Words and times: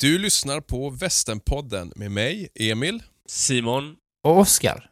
Du 0.00 0.18
lyssnar 0.18 0.60
på 0.60 0.90
Västernpodden 0.90 1.92
med 1.96 2.10
mig, 2.10 2.48
Emil. 2.54 3.02
Simon. 3.28 3.96
Och 4.24 4.38
Oskar. 4.38 4.89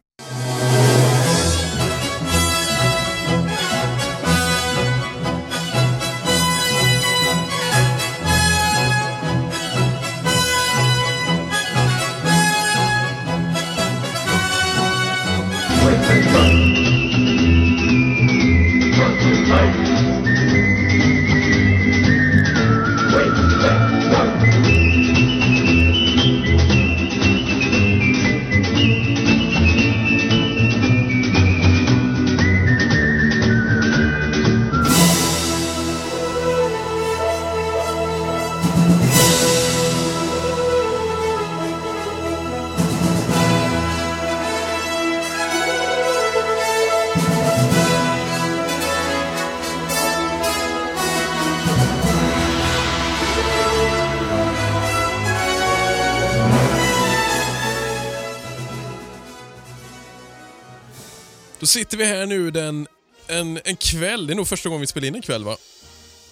Sitter 61.69 61.97
vi 61.97 62.05
här 62.05 62.27
nu 62.27 62.51
den, 62.51 62.87
en, 63.27 63.61
en 63.65 63.77
kväll. 63.77 64.27
Det 64.27 64.33
är 64.33 64.35
nog 64.35 64.49
första 64.49 64.69
gången 64.69 64.81
vi 64.81 64.87
spelar 64.87 65.09
in 65.09 65.15
en 65.15 65.23
kväll, 65.23 65.45
va? 65.45 65.57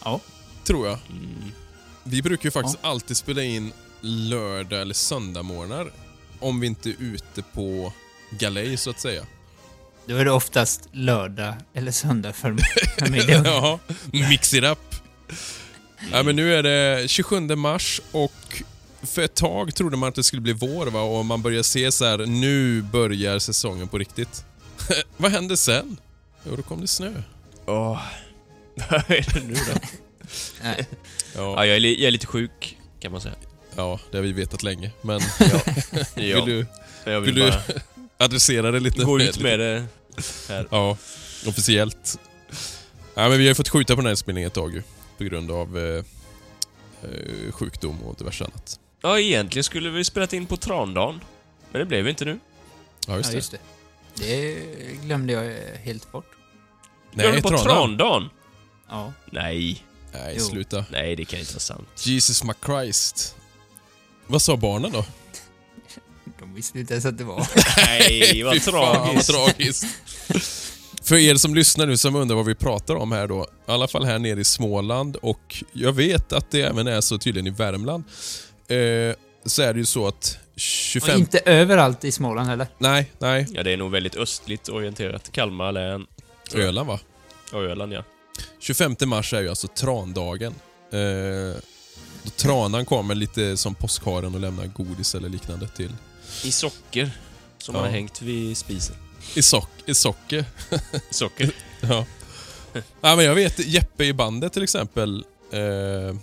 Ja. 0.04 0.20
Tror 0.64 0.86
jag. 0.86 0.98
Mm. 1.10 1.52
Vi 2.04 2.22
brukar 2.22 2.44
ju 2.44 2.50
faktiskt 2.50 2.78
alltid 2.80 3.16
spela 3.16 3.42
in 3.42 3.72
lördag 4.00 4.80
eller 4.80 4.94
söndagmorgnar. 4.94 5.92
Om 6.40 6.60
vi 6.60 6.66
inte 6.66 6.90
är 6.90 6.96
ute 7.00 7.42
på 7.42 7.92
galej, 8.30 8.76
så 8.76 8.90
att 8.90 9.00
säga. 9.00 9.26
Då 10.06 10.16
är 10.16 10.24
det 10.24 10.30
oftast 10.30 10.88
lördag 10.92 11.54
eller 11.74 11.92
söndag 11.92 12.32
för 12.32 12.56
familjen. 12.98 13.42
ja, 13.44 13.78
mix 14.12 14.54
it 14.54 14.64
up. 14.64 14.94
Ja, 16.12 16.22
men 16.22 16.36
nu 16.36 16.54
är 16.54 16.62
det 16.62 17.08
27 17.08 17.40
mars 17.40 18.00
och 18.12 18.62
för 19.02 19.22
ett 19.22 19.34
tag 19.34 19.74
trodde 19.74 19.96
man 19.96 20.08
att 20.08 20.14
det 20.14 20.22
skulle 20.22 20.42
bli 20.42 20.52
vår 20.52 20.86
va? 20.86 21.00
och 21.00 21.24
man 21.24 21.42
börjar 21.42 21.62
se 21.62 21.92
så 21.92 22.04
här, 22.04 22.18
nu 22.18 22.82
börjar 22.82 23.38
säsongen 23.38 23.88
på 23.88 23.98
riktigt. 23.98 24.44
Vad 25.16 25.30
hände 25.32 25.56
sen? 25.56 25.96
Jo, 26.44 26.56
då 26.56 26.62
kom 26.62 26.80
det 26.80 26.86
snö. 26.86 27.12
Åh. 27.66 28.02
Vad 28.90 29.10
är 29.10 29.34
det 29.34 29.40
nu 29.46 29.54
då? 29.54 29.72
Nej. 30.62 30.86
Ja, 31.34 31.40
Ja, 31.56 31.66
jag 31.66 31.76
är, 31.76 31.80
jag 31.80 32.00
är 32.02 32.10
lite 32.10 32.26
sjuk, 32.26 32.78
kan 33.00 33.12
man 33.12 33.20
säga. 33.20 33.34
ja, 33.76 34.00
det 34.10 34.16
har 34.18 34.22
vi 34.22 34.32
vetat 34.32 34.62
länge. 34.62 34.90
Men 35.02 35.20
Ja. 36.14 36.44
vill 36.44 36.44
du 36.44 36.66
jag 37.04 37.20
vill, 37.20 37.34
vill 37.34 37.44
du 37.44 37.52
adressera 38.18 38.70
det 38.70 38.80
lite? 38.80 39.04
gå 39.04 39.20
ut 39.20 39.40
med 39.40 39.58
det 39.58 39.86
här. 40.48 40.66
Ja, 40.70 40.96
officiellt. 41.46 42.18
Ja, 43.14 43.28
men 43.28 43.38
vi 43.38 43.44
har 43.44 43.48
ju 43.48 43.54
fått 43.54 43.68
skjuta 43.68 43.94
på 43.94 44.00
den 44.00 44.06
här 44.06 44.10
inspelningen 44.10 44.46
ett 44.46 44.54
tag 44.54 44.74
ju, 44.74 44.82
på 45.18 45.24
grund 45.24 45.50
av 45.50 45.78
eh, 45.78 46.04
eh, 47.02 47.52
sjukdom 47.52 48.02
och 48.02 48.14
diverse 48.18 48.44
annat. 48.44 48.80
Ja, 49.02 49.18
egentligen 49.20 49.64
skulle 49.64 49.90
vi 49.90 50.04
spelat 50.04 50.32
in 50.32 50.46
på 50.46 50.56
trandagen. 50.56 51.20
Men 51.72 51.78
det 51.78 51.84
blev 51.86 52.08
inte 52.08 52.24
nu. 52.24 52.38
Ja, 53.06 53.16
just 53.16 53.28
Ja, 53.28 53.30
det. 53.30 53.36
just 53.36 53.50
det. 53.50 53.58
Det 54.18 54.54
glömde 55.04 55.32
jag 55.32 55.54
helt 55.78 56.12
bort. 56.12 56.26
Blev 57.14 57.32
det 57.32 57.42
på 57.42 57.48
Trandagen? 57.48 57.76
trandagen? 57.98 58.28
Ja. 58.88 59.12
Nej. 59.32 59.84
Nej, 60.12 60.34
Jo. 60.38 60.44
sluta. 60.44 60.84
Nej, 60.90 61.16
det 61.16 61.24
kan 61.24 61.38
inte 61.40 61.52
vara 61.52 61.60
sant. 61.60 61.88
Jesus 62.06 62.44
my 62.44 62.52
Christ. 62.66 63.36
Vad 64.26 64.42
sa 64.42 64.56
barnen 64.56 64.92
då? 64.92 65.04
De 66.38 66.54
visste 66.54 66.78
inte 66.80 66.94
ens 66.94 67.04
att 67.06 67.18
det 67.18 67.24
var. 67.24 67.46
Nej, 67.86 68.42
vad 68.42 68.54
Fy 68.54 68.60
fan, 68.60 68.72
vad 68.74 69.24
tragiskt. 69.24 69.30
tragiskt. 69.30 69.86
För 71.02 71.16
er 71.16 71.34
som 71.34 71.54
lyssnar 71.54 71.86
nu 71.86 71.96
som 71.96 72.16
undrar 72.16 72.36
vad 72.36 72.46
vi 72.46 72.54
pratar 72.54 72.94
om 72.94 73.12
här 73.12 73.26
då. 73.26 73.46
I 73.68 73.70
alla 73.70 73.88
fall 73.88 74.04
här 74.04 74.18
nere 74.18 74.40
i 74.40 74.44
Småland 74.44 75.16
och 75.16 75.64
jag 75.72 75.92
vet 75.92 76.32
att 76.32 76.50
det 76.50 76.60
även 76.62 76.86
är 76.86 77.00
så 77.00 77.18
tydligen 77.18 77.46
i 77.46 77.50
Värmland. 77.50 78.04
Eh, 78.68 79.16
så 79.44 79.62
är 79.62 79.72
det 79.74 79.78
ju 79.78 79.86
så 79.86 80.06
att 80.08 80.38
Och 80.56 80.60
25... 80.60 81.18
inte 81.18 81.38
överallt 81.38 82.04
i 82.04 82.12
Småland 82.12 82.48
heller. 82.48 82.66
Nej, 82.78 83.12
nej. 83.18 83.46
Ja, 83.50 83.62
det 83.62 83.72
är 83.72 83.76
nog 83.76 83.90
väldigt 83.90 84.16
östligt 84.16 84.68
orienterat. 84.68 85.32
Kalmar 85.32 85.72
län. 85.72 86.06
Öland 86.54 86.88
va? 86.88 87.00
Och 87.52 87.62
Öland, 87.62 87.92
ja. 87.92 88.02
25 88.60 88.96
mars 89.06 89.32
är 89.32 89.40
ju 89.40 89.48
alltså 89.48 89.68
trandagen. 89.68 90.54
Eh, 90.92 91.60
då 92.22 92.30
tranan 92.36 92.84
kommer 92.84 93.14
lite 93.14 93.56
som 93.56 93.74
påskharen 93.74 94.34
och 94.34 94.40
lämnar 94.40 94.66
godis 94.66 95.14
eller 95.14 95.28
liknande 95.28 95.68
till... 95.68 95.92
I 96.44 96.52
socker. 96.52 97.10
Som 97.58 97.74
Ja. 97.74 97.80
har 97.80 97.88
hängt 97.88 98.22
vid 98.22 98.56
spisen. 98.56 98.96
I, 99.34 99.42
sock, 99.42 99.70
i 99.86 99.94
socker. 99.94 100.44
Socker. 101.10 101.50
Ja. 101.80 102.06
ja 103.00 103.16
men 103.16 103.24
jag 103.24 103.34
vet 103.34 103.58
Jeppe 103.66 104.04
i 104.04 104.12
bandet 104.12 104.52
till 104.52 104.62
exempel. 104.62 105.24
Eh, 105.52 106.16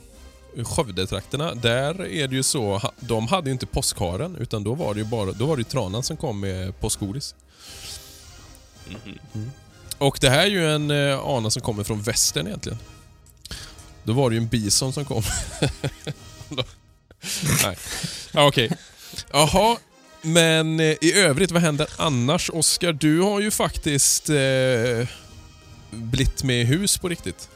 Skövdetrakterna, 0.63 1.55
där 1.55 2.05
är 2.07 2.27
det 2.27 2.35
ju 2.35 2.43
så, 2.43 2.81
de 2.99 3.27
hade 3.27 3.49
ju 3.49 3.53
inte 3.53 3.65
påskharen 3.65 4.35
utan 4.35 4.63
då 4.63 4.73
var 4.73 4.93
det 4.93 4.99
ju 4.99 5.05
bara, 5.05 5.31
då 5.31 5.45
var 5.45 5.55
det 5.55 5.59
ju 5.59 5.63
tranan 5.63 6.03
som 6.03 6.17
kom 6.17 6.39
med 6.39 6.79
påskgodis. 6.79 7.35
Mhm. 9.33 9.51
Och 9.97 10.17
det 10.21 10.29
här 10.29 10.39
är 10.41 10.47
ju 10.47 10.71
en 10.71 10.91
eh, 10.91 11.19
ana 11.19 11.49
som 11.49 11.61
kommer 11.61 11.83
från 11.83 12.01
västern 12.01 12.47
egentligen. 12.47 12.79
Då 14.03 14.13
var 14.13 14.29
det 14.29 14.35
ju 14.35 14.41
en 14.41 14.47
bison 14.47 14.93
som 14.93 15.05
kom. 15.05 15.23
Nej. 17.63 17.77
Ja, 18.31 18.47
okej. 18.47 18.71
Jaha, 19.31 19.77
men 20.21 20.79
eh, 20.79 20.95
i 21.01 21.13
övrigt, 21.15 21.51
vad 21.51 21.61
händer 21.61 21.87
annars? 21.97 22.49
Oskar, 22.53 22.93
du 22.93 23.21
har 23.21 23.39
ju 23.39 23.51
faktiskt 23.51 24.29
eh, 24.29 25.07
blivit 25.91 26.43
med 26.43 26.61
i 26.61 26.63
hus 26.63 26.97
på 26.97 27.09
riktigt. 27.09 27.49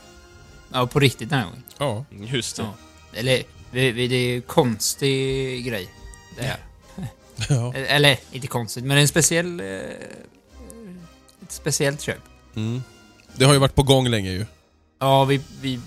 Ja, 0.74 0.88
på 0.88 1.00
riktigt 1.00 1.30
den 1.30 1.40
här 1.40 1.46
gången. 1.46 1.64
Ja. 1.78 2.06
Just 2.36 2.56
det. 2.56 2.62
Ja. 2.64 2.74
Eller, 3.14 3.44
det 3.72 3.80
är 3.80 4.08
ju 4.08 4.42
konstig 4.42 5.66
grej. 5.66 5.90
Det 6.38 6.44
här. 6.44 6.60
ja. 7.50 7.74
Eller, 7.76 8.18
inte 8.32 8.48
konstigt, 8.48 8.84
men 8.84 8.96
det 8.96 9.00
är 9.00 9.02
en 9.02 9.08
speciell... 9.08 9.60
Eh, 9.60 9.66
ett 11.42 11.52
speciellt 11.52 12.02
köp. 12.02 12.22
Mm. 12.56 12.84
Det 13.36 13.46
har 13.46 13.54
ju 13.54 13.60
varit 13.60 13.76
på 13.76 13.84
gång 13.84 14.08
länge 14.08 14.32
ju. 14.32 14.46
Ja, 15.00 15.26
vi, 15.26 15.42
vi 15.62 15.80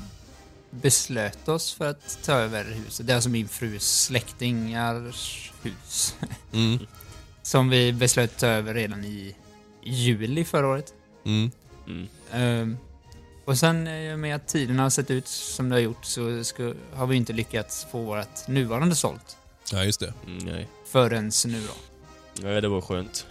beslöt 0.71 1.49
oss 1.49 1.75
för 1.75 1.91
att 1.91 2.19
ta 2.25 2.33
över 2.33 2.65
huset. 2.65 3.07
Det 3.07 3.13
är 3.13 3.15
alltså 3.15 3.31
min 3.31 3.49
frus 3.49 4.03
släktingars 4.03 5.53
hus. 5.63 6.15
Mm. 6.53 6.79
Som 7.43 7.69
vi 7.69 7.93
beslöt 7.93 8.37
ta 8.37 8.47
över 8.47 8.75
redan 8.75 9.05
i 9.05 9.37
juli 9.83 10.45
förra 10.45 10.69
året. 10.69 10.95
Mm. 11.25 11.51
Mm. 11.87 12.09
Ehm, 12.33 12.79
och 13.45 13.59
sen 13.59 13.87
eh, 13.87 14.17
med 14.17 14.37
att 14.37 14.49
tiden 14.49 14.79
har 14.79 14.91
sett 14.91 15.11
ut 15.11 15.29
som 15.29 15.69
det 15.69 15.75
har 15.75 15.81
gjort 15.81 16.05
så 16.05 16.45
ska, 16.45 16.73
har 16.95 17.07
vi 17.07 17.17
inte 17.17 17.33
lyckats 17.33 17.87
få 17.93 18.03
vårt 18.03 18.49
nuvarande 18.49 18.95
sålt. 18.97 19.37
Ja, 19.73 19.85
just 19.85 20.01
det. 20.01 20.15
Mm, 20.27 20.39
nej. 20.47 20.69
Förrän 20.91 21.31
nu 21.47 21.63
då. 21.67 21.73
Nej, 22.43 22.61
det 22.61 22.69
var 22.69 22.81
skönt. 22.81 23.27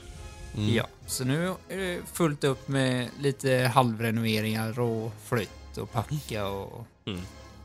Mm. 0.58 0.76
Ja, 0.76 0.88
så 1.08 1.24
nu 1.24 1.54
är 1.70 1.78
det 1.78 2.00
fullt 2.14 2.44
upp 2.44 2.68
med 2.68 3.10
lite 3.20 3.72
halvrenoveringar 3.74 4.80
och 4.80 5.12
flytt 5.28 5.78
och 5.78 5.92
packa 5.92 6.48
och 6.48 6.86
Mm. 7.08 7.22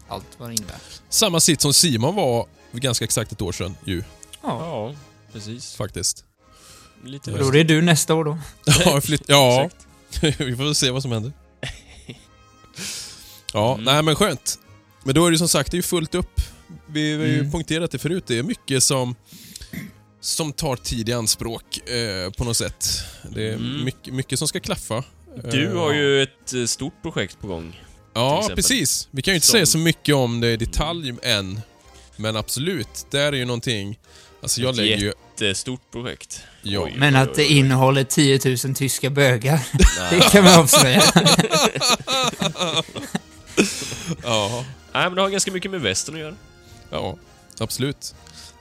allt 0.09 0.27
vad 0.39 0.49
det 0.51 0.55
innebär. 0.55 0.77
Samma 1.09 1.41
sitt 1.41 1.61
som 1.61 1.75
Simon 1.75 2.15
var 2.15 2.47
för 2.71 2.79
ganska 2.79 3.05
exakt 3.05 3.33
ett 3.33 3.43
år 3.43 3.53
sedan 3.53 3.77
ju, 3.85 3.99
Ja, 4.43 4.59
Ja, 4.61 4.95
precis. 5.33 5.75
faktiskt. 5.75 6.25
Lite 7.05 7.31
då 7.31 7.49
är 7.49 7.53
det 7.53 7.65
du 7.65 7.83
nästa 7.83 8.15
år 8.15 8.25
då. 8.25 8.39
Ja, 8.85 9.01
flytt, 9.01 9.23
ja. 9.29 9.71
Vi 10.21 10.57
får 10.57 10.75
se 10.75 10.91
vad 10.91 11.03
som 11.03 11.13
händer. 11.13 11.33
Ja, 13.55 13.73
Mm. 13.75 13.85
nej 13.85 14.03
men 14.03 14.15
skönt. 14.17 14.59
Men 15.05 15.15
då 15.15 15.27
är 15.27 15.31
det 15.31 15.39
som 15.39 15.49
sagt, 15.49 15.71
det 15.71 15.75
är 15.75 15.79
ju 15.79 15.83
fullt 15.83 16.15
upp. 16.15 16.41
Vi 16.87 17.17
har 17.17 17.25
ju 17.25 17.39
Mm. 17.39 17.51
poängterat 17.51 17.91
det 17.91 17.99
förut. 17.99 18.25
Det 18.27 18.39
är 18.39 18.43
mycket 18.43 18.83
som, 18.83 19.15
som 20.21 20.53
tar 20.53 20.77
tid 20.77 21.09
i 21.09 21.13
anspråk 21.13 21.89
eh, 21.89 22.31
på 22.31 22.45
något 22.45 22.57
sätt. 22.57 22.89
Det 23.35 23.49
är 23.49 23.55
Mm. 23.55 23.85
mycket, 23.85 24.15
mycket 24.15 24.39
som 24.39 24.49
ska 24.49 24.61
klaffa. 24.61 25.05
Du 25.51 25.67
Eh, 25.67 25.77
har 25.79 25.93
ju 25.93 26.23
ett 26.23 26.53
eh, 26.55 26.65
stort 26.65 27.03
projekt 27.03 27.41
på 27.41 27.47
gång. 27.47 27.81
Ja, 28.15 28.49
precis. 28.55 29.09
Vi 29.11 29.23
kan 29.23 29.33
ju 29.33 29.37
inte 29.37 29.47
Som- 29.47 29.53
säga 29.53 29.67
så 29.67 29.79
mycket 29.79 30.15
om 30.15 30.41
det 30.41 30.53
i 30.53 30.57
detalj 30.57 31.15
än. 31.23 31.61
Men 32.17 32.37
absolut, 32.37 33.07
där 33.11 33.33
är 33.33 33.37
ju 33.37 33.45
någonting... 33.45 33.99
Alltså 34.43 34.61
jag 34.61 34.77
lägger 34.77 34.97
ju... 34.97 35.09
Ett 35.09 35.43
eh, 35.43 35.53
stort 35.53 35.91
projekt. 35.93 36.41
Ja. 36.63 36.81
Oj. 36.85 36.95
Men 36.97 37.17
att 37.17 37.35
det 37.35 37.45
innehåller 37.47 38.05
10 38.05 38.41
000 38.65 38.75
tyska 38.75 39.11
bögar, 39.11 39.61
det 40.11 40.21
kan 40.21 40.45
vi 40.45 40.51
avslöja. 40.55 41.03
Ja. 44.23 44.65
Nej, 44.93 45.03
men 45.05 45.15
det 45.15 45.21
har 45.23 45.29
ganska 45.29 45.53
mycket 45.53 45.71
med 45.71 45.81
västern 45.81 46.15
att 46.15 46.21
göra. 46.21 46.35
Ja. 46.91 47.17
absolut. 47.59 48.15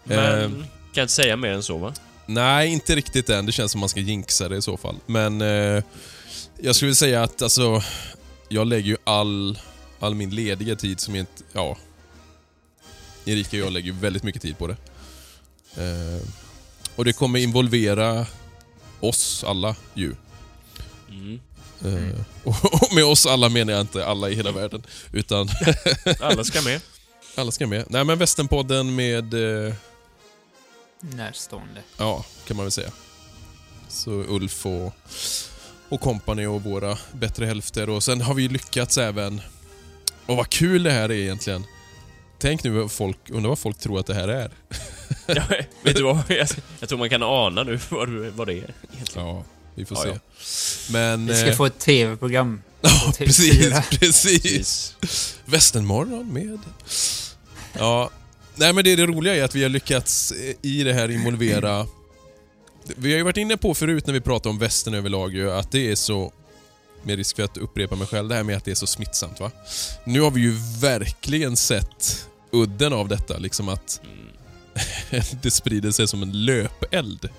Men 0.03 0.41
Eh, 0.41 0.49
kan 0.93 1.01
inte 1.01 1.13
säga 1.13 1.35
mer 1.35 1.49
än 1.49 1.63
så 1.63 1.77
va? 1.77 1.93
nej, 2.25 2.69
inte 2.69 2.95
riktigt 2.95 3.29
än. 3.29 3.45
Det 3.45 3.51
känns 3.51 3.71
som 3.71 3.79
man 3.79 3.89
ska 3.89 3.99
jinxa 3.99 4.49
det 4.49 4.57
i 4.57 4.61
så 4.61 4.77
fall. 4.77 4.95
Men 5.05 5.41
eh, 5.41 5.83
jag 6.61 6.75
skulle 6.75 6.95
säga 6.95 7.23
att 7.23 7.41
alltså, 7.41 7.83
jag 8.49 8.67
lägger 8.67 8.87
ju 8.87 8.97
all, 9.03 9.59
all 9.99 10.15
min 10.15 10.29
lediga 10.35 10.75
tid 10.75 10.99
som 10.99 11.15
inte... 11.15 11.43
Ja. 11.53 11.77
Erika 13.25 13.57
och 13.57 13.63
jag 13.63 13.73
lägger 13.73 13.91
ju 13.93 13.99
väldigt 13.99 14.23
mycket 14.23 14.41
tid 14.41 14.57
på 14.57 14.67
det. 14.67 14.75
Eh, 15.77 16.27
och 16.95 17.05
det 17.05 17.13
kommer 17.13 17.39
involvera 17.39 18.25
oss 18.99 19.43
alla 19.43 19.75
ju. 19.93 20.15
Mm. 21.09 21.39
Eh, 21.85 22.19
och, 22.43 22.93
med 22.95 23.03
oss 23.05 23.25
alla 23.25 23.49
menar 23.49 23.73
jag 23.73 23.81
inte 23.81 24.05
alla 24.05 24.29
i 24.29 24.35
hela 24.35 24.51
världen. 24.51 24.83
Utan 25.11 25.49
Alla 26.19 26.43
ska 26.43 26.61
med. 26.61 26.81
alla 27.35 27.51
ska 27.51 27.67
med. 27.67 27.85
Nej 27.89 28.03
men 28.03 28.17
Västernpodden 28.17 28.95
med... 28.95 29.33
Eh, 29.67 29.73
Närstående. 30.99 31.81
Ja, 31.97 32.25
kan 32.47 32.57
man 32.57 32.65
väl 32.65 32.71
säga. 32.71 32.91
Så 33.89 34.11
Ulf 34.11 34.65
och, 34.65 34.93
och 35.89 36.01
company 36.01 36.45
och 36.45 36.63
våra 36.63 36.97
bättre 37.11 37.45
hälfter. 37.45 37.89
Och 37.89 38.03
sen 38.03 38.21
har 38.21 38.33
vi 38.33 38.47
lyckats 38.47 38.97
även... 38.97 39.41
Och 40.25 40.37
vad 40.37 40.49
kul 40.49 40.83
det 40.83 40.91
här 40.91 41.09
är 41.09 41.15
egentligen. 41.15 41.65
Tänk 42.39 42.63
nu 42.63 42.69
vad 42.69 42.91
folk, 42.91 43.29
undrar 43.29 43.49
vad 43.49 43.59
folk 43.59 43.77
tror 43.79 43.99
att 43.99 44.05
det 44.05 44.13
här 44.13 44.27
är. 44.27 44.51
Ja, 45.27 45.43
vet 45.83 45.95
du 45.95 46.03
vad? 46.03 46.19
Jag, 46.27 46.47
jag 46.79 46.89
tror 46.89 46.99
man 46.99 47.09
kan 47.09 47.23
ana 47.23 47.63
nu 47.63 47.79
vad, 47.89 48.09
vad 48.09 48.47
det 48.47 48.53
är 48.53 48.73
egentligen. 48.93 49.27
Ja, 49.27 49.43
vi 49.75 49.85
får 49.85 49.97
Ja, 49.97 50.03
se. 50.03 50.09
ja. 50.09 50.19
Men... 50.93 51.25
Vi 51.27 51.35
ska 51.35 51.47
eh, 51.49 51.55
få 51.55 51.65
ett 51.65 51.79
tv-program. 51.79 52.61
Ja, 52.85 53.03
på 53.05 53.11
TV4. 53.11 53.81
precis, 53.99 54.95
precis. 54.99 55.35
Västernmorgon 55.45 56.33
med... 56.33 56.59
Ja, 57.73 58.09
nej 58.55 58.73
men 58.73 58.83
det, 58.83 58.95
det 58.95 59.05
roliga 59.05 59.35
är 59.35 59.43
att 59.43 59.55
vi 59.55 59.63
har 59.63 59.69
lyckats 59.69 60.31
eh, 60.31 60.55
i 60.61 60.83
det 60.83 60.93
här 60.93 61.11
involvera... 61.11 61.87
Vi 62.95 63.11
har 63.11 63.17
ju 63.17 63.23
varit 63.23 63.37
inne 63.37 63.57
på 63.57 63.73
förut 63.73 64.07
när 64.07 64.13
vi 64.13 64.21
pratar 64.21 64.49
om 64.49 64.59
västern 64.59 64.93
överlag 64.93 65.33
ju, 65.33 65.51
att 65.51 65.71
det 65.71 65.91
är 65.91 65.95
så... 65.95 66.33
Med 67.03 67.15
risk 67.17 67.35
för 67.35 67.43
att 67.43 67.57
upprepa 67.57 67.95
mig 67.95 68.07
själv, 68.07 68.29
det 68.29 68.35
här 68.35 68.43
med 68.43 68.57
att 68.57 68.65
det 68.65 68.71
är 68.71 68.75
så 68.75 68.87
smittsamt 68.87 69.39
va. 69.39 69.51
Nu 70.05 70.21
har 70.21 70.31
vi 70.31 70.41
ju 70.41 70.55
verkligen 70.79 71.57
sett 71.57 72.27
udden 72.51 72.93
av 72.93 73.07
detta, 73.07 73.37
liksom 73.37 73.69
att 73.69 74.01
Mm. 74.03 75.23
det 75.41 75.51
sprider 75.51 75.91
sig 75.91 76.07
som 76.07 76.23
en 76.23 76.45
löpeld. 76.45 77.29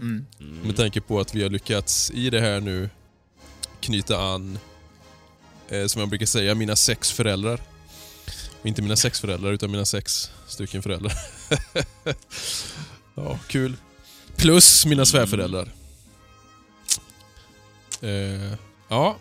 Mm. 0.00 0.26
Mm. 0.40 0.58
Med 0.66 0.76
tanke 0.76 1.00
på 1.00 1.20
att 1.20 1.34
vi 1.34 1.42
har 1.42 1.50
lyckats 1.50 2.10
i 2.10 2.30
det 2.30 2.40
här 2.40 2.60
nu 2.60 2.90
knyta 3.80 4.18
an, 4.22 4.58
eh, 5.68 5.86
som 5.86 6.00
jag 6.00 6.08
brukar 6.08 6.26
säga, 6.26 6.54
mina 6.54 6.76
sex 6.76 7.12
föräldrar. 7.12 7.60
Och 8.60 8.66
inte 8.66 8.82
mina 8.82 8.96
sex 8.96 9.20
föräldrar, 9.20 9.52
utan 9.52 9.70
mina 9.70 9.84
sex 9.84 10.30
stycken 10.46 10.82
föräldrar. 10.82 11.12
ja, 13.14 13.38
kul. 13.46 13.76
Plus 14.36 14.86
mina 14.86 15.04
svärföräldrar. 15.06 15.68
Eh, 18.02 18.52
ja, 18.88 19.16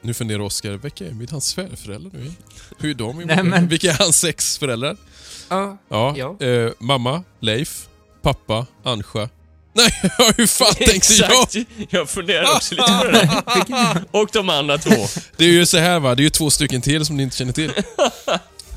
nu 0.00 0.14
funderar 0.14 0.40
Oskar, 0.40 0.70
vilka 0.72 1.06
är 1.06 1.12
mina 1.12 1.40
svärföräldrar 1.40 2.10
nu? 2.20 2.32
Hur 2.78 2.90
är 2.90 2.94
de? 2.94 3.18
Nej, 3.18 3.42
men- 3.44 3.68
Vilka 3.68 3.90
är 3.90 3.98
hans 3.98 4.20
sex 4.20 4.58
föräldrar? 4.58 4.96
Ja. 5.48 5.78
Ja, 5.88 6.14
Ja. 6.16 6.46
Eh, 6.46 6.72
mamma, 6.78 7.22
Leif, 7.40 7.88
pappa, 8.22 8.66
Ansja. 8.82 9.28
Nej, 9.72 10.00
hur 10.36 10.46
fan 10.46 10.74
tänkte 10.74 11.12
jag? 11.14 11.42
Exakt! 11.42 11.56
Jag 11.90 12.08
funderar 12.08 12.56
också 12.56 12.74
lite 12.74 12.98
på 13.00 13.04
det 13.04 13.12
där. 13.12 14.04
Och 14.10 14.28
de 14.32 14.48
andra 14.48 14.78
två. 14.78 15.06
Det 15.36 15.44
är 15.44 15.48
ju 15.48 15.66
så 15.66 15.78
här 15.78 16.00
va, 16.00 16.14
det 16.14 16.20
är 16.22 16.24
ju 16.24 16.30
två 16.30 16.50
stycken 16.50 16.80
till 16.82 17.04
som 17.06 17.16
ni 17.16 17.22
inte 17.22 17.36
känner 17.36 17.52
till. 17.52 17.72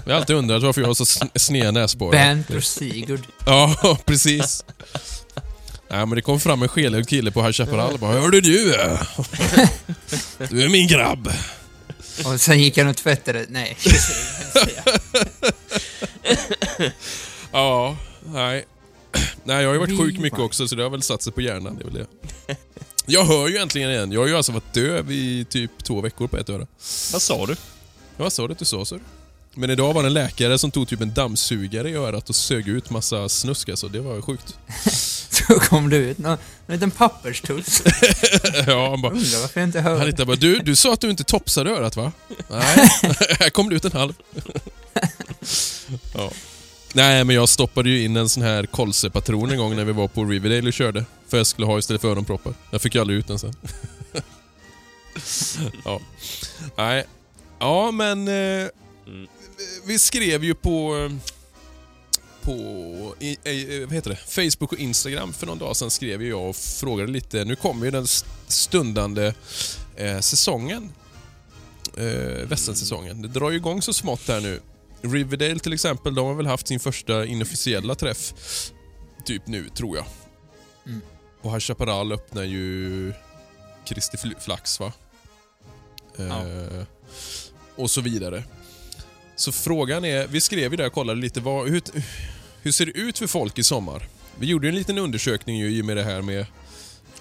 Jag 0.05 0.13
har 0.13 0.19
alltid 0.19 0.35
undrat 0.35 0.63
varför 0.63 0.81
jag 0.81 0.87
har 0.87 0.93
så 0.93 1.03
sn- 1.03 1.29
sneda 1.35 1.71
näsborrar. 1.71 2.11
Bernt 2.11 2.49
och 2.49 2.63
Sigurd. 2.63 3.21
Ja, 3.45 3.97
precis. 4.05 4.63
Nej, 5.89 5.99
men 6.05 6.09
det 6.09 6.21
kom 6.21 6.39
fram 6.39 6.61
en 6.63 6.69
skelögd 6.69 7.09
kille 7.09 7.31
på 7.31 7.41
High 7.43 7.51
Chaparral 7.53 7.93
och 7.93 7.99
bara 7.99 8.21
Hörde 8.21 8.41
du? 8.41 8.75
Du 10.49 10.63
är 10.63 10.69
min 10.69 10.87
grabb. 10.87 11.33
Och 12.25 12.41
sen 12.41 12.59
gick 12.59 12.77
han 12.77 12.87
och 12.87 12.97
tvättade. 12.97 13.45
Nej. 13.49 13.77
Ja, 17.51 17.97
nej. 18.25 18.65
Nej, 19.43 19.61
jag 19.61 19.69
har 19.69 19.73
ju 19.73 19.79
varit 19.79 19.99
sjuk 19.99 20.19
mycket 20.19 20.39
också 20.39 20.67
så 20.67 20.75
det 20.75 20.83
har 20.83 20.89
väl 20.89 21.01
satt 21.01 21.21
sig 21.21 21.33
på 21.33 21.41
hjärnan. 21.41 21.75
Det 21.75 21.81
är 21.83 21.89
väl 21.91 21.93
det. 22.47 22.55
Jag 23.05 23.25
hör 23.25 23.47
ju 23.47 23.57
äntligen 23.57 23.89
igen. 23.89 24.11
Jag 24.11 24.19
har 24.19 24.27
ju 24.27 24.35
alltså 24.37 24.51
varit 24.51 24.73
döv 24.73 25.11
i 25.11 25.45
typ 25.49 25.71
två 25.83 26.01
veckor 26.01 26.27
på 26.27 26.37
ett 26.37 26.49
öra. 26.49 26.67
Vad 27.13 27.21
sa 27.21 27.45
du? 27.45 27.55
Vad 28.17 28.33
sa 28.33 28.47
du 28.47 28.53
att 28.53 28.59
du 28.59 28.65
sa, 28.65 28.85
så? 28.85 28.99
Men 29.55 29.69
idag 29.69 29.93
var 29.93 30.03
det 30.03 30.07
en 30.07 30.13
läkare 30.13 30.57
som 30.57 30.71
tog 30.71 30.87
typ 30.87 31.01
en 31.01 31.13
dammsugare 31.13 31.89
i 31.89 31.93
örat 31.95 32.29
och 32.29 32.35
sög 32.35 32.67
ut 32.67 32.89
massa 32.89 33.29
snusk 33.29 33.69
alltså. 33.69 33.87
Det 33.87 33.99
var 33.99 34.21
sjukt. 34.21 34.57
Så 35.29 35.59
kom 35.59 35.89
det 35.89 35.97
ut 35.97 36.17
någon, 36.17 36.37
en 36.67 36.73
liten 36.73 36.91
papperstuss. 36.91 37.81
ja, 38.67 38.89
han 38.89 39.01
bara... 39.01 39.11
Undrar 39.13 39.41
varför 39.41 39.59
jag 39.59 39.67
inte 39.67 39.81
Han 39.81 39.91
hörde. 39.91 40.05
hittade 40.05 40.25
bara, 40.25 40.35
du, 40.35 40.59
du 40.59 40.75
sa 40.75 40.93
att 40.93 41.01
du 41.01 41.09
inte 41.09 41.23
topsade 41.23 41.71
örat 41.71 41.95
va? 41.95 42.11
Nej, 42.49 42.89
här 43.39 43.49
kom 43.49 43.69
det 43.69 43.75
ut 43.75 43.85
en 43.85 43.91
halv. 43.91 44.13
ja. 46.13 46.31
Nej, 46.93 47.23
men 47.23 47.35
jag 47.35 47.49
stoppade 47.49 47.89
ju 47.89 48.03
in 48.03 48.17
en 48.17 48.29
sån 48.29 48.43
här 48.43 48.65
kolsepatron 48.65 49.51
en 49.51 49.57
gång 49.57 49.75
när 49.75 49.85
vi 49.85 49.91
var 49.91 50.07
på 50.07 50.25
Riverdale 50.25 50.67
och 50.67 50.73
körde. 50.73 51.05
För 51.27 51.37
jag 51.37 51.47
skulle 51.47 51.67
ha 51.67 51.79
istället 51.79 52.01
för 52.01 52.09
öronproppar. 52.11 52.53
Jag 52.71 52.81
fick 52.81 52.95
ju 52.95 53.01
aldrig 53.01 53.19
ut 53.19 53.27
den 53.27 53.39
sen. 53.39 53.53
ja. 55.85 55.99
Nej. 56.77 57.05
Ja, 57.59 57.91
men... 57.91 58.27
Eh, 58.27 58.67
Mm. 59.07 59.27
vi 59.85 59.99
skrev 59.99 60.43
ju 60.43 60.53
på... 60.55 61.09
På 62.41 62.53
i, 63.19 63.37
i, 63.49 63.85
vad 63.85 63.93
heter 63.93 64.09
det? 64.09 64.45
Facebook 64.47 64.71
och 64.71 64.79
Instagram 64.79 65.33
för 65.33 65.45
någon 65.47 65.57
dag 65.57 65.75
sedan 65.75 65.89
skrev 65.89 66.21
ju 66.21 66.29
jag 66.29 66.49
och 66.49 66.55
frågade 66.55 67.11
lite. 67.11 67.45
Nu 67.45 67.55
kommer 67.55 67.85
ju 67.85 67.91
den 67.91 68.03
st- 68.03 68.27
stundande 68.47 69.33
eh, 69.95 70.19
säsongen. 70.19 70.91
Eh, 71.97 72.47
Västernsäsongen. 72.47 73.21
Det 73.21 73.27
drar 73.27 73.49
ju 73.51 73.57
igång 73.57 73.81
så 73.81 73.93
smått 73.93 74.27
här 74.27 74.41
nu. 74.41 74.59
Riverdale 75.03 75.59
till 75.59 75.73
exempel, 75.73 76.15
de 76.15 76.25
har 76.27 76.33
väl 76.33 76.47
haft 76.47 76.67
sin 76.67 76.79
första 76.79 77.25
inofficiella 77.25 77.95
träff 77.95 78.33
typ 79.25 79.47
nu, 79.47 79.69
tror 79.69 79.97
jag. 79.97 80.05
Mm. 80.85 81.01
Och 81.41 81.51
High 81.51 81.59
Chaparral 81.59 82.11
öppnar 82.11 82.43
ju 82.43 83.13
Kristi 83.85 84.17
Fl- 84.17 84.39
Flax, 84.39 84.79
va? 84.79 84.93
Eh, 86.17 86.83
och 87.75 87.91
så 87.91 88.01
vidare. 88.01 88.43
Så 89.35 89.51
frågan 89.51 90.05
är, 90.05 90.27
vi 90.27 90.41
skrev 90.41 90.71
ju 90.71 90.77
där 90.77 90.87
och 90.87 90.93
kollade 90.93 91.21
lite, 91.21 91.39
vad, 91.39 91.69
hur, 91.69 91.81
hur 92.61 92.71
ser 92.71 92.85
det 92.85 92.91
ut 92.91 93.17
för 93.17 93.27
folk 93.27 93.59
i 93.59 93.63
sommar? 93.63 94.07
Vi 94.39 94.45
gjorde 94.45 94.67
en 94.67 94.75
liten 94.75 94.97
undersökning 94.97 95.57
ju 95.57 95.69
i 95.69 95.81
och 95.81 95.85
med 95.85 95.97
det 95.97 96.03
här 96.03 96.21
med 96.21 96.45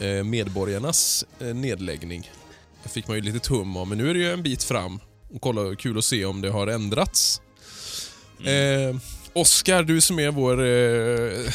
eh, 0.01 0.25
medborgarnas 0.25 1.25
eh, 1.41 1.47
nedläggning. 1.47 2.31
Det 2.83 2.89
fick 2.89 3.09
man 3.09 3.17
ju 3.17 3.23
lite 3.23 3.39
tum 3.39 3.77
om, 3.77 3.89
men 3.89 3.99
nu 3.99 4.11
är 4.11 4.15
det 4.15 4.21
ju 4.21 4.33
en 4.33 4.43
bit 4.43 4.63
fram. 4.63 5.01
Och 5.35 5.41
kolla, 5.41 5.77
kul 5.77 5.99
att 5.99 6.05
se 6.05 6.25
om 6.25 6.41
det 6.41 6.51
har 6.51 6.67
ändrats. 6.67 7.41
Eh, 8.47 8.97
Oskar, 9.35 9.83
du 9.83 10.01
som 10.01 10.19
är 10.19 10.31
vår 10.31 10.65
eh, 10.67 11.51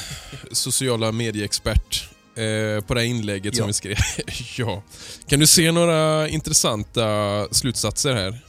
sociala 0.52 1.12
medieexpert 1.12 2.10
eh, 2.36 2.84
på 2.84 2.94
det 2.94 3.00
här 3.00 3.08
inlägget 3.08 3.56
som 3.56 3.64
Ja. 3.64 3.68
vi 3.68 3.74
skrev. 3.74 3.98
ja. 4.58 4.84
Kan 5.28 5.40
du 5.40 5.48
se 5.48 5.72
några 5.72 6.28
intressanta 6.30 7.48
slutsatser 7.52 8.14
här? 8.16 8.40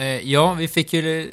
Eh, 0.00 0.30
ja, 0.30 0.54
vi 0.54 0.68
fick 0.68 0.92
ju 0.92 1.32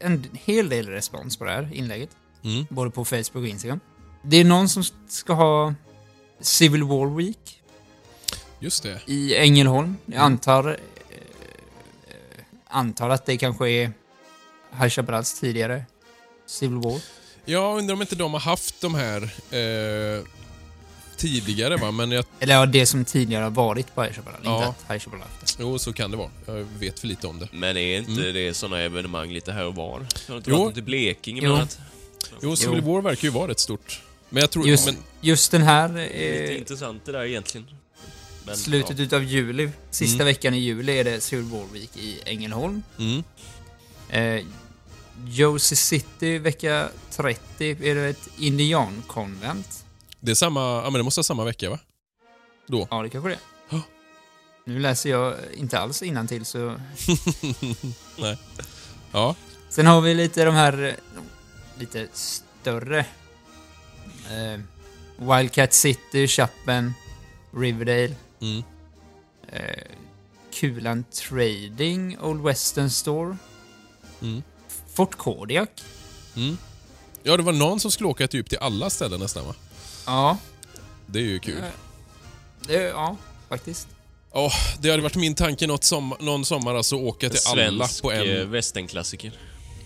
en 0.00 0.26
hel 0.44 0.68
del 0.68 0.88
respons 0.88 1.36
på 1.36 1.44
det 1.44 1.50
här 1.50 1.70
inlägget. 1.74 2.10
Mm. 2.44 2.66
Både 2.70 2.90
på 2.90 3.04
Facebook 3.04 3.34
och 3.42 3.48
Instagram. 3.48 3.80
Det 4.22 4.36
är 4.36 4.44
någon 4.44 4.68
som 4.68 4.84
ska 5.08 5.32
ha 5.32 5.74
Civil 6.40 6.82
War 6.82 7.16
Week 7.16 7.60
Just 8.60 8.82
det. 8.82 9.00
i 9.06 9.36
Ängelholm. 9.36 9.96
Jag 10.06 10.18
antar, 10.20 10.68
eh, 10.68 10.74
eh, 12.08 12.44
antar 12.68 13.10
att 13.10 13.26
det 13.26 13.36
kanske 13.36 13.70
är 13.70 13.92
High 14.80 14.88
Chaparrals 14.88 15.40
tidigare 15.40 15.84
Civil 16.46 16.78
War. 16.78 17.00
Jag 17.44 17.78
undrar 17.78 17.94
om 17.94 18.00
inte 18.00 18.16
de 18.16 18.32
har 18.32 18.40
haft 18.40 18.80
de 18.80 18.94
här 18.94 19.22
eh, 19.50 20.24
tidigare 21.16 21.76
va, 21.76 21.90
men 21.90 22.10
jag, 22.10 22.24
Eller 22.40 22.54
ja, 22.54 22.66
det 22.66 22.86
som 22.86 23.04
tidigare 23.04 23.42
har 23.44 23.50
varit 23.50 23.94
på 23.94 24.02
High 24.02 24.12
Chaparral. 24.14 24.40
Ja. 24.44 24.56
Inte 24.56 24.68
att 24.68 24.90
High 24.92 25.04
Chaparral 25.04 25.26
det. 25.40 25.56
jo 25.60 25.78
så 25.78 25.92
kan 25.92 26.10
det 26.10 26.16
vara. 26.16 26.30
Jag 26.46 26.66
vet 26.78 26.98
för 27.00 27.06
lite 27.06 27.26
om 27.26 27.38
det. 27.38 27.48
Men 27.52 27.76
är 27.76 27.98
inte 27.98 28.10
Mm. 28.22 28.34
det 28.34 28.54
såna 28.54 28.80
evenemang 28.80 29.32
lite 29.32 29.52
här 29.52 29.64
och 29.66 29.74
var? 29.74 30.06
Jag 30.26 30.32
har 30.34 30.38
inte 30.38 30.50
Jo. 30.50 30.58
varit 30.64 30.74
till 30.74 30.82
Blekinge 30.82 31.40
Jo. 31.42 31.48
bland 31.48 31.56
annat. 31.60 31.78
Jo, 32.42 32.56
Civil 32.56 32.80
War 32.80 33.00
verkar 33.02 33.22
ju 33.24 33.30
vara 33.30 33.50
rätt 33.50 33.60
stort. 33.60 34.02
Men 34.28 34.40
jag 34.40 34.50
tror... 34.50 34.68
Just, 34.68 34.86
Men, 34.86 34.96
just 35.20 35.50
den 35.50 35.62
här 35.62 35.88
Lite 35.88 36.52
eh, 36.52 36.58
intressant 36.58 37.04
det 37.04 37.12
där 37.12 37.24
egentligen. 37.24 37.66
Men, 38.46 38.56
slutet 38.56 38.98
ja. 38.98 39.04
utav 39.04 39.24
juli, 39.24 39.70
sista 39.90 40.14
Mm. 40.14 40.26
veckan 40.26 40.54
i 40.54 40.58
juli 40.58 40.98
är 40.98 41.04
det 41.04 41.20
Civil 41.20 41.44
War 41.44 41.64
Week 41.72 41.96
i 41.96 42.20
Ängelholm. 42.24 42.82
mm, 42.98 43.24
Eh, 44.10 44.44
Josie 45.26 45.76
City 45.76 46.38
vecka 46.38 46.88
30 47.10 47.70
är 47.90 47.94
det 47.94 48.08
ett 48.08 48.28
indiankonvent. 48.38 49.84
det 50.20 50.30
är 50.30 50.34
samma... 50.34 50.60
Ja, 50.60 50.82
men 50.82 50.92
det 50.92 51.02
måste 51.02 51.18
vara 51.18 51.24
samma 51.24 51.44
vecka 51.44 51.70
va? 51.70 51.78
Då. 52.66 52.88
Ja, 52.90 53.02
det 53.02 53.08
kanske 53.10 53.28
det 53.28 53.34
är. 53.34 53.80
Nu 54.64 54.78
läser 54.78 55.10
jag 55.10 55.34
inte 55.54 55.78
alls 55.78 56.02
till 56.28 56.44
så... 56.44 56.58
Nej. 58.18 58.38
Ja. 59.12 59.34
Sen 59.68 59.86
har 59.86 60.00
vi 60.00 60.14
lite 60.14 60.44
de 60.44 60.54
här... 60.54 60.96
lite 61.78 62.08
större. 62.12 62.98
Eh, 64.30 64.60
Wildcat 65.36 65.72
City, 65.72 66.28
Chapman, 66.28 66.94
Riverdale, 67.50 68.14
Mm. 68.40 68.62
eh, 69.48 69.82
Kulan 70.54 71.04
Trading, 71.04 72.18
Old 72.18 72.42
Western 72.42 72.90
Store, 72.90 73.36
Mm. 74.22 74.42
Fort 74.94 75.14
Kodiak. 75.18 75.70
Mm. 76.36 76.58
Ja, 77.22 77.36
det 77.36 77.42
var 77.42 77.52
någon 77.52 77.80
som 77.80 77.90
skulle 77.90 78.08
åka 78.08 78.28
typ 78.28 78.48
till 78.48 78.58
alla 78.58 78.90
ställen 78.90 79.20
nästan 79.20 79.46
va? 79.46 79.54
Ja, 80.06 80.38
Det 81.06 81.18
är 81.18 81.22
ju 81.22 81.38
kul. 81.38 81.58
Eh, 81.58 81.64
det, 82.68 82.74
ja, 82.82 83.16
faktiskt. 83.48 83.88
Åh, 84.32 84.52
det 84.80 84.90
hade 84.90 85.02
varit 85.02 85.16
min 85.16 85.34
tanke 85.34 85.66
något 85.66 85.84
som, 85.84 86.14
någon 86.20 86.44
sommar, 86.44 86.74
alltså 86.74 86.96
åka 86.96 87.30
till 87.30 87.38
alla 87.46 87.86
Svensk 87.88 88.02
på 88.02 88.12
eh, 88.12 88.40
en... 88.40 88.50
västernklassiker. 88.50 89.32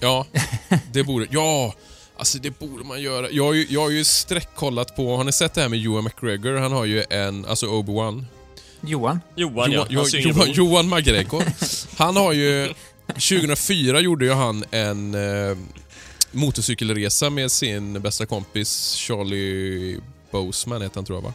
Ja, 0.00 0.26
det 0.92 1.02
borde... 1.04 1.26
Ja! 1.30 1.74
Alltså 2.16 2.38
det 2.38 2.58
borde 2.58 2.84
man 2.84 3.02
göra. 3.02 3.30
Jag 3.30 3.44
har 3.44 3.52
ju, 3.52 3.66
jag 3.70 3.80
har 3.80 3.90
ju 3.90 4.04
sträckkollat 4.04 4.96
på... 4.96 5.16
Har 5.16 5.24
ni 5.24 5.32
sett 5.32 5.54
det 5.54 5.60
här 5.60 5.68
med 5.68 5.78
Johan 5.78 6.04
McGregor? 6.04 6.56
Han 6.56 6.72
har 6.72 6.84
ju 6.84 7.04
en... 7.10 7.44
Alltså 7.46 7.66
Obi-Wan. 7.66 8.24
Johan? 8.80 9.20
Johan, 9.36 9.72
ja. 9.72 9.86
Jo- 9.90 9.98
Hans 10.00 10.14
yngre 10.14 10.28
Johan, 10.28 10.44
bror. 10.44 10.56
Johan 10.56 10.88
McGregor. 10.88 11.44
Han 11.96 12.16
har 12.16 12.32
ju... 12.32 12.74
2004 13.06 14.00
gjorde 14.00 14.24
ju 14.24 14.32
han 14.32 14.64
en 14.70 15.14
eh, 15.14 15.56
motorcykelresa 16.32 17.30
med 17.30 17.52
sin 17.52 18.02
bästa 18.02 18.26
kompis 18.26 18.94
Charlie 18.94 20.00
Boseman, 20.30 20.82
heter 20.82 20.94
han 20.94 21.04
tror 21.04 21.16
jag 21.16 21.22
va? 21.22 21.34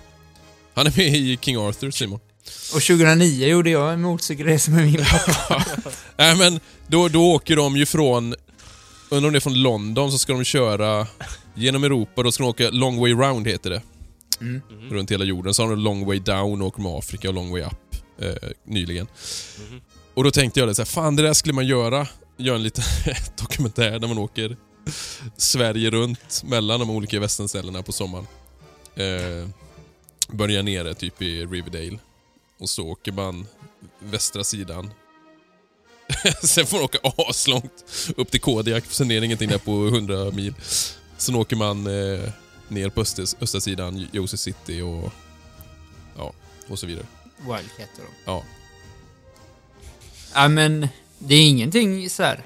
Han 0.74 0.88
är 0.88 0.94
med 0.98 1.08
i 1.08 1.38
King 1.42 1.58
Arthur, 1.58 1.92
Simon. 1.92 2.20
Och 2.74 2.82
2009 2.82 3.48
gjorde 3.48 3.70
jag 3.70 3.94
en 3.94 4.02
motorcykelresa 4.02 4.72
med 4.72 4.86
min 4.86 5.06
pappa. 5.06 5.66
Nej 6.18 6.38
men, 6.38 6.60
då, 6.88 7.08
då 7.08 7.32
åker 7.32 7.56
de 7.56 7.78
ju 7.78 7.86
från... 7.86 8.36
Undrar 9.10 9.28
om 9.28 9.34
det 9.34 9.38
är 9.38 9.42
från 9.42 9.62
London, 9.62 10.12
så 10.12 10.18
ska 10.18 10.34
de 10.34 10.44
köra 10.44 11.08
genom 11.56 11.84
Europa. 11.84 12.24
Då 12.24 12.32
ska 12.32 12.44
de 12.44 12.50
åka 12.50 12.70
long 12.70 13.00
way 13.00 13.14
round, 13.14 13.48
heter 13.48 13.70
det. 13.70 13.82
Mm. 14.42 14.62
Runt 14.90 15.12
hela 15.12 15.26
jorden. 15.26 15.54
Så 15.54 15.64
har 15.64 15.70
de 15.70 15.80
long 15.80 16.06
way 16.06 16.20
down 16.20 16.62
och 16.62 16.68
åker 16.68 16.82
med 16.82 16.92
Afrika 16.92 17.28
och 17.28 17.34
long 17.34 17.52
way 17.52 17.62
up 17.62 17.96
eh, 18.22 18.50
nyligen. 18.66 19.08
Mhm. 19.70 19.82
Och 20.18 20.24
då 20.24 20.32
tänkte 20.32 20.60
jag 20.60 20.70
det 20.70 20.76
så 20.76 20.82
här, 20.82 20.86
fan 20.86 21.16
det 21.16 21.24
där 21.24 21.34
skulle 21.34 21.54
man 21.54 21.68
göra. 21.68 22.08
Göra 22.38 22.56
en 22.56 22.64
liten 22.64 22.84
dokumentär 23.38 24.00
där 24.00 24.08
man 24.08 24.18
åker 24.18 24.58
Sverige 25.38 25.90
runt 25.90 26.44
mellan 26.44 26.80
de 26.80 26.90
olika 26.90 27.20
västernställena 27.20 27.84
på 27.84 27.92
sommaren. 27.92 28.28
Eh, 28.96 29.50
börjar 30.30 30.64
nere 30.64 30.94
typ 30.94 31.22
i 31.22 31.46
Riverdale. 31.46 32.00
Och 32.60 32.70
så 32.70 32.88
åker 32.88 33.12
man 33.12 33.48
västra 34.00 34.44
sidan. 34.44 34.92
Sen 36.42 36.66
får 36.66 36.78
man 36.78 36.86
åka 36.86 37.00
aslångt 37.18 37.86
upp 38.18 38.32
till 38.32 38.42
Kodiak, 38.42 38.84
sen 38.90 39.12
är 39.12 39.20
det 39.20 39.26
ingenting 39.26 39.50
där 39.50 39.58
på 39.58 39.88
100 39.88 40.32
mil. 40.32 40.54
Sen 41.18 41.36
åker 41.36 41.56
man 41.56 41.88
eh, 41.88 42.30
ner 42.68 42.90
på 42.90 43.02
öster, 43.02 43.26
östra 43.42 43.62
sidan, 43.62 44.08
Joseph 44.12 44.42
City 44.42 44.82
och 44.82 45.14
ja, 46.18 46.34
och 46.68 46.80
så 46.80 46.88
vidare. 46.88 47.06
Wildcat 47.38 47.90
då. 47.98 48.04
Ja. 48.26 48.44
Ja, 50.38 50.48
men 50.48 50.88
det 51.20 51.36
är 51.36 51.42
ingenting 51.50 52.10
så 52.10 52.24
här. 52.24 52.46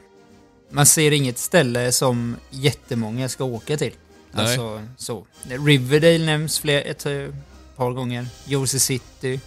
Man 0.70 0.86
ser 0.86 1.12
inget 1.12 1.38
ställe 1.38 1.92
som 1.92 2.36
jättemånga 2.50 3.30
ska 3.30 3.44
åka 3.44 3.78
till. 3.78 3.94
Nej. 4.32 4.46
Alltså, 4.46 4.84
så. 4.98 5.26
Riverdale 5.44 6.26
nämns 6.26 6.60
fler, 6.60 6.82
ett 6.86 7.06
eh, 7.06 7.28
par 7.76 7.92
gånger. 7.92 8.28
Joseph 8.46 8.82
City. 8.84 9.40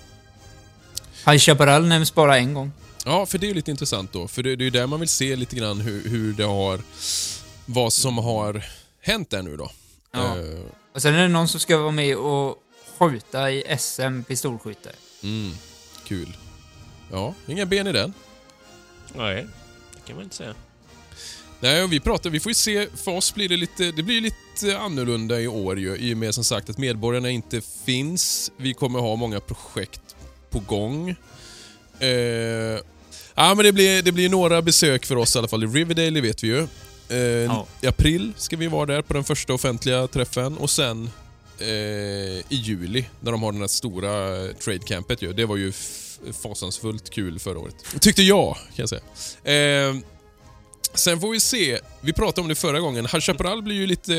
High 1.27 1.39
Chaparral 1.39 1.87
nämns 1.87 2.15
bara 2.15 2.39
en 2.39 2.55
gång. 2.55 2.73
Ja, 3.05 3.27
för 3.27 3.39
det 3.39 3.47
är 3.47 3.49
ju 3.49 3.55
lite 3.55 3.71
intressant 3.71 4.13
då. 4.13 4.29
För 4.29 4.43
det, 4.43 4.57
det 4.57 4.63
är 4.63 4.65
ju 4.65 4.71
där 4.71 4.87
man 4.87 5.01
vill 5.01 5.09
se 5.09 5.37
lite 5.37 5.57
grann 5.57 5.81
hur, 5.81 6.09
hur 6.09 6.33
det 6.33 6.45
har... 6.45 6.81
Vad 7.67 7.93
som 7.93 8.19
har 8.19 8.65
hänt 9.01 9.31
där 9.31 9.43
nu 9.43 9.57
då. 9.57 9.71
Ja. 10.13 10.39
Eh, 10.39 10.61
Och 10.95 11.03
sen 11.03 11.15
är 11.15 11.23
det 11.23 11.29
någon 11.29 11.49
som 11.49 11.61
ska 11.61 11.79
vara 11.79 11.91
med 11.91 12.17
och 12.17 12.57
skjuta 12.99 13.51
i 13.51 13.77
SM 13.79 14.23
pistolskytte. 14.23 14.93
mm, 15.23 15.53
kul. 16.07 16.37
Ja, 17.13 17.35
inga 17.47 17.67
ben 17.67 17.87
i 17.87 17.93
den. 17.93 18.13
Nej, 19.17 19.47
det 19.95 20.01
kan 20.07 20.17
man 20.17 20.25
inte 20.25 20.37
säga. 20.37 20.55
Nej, 21.61 21.89
vi 21.89 22.01
pratar, 22.01 22.31
vi 22.31 22.41
får 22.41 22.51
ju 22.51 22.55
se, 22.55 22.89
för 23.05 23.11
oss 23.11 23.35
blir 23.35 23.49
det 23.49 23.57
lite, 23.57 23.93
det 23.93 24.03
blir 24.03 24.21
lite 24.21 24.79
annorlunda 24.79 25.41
i 25.41 25.49
år 25.49 25.79
ju, 25.79 25.97
i 25.97 26.15
och 26.15 26.19
med 26.19 26.35
som 26.35 26.45
sagt 26.45 26.71
att 26.71 26.79
medborgarna 26.79 27.31
inte 27.31 27.61
finns. 27.85 28.51
Vi 28.57 28.75
kommer 28.75 28.99
ha 29.01 29.17
många 29.17 29.41
projekt 29.41 30.17
på 30.51 30.59
gång. 30.61 31.11
Eh, 31.99 32.09
ja, 33.35 33.55
men 33.55 33.57
det 33.59 33.73
blir, 33.73 34.03
det 34.03 34.13
blir 34.13 34.29
några 34.29 34.63
besök 34.63 35.07
för 35.07 35.17
oss 35.17 35.37
i 35.37 35.39
alla 35.39 35.49
fall 35.49 35.65
i 35.65 35.67
Riverdale, 35.67 36.11
det 36.11 36.21
vet 36.21 36.45
vi 36.45 36.49
ju. 36.49 36.67
Eh, 37.09 37.19
Ja. 37.19 37.67
I 37.81 37.87
april 37.87 38.33
ska 38.37 38.57
vi 38.57 38.67
vara 38.67 38.87
där 38.87 39.03
på 39.03 39.15
den 39.15 39.25
första 39.25 39.53
offentliga 39.55 40.07
träffen 40.07 40.57
och 40.57 40.71
sen 40.71 41.11
eh, 41.59 41.67
i 41.69 42.45
juli 42.49 43.05
när 43.21 43.33
de 43.33 43.43
har 43.43 43.53
den 43.53 43.61
här 43.61 43.69
stora 43.69 44.45
eh, 44.45 44.53
tradecampet 44.53 45.23
ju. 45.23 45.33
Det 45.33 45.45
var 45.45 45.57
ju 45.57 45.73
fasansfullt 46.43 47.11
kul 47.11 47.39
förra 47.39 47.59
året. 47.59 47.75
Tyckte 48.01 48.23
jag, 48.23 48.55
kan 48.77 48.87
jag 48.89 48.89
säga. 48.89 49.89
Eh, 49.89 49.95
Sen 50.95 51.21
får 51.21 51.31
vi 51.33 51.41
se. 51.41 51.79
Vi 52.01 52.13
pratade 52.13 52.41
om 52.41 52.49
det 52.49 52.55
förra 52.55 52.81
gången. 52.81 53.07
High 53.07 53.21
Chaparral 53.21 53.63
blir 53.63 53.77
ju 53.77 53.87
lite... 53.87 54.13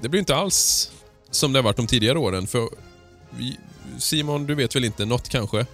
Det 0.00 0.08
blir 0.08 0.18
inte 0.20 0.34
alls 0.36 0.90
som 1.30 1.52
det 1.52 1.58
har 1.58 1.64
varit 1.64 1.76
de 1.76 1.86
tidigare 1.86 2.18
åren. 2.18 2.46
För 2.46 2.68
vi, 3.30 3.56
Simon, 3.98 4.46
du 4.46 4.54
vet 4.54 4.76
väl 4.76 4.84
inte 4.84 5.04
något 5.04 5.28
kanske? 5.28 5.66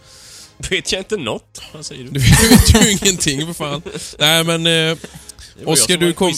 Vet 0.71 0.93
jag 0.93 1.01
inte 1.01 1.17
något? 1.17 1.61
Vad 1.75 1.87
säger 1.87 2.05
du? 2.05 2.11
Du 2.11 2.19
vet 2.21 2.75
ju 2.87 2.91
ingenting 3.03 3.47
för 3.47 3.53
fan. 3.53 3.83
Nej 4.19 4.45
men, 4.45 4.67
eh, 4.67 4.99
Oskar, 5.65 5.97
du 5.97 6.13
kom- 6.13 6.33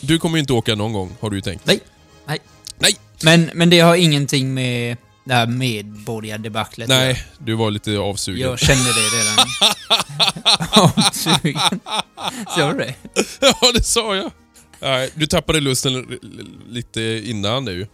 du 0.00 0.18
kommer 0.18 0.36
ju 0.36 0.40
inte 0.40 0.52
åka 0.52 0.74
någon 0.74 0.92
gång, 0.92 1.16
har 1.20 1.30
du 1.30 1.36
ju 1.36 1.40
tänkt. 1.42 1.66
Nej. 1.66 1.80
Nej. 2.26 2.38
Nej. 2.78 2.96
Men, 3.22 3.50
men 3.54 3.70
det 3.70 3.80
har 3.80 3.96
ingenting 3.96 4.54
med 4.54 4.96
det 5.28 5.34
här 5.34 5.46
medborgardebaclet. 5.46 6.88
Nej, 6.88 7.24
du 7.38 7.54
var 7.54 7.70
lite 7.70 7.98
avsugen. 7.98 8.48
Jag 8.48 8.58
känner 8.58 8.84
det 8.84 9.16
redan. 9.16 9.46
Avsugen. 10.96 11.80
Sa 12.56 12.72
du 12.72 12.78
det? 12.78 12.94
ja, 13.40 13.72
det 13.74 13.82
sa 13.82 14.16
jag. 14.16 14.30
Nej, 14.80 15.10
du 15.14 15.26
tappade 15.26 15.60
lusten 15.60 16.18
lite 16.68 17.22
innan 17.24 17.64
nu. 17.64 17.86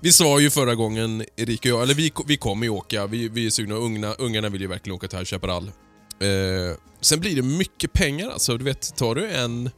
Vi 0.00 0.12
sa 0.12 0.40
ju 0.40 0.50
förra 0.50 0.74
gången, 0.74 1.24
Erik 1.36 1.60
och 1.60 1.66
jag, 1.66 1.82
eller 1.82 1.94
vi, 1.94 2.12
vi 2.26 2.36
kommer 2.36 2.66
ju 2.66 2.70
åka, 2.70 3.06
vi, 3.06 3.28
vi 3.28 3.46
är 3.46 3.50
sugna, 3.50 3.74
ungarna, 3.74 4.14
ungarna 4.14 4.48
vill 4.48 4.60
ju 4.60 4.66
verkligen 4.66 4.96
åka 4.96 5.08
till 5.08 5.18
High 5.18 5.26
Chaparral. 5.26 5.64
Eh, 6.20 6.76
sen 7.00 7.20
blir 7.20 7.36
det 7.36 7.42
mycket 7.42 7.92
pengar 7.92 8.30
alltså, 8.30 8.56
du 8.56 8.64
vet, 8.64 8.96
tar 8.96 9.14
du 9.14 9.30
en... 9.30 9.70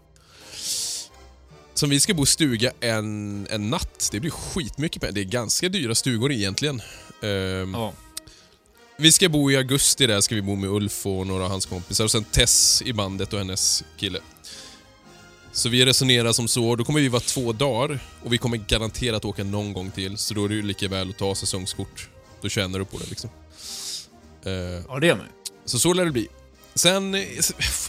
Som 1.75 1.91
vi 1.91 2.01
ska 2.01 2.15
bo 2.15 2.23
i 2.23 2.27
stuga 2.27 2.73
en, 2.81 3.47
en 3.51 3.71
natt, 3.71 4.09
det 4.13 4.21
blir 4.21 4.31
skitmycket 4.31 5.01
pengar. 5.03 5.13
Det 5.13 5.21
är 5.21 5.25
ganska 5.25 5.69
dyra 5.69 5.95
stugor 5.95 6.33
egentligen. 6.33 6.83
Ehm, 7.23 7.75
Ja. 7.75 7.93
vi 8.99 9.13
ska 9.13 9.29
bo 9.29 9.51
i 9.51 9.57
augusti 9.57 10.07
där, 10.07 10.21
ska 10.21 10.35
vi 10.35 10.43
bo 10.43 10.55
med 10.57 10.71
Ulf 10.71 11.07
och 11.07 11.27
några 11.27 11.45
av 11.45 11.51
hans 11.51 11.67
kompisar 11.67 12.05
och 12.05 12.11
sen 12.11 12.25
Tess 12.25 12.83
i 12.83 12.93
bandet 12.93 13.33
och 13.33 13.39
hennes 13.39 13.85
kille. 13.99 14.21
Så 15.53 15.69
vi 15.69 15.85
resonerar 15.87 16.33
som 16.33 16.49
så, 16.49 16.77
då 16.77 16.85
kommer 16.85 17.01
vi 17.01 17.09
vara 17.09 17.21
två 17.21 17.53
dagar 17.53 17.99
och 18.25 18.33
vi 18.33 18.39
kommer 18.39 18.57
garanterat 18.57 19.25
åka 19.25 19.45
någon 19.45 19.73
gång 19.73 19.91
till, 19.91 20.19
så 20.19 20.35
då 20.35 20.45
är 20.45 20.49
det 20.49 20.55
ju 20.55 20.63
lika 20.63 20.89
väl 20.89 21.11
att 21.11 21.19
ta 21.19 21.35
säsongskort. 21.35 22.09
Då 22.43 22.49
tjänar 22.49 22.79
du 22.79 22.85
på 22.85 22.99
det 22.99 23.07
liksom. 23.11 23.31
Eh, 24.45 24.53
ja, 24.89 24.99
det 25.01 25.07
gör 25.07 25.17
man 25.17 25.27
så 25.65 25.79
så 25.79 25.93
lär 25.93 26.05
det 26.05 26.11
bli. 26.11 26.29
Sen, 26.75 27.15
eh, 27.15 27.21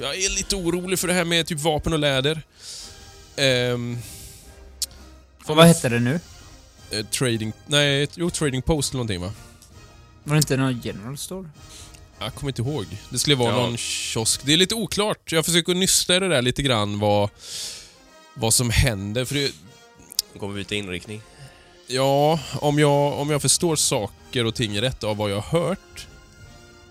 jag 0.02 0.16
är 0.16 0.36
lite 0.36 0.56
orolig 0.56 1.00
för 1.00 1.08
det 1.08 1.14
här 1.14 1.26
med 1.26 1.48
typ 1.48 1.60
vapen 1.60 1.94
och 1.94 2.00
läder. 2.00 2.42
Och 5.46 5.56
vad 5.56 5.66
hette 5.68 5.90
det 5.90 6.00
nu? 6.00 6.20
eh, 6.92 7.06
trading, 7.06 7.54
nej, 7.68 8.08
jo, 8.16 8.30
trading 8.30 8.62
post 8.62 8.94
eller 8.94 8.98
någonting 8.98 9.22
va? 9.22 9.32
Var 10.24 10.34
det 10.36 10.38
inte 10.38 10.58
någon 10.58 10.82
general 10.84 11.18
store? 11.18 11.50
Jag 12.20 12.36
kommer 12.36 12.50
inte 12.50 12.62
ihåg. 12.62 12.86
Det 13.10 13.20
skulle 13.20 13.36
vara 13.36 13.50
Ja. 13.50 13.56
någon 13.62 13.78
kiosk. 13.78 14.42
Det 14.46 14.54
är 14.54 14.58
lite 14.58 14.76
oklart. 14.76 15.32
Jag 15.32 15.46
försöker 15.46 15.74
nysta 15.74 16.16
i 16.16 16.20
det 16.20 16.28
där 16.28 16.42
lite 16.42 16.62
grann 16.62 17.00
vad, 17.00 17.30
vad 18.34 18.54
som 18.54 18.70
händer. 18.70 19.26
För 19.26 19.36
det, 19.36 19.52
kommer 20.40 20.54
vi 20.54 20.66
till 20.66 20.78
inriktning. 20.78 21.22
ja, 21.88 22.40
om 22.54 22.80
jag, 22.80 23.14
om 23.20 23.30
jag 23.30 23.42
förstår 23.42 23.76
saker 23.76 24.46
och 24.46 24.56
ting 24.56 24.82
rätt 24.82 25.04
av 25.04 25.18
vad 25.18 25.32
jag 25.32 25.42
har 25.42 25.60
hört 25.60 26.08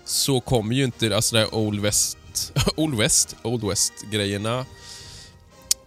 så 0.05 0.39
kommer 0.41 0.75
ju 0.75 0.83
inte 0.83 1.15
alltså 1.15 1.35
det 1.35 1.41
här 1.41 1.55
Old 1.55 1.79
West, 1.81 2.17
Old 2.75 2.95
West, 2.97 3.35
Old 3.43 3.63
West-grejerna 3.63 4.65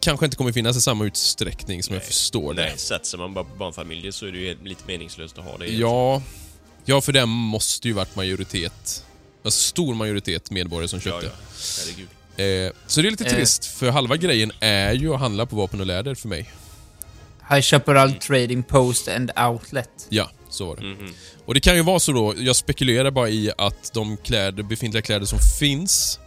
kanske 0.06 0.24
inte 0.26 0.36
kommer 0.36 0.52
finnas 0.52 0.76
i 0.76 0.80
samma 0.80 1.04
utsträckning 1.04 1.82
som 1.82 1.94
jag 1.94 2.00
Nej. 2.00 2.06
förstår 2.06 2.54
det. 2.54 2.62
Nej, 2.62 2.78
satsar 2.78 3.18
man 3.18 3.34
bara 3.34 3.44
på 3.44 3.56
barnfamiljer 3.56 4.12
så 4.12 4.26
är 4.26 4.32
det 4.32 4.38
ju 4.38 4.56
lite 4.64 4.82
meningslöst 4.86 5.38
att 5.38 5.44
ha 5.44 5.58
det. 5.58 5.66
Ja, 5.66 6.22
ja, 6.84 7.00
för 7.00 7.12
det 7.12 7.26
måste 7.26 7.88
ju 7.88 7.94
varit 7.94 8.16
majoritet, 8.16 9.04
alltså 9.44 9.60
stor 9.60 9.94
majoritet 9.94 10.50
medborgare 10.50 10.88
som 10.88 11.00
ja, 11.04 11.10
köpte. 11.10 11.26
ja. 11.26 11.32
Herregud. 11.80 12.08
Eh, 12.68 12.72
så 12.86 13.00
det 13.02 13.08
är 13.08 13.10
lite 13.10 13.24
Eh. 13.24 13.30
trist, 13.34 13.64
för 13.64 13.90
halva 13.90 14.16
grejen 14.16 14.52
är 14.60 14.92
ju 14.92 15.14
att 15.14 15.20
handla 15.20 15.46
på 15.46 15.56
vapen 15.56 15.80
och 15.80 15.86
läder 15.86 16.14
för 16.14 16.28
mig. 16.28 16.50
High 17.50 17.60
Chaparral 17.62 18.12
Trading 18.12 18.62
Post 18.62 19.08
and 19.08 19.30
Outlet. 19.48 19.90
Ja, 20.08 20.30
så 20.50 20.66
var 20.66 20.76
det. 20.76 20.82
Mhm. 20.82 21.14
Och 21.44 21.54
det 21.54 21.60
kan 21.60 21.76
ju 21.76 21.82
vara 21.82 21.98
så 22.00 22.12
då, 22.12 22.34
jag 22.38 22.56
spekulerar 22.56 23.10
bara 23.10 23.28
i 23.28 23.50
att 23.58 23.90
de 23.94 24.16
kläder, 24.16 24.62
befintliga 24.62 25.02
kläder 25.02 25.26
som 25.26 25.38
finns 25.58 26.18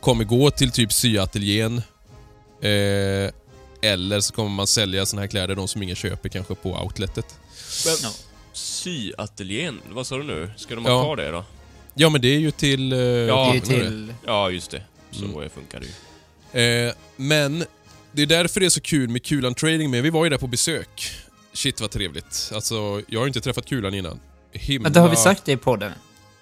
kommer 0.00 0.24
gå 0.24 0.50
till 0.50 0.70
typ 0.70 0.92
syateljén. 0.92 1.82
Eh, 2.60 3.30
Eller 3.90 4.20
så 4.20 4.32
kommer 4.34 4.50
man 4.50 4.66
sälja 4.66 5.06
såna 5.06 5.22
här 5.22 5.26
kläder, 5.28 5.54
de 5.54 5.68
som 5.68 5.82
ingen 5.82 5.96
köper 5.96 6.28
kanske 6.28 6.54
på 6.54 6.70
outletet. 6.82 7.38
Men, 7.86 7.94
Ja. 8.02 8.10
Syateljén, 8.52 9.80
vad 9.90 10.06
sa 10.06 10.16
du 10.16 10.22
nu? 10.24 10.50
Ska 10.56 10.74
de 10.74 10.84
Ja. 10.84 10.90
ha 10.96 11.02
kvar 11.04 11.16
det 11.16 11.30
då? 11.30 11.44
Ja, 11.94 12.08
men 12.08 12.20
det 12.20 12.28
är 12.28 12.38
ju 12.38 12.50
till... 12.50 12.92
eh, 12.92 12.98
Det 12.98 13.04
är 13.04 13.52
det. 13.54 13.60
till... 13.60 14.14
Ja, 14.26 14.50
just 14.50 14.70
det. 14.70 14.82
Så 15.10 15.24
Mm. 15.24 15.50
funkar 15.50 15.80
det 15.80 15.86
ju. 15.86 16.86
Eh, 16.86 16.92
men 17.16 17.64
det 18.12 18.22
är 18.22 18.26
därför 18.26 18.60
det 18.60 18.66
är 18.66 18.70
så 18.70 18.80
kul 18.80 19.08
med 19.08 19.22
Kulan 19.24 19.54
Trading 19.54 19.90
med. 19.90 20.02
Vi 20.02 20.10
var 20.10 20.24
ju 20.24 20.30
där 20.30 20.38
på 20.38 20.46
besök. 20.46 21.10
Shit 21.52 21.80
vad 21.80 21.90
trevligt. 21.90 22.50
Alltså, 22.54 23.02
jag 23.08 23.20
har 23.20 23.24
ju 23.24 23.28
inte 23.28 23.40
träffat 23.40 23.66
Kulan 23.66 23.94
innan. 23.94 24.20
Himla... 24.52 24.82
Men 24.82 24.92
det 24.92 25.00
har 25.00 25.08
vi 25.08 25.16
sagt 25.16 25.44
det 25.44 25.52
i 25.52 25.56
podden? 25.56 25.92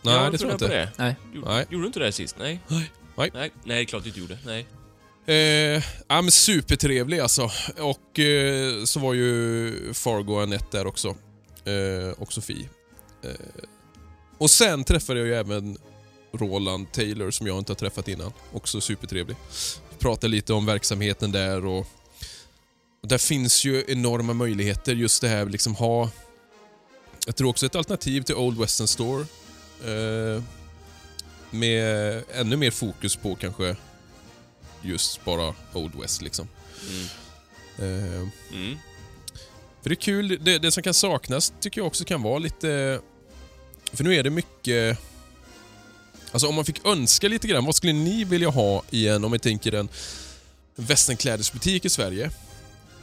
Nej, 0.02 0.14
Ja, 0.14 0.31
det 0.31 0.38
tror 0.38 0.50
jag 0.50 0.54
inte. 0.54 0.90
på 0.97 1.02
Nej. 1.02 1.14
Det. 1.33 1.37
Gjorde, 1.37 1.50
Nej. 1.50 1.66
gjorde 1.71 1.83
du 1.83 1.87
inte 1.87 2.00
det 2.00 2.12
sist? 2.12 2.37
Nej. 2.38 2.61
Nej. 2.69 2.90
Nej. 3.16 3.31
Nej, 3.64 3.78
det 3.78 3.85
klart 3.85 4.02
du 4.02 4.09
inte 4.09 4.21
gjorde. 4.21 4.38
Nej. 4.47 4.66
Eh, 5.26 5.82
ja, 6.08 6.22
men 6.22 6.30
supertrevlig 6.30 7.18
alltså. 7.18 7.50
Och 7.78 8.18
eh, 8.18 8.84
så 8.84 9.00
var 9.00 9.14
ju 9.14 9.94
Fargo 9.94 10.34
och 10.34 10.42
Anette 10.42 10.78
där 10.78 10.86
också. 10.86 11.16
Eh, 11.64 12.10
och 12.18 12.32
Sofie. 12.32 12.68
Eh, 13.22 13.30
och 14.38 14.50
sen 14.50 14.84
träffade 14.84 15.18
jag 15.18 15.28
ju 15.28 15.34
även 15.34 15.78
Roland 16.32 16.92
Taylor 16.92 17.30
som 17.30 17.46
jag 17.46 17.58
inte 17.58 17.72
har 17.72 17.76
träffat 17.76 18.08
innan. 18.08 18.32
Också 18.52 18.80
supertrevlig. 18.80 19.36
Pratade 19.98 20.28
lite 20.28 20.52
om 20.52 20.66
verksamheten 20.66 21.32
där 21.32 21.66
och, 21.66 21.86
och 23.02 23.08
där 23.08 23.18
finns 23.18 23.64
ju 23.64 23.84
enorma 23.88 24.32
möjligheter. 24.32 24.94
Just 24.94 25.20
det 25.20 25.28
här 25.28 25.46
liksom 25.46 25.74
ha... 25.74 26.10
Jag 27.26 27.36
tror 27.36 27.48
också 27.48 27.66
ett 27.66 27.76
alternativ 27.76 28.22
till 28.22 28.34
Old 28.34 28.58
Western 28.58 28.86
Store. 28.86 29.26
Eh, 29.84 30.42
med 31.50 32.22
ännu 32.32 32.56
mer 32.56 32.70
fokus 32.70 33.16
på 33.16 33.34
kanske 33.34 33.76
just 34.82 35.24
bara 35.24 35.54
Old 35.72 35.94
West 36.00 36.22
liksom. 36.22 36.48
Mm. 37.78 38.30
Mm. 38.52 38.78
för 39.82 39.88
det 39.90 39.92
är 39.94 40.00
kul, 40.00 40.38
det, 40.44 40.58
det 40.58 40.72
som 40.72 40.82
kan 40.82 40.94
saknas 40.94 41.52
tycker 41.60 41.80
jag 41.80 41.86
också 41.86 42.04
kan 42.04 42.22
vara 42.22 42.38
lite... 42.38 43.00
För 43.92 44.04
nu 44.04 44.14
är 44.14 44.22
det 44.22 44.30
mycket... 44.30 44.98
Alltså 46.32 46.48
om 46.48 46.54
man 46.54 46.64
fick 46.64 46.86
önska 46.86 47.28
lite 47.28 47.48
grann, 47.48 47.64
vad 47.64 47.74
skulle 47.74 47.92
ni 47.92 48.24
vilja 48.24 48.48
ha 48.48 48.82
i 48.90 49.08
en, 49.08 49.24
om 49.24 49.32
jag 49.32 49.42
tänker 49.42 49.72
en 49.72 49.88
västernklädesbutik 50.76 51.84
i 51.84 51.90
Sverige? 51.90 52.30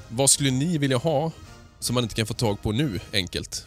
Vad 0.07 0.29
skulle 0.29 0.51
ni 0.51 0.77
vilja 0.77 0.97
ha 0.97 1.31
som 1.79 1.93
man 1.93 2.03
inte 2.03 2.15
kan 2.15 2.25
få 2.27 2.33
tag 2.33 2.61
på 2.61 2.71
nu, 2.71 2.99
enkelt? 3.13 3.65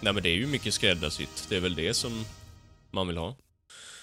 Nej 0.00 0.12
men 0.12 0.22
det 0.22 0.28
är 0.28 0.34
ju 0.34 0.46
mycket 0.46 0.74
skräddarsytt. 0.74 1.46
Det 1.48 1.56
är 1.56 1.60
väl 1.60 1.74
det 1.74 1.94
som 1.94 2.24
man 2.90 3.06
vill 3.08 3.16
ha. 3.16 3.36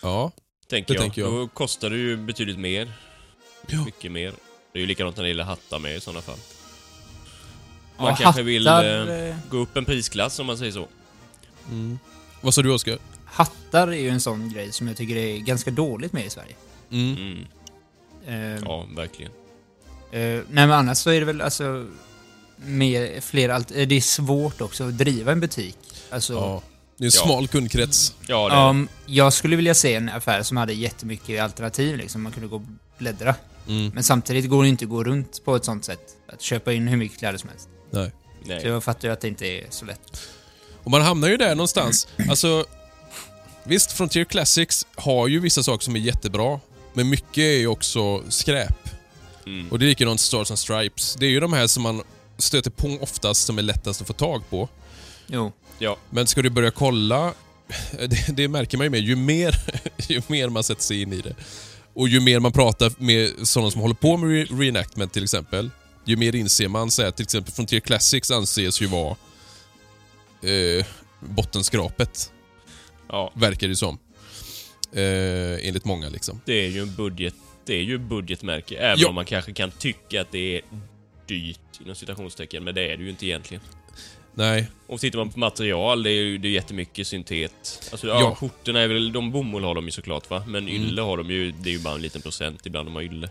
Ja. 0.02 0.32
Tänker 0.70 0.94
Det 0.94 0.98
jag. 0.98 1.02
tänker 1.04 1.22
jag. 1.22 1.32
Då 1.32 1.48
kostar 1.48 1.90
det 1.90 1.98
ju 1.98 2.18
betydligt 2.18 2.60
mer. 2.60 2.94
Ja. 3.68 3.86
Mycket 3.86 4.12
mer. 4.12 4.34
Det 4.74 4.80
är 4.80 4.82
ju 4.82 4.88
likadant 4.88 5.18
när 5.18 5.24
det 5.24 5.28
gäller 5.30 5.44
hattar 5.44 5.80
med 5.80 5.96
i 5.98 6.00
sådana 6.02 6.22
fall. 6.22 6.38
Ja, 7.98 8.04
Man 8.04 8.16
kanske 8.16 8.42
vill, 8.44 8.68
hattar, 8.68 9.08
eh, 9.08 9.30
eh, 9.30 9.36
Gå 9.50 9.58
upp 9.58 9.78
en 9.78 9.86
prisklass 9.86 10.40
om 10.40 10.46
man 10.46 10.58
säger 10.58 10.72
så. 10.72 10.88
Mm. 11.70 12.00
Vad 12.42 12.54
sa 12.54 12.62
du, 12.62 12.72
Oskar? 12.74 12.98
hattar 13.26 13.88
är 13.88 13.92
ju 14.02 14.10
en 14.10 14.22
sån 14.22 14.50
grej 14.50 14.72
som 14.72 14.88
jag 14.88 14.98
tycker 14.98 15.16
är 15.16 15.38
ganska 15.38 15.72
dåligt 15.72 16.14
med 16.14 16.26
i 16.26 16.30
Sverige. 16.30 16.56
Mm. 16.92 17.16
Mm. 17.18 18.56
Eh, 18.56 18.62
Ja, 18.66 18.88
verkligen. 18.96 19.32
eh, 20.12 20.20
nej 20.22 20.44
men 20.50 20.72
annars 20.72 20.98
så 20.98 21.10
är 21.10 21.20
det 21.20 21.26
väl 21.26 21.42
alltså... 21.42 21.88
Mer, 22.66 23.22
fler 23.22 23.50
allt, 23.50 23.72
eh, 23.72 23.88
det 23.88 23.96
är 23.96 24.02
svårt 24.02 24.62
också 24.62 24.84
att 24.84 24.98
driva 24.98 25.32
en 25.32 25.40
butik. 25.40 25.78
Alltså, 26.10 26.34
Ja. 26.34 26.62
Det 26.98 27.04
är 27.04 27.06
en 27.06 27.12
Ja. 27.16 27.24
smal 27.26 27.48
kundkrets. 27.48 28.14
Ja, 28.28 28.50
det 28.50 28.56
är 28.56 28.70
um, 28.70 28.88
jag 29.06 29.34
skulle 29.34 29.56
vilja 29.56 29.74
se 29.74 29.96
en 29.96 30.10
affär 30.10 30.44
som 30.44 30.58
hade 30.58 30.74
jättemycket 30.74 31.42
alternativ 31.42 31.98
liksom. 31.98 32.24
Man 32.24 32.32
kunde 32.32 32.48
gå 32.48 32.56
och 32.56 32.62
bläddra. 32.98 33.36
Mm. 33.68 33.92
Men 33.94 34.04
samtidigt 34.04 34.50
går 34.50 34.64
det 34.64 34.70
inte 34.70 34.86
att 34.86 34.90
gå 34.90 35.04
runt 35.04 35.46
på 35.46 35.56
ett 35.56 35.66
sånt 35.66 35.86
sätt. 35.86 36.00
Att 36.34 36.42
köpa 36.42 36.74
in 36.74 36.88
hur 36.88 36.98
mycket 36.98 37.20
kläder 37.20 37.38
som 37.38 37.50
helst. 37.50 37.70
Nej. 37.92 38.12
Så 38.42 38.48
Nej. 38.48 38.68
jag 38.68 38.84
fattar 38.84 39.08
ju 39.08 39.14
att 39.14 39.22
det 39.22 39.28
inte 39.28 39.48
är 39.48 39.66
så 39.70 39.86
lätt. 39.86 40.22
Och 40.84 40.92
man 40.92 41.02
hamnar 41.02 41.28
ju 41.28 41.38
där 41.38 41.56
någonstans. 41.56 42.08
Alltså, 42.30 42.66
visst, 43.64 43.92
Frontier 43.92 44.26
Classics 44.26 44.86
har 44.96 45.28
ju 45.28 45.40
vissa 45.40 45.64
saker 45.64 45.84
som 45.84 45.96
är 45.96 46.00
jättebra, 46.00 46.60
men 46.94 47.10
mycket 47.10 47.38
är 47.38 47.58
ju 47.58 47.68
också 47.68 48.24
skräp. 48.30 48.90
Mm. 49.46 49.70
Och 49.72 49.80
det 49.80 49.86
är 49.86 49.88
likadant 49.88 50.20
Stars 50.20 50.52
and 50.52 50.60
Stripes. 50.60 51.16
Det 51.20 51.26
är 51.26 51.30
ju 51.30 51.40
de 51.40 51.54
här 51.54 51.68
som 51.68 51.84
man 51.84 52.02
stöter 52.38 52.72
på 52.72 52.98
oftast 53.02 53.46
som 53.46 53.58
är 53.58 53.62
lättast 53.62 54.02
att 54.02 54.08
få 54.08 54.14
tag 54.14 54.50
på. 54.50 54.70
Jo. 55.28 55.52
Ja. 55.80 55.98
Men 56.10 56.28
ska 56.28 56.42
du 56.42 56.50
börja 56.50 56.72
kolla, 56.72 57.34
det, 58.08 58.28
det 58.38 58.48
märker 58.48 58.78
man 58.78 58.86
ju 58.86 58.90
med, 58.90 59.00
ju 59.02 59.16
mer, 59.16 59.56
ju 60.10 60.22
mer 60.28 60.50
man 60.50 60.64
sätter 60.64 60.82
sig 60.82 61.02
in 61.02 61.14
i 61.14 61.22
det 61.22 61.36
och 61.94 62.08
ju 62.10 62.20
mer 62.20 62.40
man 62.40 62.52
pratar 62.52 62.92
med 62.98 63.48
sådana 63.48 63.72
som 63.72 63.82
håller 63.82 63.96
på 63.96 64.18
med 64.18 64.30
re 64.30 64.46
reenactment 64.60 65.14
till 65.14 65.24
exempel, 65.24 65.70
ju 66.06 66.16
mer 66.18 66.36
inser 66.36 66.68
man 66.68 66.92
så 66.92 67.04
här, 67.04 67.12
till 67.12 67.24
exempel 67.24 67.54
Frontier 67.54 67.80
Classics 67.80 68.32
anses 68.32 68.82
ju 68.82 68.88
vara 68.88 69.16
eh, 70.42 70.86
bottenskrapet, 71.20 72.32
Ja, 73.10 73.32
verkar 73.36 73.68
det 73.68 73.76
som. 73.76 73.98
Eh, 74.94 75.68
enligt 75.68 75.86
många 75.86 76.10
liksom. 76.10 76.42
det 76.46 76.66
är 76.66 76.70
ju 76.70 76.82
en 76.82 76.96
budget... 76.96 77.36
Det 77.66 77.74
är 77.74 77.82
ju 77.84 77.98
budgetmärke, 77.98 78.78
även 78.78 79.00
Ja. 79.00 79.10
om 79.10 79.16
man 79.16 79.26
kanske 79.26 79.54
kan 79.54 79.72
tycka 79.72 80.22
att 80.22 80.32
det 80.32 80.56
är 80.58 80.62
dyrt 81.28 81.60
inom 81.82 81.96
citationstecken, 81.96 82.64
men 82.64 82.76
det 82.76 82.82
är 82.92 82.98
det 82.98 83.04
ju 83.04 83.10
inte 83.10 83.26
egentligen. 83.26 83.64
Nej, 84.36 84.68
Och 84.88 85.00
tittar 85.00 85.18
man 85.20 85.30
på 85.32 85.40
material, 85.40 86.04
det 86.04 86.10
är 86.10 86.14
ju 86.24 86.38
det 86.38 86.48
är 86.48 86.52
jättemycket 86.52 87.08
syntet. 87.08 87.90
Alltså, 87.92 88.08
ja, 88.08 88.20
Ja. 88.20 88.36
skjortorna 88.36 88.80
är 88.82 88.88
väl... 88.88 89.12
De 89.12 89.32
bomull 89.32 89.64
har 89.64 89.76
de 89.76 89.86
ju 89.86 89.92
såklart 89.92 90.30
va? 90.30 90.44
Men 90.48 90.68
Mm. 90.68 90.74
ylle 90.84 91.02
har 91.02 91.18
de 91.18 91.30
ju... 91.32 91.52
Det 91.52 91.70
är 91.70 91.74
ju 91.74 91.80
bara 91.80 91.96
en 91.96 92.02
liten 92.02 92.22
procent 92.22 92.66
ibland 92.66 92.88
de 92.88 92.96
har 92.96 93.02
ylle. 93.02 93.30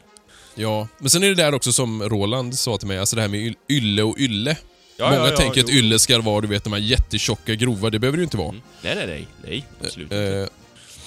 ja. 0.55 0.89
Men 0.99 1.11
sen 1.11 1.23
är 1.23 1.29
det 1.29 1.35
där 1.35 1.55
också 1.55 1.73
som 1.73 2.03
Roland 2.03 2.59
sa 2.59 2.77
till 2.79 2.89
mig, 2.89 2.99
alltså 2.99 3.17
det 3.17 3.23
här 3.23 3.29
med 3.29 3.41
yl- 3.41 3.57
ylle 3.69 4.03
och 4.03 4.19
ylle. 4.19 4.57
Ja, 4.97 5.05
Många 5.11 5.17
ja, 5.23 5.31
ja, 5.31 5.37
tänker 5.37 5.61
att 5.61 5.71
ylle 5.71 5.99
ska 5.99 6.21
vara, 6.21 6.41
du 6.41 6.49
vet, 6.49 6.65
de 6.65 6.73
här 6.73 6.81
jättetjocka, 6.81 7.55
grova. 7.55 7.91
Det 7.91 7.99
behöver 7.99 8.17
det 8.19 8.21
ju 8.21 8.25
inte 8.25 8.37
vara. 8.37 8.49
Mm. 8.49 8.63
Nej, 8.83 8.95
nej, 8.97 9.07
nej. 9.07 9.27
Nej, 9.49 9.65
absolut 9.81 10.05
inte. 10.13 10.17
Eh, 10.37 10.47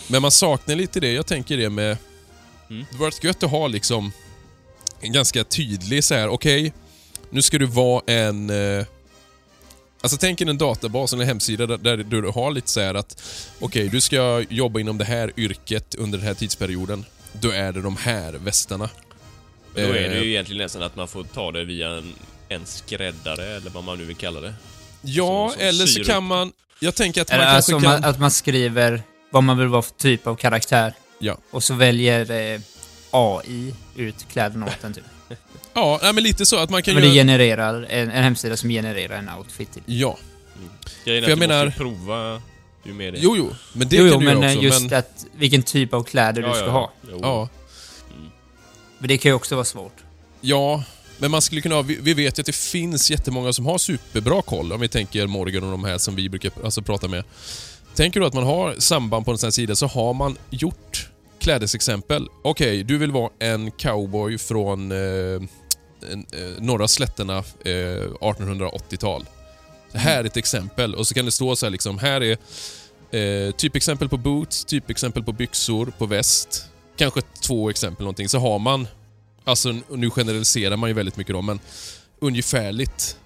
men 0.08 0.22
man 0.22 0.32
saknar 0.32 0.76
lite 0.76 1.00
det. 1.00 1.12
Jag 1.12 1.26
tänker 1.26 1.58
det 1.58 1.70
med... 1.70 1.98
Mm. 2.70 2.86
Det 2.92 2.98
var 2.98 3.14
gött 3.26 3.44
att 3.44 3.52
ha 3.52 3.68
liksom 3.68 4.12
en 5.02 5.12
ganska 5.12 5.44
tydlig 5.44 6.04
så 6.04 6.16
här. 6.16 6.28
okej, 6.30 6.74
nu 7.30 7.42
ska 7.42 7.58
du 7.58 7.66
vara 7.66 8.02
en... 8.08 8.50
Eh, 8.50 8.86
alltså 10.06 10.18
tänk 10.18 10.42
en 10.42 10.58
databas 10.58 11.14
eller 11.14 11.24
en 11.24 11.28
hemsida 11.28 11.68
där, 11.68 11.78
där 11.78 11.98
du 11.98 12.28
har 12.36 12.52
lite 12.52 12.70
så 12.70 12.80
här 12.82 12.94
att 12.96 13.22
okej, 13.60 13.90
du 13.90 14.02
ska 14.02 14.44
jobba 14.50 14.80
inom 14.80 14.98
det 14.98 15.06
här 15.06 15.32
yrket 15.38 15.96
under 15.96 16.18
den 16.18 16.28
här 16.28 16.34
tidsperioden. 16.34 17.06
Då 17.34 17.52
är 17.52 17.72
det 17.72 17.82
de 17.82 17.98
här 17.98 18.34
västarna. 18.34 18.90
Men 19.76 19.84
då 19.84 19.90
är 19.90 20.10
det 20.10 20.16
eh, 20.16 20.22
ju 20.24 20.30
egentligen 20.30 20.62
nästan 20.64 20.84
att 20.84 20.96
man 20.96 21.08
får 21.08 21.24
ta 21.24 21.52
det 21.52 21.66
via 21.66 21.90
en, 21.90 22.14
en 22.50 22.66
skräddare, 22.66 23.46
eller 23.56 23.70
vad 23.72 23.84
man 23.84 23.98
nu 23.98 24.06
vill 24.06 24.16
kalla 24.16 24.42
det. 24.42 24.54
Ja, 25.02 25.50
som- 25.50 25.60
som 25.60 25.68
eller 25.68 25.86
så 25.86 26.04
kan 26.04 26.18
upp. 26.18 26.24
man... 26.24 26.52
Jag 26.80 26.96
tänker 26.96 27.22
att 27.22 27.30
man 27.30 27.36
Eller 27.40 27.52
kanske 27.52 27.74
alltså 27.76 27.90
kan... 27.90 28.02
man, 28.02 28.10
att 28.10 28.20
man 28.20 28.32
skriver 28.32 29.04
vad 29.32 29.44
man 29.44 29.58
vill 29.58 29.68
vara 29.68 29.82
för 29.82 29.94
typ 29.96 30.28
av 30.28 30.36
karaktär. 30.36 30.94
Ja. 31.20 31.38
Och 31.52 31.64
så 31.64 31.74
väljer 31.74 32.32
eh, 32.54 32.60
AI 33.12 33.74
ut 33.96 34.26
kläderna 34.32 34.66
åt 34.66 34.84
en 34.84 34.94
typ. 34.94 35.04
Ja, 35.76 36.00
men 36.14 36.24
lite 36.24 36.46
så 36.46 36.58
att 36.58 36.70
man 36.70 36.84
kan 36.84 36.94
Men 36.94 37.04
det 37.04 37.08
göra... 37.10 37.16
genererar 37.16 37.84
en, 37.90 38.12
en 38.12 38.24
hemsida 38.24 38.58
som 38.58 38.70
genererar 38.70 39.18
en 39.18 39.30
outfit 39.30 39.74
till. 39.74 39.84
Ja. 39.86 40.18
Grejen 41.06 41.24
är 41.24 41.28
För 41.28 41.34
att 41.34 41.40
jag 41.40 41.48
du 41.48 41.48
menar- 41.48 41.66
måste 41.66 41.80
prova 41.80 42.42
ju 42.84 42.94
mer 42.94 43.12
det. 43.12 43.18
Jo, 43.22 43.36
jo. 43.38 43.56
Men 43.74 43.90
det 43.90 43.96
jo, 43.96 44.02
kan 44.04 44.14
jo, 44.14 44.20
du 44.20 44.26
men 44.26 44.44
eh, 44.44 44.50
också. 44.50 44.62
just 44.64 44.82
men, 44.90 45.00
att 45.00 45.26
vilken 45.36 45.64
typ 45.64 45.94
av 45.94 46.04
kläder 46.04 46.42
du 46.42 46.54
ska 46.54 46.70
ha. 46.70 46.92
Jo. 47.12 47.20
ja. 47.22 47.50
Men 49.00 49.08
det 49.08 49.18
kan 49.18 49.30
ju 49.30 49.36
också 49.36 49.56
vara 49.56 49.66
svårt. 49.66 49.94
Ja, 50.42 50.84
men 51.18 51.32
man 51.32 51.42
skulle 51.42 51.62
kunna 51.62 51.76
ha, 51.76 51.82
vi, 51.82 51.98
vi 52.02 52.14
vet 52.14 52.40
ju 52.40 52.42
att 52.42 52.46
det 52.46 52.56
finns 52.56 53.12
jättemånga 53.12 53.54
som 53.54 53.66
har 53.66 53.78
superbra 53.78 54.42
koll, 54.42 54.74
om 54.74 54.80
vi 54.82 54.88
tänker 54.88 55.28
Morgan 55.28 55.64
och 55.64 55.72
de 55.72 55.84
här 55.84 55.98
som 55.98 56.16
vi 56.16 56.30
brukar 56.30 56.52
alltså, 56.64 56.82
prata 56.82 57.08
med. 57.08 57.24
Tänker 57.96 58.20
du 58.20 58.26
att 58.26 58.34
man 58.34 58.44
har 58.44 58.76
samband 58.80 59.26
på 59.26 59.32
en 59.32 59.38
sån 59.38 59.48
här 59.48 59.52
sida 59.52 59.76
så 59.76 59.88
har 59.88 60.14
man 60.14 60.38
gjort 60.50 61.10
klädesexempel. 61.40 62.28
Okej, 62.44 62.84
du 62.84 62.98
vill 62.98 63.12
vara 63.12 63.30
en 63.40 63.72
cowboy 63.72 64.38
från 64.38 64.92
eh, 64.92 65.42
norra 66.60 66.88
slätterna 66.88 67.38
eh, 67.38 67.72
1880-tal. 68.20 69.26
Det 69.92 69.98
här 69.98 70.20
är 70.20 70.24
ett 70.24 70.38
exempel 70.38 70.96
och 70.96 71.08
så 71.08 71.14
kan 71.14 71.26
det 71.26 71.32
stå 71.32 71.56
så 71.56 71.66
här 71.66 71.72
liksom, 71.72 72.00
här 72.00 72.22
är 72.24 72.38
eh, 73.20 73.52
typexempel 73.52 74.10
på 74.10 74.18
boots, 74.18 74.66
typexempel 74.66 75.24
på 75.24 75.32
byxor, 75.32 75.94
på 75.98 76.06
väst. 76.06 76.66
Kanske 76.98 77.22
två 77.22 77.70
exempel 77.70 78.04
någonting. 78.04 78.30
Så 78.30 78.40
har 78.40 78.60
man 78.60 78.88
Alltså, 79.48 79.76
nu 79.90 80.10
generaliserar 80.10 80.78
man 80.78 80.90
ju 80.90 80.94
väldigt 80.94 81.18
mycket 81.18 81.34
då, 81.34 81.42
men 81.42 81.60
ungefärligt. 82.20 83.18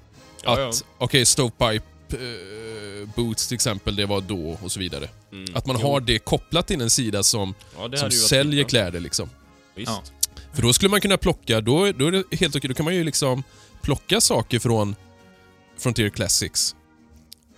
Ja, 0.43 0.69
att, 0.69 0.83
okej, 0.97 1.25
stovepipe 1.25 1.85
eh, 2.11 3.09
boots 3.15 3.47
till 3.47 3.55
exempel, 3.55 3.95
det 3.95 4.05
var 4.05 4.21
då 4.21 4.57
och 4.63 4.71
så 4.71 4.79
vidare. 4.79 5.09
Mm. 5.31 5.55
Att 5.55 5.65
man 5.65 5.77
Jo. 5.79 5.87
har 5.87 5.99
det 5.99 6.19
kopplat 6.19 6.67
till 6.67 6.81
en 6.81 6.89
sida 6.89 7.23
som, 7.23 7.53
ja, 7.77 7.97
som 7.97 8.11
säljer 8.11 8.63
kläder 8.63 8.99
liksom. 8.99 9.29
Visst. 9.75 9.91
Ja. 10.45 10.55
För 10.55 10.61
då 10.61 10.73
skulle 10.73 10.89
man 10.89 11.01
kunna 11.01 11.17
plocka, 11.17 11.61
då, 11.61 11.91
då 11.91 12.07
är 12.07 12.11
det 12.11 12.23
helt 12.37 12.55
okej, 12.55 12.67
då 12.67 12.73
kan 12.73 12.85
man 12.85 12.95
ju 12.95 13.03
liksom 13.03 13.43
plocka 13.81 14.21
saker 14.21 14.59
från 14.59 14.95
Frontier 15.77 16.09
Classics. 16.09 16.75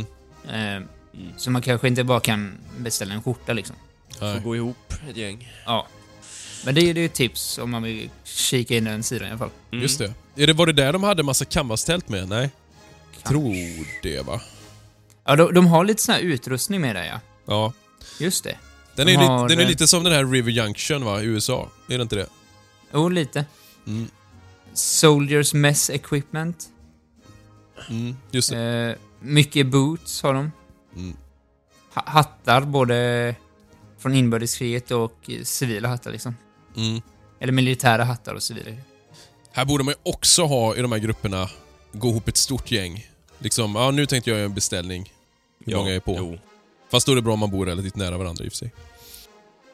Eh, 0.49 0.88
Så 1.37 1.51
man 1.51 1.62
kanske 1.62 1.88
inte 1.88 2.05
bara 2.05 2.20
kan 2.20 2.59
beställa 2.79 3.14
en 3.14 3.22
skjorta 3.22 3.53
liksom. 3.53 3.77
Får 4.18 4.40
gå 4.40 4.57
ihop 4.57 4.94
ett 5.11 5.16
gäng. 5.16 5.53
Ja. 5.66 5.87
Men 6.64 6.75
det 6.75 6.81
är 6.81 6.94
ju 6.94 7.07
ett 7.07 7.14
tips 7.14 7.59
om 7.59 7.70
man 7.70 7.83
vill 7.83 8.11
kika 8.25 8.77
in 8.77 8.85
den 8.85 9.03
sidan 9.03 9.29
i 9.29 9.31
alla 9.31 9.38
fall. 9.38 9.51
Mm. 9.70 9.83
Just 9.83 9.98
det. 9.98 10.14
Är 10.37 10.46
det. 10.46 10.53
Var 10.53 10.66
det 10.66 10.72
där 10.72 10.92
de 10.92 11.03
hade 11.03 11.22
massa 11.22 11.44
canvastält 11.44 12.09
med? 12.09 12.29
Nej? 12.29 12.51
Tror 13.22 13.55
det 14.03 14.27
va? 14.27 14.40
Ja, 15.25 15.37
de, 15.37 15.55
de 15.55 15.66
har 15.66 15.85
lite 15.85 16.03
sån 16.03 16.14
här 16.14 16.22
utrustning 16.22 16.81
med 16.81 16.96
det 16.96 17.07
ja. 17.07 17.20
Ja. 17.46 17.72
Just 18.20 18.44
det. 18.44 18.57
Den 18.96 19.07
De 19.07 19.12
är, 19.12 19.16
har, 19.16 19.42
lite, 19.42 19.55
den 19.55 19.61
är 19.61 19.64
eh, 19.64 19.68
lite 19.68 19.88
som 19.88 20.05
den 20.05 20.12
här 20.12 20.25
River 20.25 20.51
Junction 20.51 21.05
va, 21.05 21.22
i 21.22 21.25
USA? 21.25 21.70
Är 21.88 21.98
det 21.98 22.03
inte 22.03 22.16
det? 22.16 22.27
Jo, 22.92 23.09
lite. 23.09 23.44
Mm. 23.87 24.09
Soldiers 24.75 25.55
Mess 25.55 25.90
Equipment. 25.90 26.66
Mm. 27.90 28.16
Just 28.31 28.51
det. 28.51 28.59
Eh, 28.61 28.96
mycket 29.20 29.66
boots 29.66 30.22
har 30.22 30.35
de. 30.35 30.53
Mm. 30.97 31.17
Ha- 31.95 32.05
hattar, 32.07 32.61
både 32.61 33.35
från 33.99 34.15
inbördeskriget 34.15 34.91
och 34.91 35.31
civila 35.43 35.89
hattar 35.89 36.11
liksom. 36.11 36.37
Mm. 36.77 37.01
Eller 37.41 37.53
militära 37.53 38.05
hattar 38.05 38.35
och 38.35 38.43
civila. 38.43 38.71
Här 39.53 39.65
borde 39.65 39.85
man 39.85 39.95
ju 39.95 40.11
också 40.13 40.45
ha 40.45 40.77
i 40.77 40.83
de 40.83 40.93
här 40.93 40.99
grupperna, 40.99 41.49
gå 41.93 42.09
ihop 42.09 42.29
ett 42.29 42.37
stort 42.37 42.71
gäng. 42.71 43.07
Liksom, 43.39 43.75
ja 43.75 43.91
nu 43.91 44.07
tänkte 44.07 44.31
jag 44.31 44.37
göra 44.37 44.47
en 44.47 44.55
beställning. 44.55 45.13
Hur 45.65 45.77
många 45.77 45.95
är 45.95 46.01
på? 46.01 46.15
Jo. 46.19 46.39
Fast 46.91 47.07
då 47.07 47.13
är 47.13 47.17
det 47.17 47.23
bra 47.23 47.33
om 47.33 47.39
man 47.39 47.51
bor 47.51 47.67
relativt 47.67 47.97
nära 47.97 48.19
varandra 48.19 48.45
i 48.45 48.49
och 48.49 48.53
för 48.53 48.57
sig. 48.57 48.73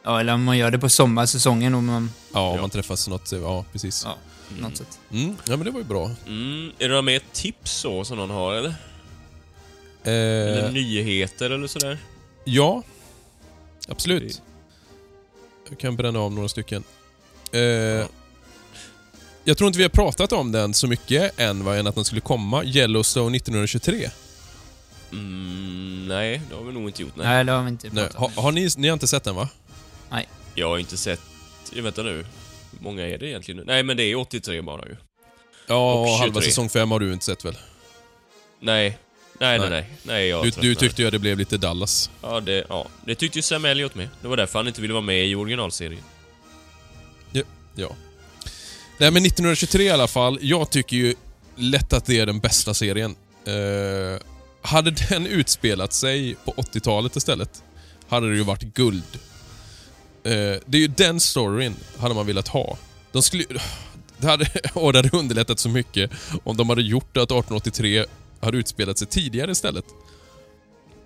Ja, 0.04 0.20
eller 0.20 0.34
om 0.34 0.44
man 0.44 0.58
gör 0.58 0.70
det 0.70 0.78
på 0.78 0.88
sommarsäsongen 0.88 1.74
om 1.74 1.86
man... 1.86 2.10
Ja, 2.34 2.48
om 2.48 2.54
Ja. 2.54 2.60
man 2.60 2.70
träffas 2.70 3.08
något, 3.08 3.32
ja 3.32 3.64
precis. 3.72 4.02
Ja, 4.04 4.16
något 4.60 4.76
sätt. 4.76 4.98
Mm. 5.12 5.36
Ja 5.44 5.56
men 5.56 5.64
det 5.64 5.70
var 5.70 5.78
ju 5.80 5.84
bra. 5.84 6.10
Mm. 6.26 6.68
Är 6.78 6.82
det 6.82 6.88
några 6.88 7.02
mer 7.02 7.22
tips 7.32 7.72
så 7.72 8.04
som 8.04 8.16
någon 8.16 8.30
har 8.30 8.54
eller? 8.54 8.74
Eller 10.08 10.64
Eh, 10.66 10.72
nyheter 10.72 11.50
eller 11.50 11.66
sådär? 11.66 11.98
ja, 12.44 12.82
absolut. 13.88 14.42
Jag 15.68 15.78
kan 15.78 15.96
bränna 15.96 16.18
av 16.18 16.32
några 16.32 16.48
stycken. 16.48 16.84
Eh, 17.52 17.60
Jag 19.44 19.58
tror 19.58 19.66
inte 19.68 19.76
vi 19.78 19.82
har 19.84 19.88
pratat 19.90 20.32
om 20.32 20.52
den 20.52 20.74
så 20.74 20.86
mycket 20.86 21.40
än, 21.40 21.64
va, 21.64 21.76
än 21.76 21.86
att 21.86 21.94
den 21.94 22.04
skulle 22.04 22.20
komma. 22.20 22.64
Yellowstone 22.64 23.36
1923. 23.36 24.10
Mm, 25.12 26.04
nej, 26.08 26.40
det 26.50 26.56
har 26.56 26.62
vi 26.64 26.72
nog 26.72 26.88
inte 26.88 27.02
gjort. 27.02 27.16
Nej. 27.16 27.26
Nej, 27.26 27.44
det 27.44 27.52
har 27.52 27.62
vi 27.62 27.68
inte 27.68 27.86
Nej, 27.92 27.94
pratat 28.04 28.16
har, 28.16 28.26
om. 28.26 28.32
har 28.44 28.52
ni, 28.52 28.68
ni 28.76 28.88
har 28.88 28.92
inte 28.92 29.06
sett 29.06 29.24
den 29.24 29.34
va? 29.34 29.48
Jag 30.54 30.68
har 30.68 30.78
inte 30.78 30.96
sett... 30.96 31.20
Jag 31.74 31.82
vänta 31.82 32.02
nu. 32.02 32.14
Hur 32.16 32.24
många 32.80 33.06
är 33.08 33.18
det 33.18 33.26
egentligen 33.28 33.58
nu? 33.58 33.64
Nej, 33.66 33.82
men 33.82 33.96
det 33.96 34.02
är 34.02 34.14
83 34.16 34.60
bara 34.62 34.86
ju. 34.86 34.96
Ja, 35.66 35.94
Och 35.94 36.08
halva 36.08 36.34
23. 36.40 36.42
säsong 36.50 36.68
5 36.68 36.90
har 36.90 37.00
du 37.00 37.12
inte 37.12 37.24
sett 37.24 37.44
väl? 37.44 37.58
Nej. 38.60 38.98
Nej, 39.40 39.58
nej, 39.58 39.70
Nej. 39.70 39.90
nej. 40.02 40.28
Jag 40.28 40.44
Du, 40.44 40.50
du 40.50 40.74
tyckte 40.74 41.02
ju 41.02 41.08
att 41.08 41.12
det 41.12 41.18
blev 41.18 41.38
lite 41.38 41.56
Dallas. 41.56 42.10
Ja, 42.22 42.40
det, 42.40 42.64
ja. 42.68 42.86
det 43.04 43.14
tyckte 43.14 43.38
ju 43.38 43.42
Sam 43.42 43.64
Elliot 43.64 43.94
med. 43.94 44.08
Det 44.22 44.28
var 44.28 44.36
därför 44.36 44.58
han 44.58 44.68
inte 44.68 44.80
ville 44.80 44.94
vara 44.94 45.04
med 45.04 45.26
i 45.26 45.34
originalserien. 45.34 46.02
Ja. 47.78 47.96
Nej 48.98 49.10
men 49.10 49.24
1923 49.24 49.82
i 49.82 49.90
alla 49.90 50.08
fall. 50.08 50.38
Jag 50.42 50.70
tycker 50.70 50.96
ju 50.96 51.14
lätt 51.56 51.92
att 51.92 52.04
det 52.04 52.18
är 52.18 52.26
den 52.26 52.40
bästa 52.40 52.74
serien. 52.74 53.16
Eh, 53.44 54.22
hade 54.62 54.90
den 54.90 55.26
utspelat 55.26 55.92
sig 55.92 56.36
på 56.44 56.52
80-talet 56.52 57.16
istället, 57.16 57.62
hade 58.08 58.30
det 58.30 58.36
ju 58.36 58.42
varit 58.42 58.74
guld. 58.74 59.18
Eh, 60.24 60.32
det 60.66 60.78
är 60.78 60.80
ju 60.80 60.88
den 60.88 61.20
storyn 61.20 61.76
hade 61.98 62.14
man 62.14 62.26
velat 62.26 62.48
ha. 62.48 62.78
De 63.12 63.22
skulle 63.22 63.44
det 64.18 64.26
hade, 64.26 64.50
och 64.74 64.92
det 64.92 64.98
hade 64.98 65.16
underlättat 65.16 65.58
så 65.58 65.68
mycket 65.68 66.10
om 66.44 66.56
de 66.56 66.68
hade 66.68 66.82
gjort 66.82 67.16
att 67.16 67.22
1883 67.22 68.04
hade 68.40 68.58
utspelat 68.58 68.98
sig 68.98 69.06
tidigare 69.08 69.50
istället. 69.50 69.84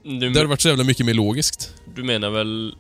Du, 0.03 0.19
Det 0.19 0.27
hade 0.39 0.47
varit 0.47 0.61
så 0.61 0.69
jävla 0.69 0.85
mycket 0.85 1.07
mer 1.07 1.15
logiskt. 1.15 1.75
du 1.95 2.03
menar 2.03 2.31
väl 2.31 2.75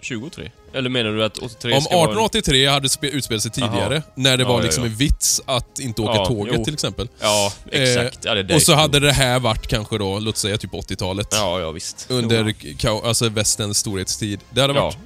23? 0.00 0.50
Eller 0.72 0.90
menar 0.90 1.10
du 1.12 1.24
att 1.24 1.38
83 1.38 1.72
Om 1.74 1.80
ska 1.80 1.90
vara... 1.96 2.04
1883 2.04 2.66
hade 2.66 2.88
spe- 2.88 3.10
utspelat 3.10 3.42
sig 3.42 3.50
tidigare, 3.52 3.94
Jaha. 3.94 4.02
när 4.14 4.36
det 4.36 4.42
Ja, 4.42 4.48
var 4.48 4.58
ja, 4.58 4.62
liksom 4.64 4.84
ja. 4.84 4.90
en 4.90 4.96
vits 4.96 5.40
att 5.44 5.78
inte 5.78 6.02
åka 6.02 6.12
Ja, 6.14 6.26
tåget 6.26 6.54
jo. 6.58 6.64
till 6.64 6.74
exempel. 6.74 7.08
Ja, 7.20 7.52
exakt. 7.72 8.18
ja, 8.24 8.34
det 8.34 8.42
där 8.42 8.50
Eh, 8.54 8.56
Och 8.56 8.62
så 8.62 8.74
hade 8.74 9.00
det 9.00 9.12
här 9.12 9.40
varit 9.40 9.66
kanske 9.66 9.98
då, 9.98 10.18
låt 10.18 10.36
säga 10.36 10.58
typ 10.58 10.72
80-talet. 10.72 11.28
Ja, 11.30 11.60
ja 11.60 11.70
visst. 11.70 12.06
Under 12.10 12.54
Jo. 12.60 13.02
alltså 13.04 13.28
västens 13.28 13.78
storhetstid. 13.78 14.40
Det 14.50 14.60
hade 14.60 14.74
Ja. 14.74 14.80
varit 14.84 14.98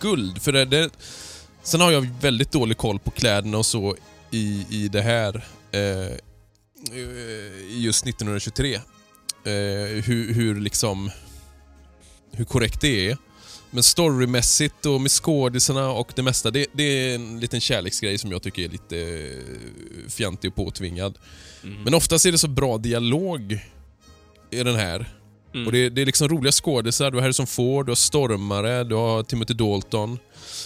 guld. 0.00 0.42
För 0.42 0.52
det, 0.52 0.64
det, 0.64 0.90
sen 1.62 1.80
har 1.80 1.90
jag 1.92 2.08
väldigt 2.20 2.52
dålig 2.52 2.76
koll 2.76 2.98
på 2.98 3.10
kläderna 3.10 3.58
och 3.58 3.66
så 3.66 3.96
i, 4.30 4.66
i 4.70 4.88
det 4.88 5.02
här. 5.02 5.36
Eh, 5.72 6.16
just 7.68 8.06
1923. 8.06 8.74
Eh, 8.74 8.80
hur, 10.04 10.32
hur 10.34 10.60
liksom... 10.60 11.10
Hur 12.32 12.44
korrekt 12.44 12.80
det 12.80 13.10
är. 13.10 13.16
Men 13.70 13.82
storymässigt 13.82 14.86
och 14.86 15.00
med 15.00 15.10
skådisarna 15.10 15.90
och 15.90 16.12
det 16.16 16.22
mesta, 16.22 16.50
det, 16.50 16.66
det 16.72 16.82
är 16.82 17.14
en 17.14 17.40
liten 17.40 17.60
kärleksgrej 17.60 18.18
som 18.18 18.32
jag 18.32 18.42
tycker 18.42 18.62
är 18.64 18.68
lite 18.68 18.98
eh, 18.98 20.10
fjantig 20.10 20.50
och 20.50 20.56
påtvingad. 20.56 21.18
Mm. 21.62 21.82
Men 21.82 21.94
oftast 21.94 22.26
är 22.26 22.32
det 22.32 22.38
så 22.38 22.48
bra 22.48 22.78
dialog 22.78 23.58
i 24.50 24.62
den 24.62 24.74
här. 24.74 25.12
Mm. 25.54 25.66
Och 25.66 25.72
det, 25.72 25.88
det 25.90 26.02
är 26.02 26.06
liksom 26.06 26.28
roliga 26.28 26.52
skådisar. 26.52 27.10
Du 27.10 27.16
har 27.16 27.22
Harrison 27.22 27.46
Ford, 27.46 27.86
du 27.86 27.90
har 27.90 27.96
Stormare, 27.96 28.84
du 28.84 28.94
har 28.94 29.22
Timothy 29.22 29.54
Dalton. 29.54 30.18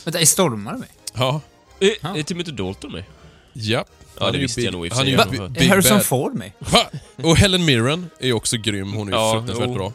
Vänta, 0.05 0.21
är 0.21 0.25
Stormare 0.25 0.79
med? 0.79 0.89
Ja. 1.15 1.41
Eh, 1.81 1.91
Ja. 2.03 2.17
Är 2.17 2.23
Timothy 2.23 2.53
Dalton 2.53 2.93
med? 2.93 3.05
Ja. 3.59 3.85
Ja, 4.19 4.29
är 4.29 4.33
det 4.33 4.39
visste 4.39 4.61
jag 4.61 4.73
nog 4.73 4.87
i 4.87 4.89
och 4.89 4.93
för 4.93 4.99
Han 4.99 5.07
är 5.07 5.35
ju 5.43 5.49
big 5.49 5.63
Är 5.63 5.69
Harrison. 5.69 6.01
Ford 6.01 6.35
med? 6.35 6.53
Och 7.17 7.37
Helen 7.37 7.65
Mirren 7.65 8.11
är 8.19 8.33
också 8.33 8.57
grym. 8.57 8.93
Hon 8.93 9.09
är 9.09 9.13
ju 9.13 9.19
Ja, 9.19 9.33
fruktansvärt 9.33 9.75
bra. 9.75 9.93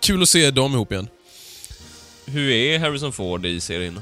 Kul 0.00 0.22
att 0.22 0.28
se 0.28 0.50
dem 0.50 0.72
ihop 0.74 0.92
igen. 0.92 1.08
Hur 2.26 2.50
är 2.50 2.78
Harrison 2.78 3.12
Ford 3.12 3.46
i 3.46 3.60
serien? 3.60 4.00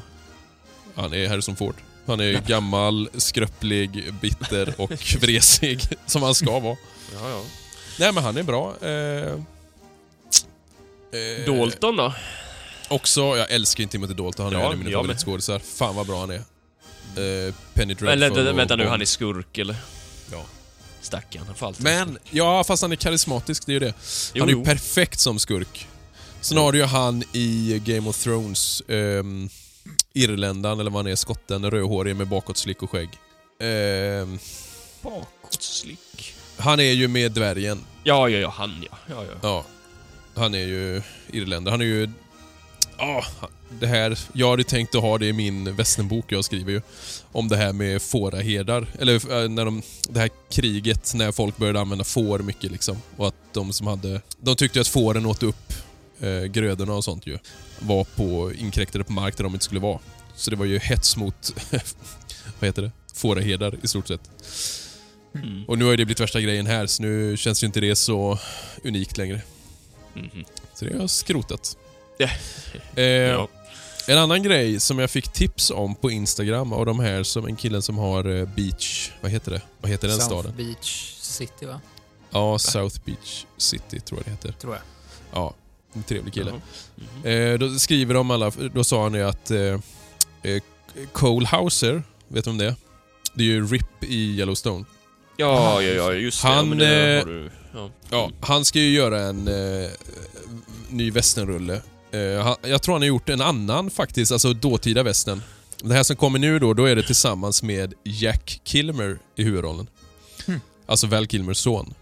Han 0.94 1.14
är 1.14 1.28
Harrison 1.28 1.56
Ford. 1.56 1.74
Han 2.06 2.20
är 2.20 2.40
gammal, 2.46 3.08
skröplig, 3.14 4.14
bitter 4.20 4.74
och 4.76 4.90
vresig, 5.20 5.80
som 6.06 6.22
han 6.22 6.34
ska 6.34 6.58
vara. 6.58 6.76
Ja, 7.14 7.28
ja. 7.30 7.42
Nej 7.98 8.12
men 8.12 8.24
han 8.24 8.36
är 8.36 8.42
bra. 8.42 8.74
Eh, 8.82 8.90
eh, 11.20 11.46
Dalton 11.46 11.96
då? 11.96 12.14
Också, 12.88 13.20
jag 13.20 13.50
älskar 13.50 13.82
ju 13.84 13.88
Timothy 13.88 14.14
Dalton. 14.14 14.44
Han 14.44 14.54
är 14.54 14.58
Ja, 14.58 14.66
en 14.66 14.72
av 14.72 14.78
mina 14.84 14.90
favoritskådisar. 14.98 15.58
Fan 15.58 15.96
vad 15.96 16.06
bra 16.06 16.20
han 16.20 16.30
är. 16.30 16.42
Eh, 17.16 17.54
Penny 17.74 17.94
Dreadful 17.94 18.08
Eller 18.08 18.30
vänta, 18.30 18.52
vänta 18.52 18.76
nu, 18.76 18.86
han 18.86 19.00
är 19.00 19.04
skurk 19.04 19.58
eller? 19.58 19.76
Ja. 20.32 20.44
Stackarn, 21.00 21.46
han 21.46 21.54
får 21.54 21.66
alltid 21.66 21.84
Men, 21.84 22.18
ja 22.30 22.64
fast 22.64 22.82
han 22.82 22.92
är 22.92 22.96
karismatisk, 22.96 23.66
det 23.66 23.72
är 23.72 23.74
ju 23.74 23.80
det. 23.80 23.94
Jo, 24.34 24.42
Han 24.42 24.48
är 24.48 24.54
ju 24.54 24.64
perfekt 24.64 25.20
som 25.20 25.38
skurk. 25.38 25.88
Sen 26.40 26.58
har 26.58 26.72
du 26.72 26.78
ju 26.78 26.84
han 26.84 27.22
i 27.32 27.82
Game 27.84 28.08
of 28.08 28.18
Thrones, 28.22 28.82
um, 28.88 29.48
irländaren 30.12 30.80
eller 30.80 30.90
vad 30.90 31.04
han 31.04 31.12
är, 31.12 31.16
skotten, 31.16 31.70
rödhårig 31.70 32.16
med 32.16 32.26
bakåtslick 32.26 32.82
och 32.82 32.90
skägg. 32.90 33.08
Ehm, 33.60 34.38
Bakåtslick. 35.02 36.34
han 36.56 36.80
är 36.80 36.92
ju 36.92 37.08
med 37.08 37.32
dvärgen. 37.32 37.84
Ja, 38.04 38.28
ja, 38.28 38.38
ja, 38.38 38.54
han 38.56 38.84
ja. 38.90 38.98
ja, 39.06 39.24
ja. 39.24 39.38
Ja. 39.42 39.64
Han 40.34 40.54
är 40.54 40.66
ju 40.66 41.02
irländare. 41.32 41.72
Han 41.72 41.80
är 41.80 41.84
ju... 41.84 42.10
Ja, 42.98 43.24
det 43.80 43.86
här... 43.86 44.18
Jag 44.32 44.50
hade 44.50 44.64
tänkt 44.64 44.94
att 44.94 45.02
ha 45.02 45.18
det 45.18 45.26
i 45.26 45.32
min 45.32 45.76
västernbok 45.76 46.32
jag 46.32 46.44
skriver 46.44 46.72
ju. 46.72 46.82
Om 47.32 47.48
det 47.48 47.56
här 47.56 47.72
med 47.72 48.02
fåraherdar. 48.02 48.86
Eller 48.98 49.42
eh, 49.42 49.48
när 49.48 49.64
de... 49.64 49.82
Det 50.08 50.20
här 50.20 50.30
kriget 50.50 51.14
när 51.14 51.32
folk 51.32 51.56
började 51.56 51.80
använda 51.80 52.04
får 52.04 52.38
mycket 52.38 52.72
liksom. 52.72 52.96
Och 53.16 53.28
att 53.28 53.34
de 53.52 53.72
som 53.72 53.86
hade... 53.86 54.20
De 54.40 54.56
tyckte 54.56 54.80
att 54.80 54.88
fåren 54.88 55.26
åt 55.26 55.42
upp 55.42 55.72
eh, 56.20 56.42
grödorna 56.42 56.94
och 56.94 57.04
sånt 57.04 57.26
ju. 57.26 57.38
Var 57.78 58.04
på... 58.04 58.52
Inkräktade 58.58 59.04
på 59.04 59.12
mark 59.12 59.36
där 59.36 59.44
de 59.44 59.52
inte 59.52 59.64
skulle 59.64 59.80
vara. 59.80 59.98
Så 60.34 60.50
det 60.50 60.56
var 60.56 60.64
ju 60.66 60.78
hets 60.78 61.16
mot... 61.16 61.54
vad 62.58 62.68
heter 62.68 62.82
det? 62.82 62.90
Fåraherdar 63.14 63.74
i 63.82 63.88
stort 63.88 64.08
sett. 64.08 64.30
Mm. 65.34 65.64
Och 65.64 65.78
nu 65.78 65.84
har 65.84 65.90
det 65.90 65.96
blivit 65.96 66.20
värsta 66.20 66.40
grejen 66.40 66.66
här, 66.66 66.86
så 66.86 67.02
nu 67.02 67.36
känns 67.36 67.62
ju 67.62 67.66
inte 67.66 67.80
det 67.80 67.96
så 67.96 68.38
unikt 68.84 69.18
längre. 69.18 69.42
Mhm. 70.14 70.44
Så 70.74 70.84
det 70.84 70.92
har 70.92 71.00
jag 71.00 71.10
skrotat. 71.10 71.76
Ja. 72.18 72.28
Eh, 72.96 73.04
Ja. 73.04 73.48
En 74.06 74.18
annan 74.18 74.42
grej 74.42 74.80
som 74.80 74.98
jag 74.98 75.10
fick 75.10 75.28
tips 75.28 75.70
om 75.70 75.94
på 75.94 76.10
Instagram 76.10 76.72
av 76.72 76.86
de 76.86 77.00
här 77.00 77.22
som 77.22 77.46
en 77.46 77.56
killen 77.56 77.82
som 77.82 77.98
har 77.98 78.36
eh, 78.36 78.48
Beach... 78.48 79.10
Vad 79.20 79.30
heter 79.30 79.50
det? 79.50 79.62
Vad 79.80 79.90
heter 79.90 80.08
den 80.08 80.16
South 80.16 80.26
staden? 80.26 80.52
Beach 80.56 81.14
City, 81.20 81.66
va? 81.66 81.80
Ja, 82.30 82.58
South 82.58 83.00
Beach 83.04 83.44
City 83.56 84.00
tror 84.00 84.20
jag 84.20 84.24
det 84.26 84.30
heter. 84.30 84.52
Tror 84.60 84.74
jag. 84.74 84.82
Ja, 85.32 85.54
en 85.92 86.02
trevlig 86.02 86.34
kille. 86.34 86.50
Jaha. 86.50 86.60
Mhm. 87.22 87.26
Eh, 87.26 87.58
då 87.58 87.78
skriver 87.78 88.14
de 88.14 88.30
alla... 88.30 88.52
Då 88.74 88.84
sa 88.84 89.02
han 89.02 89.14
ju 89.14 89.22
att 89.22 89.50
eh, 89.50 89.58
eh, 90.42 90.62
Cole 91.12 91.46
Hauser, 91.46 92.02
vet 92.28 92.44
du 92.44 92.50
om 92.50 92.58
det 92.58 92.66
är? 92.66 92.74
Det 93.34 93.42
är 93.42 93.46
ju 93.46 93.66
RIP 93.66 94.04
i 94.04 94.38
Yellowstone. 94.38 94.84
Ja, 95.36 95.82
ja, 95.82 95.92
ja, 95.92 96.12
just 96.12 96.42
det. 96.42 96.48
Han, 96.48 96.78
ja, 96.78 96.86
eh, 96.86 97.24
du... 97.26 97.50
Ja. 97.74 97.90
Ja, 98.10 98.30
han 98.40 98.64
ska 98.64 98.78
ju 98.78 98.90
göra 98.90 99.20
en 99.20 99.48
eh, 99.48 99.90
ny 100.88 101.10
västernrulle. 101.10 101.82
Eh, 102.12 102.56
jag 102.62 102.82
tror 102.82 102.94
han 102.94 103.02
har 103.02 103.06
gjort 103.08 103.28
en 103.28 103.40
annan 103.40 103.90
faktiskt, 103.90 104.32
alltså 104.32 104.52
dåtida 104.52 105.02
västern. 105.02 105.42
Det 105.82 105.94
här 105.94 106.02
som 106.02 106.16
kommer 106.16 106.38
nu 106.38 106.58
då, 106.58 106.74
då 106.74 106.84
är 106.84 106.96
det 106.96 107.02
tillsammans 107.02 107.62
med 107.62 107.94
Jack 108.04 108.60
Kilmer 108.64 109.18
i 109.36 109.42
huvudrollen. 109.42 109.86
Hmm. 110.46 110.60
Alltså 110.86 111.06
Val 111.06 111.26
Kilmers 111.26 111.56
son. 111.56 111.94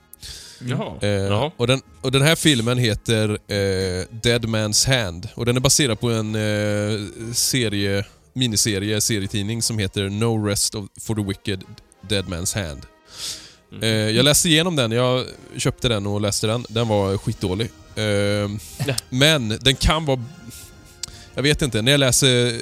Jaha. 0.69 0.97
Eh, 1.01 1.09
Jaha. 1.09 1.51
och, 1.57 1.67
den, 1.67 1.81
och 2.01 2.13
den 2.13 2.23
här 2.23 2.37
filmen 2.37 2.79
heter 2.79 3.29
eh, 3.31 4.07
Dead 4.11 4.45
Man's 4.45 4.89
Hand 4.89 5.29
och 5.35 5.47
den 5.47 5.57
är 5.57 5.61
baserad 5.61 6.01
på 6.01 6.11
en 6.11 6.35
eh, 6.35 7.01
serie, 7.35 8.05
miniserie, 8.33 9.01
serietidning 9.01 9.63
som 9.63 9.79
heter 9.79 10.09
No 10.09 10.47
Rest 10.47 10.75
of, 10.75 10.87
for 11.01 11.15
the 11.15 11.23
Wicked 11.23 11.65
Dead 12.09 12.25
Man's 12.25 12.65
Hand. 12.65 12.81
Mhm. 13.73 13.83
Eh, 13.83 13.89
jag 13.89 14.25
läste 14.25 14.49
igenom 14.49 14.77
den, 14.77 14.93
jag 14.93 15.27
köpte 15.57 15.89
den 15.89 16.07
och 16.07 16.21
läste 16.21 16.47
den. 16.47 16.65
Den 16.69 16.89
var 16.89 17.19
skitdålig. 17.19 17.71
Eh, 17.95 18.51
men 19.09 19.49
den 19.49 19.77
kan 19.77 20.05
vara... 20.05 20.25
Jag 21.35 21.43
vet 21.43 21.63
inte, 21.63 21.83
när 21.83 21.93
jag 21.93 22.01
läser... 22.01 22.61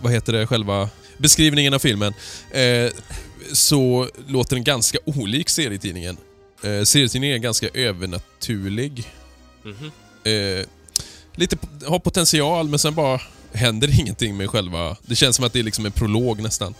Vad 0.00 0.12
heter 0.12 0.32
det, 0.32 0.46
själva 0.46 0.88
beskrivningen 1.18 1.74
av 1.74 1.78
filmen. 1.78 2.14
Eh, 2.50 2.90
så 3.52 4.08
låter 4.26 4.56
den 4.56 4.64
ganska 4.64 4.98
olik 5.04 5.48
serietidningen. 5.48 6.16
Eh, 6.62 6.82
serietidningen 6.82 7.36
är 7.36 7.40
ganska 7.40 7.68
övernaturlig. 7.68 9.12
Mhm. 9.62 9.90
Eh, 10.24 10.66
lite, 11.34 11.58
har 11.86 11.98
potential, 11.98 12.68
men 12.68 12.78
sen 12.78 12.94
bara 12.94 13.20
händer 13.52 14.00
ingenting 14.00 14.36
med 14.36 14.50
själva... 14.50 14.96
Det 15.02 15.16
känns 15.16 15.36
som 15.36 15.44
att 15.44 15.52
det 15.52 15.58
är 15.58 15.62
liksom 15.62 15.86
en 15.86 15.92
prolog 15.92 16.42
nästan. 16.42 16.74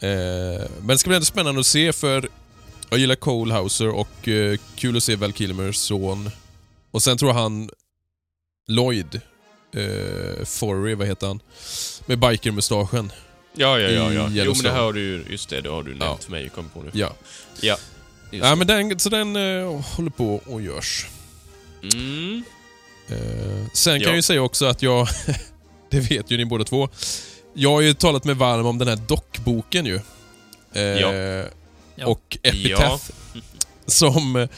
Eh, 0.00 0.68
men 0.78 0.86
det 0.86 0.98
ska 0.98 1.08
bli 1.08 1.16
ändå 1.16 1.24
spännande 1.26 1.60
att 1.60 1.66
se 1.66 1.92
för 1.92 2.28
jag 2.90 2.98
gillar 2.98 3.14
Cole 3.14 3.54
Hauser 3.54 3.88
och 3.88 4.28
eh, 4.28 4.58
kul 4.76 4.96
att 4.96 5.02
se 5.02 5.16
Val 5.16 5.32
Kilmers 5.32 5.76
son. 5.76 6.30
Och 6.90 7.02
sen 7.02 7.18
tror 7.18 7.32
han 7.32 7.70
Lloyd 8.68 9.20
eh, 9.76 10.44
Forry, 10.44 10.94
vad 10.94 11.06
heter 11.06 11.26
han? 11.26 11.40
Med 12.06 12.18
bikermustaschen. 12.18 13.12
Ja, 13.54 13.78
ja, 13.78 13.88
ja. 13.90 14.12
ja. 14.12 14.28
Jo, 14.32 14.52
men 14.54 14.62
det 14.62 14.70
här 14.70 14.80
har 14.80 14.92
du 14.92 15.00
ju... 15.00 15.24
Just 15.30 15.48
det, 15.50 15.60
det 15.60 15.68
har 15.68 15.82
du 15.82 15.90
nämnt 15.90 16.02
Ja. 16.04 16.18
för 16.20 16.30
mig. 16.30 16.48
Kom 16.48 16.68
på 16.68 16.82
nu. 16.82 16.90
Ja. 16.94 17.12
Ja. 17.60 17.76
Ja 18.30 18.54
men 18.54 18.66
den, 18.66 19.00
så 19.00 19.08
den 19.08 19.36
eh, 19.36 19.80
håller 19.96 20.10
på 20.10 20.40
och 20.46 20.62
görs. 20.62 21.06
Mm. 21.92 22.44
Eh, 23.08 23.66
sen 23.72 23.92
kan 23.92 24.00
Ja. 24.02 24.06
jag 24.08 24.16
ju 24.16 24.22
säga 24.22 24.42
också 24.42 24.66
att 24.66 24.82
jag, 24.82 25.08
det 25.90 26.00
vet 26.00 26.30
ju 26.30 26.36
ni 26.36 26.44
båda 26.44 26.64
två, 26.64 26.88
jag 27.54 27.70
har 27.70 27.80
ju 27.80 27.94
talat 27.94 28.24
med 28.24 28.36
varm 28.36 28.66
om 28.66 28.78
den 28.78 28.88
här 28.88 28.96
dockboken 28.96 29.86
ju. 29.86 30.00
Eh, 30.72 30.82
Ja. 31.94 32.06
Och 32.06 32.38
Epitaph. 32.42 33.10
Som, 33.86 34.48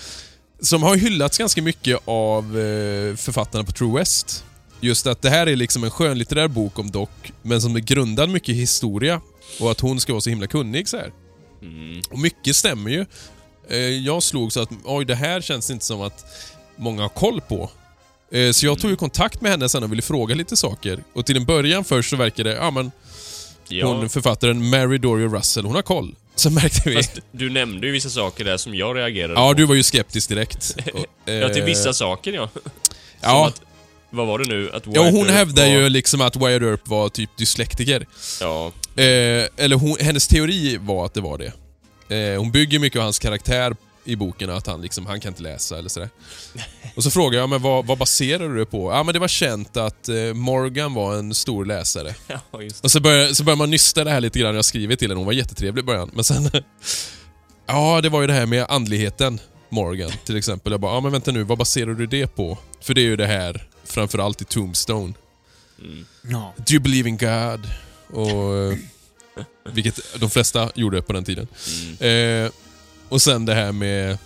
som 0.63 0.83
har 0.83 0.97
hyllats 0.97 1.39
ganska 1.39 1.63
mycket 1.63 1.99
av 2.05 2.45
eh, 2.59 3.17
författarna 3.17 3.65
på 3.65 3.73
True 3.73 3.99
West. 3.99 4.45
Just 4.81 5.07
att 5.07 5.23
det 5.23 5.31
här 5.31 5.47
är 5.47 5.57
liksom 5.57 5.85
en 5.85 5.91
skönlitterär 5.91 6.49
bok 6.49 6.79
om 6.79 6.91
Doc, 6.91 7.09
men 7.43 7.61
som 7.61 7.77
är 7.77 7.81
grundad 7.81 8.29
mycket 8.31 8.49
i 8.49 8.53
historia. 8.53 9.21
Och 9.61 9.71
att 9.71 9.81
hon 9.81 10.01
ska 10.01 10.13
vara 10.13 10.21
så 10.21 10.31
himla 10.31 10.47
kunnig 10.47 10.89
så 10.89 10.97
här. 10.97 11.13
Mm. 11.63 12.03
Och 12.11 12.19
mycket 12.19 12.57
stämmer 12.57 12.91
ju. 12.91 13.07
Eh, 13.69 13.79
jag 13.79 14.23
slog 14.23 14.53
så 14.53 14.61
att 14.61 14.71
oj, 14.85 15.05
det 15.05 15.15
här 15.15 15.41
känns 15.41 15.71
inte 15.71 15.85
som 15.85 16.01
att 16.01 16.25
många 16.77 17.03
har 17.03 17.09
koll 17.09 17.41
på. 17.41 17.71
Eh, 18.33 18.51
så 18.53 18.67
jag 18.67 18.79
tog 18.79 18.91
ju 18.91 18.97
kontakt 18.97 19.41
med 19.41 19.51
henne 19.51 19.69
sen 19.69 19.83
och 19.83 19.93
ville 19.93 20.03
fråga 20.03 20.35
lite 20.35 20.57
saker. 20.57 21.05
Och 21.13 21.27
till 21.27 21.37
en 21.37 21.45
början 21.45 21.85
först 21.85 22.11
så 22.11 22.17
verkade 22.17 22.51
det, 22.51 22.57
ja 22.57 22.71
men 22.71 22.91
Ja. 23.69 23.87
hon 23.87 24.09
författaren 24.09 24.71
Mary 24.71 24.99
Doria 24.99 25.27
Russell, 25.27 25.65
hon 25.65 25.75
har 25.75 25.83
koll. 25.83 26.15
Så 26.43 26.51
märkte 26.51 26.89
vi. 26.91 26.95
Fast 26.97 27.19
du 27.33 27.51
nämnde 27.51 27.87
ju 27.87 27.93
vissa 27.93 28.11
saker 28.11 28.45
där 28.45 28.57
som 28.57 28.75
jag 28.75 28.97
reagerade 28.97 29.35
Ja, 29.35 29.49
på. 29.49 29.55
du 29.55 29.65
var 29.65 29.75
ju 29.75 29.83
skeptisk 29.83 30.29
direkt. 30.29 30.77
Och, 30.95 31.07
Ja, 31.25 31.49
till 31.49 31.63
eh, 31.63 31.67
vissa 31.67 31.93
saker 31.93 32.33
ja. 32.33 32.49
Som 32.55 32.63
Ja, 33.21 33.47
att, 33.49 33.63
vad 34.11 34.27
var 34.27 34.39
det 34.39 34.45
nu? 34.49 34.71
Att 34.73 34.83
ja 34.87 35.03
hon 35.03 35.15
Earp 35.17 35.31
hävdar 35.31 35.63
var, 35.67 35.71
ju 35.73 35.89
liksom 35.89 36.21
att 36.21 36.37
Wyatt 36.37 36.63
Earp 36.63 36.89
var 36.89 37.09
typ 37.09 37.31
dyslektiker. 37.37 38.07
Ja. 38.41 38.73
Eh, 38.97 39.05
eller 39.57 39.77
hon, 39.77 39.97
hennes 40.01 40.29
teori 40.29 40.77
var 40.81 41.07
att 41.07 41.15
det 41.15 41.21
var 41.21 41.39
det. 41.39 41.53
Eh, 42.17 42.39
hon 42.39 42.51
bygger 42.51 42.79
mycket 42.79 42.99
av 42.99 43.05
hans 43.05 43.19
karaktär 43.19 43.77
i 44.05 44.17
boken, 44.17 44.51
att 44.51 44.67
han 44.67 44.83
liksom, 44.83 45.07
han 45.07 45.21
kan 45.21 45.29
inte 45.29 45.43
läsa 45.43 45.79
eller 45.79 45.89
sådär. 45.89 46.09
Och 46.95 47.03
så 47.03 47.11
frågar 47.11 47.39
jag, 47.39 47.49
men 47.49 47.63
vad, 47.63 47.87
vad 47.87 47.99
baserar 47.99 48.49
du 48.49 48.59
det 48.59 48.67
på? 48.67 48.93
Ja 48.93 49.03
men 49.03 49.13
det 49.13 49.19
var 49.19 49.29
känt 49.29 49.77
att 49.77 50.09
eh, 50.09 50.35
Morgan 50.35 50.95
var 50.95 51.15
en 51.15 51.35
stor 51.35 51.65
läsare. 51.65 52.15
ja, 52.27 52.63
just 52.63 52.83
det. 52.83 52.87
Och 52.87 52.91
så 52.91 53.01
börjar, 53.01 53.29
så 53.29 53.45
börjar 53.45 53.57
man 53.57 53.71
nysta 53.71 54.05
det 54.05 54.11
här 54.11 54.21
lite 54.21 54.39
grann, 54.39 54.55
jag 54.55 54.65
skriver 54.65 54.97
till 54.97 55.09
henne, 55.09 55.19
hon 55.19 55.27
var 55.27 55.33
jättetrevlig 55.33 55.83
i 55.83 55.87
början. 55.87 56.11
Men 56.15 56.25
sen... 56.25 56.51
ja, 57.67 58.01
det 58.01 58.09
var 58.09 58.21
ju 58.21 58.27
det 58.27 58.33
här 58.33 58.47
med 58.47 58.67
andligheten, 58.69 59.41
Morgan 59.69 60.11
till 60.25 60.37
exempel. 60.37 60.73
Jag 60.73 60.81
bara, 60.81 60.95
ja 60.95 61.01
men 61.01 61.13
vänta 61.13 61.31
nu, 61.33 61.43
vad 61.43 61.59
baserar 61.59 61.95
du 61.95 62.07
det 62.07 62.27
på? 62.27 62.59
För 62.81 62.95
det 62.95 63.01
är 63.01 63.07
ju 63.07 63.17
det 63.17 63.27
här, 63.27 63.69
framförallt 63.85 64.43
i 64.43 64.45
Tombstone. 64.45 65.15
Mm. 65.79 66.07
Ja. 66.23 66.55
Do 66.57 66.73
you 66.73 66.83
believe 66.83 67.09
in 67.09 67.17
God? 67.17 67.71
Och, 68.11 68.57
eh, 68.57 68.77
vilket 69.73 70.21
de 70.21 70.31
flesta 70.31 70.71
gjorde 70.75 71.03
på 71.03 71.13
den 71.13 71.25
tiden. 71.25 71.47
Mm. 72.01 72.45
Eh, 72.47 72.53
och 73.13 73.23
sen 73.23 73.45
det 73.45 73.55
här 73.55 73.73
med 73.73 74.19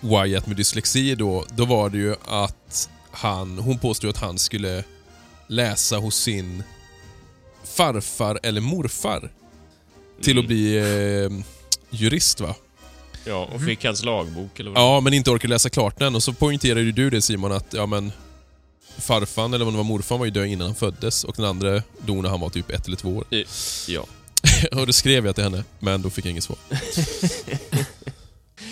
Wyatt 0.00 0.46
med 0.46 0.56
dyslexi 0.56 1.14
då. 1.14 1.44
Då 1.54 1.64
var 1.64 1.90
det 1.90 1.98
ju 1.98 2.14
att 2.24 2.88
han, 3.10 3.58
hon 3.58 3.78
påstod 3.78 4.10
att 4.10 4.16
han 4.16 4.38
skulle 4.38 4.84
läsa 5.46 5.96
hos 5.96 6.16
sin 6.16 6.62
farfar 7.64 8.40
eller 8.42 8.60
morfar 8.60 9.32
till 10.22 10.32
Mm. 10.32 10.44
att 10.44 10.46
bli 10.48 10.76
eh, 10.78 11.30
jurist 11.90 12.40
va? 12.40 12.54
Ja, 13.24 13.48
och 13.54 13.62
fick 13.62 13.84
hans 13.84 14.04
lagbok 14.04 14.60
eller 14.60 14.70
vad 14.70 14.82
Ja, 14.82 15.00
men 15.00 15.14
inte 15.14 15.30
orkar 15.30 15.48
läsa 15.48 15.70
klart 15.70 15.98
den. 15.98 16.14
Och 16.14 16.22
så 16.22 16.32
poängterade 16.32 16.80
ju 16.80 16.92
du 16.92 17.10
det 17.10 17.22
Simon 17.22 17.52
att 17.52 17.72
ja 17.72 17.86
men 17.86 18.12
farfan 18.98 19.54
eller 19.54 19.64
vad 19.64 19.74
det 19.74 19.78
var 19.78 19.84
morfan 19.84 20.18
var 20.18 20.26
ju 20.26 20.30
död 20.30 20.46
innan 20.46 20.66
han 20.66 20.74
föddes 20.74 21.24
och 21.24 21.34
den 21.36 21.44
andra 21.44 21.82
dog 22.06 22.22
när 22.22 22.30
han 22.30 22.40
var 22.40 22.50
typ 22.50 22.70
ett 22.70 22.86
eller 22.86 22.96
två 22.96 23.16
år. 23.16 23.24
Ja. 23.88 24.06
och 24.80 24.86
det 24.86 24.92
skrev 24.92 25.26
jag 25.26 25.34
till 25.34 25.44
henne, 25.44 25.64
men 25.78 26.02
då 26.02 26.10
fick 26.10 26.24
jag 26.24 26.30
inget 26.30 26.44
svar. 26.44 26.58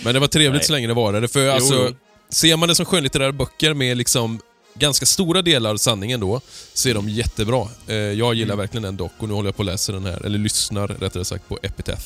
men 0.04 0.14
det 0.14 0.20
var 0.20 0.28
trevligt 0.28 0.60
Nej. 0.60 0.66
så 0.66 0.72
länge 0.72 0.86
det 0.86 0.94
varade, 0.94 1.28
för 1.28 1.48
alltså, 1.48 1.74
jo. 1.88 1.94
ser 2.28 2.56
man 2.56 2.68
det 2.68 2.74
som 2.74 2.86
skönlitterära 2.86 3.32
böcker 3.32 3.74
med 3.74 3.96
liksom 3.96 4.40
ganska 4.74 5.06
stora 5.06 5.42
delar 5.42 5.70
av 5.70 5.76
sanningen 5.76 6.20
då, 6.20 6.40
så 6.74 6.88
är 6.88 6.94
de 6.94 7.08
jättebra. 7.08 7.68
Eh, 7.86 7.96
jag 7.96 8.34
gillar 8.34 8.54
Mm. 8.54 8.58
verkligen 8.58 8.82
den 8.82 8.96
dock 8.96 9.12
och 9.18 9.28
nu 9.28 9.34
håller 9.34 9.48
jag 9.48 9.56
på 9.56 9.62
att 9.62 9.66
läsa 9.66 9.92
den 9.92 10.04
här, 10.04 10.26
eller 10.26 10.38
lyssnar 10.38 10.88
rättare 10.88 11.24
sagt 11.24 11.48
på 11.48 11.58
Epitaph. 11.62 12.02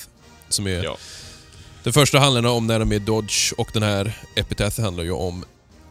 Som 0.48 0.66
är... 0.66 0.84
Ja. 0.84 0.96
Den 1.82 1.92
första 1.92 2.18
handlar 2.18 2.46
om 2.50 2.66
när 2.66 2.78
de 2.78 2.92
är 2.92 2.98
Dodge 2.98 3.52
och 3.56 3.70
den 3.72 3.82
här 3.82 4.18
Epitaph 4.36 4.80
handlar 4.80 5.04
ju 5.04 5.10
om 5.12 5.44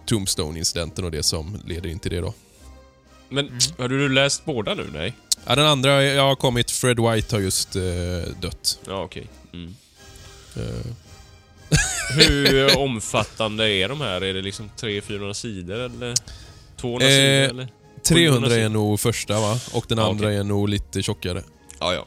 Tombstone-incidenten 0.06 1.06
och 1.06 1.12
det 1.12 1.24
som 1.24 1.62
leder 1.66 1.90
in 1.90 2.00
till 2.00 2.12
det 2.12 2.20
då. 2.22 2.34
Men 3.30 3.60
hade 3.78 3.98
du 3.98 4.10
läst 4.10 4.46
båda 4.46 4.74
nu? 4.74 4.90
Nej? 4.94 5.14
Ja, 5.46 5.56
den 5.56 5.66
andra 5.66 6.04
jag 6.04 6.24
har 6.24 6.36
kommit, 6.36 6.72
Fred 6.72 7.00
White 7.00 7.36
har 7.36 7.42
just 7.42 7.76
eh, 7.76 7.82
dött. 8.42 8.80
Ja, 8.88 9.04
okej. 9.04 9.28
Mm. 9.54 9.76
Eh, 10.56 10.92
Hur 12.16 12.78
omfattande 12.78 13.70
är 13.70 13.90
de 13.90 14.02
här? 14.02 14.22
Är 14.22 14.34
det 14.34 14.42
liksom 14.42 14.70
300-400 14.80 15.34
sidor 15.34 15.80
eller 15.80 16.14
200 16.78 17.08
Eh, 17.08 17.12
sidor 17.12 17.50
eller? 17.50 17.68
300 18.04 18.56
är 18.56 18.70
nog 18.70 19.00
första 19.00 19.40
va? 19.40 19.60
Och 19.74 19.86
den 19.88 19.98
Ja, 19.98 20.10
andra 20.10 20.26
okej. 20.28 20.38
är 20.38 20.44
nog 20.44 20.70
lite 20.70 21.04
tjockare. 21.04 21.44
Ja, 21.80 21.94
ja. 21.94 22.00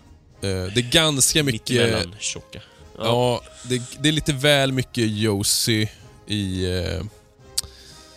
Eh, 0.48 0.64
det 0.74 0.80
är 0.80 0.90
ganska 0.92 1.42
mycket... 1.42 1.70
Mittemellan 1.70 2.14
tjocka. 2.18 2.60
Ja, 2.98 3.42
det, 3.62 3.82
det 4.00 4.08
är 4.08 4.12
lite 4.12 4.32
väl 4.32 4.72
mycket 4.72 5.04
Josie 5.10 5.88
i 6.26 6.64
eh, 6.78 7.02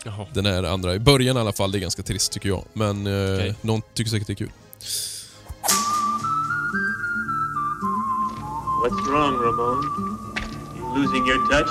Jaha. 0.06 0.26
den 0.34 0.46
här 0.46 0.64
andra. 0.64 0.96
I 0.96 1.00
början 1.00 1.38
i 1.38 1.40
alla 1.40 1.54
fall, 1.54 1.72
det 1.72 1.78
är 1.78 1.80
ganska 1.80 2.04
trist 2.04 2.32
tycker 2.32 2.50
jag. 2.50 2.64
Men 2.74 3.08
eh, 3.08 3.36
Okej. 3.36 3.56
någon 3.62 3.82
tycker 3.94 4.12
säkert 4.12 4.28
det 4.28 4.34
är 4.34 4.36
kul. 4.36 4.52
What's 8.84 9.10
wrong, 9.12 9.34
Ramon? 9.44 10.18
Losing 10.96 11.26
your 11.28 11.38
touch? 11.50 11.68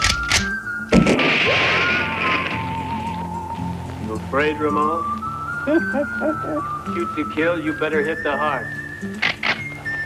You 4.07 4.14
afraid, 4.14 4.57
Ramon? 4.61 5.02
Shoot 6.94 7.09
to 7.16 7.33
kill, 7.35 7.59
you 7.64 7.72
better 7.81 8.02
hit 8.02 8.18
the 8.22 8.31
heart. 8.37 8.66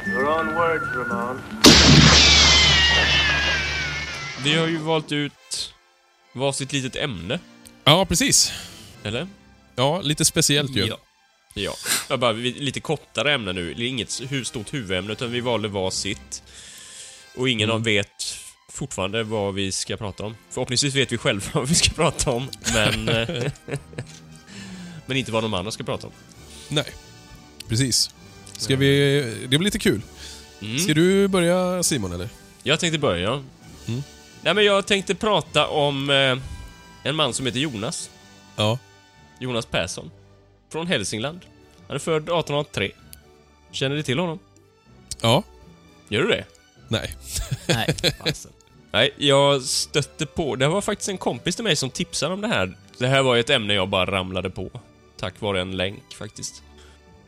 Your 0.06 0.26
own 0.28 0.54
words, 0.54 0.84
Ramon. 0.96 1.40
Vi 4.44 4.54
har 4.54 4.66
ju 4.66 4.76
valt 4.78 5.12
ut 5.12 5.72
varsitt 6.32 6.72
litet 6.72 6.96
ämne, 6.96 7.38
Ja, 7.84 8.06
precis. 8.06 8.52
eller? 9.02 9.26
Ja, 9.76 10.00
lite 10.00 10.24
speciellt 10.24 10.76
ju. 10.76 10.86
Ja. 10.86 10.96
Ja. 11.54 11.72
Jag 12.08 12.18
bara, 12.20 12.32
lite 12.32 12.80
kortare 12.80 13.32
ämne 13.34 13.52
nu. 13.52 13.74
Det 13.74 13.82
är 13.82 13.88
inget 13.88 14.08
hu- 14.08 14.44
stort 14.44 14.74
huvudämne, 14.74 15.12
utan 15.12 15.30
vi 15.32 15.40
valde 15.40 15.68
varsitt. 15.68 16.42
Och 17.36 17.48
ingen 17.48 17.70
av 17.70 17.84
vet 17.84 18.29
fortfarande 18.80 19.22
vad 19.22 19.54
vi 19.54 19.72
ska 19.72 19.96
prata 19.96 20.24
om. 20.24 20.36
Förhoppningsvis 20.50 20.94
vet 20.94 21.12
vi 21.12 21.18
själva 21.18 21.46
vad 21.52 21.68
vi 21.68 21.74
ska 21.74 21.90
prata 21.90 22.30
om, 22.30 22.48
men... 22.74 23.08
eh, 23.08 23.52
men 25.06 25.16
inte 25.16 25.32
vad 25.32 25.44
de 25.44 25.54
andra 25.54 25.70
ska 25.70 25.84
prata 25.84 26.06
om. 26.06 26.12
Nej, 26.68 26.84
precis. 27.68 28.14
Ska 28.52 28.76
vi... 28.76 29.20
Det 29.40 29.48
blir 29.48 29.58
lite 29.58 29.78
kul. 29.78 30.02
Mm. 30.60 30.78
Ska 30.78 30.94
du 30.94 31.28
börja 31.28 31.82
Simon, 31.82 32.12
eller? 32.12 32.28
Jag 32.62 32.80
tänkte 32.80 32.98
börja. 32.98 33.28
Mm. 33.86 34.02
Nej, 34.42 34.54
men 34.54 34.64
jag 34.64 34.86
tänkte 34.86 35.14
prata 35.14 35.66
om 35.68 36.10
eh, 36.10 36.38
en 37.02 37.16
man 37.16 37.34
som 37.34 37.46
heter 37.46 37.60
Jonas. 37.60 38.10
Ja. 38.56 38.78
Jonas 39.38 39.66
Persson. 39.66 40.10
Från 40.72 40.86
Hälsingland. 40.86 41.40
Han 41.86 41.94
är 41.94 41.98
född 41.98 42.22
1803. 42.22 42.90
Känner 43.70 43.96
du 43.96 44.02
till 44.02 44.18
honom? 44.18 44.38
Ja. 45.20 45.42
Gör 46.08 46.22
du 46.22 46.28
det? 46.28 46.44
Nej. 46.88 47.16
Nej. 47.66 47.94
Fasen. 48.18 48.52
Nej, 48.92 49.14
jag 49.16 49.62
stötte 49.62 50.26
på... 50.26 50.56
Det 50.56 50.68
var 50.68 50.80
faktiskt 50.80 51.08
en 51.08 51.18
kompis 51.18 51.54
till 51.56 51.64
mig 51.64 51.76
som 51.76 51.90
tipsade 51.90 52.34
om 52.34 52.40
det 52.40 52.48
här. 52.48 52.76
Det 52.98 53.06
här 53.06 53.22
var 53.22 53.34
ju 53.34 53.40
ett 53.40 53.50
ämne 53.50 53.74
jag 53.74 53.88
bara 53.88 54.10
ramlade 54.10 54.50
på. 54.50 54.70
Tack 55.16 55.40
vare 55.40 55.60
en 55.60 55.76
länk, 55.76 56.14
faktiskt. 56.14 56.62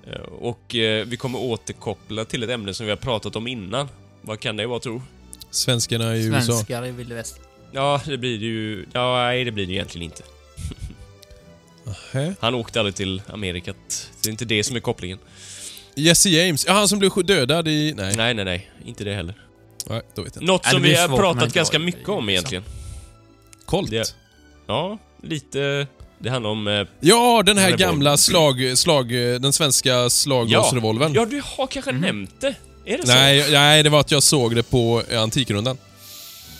Eh, 0.06 0.20
Och 0.20 0.74
eh, 0.74 1.06
vi 1.06 1.16
kommer 1.16 1.38
återkoppla 1.38 2.24
till 2.24 2.42
ett 2.42 2.50
ämne 2.50 2.74
som 2.74 2.86
vi 2.86 2.90
har 2.92 2.96
pratat 2.96 3.36
om 3.36 3.46
innan. 3.46 3.88
Vad 4.22 4.40
kan 4.40 4.56
det 4.56 4.66
vara, 4.66 4.80
tro? 4.80 5.02
Svenskarna 5.50 6.16
i 6.16 6.26
USA. 6.26 6.40
Svenskar 6.52 6.86
i 6.86 6.90
Vilde 6.90 7.14
Västern. 7.14 7.44
Ja, 7.72 8.00
det 8.06 8.18
blir 8.18 8.38
det 8.38 8.44
ju... 8.46 8.86
Ja, 8.92 9.16
nej, 9.16 9.44
det 9.44 9.50
blir 9.50 9.66
det 9.66 9.72
egentligen 9.72 10.04
inte. 10.04 10.22
Hä? 12.12 12.34
Han 12.40 12.54
åkte 12.54 12.80
aldrig 12.80 12.94
till 12.94 13.22
Amerikat. 13.28 14.10
Det 14.22 14.28
är 14.28 14.30
inte 14.30 14.44
det 14.44 14.64
som 14.64 14.76
är 14.76 14.80
kopplingen. 14.80 15.18
Jesse 15.94 16.28
James. 16.28 16.66
Ja, 16.66 16.72
han 16.72 16.88
som 16.88 16.98
blev 16.98 17.10
dödad 17.24 17.68
i... 17.68 17.94
Nej. 17.96 18.16
Nej, 18.16 18.34
nej, 18.34 18.44
nej. 18.44 18.70
Inte 18.84 19.04
det 19.04 19.14
heller. 19.14 19.34
Nej, 19.88 20.00
då 20.14 20.22
vet 20.22 20.34
jag 20.34 20.42
inte. 20.42 20.52
Något 20.52 20.62
det 20.64 20.70
som 20.70 20.82
blir 20.82 20.90
vi 20.90 20.96
har 20.96 21.08
svårt 21.08 21.18
pratat 21.20 21.42
inte 21.42 21.58
ganska 21.58 21.78
har- 21.78 21.84
mycket 21.84 22.08
om 22.08 22.28
egentligen. 22.28 22.64
Colt. 23.66 23.90
Det- 23.90 24.14
Ja, 24.66 24.98
lite... 25.22 25.86
Det 26.18 26.30
handlar 26.30 26.50
om... 26.50 26.68
eh, 26.68 26.86
Ja, 27.00 27.42
den 27.46 27.58
här 27.58 27.64
Revolver. 27.66 27.86
gamla 27.86 28.16
slag... 28.16 28.78
slag 28.78 29.08
den 29.40 29.52
svenska 29.52 30.10
slaggasrevolvern. 30.10 31.12
Ja, 31.14 31.24
du 31.24 31.42
har 31.44 31.66
kanske 31.66 31.92
nämnt 31.92 32.40
det? 32.40 32.54
Är 32.84 32.98
det 32.98 33.06
så? 33.06 33.12
Nej, 33.12 33.52
nej, 33.52 33.82
det 33.82 33.90
var 33.90 34.00
att 34.00 34.10
jag 34.10 34.22
såg 34.22 34.54
det 34.56 34.62
på 34.62 35.02
eh, 35.10 35.22
Antikrundan. 35.22 35.78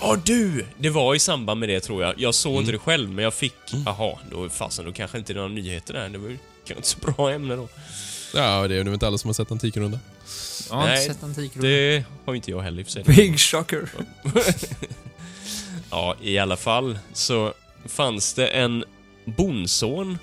Ja, 0.01 0.17
du! 0.25 0.67
Det 0.79 0.91
var 0.91 1.15
i 1.15 1.19
samband 1.19 1.61
med 1.61 1.69
det, 1.69 1.81
tror 1.81 2.03
jag. 2.03 2.15
Jag 2.21 2.35
såg 2.35 2.53
Mm. 2.53 2.61
inte 2.61 2.73
det 2.73 2.79
själv, 2.79 3.11
men 3.11 3.25
jag 3.25 3.35
fick... 3.35 3.55
Jaha, 3.87 4.19
då 4.31 4.49
fasen, 4.49 4.85
då 4.85 4.93
kanske 4.93 5.19
inte 5.19 5.33
det 5.33 5.37
är 5.37 5.43
några 5.43 5.55
nyheter 5.55 5.95
där. 5.95 6.09
Det 6.09 6.19
var 6.19 6.29
ju 6.29 6.39
kanske 6.67 6.75
inte 6.75 6.89
så 6.89 7.13
bra 7.13 7.31
ämne 7.33 7.57
då. 7.57 7.69
Ja, 8.35 8.69
det 8.69 8.77
är 8.77 8.85
nog 8.85 8.95
inte 8.95 9.07
alla 9.07 9.19
som 9.19 9.29
har 9.29 9.35
sett 9.35 9.53
Antikrundan. 9.53 10.01
Jag 10.69 10.77
har 10.77 10.83
inte 10.83 10.95
Nej, 10.95 11.07
sett 11.07 11.23
Antikrundan. 11.23 11.71
Det 11.71 12.05
har 12.25 12.35
inte 12.35 12.51
jag 12.51 12.61
heller 12.61 12.81
i 12.81 12.83
och 12.83 12.87
för 12.87 12.93
sig. 12.93 13.05
Big 13.05 13.41
shocker. 13.41 13.89
Ja, 15.91 16.17
i 16.23 16.39
alla 16.39 16.57
fall 16.57 16.99
så 17.13 17.55
fanns 17.89 18.35
det 18.35 18.47
en 18.49 18.85
bondson 19.25 20.19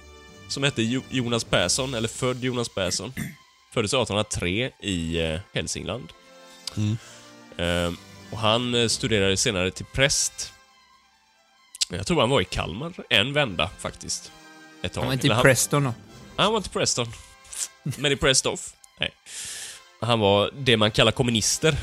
som 0.49 0.63
hette 0.63 0.81
Jo- 0.83 1.03
Jonas 1.09 1.43
Persson, 1.43 1.93
eller 1.93 2.07
född 2.07 2.43
Jonas 2.43 2.69
Persson. 2.69 3.13
Föddes 3.73 3.93
1803 3.93 4.71
i 4.81 5.19
eh, 5.19 5.39
Hälsingland. 5.53 6.09
Mm. 6.77 6.97
Eh, 7.57 7.93
och 8.31 8.38
han 8.38 8.75
eh, 8.75 8.88
studerade 8.88 9.38
senare 9.38 9.71
till 9.71 9.85
präst. 9.85 10.53
Jag 11.89 12.07
tror 12.07 12.19
han 12.21 12.29
var 12.29 12.41
i 12.41 12.45
Kalmar 12.45 12.93
en 13.09 13.33
vända 13.33 13.69
faktiskt. 13.79 14.31
Ett 14.81 14.93
tag. 14.93 15.01
Han 15.01 15.07
var 15.07 15.13
inte 15.13 15.27
i 15.27 15.29
Preston 15.29 15.83
då. 15.83 15.93
han 16.35 16.51
var 16.51 16.57
inte 16.57 16.69
Preston. 16.69 17.07
Men 17.83 18.12
i 18.12 18.15
Prestoff. 18.15 18.73
Nej. 18.99 19.12
Han 19.99 20.19
var 20.19 20.49
det 20.59 20.77
man 20.77 20.91
kallar 20.91 21.12
kommunister. 21.12 21.75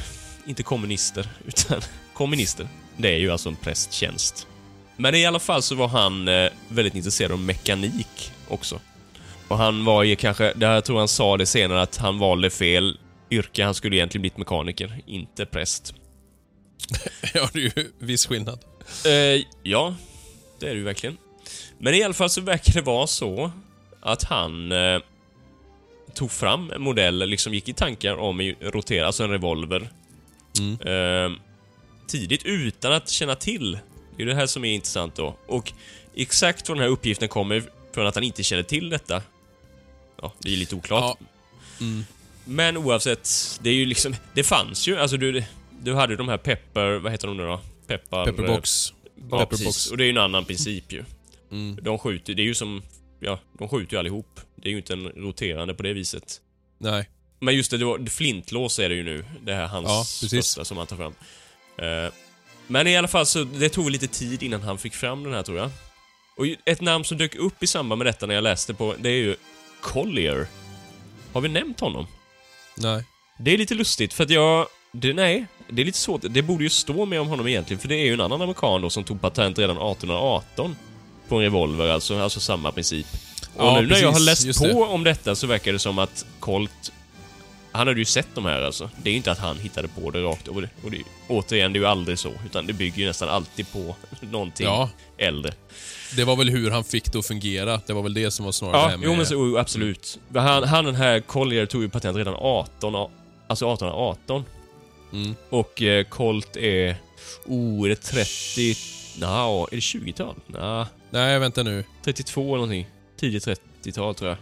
Inte 0.46 0.62
kommunister, 0.62 1.29
utan 1.46 1.81
kommunister. 2.14 2.68
Det 2.96 3.09
är 3.09 3.18
ju 3.18 3.31
alltså 3.31 3.48
en 3.48 3.57
prästtjänst. 3.57 4.46
Men 4.96 5.14
i 5.14 5.26
alla 5.26 5.38
fall 5.38 5.62
så 5.62 5.74
var 5.74 5.88
han 5.88 6.29
eh, 6.29 6.50
väldigt 6.68 6.94
intresserad 6.94 7.33
av 7.33 7.38
mekanik 7.38 8.33
också. 8.48 8.81
Och 9.48 9.59
han 9.59 9.85
var 9.85 10.02
ju 10.02 10.16
kanske, 10.16 10.52
det 10.57 10.66
här 10.66 10.74
jag 10.74 10.85
tror 10.85 10.98
han 10.98 11.09
sa 11.09 11.37
det 11.37 11.46
senare, 11.46 11.83
att 11.83 11.96
han 11.96 12.18
valde 12.18 12.50
fel 12.50 12.98
yrke. 13.31 13.64
Han 13.64 13.74
skulle 13.74 13.96
egentligen 13.96 14.22
blivit 14.22 14.38
mekaniker, 14.38 15.00
inte 15.07 15.46
präst. 15.46 15.94
Ja, 17.35 17.48
det 17.52 17.59
är 17.59 17.62
ju 17.62 17.92
viss 17.98 18.26
skillnad. 18.26 18.64
Eh, 19.07 19.42
ja, 19.62 19.94
det 20.61 20.66
är 20.66 20.70
det 20.70 20.79
ju 20.79 20.85
verkligen. 20.85 21.16
Men 21.79 21.94
i 21.94 22.02
alla 22.02 22.14
fall 22.14 22.31
så 22.31 22.40
verkar 22.40 22.72
det 22.72 22.81
vara 22.81 23.07
så 23.07 23.50
att 24.00 24.22
han 24.22 24.72
eh, 24.72 25.00
tog 26.16 26.31
fram 26.31 26.70
en 26.70 26.83
modell, 26.83 27.29
liksom 27.29 27.55
gick 27.55 27.68
i 27.68 27.72
tankar 27.72 28.16
om 28.16 28.40
att 28.40 28.74
rotera, 28.74 29.07
alltså 29.07 29.24
en 29.24 29.31
revolver. 29.31 29.88
Mm. 30.59 30.81
Eh, 30.81 31.38
tidigt 32.07 32.42
utan 32.44 32.92
att 32.92 33.09
känna 33.09 33.35
till. 33.35 33.79
Det 34.16 34.22
är 34.22 34.26
det 34.26 34.35
här 34.35 34.46
som 34.46 34.64
är 34.64 34.74
intressant 34.74 35.14
då. 35.14 35.37
Och 35.46 35.72
exakt 36.14 36.68
var 36.68 36.76
den 36.76 36.83
här 36.83 36.90
uppgiften 36.90 37.29
kommer 37.29 37.62
från 37.92 38.07
att 38.07 38.14
han 38.14 38.24
inte 38.24 38.42
känner 38.42 38.62
till 38.62 38.88
detta. 38.88 39.22
Ja, 40.22 40.33
det 40.38 40.52
är 40.52 40.57
lite 40.57 40.74
oklart. 40.74 41.18
Ja. 41.20 41.26
Mm. 41.81 42.05
Men 42.44 42.76
oavsett, 42.76 43.59
det 43.62 43.70
är 43.70 43.74
ju 43.74 43.87
liksom, 43.87 44.14
det 44.35 44.42
fanns 44.42 44.88
ju, 44.88 44.98
alltså 44.98 45.16
du, 45.16 45.44
du 45.81 45.94
hade 45.94 46.12
ju 46.12 46.16
de 46.16 46.29
här 46.29 46.38
pepper, 46.38 46.98
vad 46.98 47.12
heter 47.12 47.29
de 47.29 47.37
nu 47.37 47.42
då? 47.42 47.61
Peppar... 47.87 48.24
Pepperbox. 48.24 48.92
Ja, 49.14 49.38
Pepperbox. 49.38 49.50
precis. 49.50 49.90
Och 49.90 49.96
det 49.96 50.05
är 50.05 50.07
ju 50.07 50.11
en 50.11 50.18
annan 50.18 50.44
princip 50.44 50.92
ju. 50.92 51.05
Mm. 51.50 51.79
De 51.83 51.98
skjuter, 51.98 52.35
det 52.35 52.42
är 52.42 52.44
ju 52.44 52.55
som, 52.55 52.83
ja, 53.20 53.38
de 53.59 53.68
skjuter 53.68 53.92
ju 53.92 53.98
allihop. 53.98 54.40
Det 54.57 54.69
är 54.69 54.71
ju 54.71 54.77
inte 54.77 54.92
en 54.92 55.09
roterande 55.09 55.75
på 55.75 55.83
det 55.83 55.92
viset. 55.92 56.40
Nej. 56.79 57.09
Men 57.40 57.55
just 57.55 57.71
det, 57.71 57.79
det 57.79 57.85
var, 57.85 58.11
flintlås 58.11 58.79
är 58.79 58.88
det 58.88 58.95
ju 58.95 59.03
nu. 59.03 59.25
Det 59.42 59.55
här 59.55 59.66
hans 59.66 59.88
Ja, 59.88 60.05
största 60.29 60.64
som 60.64 60.77
han 60.77 60.87
tar 60.87 60.97
fram. 60.97 61.14
Eh, 61.79 62.12
men 62.66 62.87
i 62.87 62.97
alla 62.97 63.09
fall 63.09 63.27
så, 63.27 63.45
det 63.45 63.69
tog 63.69 63.90
lite 63.90 64.07
tid 64.07 64.42
innan 64.42 64.62
han 64.62 64.79
fick 64.79 64.95
fram 64.95 65.25
den 65.25 65.33
här 65.33 65.42
tror 65.42 65.59
jag. 65.59 65.71
Och 66.37 66.47
ett 66.64 66.81
namn 66.81 67.05
som 67.05 67.19
dök 67.19 67.35
upp 67.35 67.62
i 67.62 67.66
samband 67.66 67.99
med 67.99 68.07
detta 68.07 68.27
när 68.27 68.35
jag 68.35 68.45
läste 68.45 68.75
på, 68.75 68.95
det 68.99 69.09
är 69.09 69.16
ju 69.16 69.37
Collier. 69.81 70.47
Har 71.33 71.40
vi 71.40 71.49
nämnt 71.49 71.81
honom? 71.81 72.07
Nej. 72.77 73.05
Det 73.38 73.55
är 73.55 73.59
lite 73.59 73.75
lustigt 73.75 74.13
för 74.13 74.25
att 74.25 74.31
jag... 74.31 74.67
Det, 74.92 75.13
nej, 75.13 75.46
det 75.69 75.83
är 75.83 75.87
lite 75.87 75.98
svårt. 75.98 76.21
Det 76.31 76.42
borde 76.42 76.65
ju 76.65 76.71
stå 76.71 77.07
mer 77.07 77.21
om 77.21 77.29
honom 77.29 77.48
egentligen, 77.48 77.81
för 77.81 77.88
det 77.88 77.94
är 77.96 78.04
ju 78.04 78.13
en 78.13 78.21
annan 78.21 78.42
amerikan 78.42 78.83
då 78.83 78.90
som 78.90 79.04
tog 79.04 79.21
patent 79.21 79.59
redan 79.59 79.77
1818. 79.77 80.77
På 81.29 81.37
en 81.37 81.42
revolver 81.42 81.88
alltså, 81.88 82.19
alltså 82.19 82.40
samma 82.40 82.73
princip. 82.73 83.07
Och 83.57 83.65
Ja, 83.67 83.81
nu 83.81 83.87
när 83.87 83.96
jag 84.00 84.07
har 84.09 84.13
precis, 84.27 84.46
läst 84.46 84.59
på 84.61 84.67
det. 84.67 84.75
om 84.75 85.04
detta 85.04 85.35
så 85.35 85.46
verkar 85.46 85.73
det 85.73 85.79
som 85.79 85.98
att 85.98 86.27
Colt... 86.40 86.92
Han 87.73 87.87
hade 87.88 87.98
ju 88.00 88.04
sett 88.04 88.29
de 88.35 88.44
här 88.44 88.63
alltså. 88.63 88.90
Det 89.02 89.09
är 89.09 89.13
ju 89.13 89.17
inte 89.17 89.33
att 89.33 89.38
han 89.38 89.59
hittade 89.59 89.88
på 89.88 90.11
det 90.11 90.23
rakt 90.23 90.48
och 90.48 90.63
det, 90.63 90.69
och 90.85 90.90
det, 90.90 91.02
återigen, 91.29 91.73
det 91.73 91.77
är 91.79 91.81
ju 91.81 91.87
aldrig 91.87 92.19
så. 92.19 92.33
Utan 92.46 92.67
det 92.67 92.73
bygger 92.73 92.98
ju 92.98 93.07
nästan 93.07 93.29
alltid 93.29 93.73
på 93.73 93.94
någonting 94.21 94.67
Ja, 94.67 94.90
äldre. 95.19 95.52
det 96.17 96.25
var 96.25 96.37
väl 96.37 96.50
hur 96.50 96.71
han 96.71 96.85
fick 96.85 97.13
det 97.13 97.19
att 97.19 97.27
fungera. 97.27 97.81
Det 97.87 97.92
var 97.92 98.02
väl 98.02 98.15
det 98.15 98.31
som 98.31 98.44
var 98.44 98.52
snarare 98.52 98.77
det 98.77 98.83
Ja, 98.83 98.88
här 98.88 98.96
med... 98.96 99.07
jo 99.07 99.15
men 99.15 99.27
så, 99.27 99.35
jo, 99.35 99.59
absolut. 99.59 100.19
Han, 100.35 100.65
han 100.65 100.85
den 100.85 100.94
här 100.94 101.21
Collier 101.21 101.67
tog 101.67 101.83
ju 101.83 101.88
patent 101.88 102.17
redan 102.17 102.35
18, 102.35 102.94
a- 102.96 103.11
alltså 103.46 103.65
1818. 103.73 104.44
Mm. 105.13 105.35
Och 105.50 105.83
eh, 105.83 106.04
Colt 106.04 106.57
är... 106.57 106.96
Oh, 107.46 107.85
är 107.85 107.88
det 107.88 107.96
30... 107.96 108.77
Nja, 109.21 109.67
är 109.71 109.71
det 109.71 109.77
20-tal? 109.77 110.35
Nja, 110.46 110.87
Nej, 111.11 111.38
vänta 111.38 111.63
nu. 111.63 111.85
32 112.04 112.40
eller 112.42 112.54
någonting. 112.54 112.87
Tidigt 113.17 113.46
30-tal 113.46 114.14
tror 114.14 114.29
jag. 114.31 114.38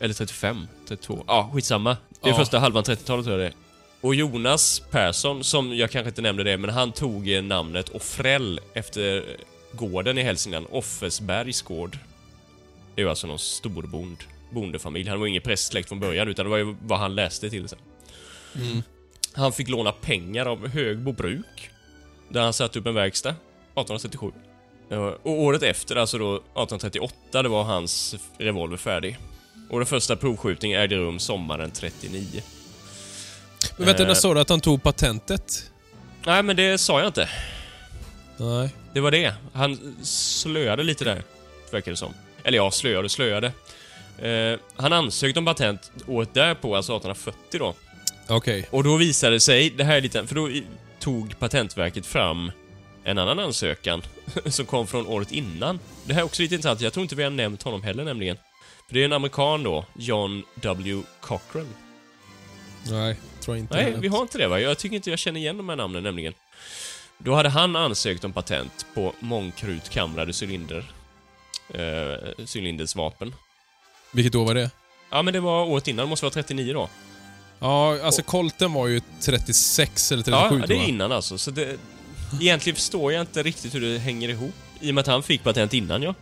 Eller 0.00 0.14
35, 0.14 0.66
32. 0.88 1.24
Ja, 1.26 1.50
skitsamma. 1.54 1.96
Det 2.22 2.28
är 2.28 2.32
Ja. 2.32 2.36
första 2.38 2.58
halvan 2.58 2.84
30-talet 2.84 3.24
tror 3.26 3.40
jag 3.40 3.40
det 3.40 3.46
är. 3.46 3.54
Och 4.00 4.14
Jonas 4.14 4.82
Persson, 4.90 5.44
som 5.44 5.76
jag 5.76 5.90
kanske 5.90 6.08
inte 6.08 6.22
nämnde 6.22 6.44
det, 6.44 6.56
men 6.56 6.70
han 6.70 6.92
tog 6.92 7.42
namnet 7.42 7.88
Offrell 7.88 8.60
efter 8.74 9.24
gården 9.72 10.18
i 10.18 10.22
Hälsingland, 10.22 10.66
Offesbergs 10.70 11.62
gård. 11.62 11.98
Det 12.94 13.00
är 13.00 13.04
ju 13.04 13.10
alltså 13.10 13.26
någon 13.26 13.38
storbond, 13.38 14.16
bondefamilj. 14.50 15.08
Han 15.08 15.20
var 15.20 15.26
ingen 15.26 15.42
prästsläkt 15.42 15.88
från 15.88 16.00
början, 16.00 16.28
utan 16.28 16.44
det 16.46 16.50
var 16.50 16.56
ju 16.58 16.76
vad 16.82 16.98
han 16.98 17.14
läste 17.14 17.50
till 17.50 17.68
sen. 17.68 17.78
Mm. 18.54 18.82
Han 19.32 19.52
fick 19.52 19.68
låna 19.68 19.92
pengar 19.92 20.46
av 20.46 20.68
Högbo 20.68 21.12
bruk, 21.12 21.70
där 22.28 22.40
han 22.42 22.52
satte 22.52 22.78
upp 22.78 22.86
en 22.86 22.94
verkstad, 22.94 23.30
1837. 23.30 24.32
Ja, 24.88 25.16
Och 25.22 25.32
året 25.40 25.62
efter, 25.62 25.96
alltså 25.96 26.18
då 26.18 26.36
1838, 26.36 27.42
det 27.42 27.48
var 27.48 27.62
hans 27.64 28.14
revolver 28.38 28.76
färdig. 28.76 29.18
Och 29.70 29.78
den 29.78 29.86
första 29.86 30.16
provskjutningen 30.16 30.80
ägde 30.80 30.96
rum 30.96 31.18
sommaren 31.18 31.70
39. 31.70 32.42
Men 33.76 33.86
vänta, 33.86 34.02
Eh. 34.02 34.08
när 34.08 34.14
sa 34.14 34.34
du 34.34 34.40
att 34.40 34.48
han 34.48 34.60
tog 34.60 34.82
patentet? 34.82 35.70
Nej, 36.26 36.42
men 36.42 36.56
det 36.56 36.78
sa 36.78 36.98
jag 37.00 37.08
inte. 37.08 37.28
Nej. 38.36 38.70
Det 38.92 39.00
var 39.00 39.10
det. 39.10 39.34
Han 39.52 39.96
slöade 40.04 40.82
lite 40.82 41.04
där, 41.04 41.22
verkar 41.70 41.90
det 41.90 41.96
som. 41.96 42.14
Eller 42.44 42.56
ja, 42.58 42.70
slöade 42.70 43.08
slöade. 43.08 43.46
Eh, 44.18 44.58
han 44.76 44.92
ansökte 44.92 45.38
om 45.38 45.44
patent 45.44 45.90
året 46.06 46.34
därpå, 46.34 46.76
alltså 46.76 46.92
1840 46.96 47.58
då. 47.58 47.74
Okej. 48.28 48.68
Och 48.70 48.84
då 48.84 48.96
visade 48.96 49.32
det 49.36 49.40
sig, 49.40 49.70
det 49.70 49.84
här 49.84 49.96
är 49.96 50.00
lite, 50.00 50.26
för 50.26 50.34
då 50.34 50.50
tog 51.00 51.38
Patentverket 51.38 52.06
fram 52.06 52.52
en 53.06 53.18
annan 53.18 53.38
ansökan 53.38 54.02
som 54.46 54.66
kom 54.66 54.86
från 54.86 55.06
året 55.06 55.32
innan. 55.32 55.78
Det 56.04 56.14
här 56.14 56.20
är 56.20 56.24
också 56.24 56.42
lite 56.42 56.54
intressant, 56.54 56.80
jag 56.80 56.92
tror 56.92 57.02
inte 57.02 57.14
vi 57.14 57.22
har 57.22 57.30
nämnt 57.30 57.62
honom 57.62 57.82
heller 57.82 58.04
nämligen. 58.04 58.36
För 58.86 58.94
det 58.94 59.00
är 59.00 59.04
en 59.04 59.12
amerikan 59.12 59.62
då, 59.62 59.84
John 59.94 60.42
W. 60.54 61.02
Cochran. 61.20 61.66
Nej, 62.90 63.16
tror 63.40 63.56
jag 63.56 63.62
inte. 63.62 63.74
Nej, 63.74 63.94
vi 63.98 64.08
har 64.08 64.22
inte 64.22 64.38
det 64.38 64.48
va? 64.48 64.60
Jag 64.60 64.78
tycker 64.78 64.96
inte 64.96 65.10
jag 65.10 65.18
känner 65.18 65.40
igen 65.40 65.56
de 65.56 65.68
här 65.68 65.76
namnen 65.76 66.02
nämligen. 66.02 66.32
Då 67.18 67.34
hade 67.34 67.48
han 67.48 67.76
ansökt 67.76 68.24
om 68.24 68.32
patent 68.32 68.86
på 68.94 69.12
mångkrutkamrade 69.20 70.32
cylinder. 70.42 70.84
Eh, 71.74 72.44
cylindersvapen. 72.54 73.34
Vilket 74.12 74.34
år 74.34 74.44
var 74.44 74.54
det? 74.54 74.70
Ja, 75.10 75.22
men 75.22 75.34
det 75.34 75.40
var 75.40 75.64
året 75.64 75.88
innan, 75.88 76.06
det 76.06 76.10
måste 76.10 76.24
vara 76.24 76.32
39 76.32 76.72
då. 76.72 76.88
Ja, 77.58 78.02
alltså 78.02 78.22
Colten 78.22 78.72
var 78.72 78.86
ju 78.86 79.00
36 79.20 80.12
eller 80.12 80.22
37 80.22 80.58
Ja, 80.60 80.66
det 80.66 80.74
är 80.74 80.88
innan 80.88 81.12
alltså. 81.12 81.38
Så 81.38 81.50
det, 81.50 81.76
egentligen 82.40 82.74
förstår 82.76 83.12
jag 83.12 83.20
inte 83.22 83.42
riktigt 83.42 83.74
hur 83.74 83.80
det 83.80 83.98
hänger 83.98 84.28
ihop. 84.28 84.54
I 84.80 84.90
och 84.90 84.94
med 84.94 85.00
att 85.02 85.06
han 85.06 85.22
fick 85.22 85.42
patent 85.44 85.74
innan 85.74 86.02
ja. 86.02 86.14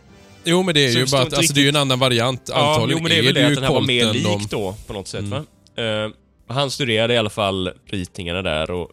Jo, 0.43 0.63
men 0.63 0.73
det 0.75 0.85
är 0.85 0.91
Så 0.91 0.99
ju 0.99 1.05
bara 1.11 1.21
att 1.21 1.33
alltså, 1.33 1.53
det 1.53 1.59
är 1.59 1.63
ju 1.63 1.69
en 1.69 1.75
annan 1.75 1.99
variant. 1.99 2.41
Ja, 2.49 2.55
Antagligen 2.73 2.97
jo, 2.97 3.03
men 3.03 3.09
det 3.11 3.17
är 3.17 3.23
väl 3.23 3.33
det 3.33 3.41
det 3.41 3.47
att 3.47 3.55
den 3.55 3.63
här 3.63 3.71
var 3.73 3.81
mer 3.81 4.13
lik 4.13 4.23
de- 4.23 4.47
då, 4.49 4.75
på 4.87 4.93
något 4.93 5.07
sätt 5.07 5.19
Mm. 5.21 5.45
va? 5.75 5.83
Eh, 5.83 6.09
han 6.47 6.71
studerade 6.71 7.13
i 7.13 7.17
alla 7.17 7.29
fall 7.29 7.71
ritningarna 7.85 8.41
där 8.41 8.71
och 8.71 8.91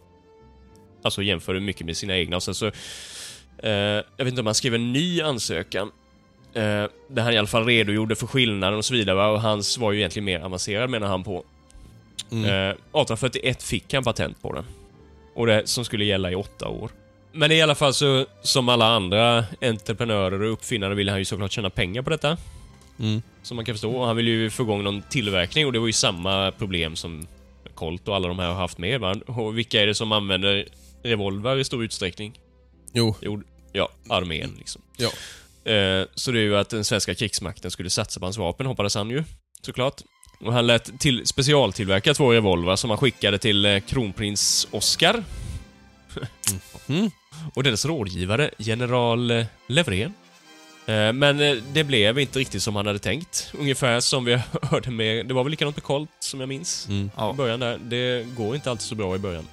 alltså 1.03 1.21
jämförde 1.21 1.59
mycket 1.59 1.85
med 1.85 1.97
sina 1.97 2.17
egna 2.17 2.35
och 2.35 2.43
sen 2.43 2.55
så... 2.55 2.65
eh, 3.63 3.71
jag 3.71 4.03
vet 4.17 4.27
inte 4.27 4.41
om 4.41 4.45
han 4.45 4.55
skrev 4.55 4.75
en 4.75 4.93
ny 4.93 5.21
ansökan. 5.21 5.91
eh, 6.53 6.61
där 7.09 7.21
han 7.21 7.33
i 7.33 7.37
alla 7.37 7.47
fall 7.47 7.65
redogjorde 7.65 8.15
för 8.15 8.27
skillnaden 8.27 8.77
och 8.77 8.85
så 8.85 8.93
vidare 8.93 9.15
va? 9.15 9.27
och 9.27 9.41
hans 9.41 9.77
var 9.77 9.91
ju 9.91 9.97
egentligen 9.99 10.25
mer 10.25 10.39
avancerad 10.39 10.89
menar 10.89 11.07
han 11.07 11.23
på. 11.23 11.43
Mm. 12.31 12.45
Eh, 12.45 12.69
1841 12.69 13.63
fick 13.63 13.93
han 13.93 14.03
patent 14.03 14.41
på 14.41 14.53
den. 14.53 14.65
Och 15.35 15.47
det 15.47 15.67
som 15.69 15.85
skulle 15.85 16.05
gälla 16.05 16.31
i 16.31 16.35
åtta 16.35 16.67
år. 16.67 16.91
Men 17.33 17.51
i 17.51 17.61
alla 17.61 17.75
fall 17.75 17.93
så, 17.93 18.25
som 18.41 18.69
alla 18.69 18.85
andra 18.85 19.45
entreprenörer 19.61 20.41
och 20.41 20.53
uppfinnare 20.53 20.95
ville 20.95 21.11
han 21.11 21.19
ju 21.19 21.25
såklart 21.25 21.51
tjäna 21.51 21.69
pengar 21.69 22.01
på 22.01 22.09
detta. 22.09 22.37
Mm. 22.99 23.21
Som 23.43 23.55
man 23.55 23.65
kan 23.65 23.75
förstå. 23.75 24.05
Han 24.05 24.15
ville 24.15 24.31
ju 24.31 24.49
få 24.49 24.63
igång 24.63 24.83
någon 24.83 25.01
tillverkning 25.01 25.65
och 25.65 25.73
det 25.73 25.79
var 25.79 25.87
ju 25.87 25.93
samma 25.93 26.51
problem 26.51 26.95
som 26.95 27.27
Colt 27.75 28.07
och 28.07 28.15
alla 28.15 28.27
de 28.27 28.39
här 28.39 28.47
har 28.47 28.55
haft 28.55 28.77
med. 28.77 28.99
Va? 28.99 29.15
Och 29.27 29.57
vilka 29.57 29.81
är 29.81 29.87
det 29.87 29.95
som 29.95 30.11
använder 30.11 30.67
revolver 31.03 31.57
i 31.57 31.63
stor 31.63 31.83
utsträckning? 31.83 32.39
Jo, 32.93 33.15
Jo, 33.21 33.41
ja, 33.71 33.89
armén 34.09 34.55
liksom. 34.57 34.81
Ja. 34.97 35.09
Eh, 35.71 36.07
så 36.15 36.31
det 36.31 36.39
är 36.39 36.43
ju 36.43 36.57
att 36.57 36.69
den 36.69 36.85
svenska 36.85 37.15
krigsmakten 37.15 37.71
skulle 37.71 37.89
satsa 37.89 38.19
på 38.19 38.25
hans 38.25 38.37
vapen, 38.37 38.65
hoppades 38.65 38.95
han 38.95 39.09
ju. 39.09 39.23
Såklart. 39.61 40.01
Och 40.39 40.53
han 40.53 40.67
lät 40.67 40.99
till 40.99 41.27
specialtillverka 41.27 42.13
två 42.13 42.33
revolver 42.33 42.75
som 42.75 42.89
han 42.89 42.99
skickade 42.99 43.37
till 43.37 43.65
eh, 43.65 43.79
kronprins 43.79 44.67
Oscar. 44.71 45.23
Mm. 46.87 47.11
Och 47.53 47.63
dennes 47.63 47.85
rådgivare, 47.85 48.49
general 48.57 49.31
eh, 49.31 49.45
Levrén. 49.67 50.13
Eh, 50.85 51.13
Men 51.13 51.39
eh, 51.39 51.57
det 51.73 51.83
blev 51.83 52.19
inte 52.19 52.39
riktigt 52.39 52.63
som 52.63 52.75
han 52.75 52.87
hade 52.87 52.99
tänkt. 52.99 53.51
Ungefär 53.59 53.99
som 53.99 54.25
vi 54.25 54.39
hörde 54.61 54.91
med... 54.91 55.25
Det 55.27 55.33
var 55.33 55.43
väl 55.43 55.51
likadant 55.51 55.75
med 55.75 55.83
Colt, 55.83 56.09
som 56.19 56.39
jag 56.39 56.49
minns. 56.49 56.87
Mm. 56.89 57.05
I 57.05 57.09
Ja. 57.17 57.33
början 57.37 57.59
där. 57.59 57.77
Det 57.83 58.23
går 58.35 58.55
inte 58.55 58.69
alltid 58.71 58.83
så 58.87 58.95
bra 58.95 59.15
i 59.15 59.19
början. 59.19 59.47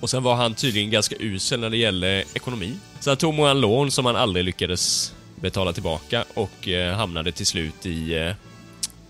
Och 0.00 0.10
sen 0.10 0.22
var 0.22 0.34
han 0.34 0.54
tydligen 0.54 0.90
ganska 0.90 1.16
usel 1.18 1.60
när 1.60 1.70
det 1.70 1.76
gällde 1.76 2.24
ekonomi. 2.34 2.72
Så 3.00 3.10
han 3.10 3.16
tog 3.16 3.34
många 3.34 3.52
lån 3.52 3.90
som 3.90 4.06
han 4.06 4.16
aldrig 4.16 4.44
lyckades 4.44 5.14
betala 5.40 5.72
tillbaka 5.72 6.24
och 6.34 6.68
hamnade 6.96 7.32
till 7.32 7.46
slut 7.46 7.86
i 7.86 8.32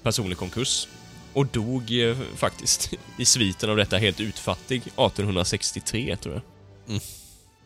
personlig 0.02 0.38
konkurs. 0.38 0.88
Och 1.32 1.46
dog 1.46 1.90
faktiskt 2.36 2.90
i 3.18 3.24
sviten 3.24 3.70
av 3.70 3.76
detta 3.76 3.96
helt 3.96 4.20
utfattig 4.20 4.76
1863, 4.76 6.16
tror 6.16 6.34
jag. 6.34 6.42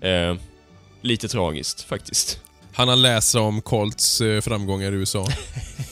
Eh, 0.00 0.34
lite 1.02 1.28
tragiskt, 1.28 1.82
faktiskt. 1.82 2.40
Han 2.72 2.88
har 2.88 2.96
läst 2.96 3.34
om 3.34 3.62
Colts 3.62 4.20
eh, 4.20 4.40
framgångar 4.40 4.92
i 4.92 4.94
USA. 4.94 5.28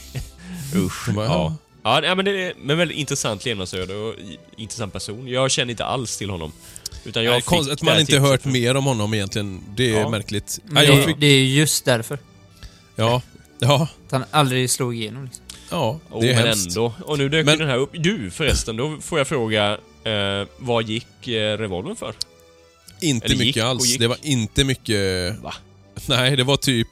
Usch. 0.75 1.09
Bara, 1.15 1.27
Ja. 1.27 1.57
Ja, 1.83 2.01
nej, 2.01 2.17
men 2.17 2.25
det 2.25 2.43
är 2.47 2.53
men 2.63 2.79
väldigt 2.79 2.97
intressant 2.99 3.45
levnadsöde 3.45 3.95
och 3.95 4.15
intressant 4.57 4.93
person. 4.93 5.29
Jag 5.29 5.51
känner 5.51 5.71
inte 5.71 5.85
alls 5.85 6.17
till 6.19 6.31
honom. 6.31 6.53
Utan 7.05 7.25
jag 7.25 7.43
Nej, 7.51 7.73
att 7.73 7.83
man 7.83 8.01
inte 8.01 8.19
hört 8.19 8.45
mer 8.45 8.75
om 8.77 8.85
honom 8.85 9.15
egentligen. 9.15 9.61
Det 9.77 9.95
är 9.97 10.01
Ja. 10.01 10.09
märkligt. 10.09 10.59
Men 10.65 10.75
Nej, 10.75 10.97
det, 10.97 11.03
fick, 11.03 11.17
det 11.21 11.27
är 11.27 11.45
just 11.45 11.85
därför. 11.85 12.19
ja, 12.97 13.23
ja, 13.59 13.89
Att 14.07 14.13
han 14.13 14.25
aldrig 14.31 14.71
slog 14.71 14.97
igenom. 14.97 15.25
Liksom. 15.25 15.45
ja, 15.71 15.99
Oh, 16.11 16.21
det 16.21 16.31
är 16.31 16.35
men 16.37 16.47
hemskt. 16.47 16.69
ändå. 16.69 16.93
Och 17.05 17.19
nu 17.19 17.29
dök 17.29 17.47
Men- 17.47 17.59
den 17.59 17.69
här 17.69 17.77
upp. 17.77 17.91
Du 17.93 18.31
förresten, 18.31 18.77
då 18.77 18.97
får 19.01 19.19
jag 19.19 19.29
fråga. 19.29 19.79
Eh, 20.05 20.47
vad 20.59 20.85
gick 20.89 21.29
eh, 21.29 21.59
revolvern 21.59 21.97
för? 21.97 22.15
Inte 23.01 23.27
Eller 23.27 23.37
mycket 23.37 23.65
alls. 23.65 23.97
Det 23.97 24.07
var 24.07 24.17
inte 24.23 24.65
mycket... 24.65 25.39
Va? 25.43 25.55
Nej, 26.07 26.37
det 26.37 26.45
var 26.45 26.57
typ... 26.57 26.89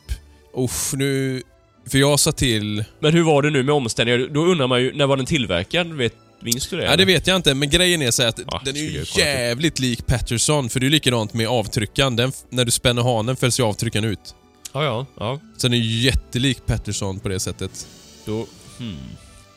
Uff, 0.55 0.93
nu... 0.97 1.43
För 1.91 1.99
jag 1.99 2.21
sa 2.21 2.33
till... 2.33 2.85
Men 2.99 3.13
hur 3.13 3.23
var 3.23 3.43
det 3.43 3.51
nu 3.51 3.63
med 3.63 3.75
omställningar? 3.75 4.29
Då 4.33 4.45
undrar 4.45 4.67
man 4.67 4.83
ju, 4.83 4.93
när 4.95 5.07
var 5.07 5.17
den 5.17 5.27
tillverkad? 5.27 5.93
Vet, 5.93 6.15
minns 6.41 6.69
du 6.69 6.77
det? 6.77 6.83
Nej, 6.83 6.97
det 6.97 7.03
eller? 7.03 7.07
vet 7.07 7.27
jag 7.27 7.37
inte, 7.37 7.55
men 7.55 7.71
grejen 7.71 8.03
är 8.03 8.11
så 8.11 8.23
att 8.23 8.41
Ja, 8.47 8.63
den 8.65 8.77
är 8.77 8.81
ju 8.81 9.05
jävligt 9.17 9.79
lik 9.79 10.07
Patterson, 10.07 10.69
för 10.69 10.81
det 10.81 10.85
är 10.85 10.89
ju 10.89 10.93
likadant 10.93 11.35
med 11.35 11.49
avtryckaren. 11.49 12.17
Den, 12.17 12.33
när 12.51 12.65
du 12.65 12.71
spänner 12.71 13.03
hanen 13.03 13.37
fälls 13.37 13.61
ju 13.61 13.65
avtryckaren 13.65 14.05
ut. 14.05 14.35
Ja, 14.73 14.85
ja. 14.85 15.07
ja. 15.19 15.41
Så 15.57 15.67
den 15.69 15.75
är 15.75 15.83
ju 15.83 16.01
jättelik 16.01 16.67
Patterson 16.67 17.21
på 17.21 17.29
det 17.29 17.41
sättet. 17.41 17.87
Då... 18.25 18.47
Hmm. 18.79 18.97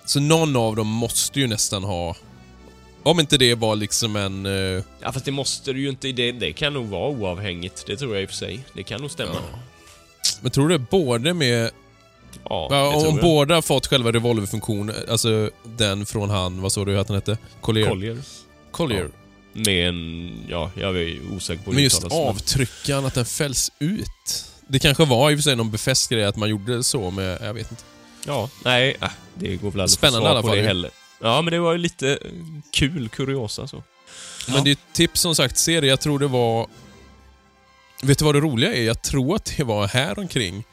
Så 0.06 0.20
någon 0.20 0.56
av 0.56 0.76
dem 0.76 0.88
måste 0.88 1.40
ju 1.40 1.48
nästan 1.48 1.84
ha... 1.84 2.16
Om 3.04 3.20
inte 3.20 3.38
det 3.38 3.56
var 3.56 3.76
liksom 3.76 4.16
en... 4.16 4.46
eh, 4.46 4.84
Ja, 5.02 5.12
fast 5.12 5.26
det 5.26 5.32
måste 5.32 5.74
du 5.74 5.82
ju 5.82 5.90
inte. 5.90 6.12
Det, 6.12 6.32
det 6.32 6.54
kan 6.54 6.74
nog 6.74 6.88
vara 6.88 7.10
oavhängigt. 7.10 7.84
Det 7.88 7.98
tror 7.98 8.14
jag 8.16 8.24
i 8.24 8.26
och 8.26 8.30
för 8.30 8.36
sig. 8.38 8.60
Det 8.74 8.84
kan 8.84 9.02
nog 9.02 9.12
stämma. 9.12 9.32
Ja. 9.34 9.60
Men 10.42 10.52
tror 10.52 10.70
du 10.70 10.78
både 10.78 11.34
med... 11.34 11.72
Ja, 12.50 12.68
Ja, 12.72 12.86
det 12.86 12.92
tror 13.00 13.08
om 13.10 13.16
jag. 13.16 13.24
båda 13.24 13.56
har 13.56 13.62
fått 13.62 13.88
själva 13.88 14.12
revolverfunktionen, 14.12 14.96
alltså 15.10 15.50
den 15.64 16.06
från 16.06 16.30
han, 16.30 16.62
vad 16.62 16.72
sa 16.72 16.86
du 16.86 17.00
att 17.00 17.08
han 17.08 17.16
hette? 17.16 17.38
Collier? 17.62 17.88
Collier. 17.90 18.18
Collier. 18.72 19.10
Med 19.54 19.90
en... 19.90 20.32
Ja, 20.50 20.72
jag 20.76 20.98
är 21.02 21.20
osäker 21.36 21.64
på 21.64 21.72
hur 21.72 21.74
Men 21.74 21.76
det 21.76 21.82
just 21.84 22.04
uttalas, 22.06 22.36
avtryckaren, 22.36 23.06
att 23.06 23.14
den 23.14 23.26
fälls 23.26 23.72
ut. 23.80 24.46
Det 24.68 24.80
kanske 24.80 25.06
var 25.06 25.32
i 25.32 25.34
och 25.34 25.38
för 25.38 25.44
sig 25.44 25.56
någon 25.56 25.72
befäst 25.72 26.10
grej 26.10 26.24
att 26.26 26.36
man 26.36 26.50
gjorde 26.50 26.84
så 26.84 27.12
med, 27.12 27.38
jag 27.42 27.54
vet 27.54 27.72
inte. 27.72 27.84
Ja, 28.28 28.50
nej, 28.66 28.98
äh, 29.02 29.10
det 29.36 29.56
går 29.56 29.72
väl 29.72 29.82
aldrig 29.82 29.84
att 29.84 29.92
få 29.92 29.96
Spännande 29.98 30.20
svar 30.20 30.28
i 30.28 30.32
alla 30.32 30.42
på 30.42 30.48
fall 30.48 30.58
det 30.58 30.64
heller. 30.64 30.92
Ja, 31.22 31.42
men 31.42 31.52
det 31.52 31.60
var 31.60 31.72
ju 31.72 31.78
lite 31.78 32.10
eh, 32.12 32.18
kul 32.72 33.10
kuriosa 33.10 33.68
så. 33.68 33.84
Men 34.48 34.64
det 34.64 34.70
är 34.70 34.72
ett 34.72 34.94
tips 34.94 35.22
som 35.22 35.36
sagt, 35.36 35.58
se 35.58 35.82
det. 35.82 35.88
Jag 35.88 36.00
tror 36.02 36.20
det 36.20 36.28
var... 36.28 36.68
Vet 38.04 38.20
du 38.20 38.26
vad 38.26 38.36
det 38.36 38.40
roliga 38.42 38.74
är? 38.74 38.82
Jag 38.84 39.02
tror 39.02 39.36
att 39.36 39.54
det 39.58 39.64
var 39.64 39.88
här 39.88 40.20
omkring 40.20 40.64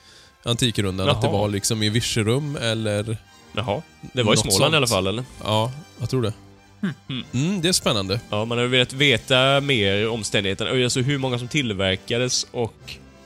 Antikrundan. 0.42 1.08
Att 1.08 1.20
det 1.20 1.26
Jaha. 1.26 1.38
var 1.38 1.48
liksom 1.48 1.82
i 1.82 1.88
Virserum 1.88 2.56
eller... 2.56 3.16
Jaha. 3.52 3.82
Det 4.12 4.22
var 4.22 4.34
i 4.34 4.36
Småland 4.36 4.56
sånt. 4.62 4.72
i 4.72 4.76
alla 4.76 4.86
fall, 4.86 5.06
eller? 5.06 5.24
Ja, 5.44 5.72
jag 6.00 6.10
tror 6.10 6.22
det. 6.22 6.32
Mm. 7.08 7.24
Mm, 7.32 7.60
det 7.60 7.68
är 7.68 7.72
spännande. 7.72 8.20
Ja, 8.30 8.44
man 8.44 8.58
hade 8.58 8.68
velat 8.70 8.92
veta 8.92 9.60
mer 9.60 10.08
omständigheterna. 10.08 10.84
Alltså 10.84 11.00
hur 11.00 11.18
många 11.18 11.38
som 11.38 11.48
tillverkades 11.48 12.46
och... 12.50 12.74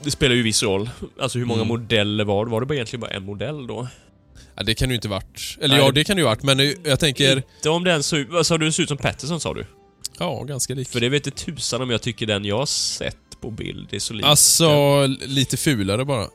Det 0.02 0.10
spelar 0.10 0.34
ju 0.34 0.42
viss 0.42 0.62
roll. 0.62 0.90
Alltså 1.20 1.38
hur 1.38 1.46
många 1.46 1.60
Mm. 1.62 1.68
modeller 1.68 2.24
var 2.24 2.44
det? 2.44 2.50
Var 2.50 2.60
det 2.60 2.66
bara 2.66 2.74
egentligen 2.74 3.00
bara 3.00 3.10
en 3.10 3.24
modell 3.24 3.66
då? 3.66 3.88
Ja, 4.56 4.62
det 4.62 4.74
kan 4.74 4.88
ju 4.88 4.94
inte 4.94 5.08
varit. 5.08 5.56
Eller 5.60 5.74
Nej, 5.76 5.84
ja, 5.86 5.92
det- 5.92 6.04
kan 6.04 6.16
det 6.16 6.20
ju 6.20 6.26
varit, 6.26 6.42
men 6.42 6.74
jag 6.84 7.00
tänker... 7.00 7.36
Inte 7.36 7.70
om 7.70 7.84
den 7.84 8.02
såg 8.02 8.18
ut... 8.18 8.46
Sa 8.46 8.58
du? 8.58 8.72
Såg 8.72 8.82
ut 8.82 8.88
som 8.88 8.98
Patterson, 8.98 9.40
sa 9.40 9.54
du? 9.54 9.66
Ja, 10.18 10.42
ganska 10.42 10.74
lik. 10.74 10.88
För 10.88 11.00
det 11.00 11.08
vet 11.08 11.26
inte 11.26 11.44
tusan 11.44 11.82
om 11.82 11.90
jag 11.90 12.02
tycker 12.02 12.26
den 12.26 12.44
jag 12.44 12.58
har 12.58 12.66
sett 12.66 13.16
på 13.40 13.50
bild 13.50 13.88
är 13.94 13.98
så 13.98 14.14
lik. 14.14 14.26
Alltså, 14.26 15.06
lite 15.26 15.56
fulare 15.56 16.04
bara. 16.04 16.26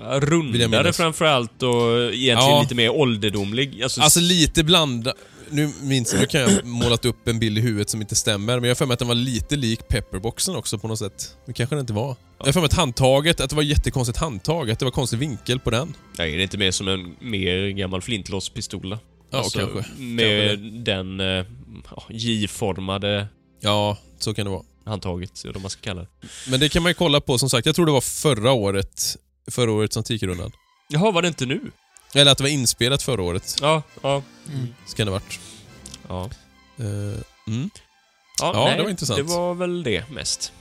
Ja, 0.00 0.20
rundare 0.20 0.92
framförallt 0.92 1.62
och 1.62 1.98
egentligen 2.14 2.38
Ja. 2.38 2.60
lite 2.62 2.74
mer 2.74 2.90
ålderdomlig. 2.90 3.82
Alltså, 3.82 4.00
Alltså 4.00 4.20
lite 4.20 4.64
blanda... 4.64 5.14
Nu 5.50 5.72
minns 5.82 6.12
jag, 6.12 6.20
nu 6.20 6.26
kan 6.26 6.40
jag 6.40 6.64
målat 6.64 7.04
upp 7.04 7.28
en 7.28 7.38
bild 7.38 7.58
i 7.58 7.60
huvudet 7.60 7.90
som 7.90 8.00
inte 8.00 8.14
stämmer, 8.16 8.54
men 8.54 8.64
jag 8.64 8.70
har 8.70 8.74
för 8.74 8.86
mig 8.86 8.92
att 8.92 8.98
den 8.98 9.08
var 9.08 9.14
lite 9.14 9.56
lik 9.56 9.88
pepperboxen 9.88 10.56
också 10.56 10.78
på 10.78 10.88
något 10.88 10.98
sätt. 10.98 11.36
Det 11.46 11.52
kanske 11.52 11.74
den 11.74 11.80
inte 11.80 11.92
var. 11.92 12.16
Jag 12.38 12.46
har 12.46 12.52
för 12.52 12.60
mig 12.60 12.66
att 12.66 12.72
handtaget, 12.72 13.40
att 13.40 13.50
det 13.50 13.56
var 13.56 13.62
jättekonstigt 13.62 14.18
handtag, 14.18 14.70
att 14.70 14.78
det 14.78 14.84
var 14.84 14.92
konstig 14.92 15.18
vinkel 15.18 15.60
på 15.60 15.70
den. 15.70 15.96
nej, 16.18 16.32
det 16.32 16.40
är 16.40 16.42
inte 16.42 16.58
mer 16.58 16.70
som 16.70 16.88
en 16.88 17.16
mer 17.20 17.68
gammal 17.68 18.02
flintlåspistola. 18.02 18.98
Ja, 19.30 19.44
kanske. 19.54 19.84
Med 20.02 20.48
Kanske 20.48 20.66
den 20.92 21.20
eh, 21.20 21.44
ja, 21.90 22.02
J-formade 22.10 23.26
Ja, 23.60 23.98
så 24.18 24.34
kan 24.34 24.44
det 24.46 24.50
vara. 24.52 24.62
handtaget, 24.84 25.44
eller 25.44 25.52
vad 25.54 25.62
man 25.62 25.70
ska 25.70 25.80
kalla 25.82 26.00
det. 26.00 26.08
Men 26.50 26.60
det 26.60 26.68
kan 26.68 26.82
man 26.82 26.90
ju 26.90 26.94
kolla 26.94 27.20
på, 27.20 27.38
som 27.38 27.50
sagt, 27.50 27.66
jag 27.66 27.74
tror 27.74 27.86
det 27.86 27.92
var 27.92 28.00
förra 28.00 28.52
året, 28.52 29.16
förra 29.50 29.72
årets 29.72 29.96
Antikrundan. 29.96 30.52
Jaha, 30.88 31.10
var 31.10 31.22
det 31.22 31.28
inte 31.28 31.46
nu? 31.46 31.60
Eller 32.16 32.32
att 32.32 32.38
det 32.38 32.44
var 32.44 32.48
inspelat 32.50 33.02
förra 33.02 33.22
året. 33.22 33.56
Ja, 33.60 33.82
ja, 34.02 34.22
Mm. 34.48 34.74
Så 34.86 34.96
kan 34.96 35.06
det 35.06 35.12
ha 35.12 35.18
varit. 35.18 35.40
ja. 36.08 36.30
Eh, 36.78 36.86
mm. 37.54 37.70
Ja, 38.40 38.50
Ja, 38.54 38.64
nej, 38.64 38.76
det 38.76 38.82
var 38.82 38.90
intressant. 38.90 39.16
Det 39.16 39.22
var 39.22 39.54
väl 39.54 39.82
det 39.82 40.10
mest. 40.10 40.52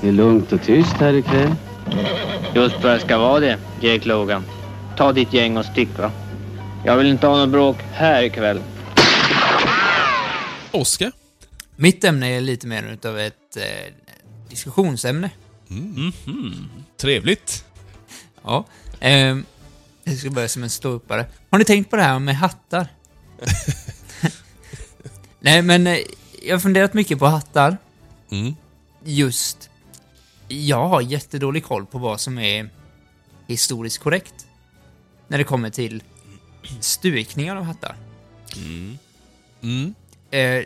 Det 0.00 0.08
är 0.08 0.12
lugnt 0.12 0.52
och 0.52 0.62
tyst 0.62 0.92
här 0.92 1.12
ikväll. 1.14 1.54
Just 2.54 2.82
vad 2.82 2.92
det 2.92 3.00
ska 3.00 3.18
vara 3.18 3.40
det, 3.40 3.58
Jake 3.80 4.08
Logan. 4.08 4.44
Ta 4.96 5.12
ditt 5.12 5.32
gäng 5.32 5.56
och 5.56 5.64
stick 5.64 5.88
va. 5.98 6.10
Jag 6.84 6.96
vill 6.96 7.06
inte 7.06 7.26
ha 7.26 7.36
något 7.36 7.48
bråk 7.48 7.76
här 7.92 8.22
ikväll. 8.22 8.60
Oskar? 10.70 11.12
Mitt 11.82 12.04
ämne 12.04 12.28
är 12.28 12.40
lite 12.40 12.66
mer 12.66 12.82
utav 12.82 13.18
ett 13.18 13.56
eh, 13.56 13.92
diskussionsämne. 14.48 15.30
Mhm. 15.68 16.12
Trevligt. 16.96 17.64
Ja. 18.44 18.64
Ehm, 19.00 19.44
jag 20.04 20.18
ska 20.18 20.30
börja 20.30 20.48
som 20.48 20.62
en 20.62 20.70
ståuppare. 20.70 21.26
Har 21.50 21.58
ni 21.58 21.64
tänkt 21.64 21.90
på 21.90 21.96
det 21.96 22.02
här 22.02 22.18
med 22.18 22.36
hattar? 22.36 22.86
Nej, 25.40 25.62
men 25.62 25.86
eh, 25.86 25.98
jag 26.42 26.54
har 26.54 26.60
funderat 26.60 26.94
mycket 26.94 27.18
på 27.18 27.26
hattar. 27.26 27.76
Mm. 28.30 28.54
Just... 29.04 29.70
Jag 30.48 30.88
har 30.88 31.00
jättedålig 31.00 31.64
koll 31.64 31.86
på 31.86 31.98
vad 31.98 32.20
som 32.20 32.38
är 32.38 32.70
historiskt 33.46 33.98
korrekt. 33.98 34.46
När 35.28 35.38
det 35.38 35.44
kommer 35.44 35.70
till 35.70 36.02
stukningar 36.80 37.56
av 37.56 37.62
hattar. 37.62 37.96
Mm. 38.56 38.98
Mm. 39.62 39.94
Eh, 40.30 40.64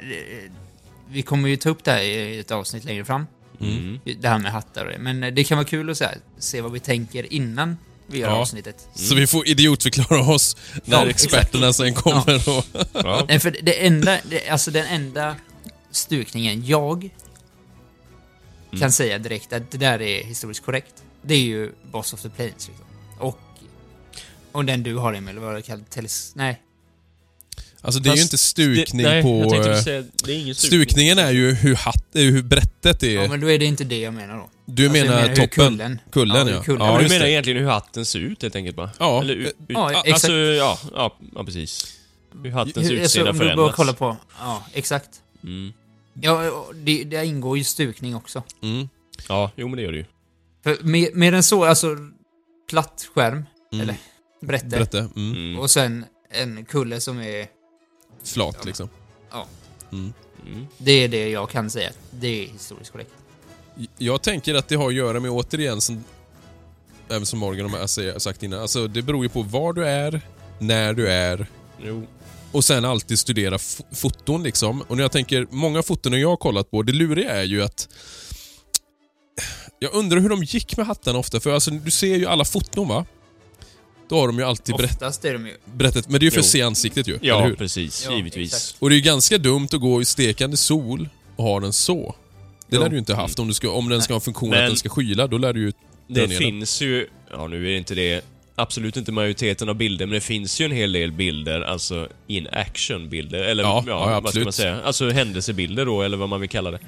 vi 1.08 1.22
kommer 1.22 1.48
ju 1.48 1.56
ta 1.56 1.68
upp 1.68 1.84
det 1.84 1.90
här 1.90 2.00
i 2.02 2.38
ett 2.38 2.50
avsnitt 2.50 2.84
längre 2.84 3.04
fram. 3.04 3.26
Mm. 3.60 4.00
Det 4.20 4.28
här 4.28 4.38
med 4.38 4.52
hattar 4.52 4.84
och 4.84 4.90
det. 4.92 4.98
Men 4.98 5.22
eh, 5.22 5.32
det 5.34 5.44
kan 5.44 5.58
vara 5.58 5.66
kul 5.68 5.90
att 5.90 5.96
så 5.96 6.04
här, 6.04 6.18
se 6.38 6.60
vad 6.60 6.72
vi 6.72 6.80
tänker 6.80 7.32
innan 7.32 7.76
vi 8.06 8.18
gör 8.18 8.28
Ja. 8.28 8.34
avsnittet. 8.34 8.88
Så 8.94 9.14
vi 9.14 9.26
får 9.26 9.48
idiotförklara 9.48 10.20
oss 10.34 10.56
när 10.84 11.04
Ja, 11.04 11.10
experterna 11.10 11.72
sen 11.72 11.94
kommer 11.94 12.48
och... 12.48 12.64
Ja. 12.92 13.24
Nej, 13.28 13.40
för 13.40 13.56
det 13.62 13.86
enda, 13.86 14.18
det, 14.30 14.48
alltså 14.48 14.70
den 14.70 14.86
enda 14.86 15.36
stukningen 15.90 16.66
jag 16.66 17.10
kan 18.80 18.92
säga 18.92 19.18
direkt 19.18 19.52
att 19.52 19.70
det 19.70 19.78
där 19.78 20.02
är 20.02 20.24
historiskt 20.24 20.64
korrekt. 20.64 20.94
Det 21.22 21.34
är 21.34 21.40
ju 21.40 21.72
Boss 21.92 22.12
of 22.12 22.22
the 22.22 22.28
Plains 22.28 22.68
liksom. 22.68 22.84
Och, 23.18 23.38
och 24.52 24.64
den 24.64 24.82
du 24.82 24.96
har 24.96 25.12
Emil, 25.12 25.38
vad 25.38 25.48
var 25.48 25.54
det 25.54 25.62
kallat? 25.62 25.90
Teles... 25.90 26.32
Nej. 26.34 26.62
Alltså 27.86 28.00
det 28.00 28.08
är 28.08 28.14
ju 28.14 28.16
Fast 28.20 28.32
inte 28.32 28.38
stukning 28.38 29.02
det, 29.02 29.08
nej, 29.10 29.22
på... 29.22 29.54
Jag 29.54 29.66
eh, 29.70 29.80
säga, 29.82 30.04
det 30.24 30.32
är 30.32 30.38
ingen 30.40 30.54
stukning. 30.54 30.84
Stukningen 30.86 31.18
är 31.18 31.30
ju 31.30 31.52
hur, 31.54 31.74
hatt, 31.74 32.16
eh, 32.16 32.22
hur 32.22 32.42
brättet 32.42 33.02
är. 33.02 33.14
Ja, 33.22 33.28
men 33.28 33.40
då 33.40 33.50
är 33.50 33.58
det 33.58 33.64
inte 33.64 33.84
det 33.84 33.98
jag 34.00 34.14
menar 34.14 34.36
då. 34.36 34.50
du 34.66 34.88
Alltså, 34.88 35.02
menar 35.04 35.22
menar 35.22 35.34
toppen? 35.36 35.48
kullen- 35.50 35.98
Kullen, 36.12 36.46
Ja, 36.48 36.52
ja. 36.54 36.62
kullen- 36.62 36.86
Ja, 36.86 36.92
ja 36.92 37.02
du 37.02 37.08
menar 37.08 37.24
det. 37.24 37.30
egentligen 37.30 37.62
hur 37.62 37.70
hatten 37.70 38.06
ser 38.06 38.18
ut 38.18 38.42
helt 38.42 38.56
enkelt 38.56 38.76
bara? 38.76 38.90
Ja. 38.98 39.20
Eller, 39.20 39.34
ut, 39.34 39.56
Ja, 39.68 39.86
a- 39.86 39.90
exakt. 40.04 40.12
Alltså, 40.12 40.32
ja, 40.32 40.78
ja, 40.94 41.18
ja, 41.34 41.44
precis. 41.44 41.96
Hur 42.42 42.50
hattens 42.50 42.76
Hur, 42.76 42.82
alltså, 42.82 42.94
utseende 42.94 43.30
om 43.30 43.38
du 43.38 43.44
bara 43.44 43.48
förändras. 43.54 43.76
kollar 43.76 43.92
på... 43.92 44.16
Ja, 44.40 44.66
exakt. 44.72 45.10
Mm. 45.44 45.72
Ja, 46.20 46.66
det, 46.74 47.04
det 47.04 47.26
ingår 47.26 47.58
ju 47.58 47.64
stukning 47.64 48.16
också. 48.16 48.42
Mm. 48.62 48.88
Ja, 49.28 49.50
jo 49.56 49.68
men 49.68 49.76
det 49.76 49.82
gör 49.82 49.92
det 49.92 49.98
ju. 49.98 50.04
För 50.64 50.76
mer, 50.82 51.08
mer 51.14 51.32
än 51.32 51.42
så, 51.42 51.64
alltså 51.64 51.96
platt 52.70 53.08
skärm, 53.14 53.44
Mm. 53.72 53.82
eller 53.82 53.96
brätte, 54.42 54.66
Berätta. 54.66 54.98
Mm. 54.98 55.32
Mm. 55.32 55.58
och 55.58 55.70
sen 55.70 56.04
en 56.30 56.64
kulle 56.64 57.00
som 57.00 57.18
är... 57.20 57.46
Flat 58.26 58.64
liksom. 58.64 58.88
Ja. 59.30 59.46
Mm. 59.92 60.12
Mm. 60.46 60.66
Det 60.78 60.92
är 60.92 61.08
det 61.08 61.28
jag 61.28 61.50
kan 61.50 61.70
säga. 61.70 61.90
Det 62.10 62.44
är 62.44 62.48
historiskt 62.48 62.92
korrekt. 62.92 63.10
Jag 63.98 64.22
tänker 64.22 64.54
att 64.54 64.68
det 64.68 64.76
har 64.76 64.88
att 64.88 64.94
göra 64.94 65.20
med, 65.20 65.30
återigen, 65.30 65.80
som, 65.80 66.04
även 67.08 67.26
som 67.26 67.38
Morgan 67.38 67.70
har 67.70 68.18
sagt 68.18 68.42
innan, 68.42 68.60
alltså 68.60 68.88
det 68.88 69.02
beror 69.02 69.22
ju 69.24 69.28
på 69.28 69.42
var 69.42 69.72
du 69.72 69.86
är, 69.86 70.20
när 70.58 70.94
du 70.94 71.08
är 71.08 71.46
Jo. 71.82 72.06
och 72.52 72.64
sen 72.64 72.84
alltid 72.84 73.18
studera 73.18 73.58
foton 73.92 74.42
liksom. 74.42 74.82
Och 74.82 74.96
när 74.96 75.04
jag 75.04 75.12
tänker, 75.12 75.46
många 75.50 75.82
foton 75.82 76.20
jag 76.20 76.28
har 76.28 76.36
kollat 76.36 76.70
på, 76.70 76.82
det 76.82 76.92
luriga 76.92 77.30
är 77.30 77.42
ju 77.44 77.62
att 77.62 77.88
jag 79.78 79.94
undrar 79.94 80.20
hur 80.20 80.28
de 80.28 80.42
gick 80.44 80.76
med 80.76 80.86
hattarna 80.86 81.18
ofta, 81.18 81.40
för 81.40 81.54
alltså 81.54 81.70
du 81.70 81.90
ser 81.90 82.16
ju 82.16 82.26
alla 82.26 82.44
foton 82.44 82.88
va? 82.88 83.06
Då 84.08 84.20
har 84.20 84.26
de 84.26 84.38
ju 84.38 84.44
alltid 84.44 84.76
berätt, 84.76 84.90
Oftast 84.92 85.24
är 85.24 85.32
de 85.32 85.46
ju... 85.46 85.54
berättat, 85.74 86.08
men 86.08 86.20
det 86.20 86.24
är 86.24 86.26
ju 86.26 86.30
för 86.30 86.38
Jo. 86.38 86.40
att 86.40 86.46
se 86.46 86.62
ansiktet 86.62 87.08
ju, 87.08 87.14
eller 87.14 87.26
Ja, 87.28 87.44
hur? 87.46 87.54
precis. 87.54 88.04
Ja, 88.10 88.16
givetvis. 88.16 88.54
exakt. 88.54 88.82
Och 88.82 88.88
det 88.90 88.94
är 88.94 88.96
ju 88.96 89.02
ganska 89.02 89.38
dumt 89.38 89.68
att 89.72 89.80
gå 89.80 90.02
i 90.02 90.04
stekande 90.04 90.56
sol 90.56 91.08
och 91.36 91.44
ha 91.44 91.60
den 91.60 91.72
så. 91.72 92.14
Det 92.68 92.76
Jo. 92.76 92.82
lär 92.82 92.88
du 92.88 92.94
ju 92.94 92.98
inte 92.98 93.14
haft. 93.14 93.38
Om, 93.38 93.48
du 93.48 93.54
ska, 93.54 93.70
om 93.70 93.88
den 93.88 94.02
ska 94.02 94.12
ha 94.12 94.16
en 94.16 94.20
funktion 94.20 94.50
Men- 94.50 94.62
att 94.64 94.68
den 94.70 94.76
ska 94.76 94.88
skyla, 94.88 95.26
då 95.26 95.38
lär 95.38 95.52
du 95.52 95.60
ju... 95.60 95.72
Det 96.08 96.20
ner 96.20 96.26
den. 96.28 96.38
finns 96.38 96.80
ju, 96.82 97.06
ja 97.30 97.46
nu 97.48 97.56
är 97.66 97.70
det 97.70 97.76
inte 97.78 97.94
det 97.94 98.24
absolut 98.54 98.96
inte 98.96 99.12
majoriteten 99.12 99.68
av 99.68 99.74
bilder, 99.74 100.06
men 100.06 100.14
det 100.14 100.20
finns 100.20 100.60
ju 100.60 100.64
en 100.64 100.70
hel 100.72 100.92
del 100.92 101.12
bilder, 101.12 101.60
alltså 101.60 102.08
in 102.26 102.48
action-bilder, 102.52 103.38
eller 103.38 103.62
Ja, 103.62 103.84
ja, 103.86 103.92
ja, 103.92 104.04
vad 104.04 104.12
ska 104.12 104.28
absolut. 104.28 104.46
man 104.46 104.52
säga? 104.52 104.80
Alltså 104.80 105.10
händelsebilder 105.10 105.86
då, 105.86 106.02
eller 106.02 106.16
vad 106.16 106.28
man 106.28 106.40
vill 106.40 106.50
kalla 106.50 106.70
det. 106.70 106.78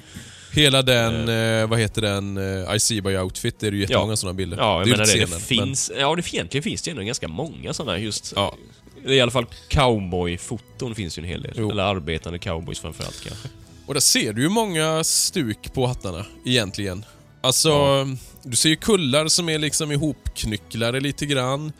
Hela 0.53 0.81
den, 0.81 1.29
eh, 1.29 1.67
vad 1.67 1.79
heter 1.79 2.01
den, 2.01 2.37
eh, 2.37 2.75
I 2.75 2.79
see 2.79 3.01
by 3.01 3.17
outfit, 3.17 3.59
det 3.59 3.67
är 3.67 3.71
det 3.71 3.77
ju 3.77 3.81
jättemånga 3.83 4.11
Ja. 4.11 4.15
sådana 4.15 4.33
bilder. 4.33 4.57
Ja, 4.57 4.79
jag 4.79 4.87
ju 4.87 4.91
menar 4.91 5.05
det. 5.05 5.11
inte 5.11 5.25
Det 5.25 5.39
scenen, 5.39 5.65
finns, 5.65 5.91
ja 5.99 6.15
det 6.15 6.33
egentligen 6.33 6.63
finns 6.63 6.81
det 6.81 6.91
ändå 6.91 7.03
ganska 7.03 7.27
många 7.27 7.73
sådana 7.73 7.97
just. 7.97 8.33
Ja. 8.35 8.55
Det 9.05 9.15
I 9.15 9.21
alla 9.21 9.31
fall 9.31 9.45
cowboy-foton 9.69 10.95
finns 10.95 11.17
ju 11.17 11.21
en 11.21 11.29
hel 11.29 11.41
del. 11.41 11.53
Jo. 11.57 11.71
Eller 11.71 11.83
arbetande 11.83 12.39
cowboys 12.39 12.79
framförallt 12.79 13.23
kanske. 13.27 13.47
Men, 13.47 13.87
och 13.87 13.93
där 13.93 14.01
ser 14.01 14.33
du 14.33 14.41
ju 14.41 14.49
många 14.49 15.03
stuk 15.03 15.73
på 15.73 15.87
hattarna, 15.87 16.25
egentligen. 16.45 17.05
Alltså, 17.41 18.05
du 18.43 18.55
ser 18.55 18.69
ju 18.69 18.75
kullar 18.75 19.27
som 19.27 19.49
är 19.49 19.59
liksom 19.59 19.91
ihopknycklade 19.91 20.99
lite 20.99 21.25
grann. 21.25 21.71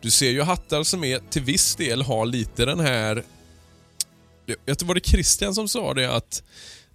Du 0.00 0.10
ser 0.10 0.30
ju 0.30 0.42
hattar 0.42 0.82
som 0.82 1.04
är, 1.04 1.20
till 1.30 1.42
viss 1.42 1.76
del 1.76 2.02
har 2.02 2.26
lite 2.26 2.64
den 2.64 2.80
här... 2.80 3.24
Jag 4.46 4.56
inte, 4.72 4.84
var 4.84 4.94
det 4.94 5.06
Christian 5.06 5.54
som 5.54 5.68
sa 5.68 5.94
det 5.94 6.14
att 6.14 6.42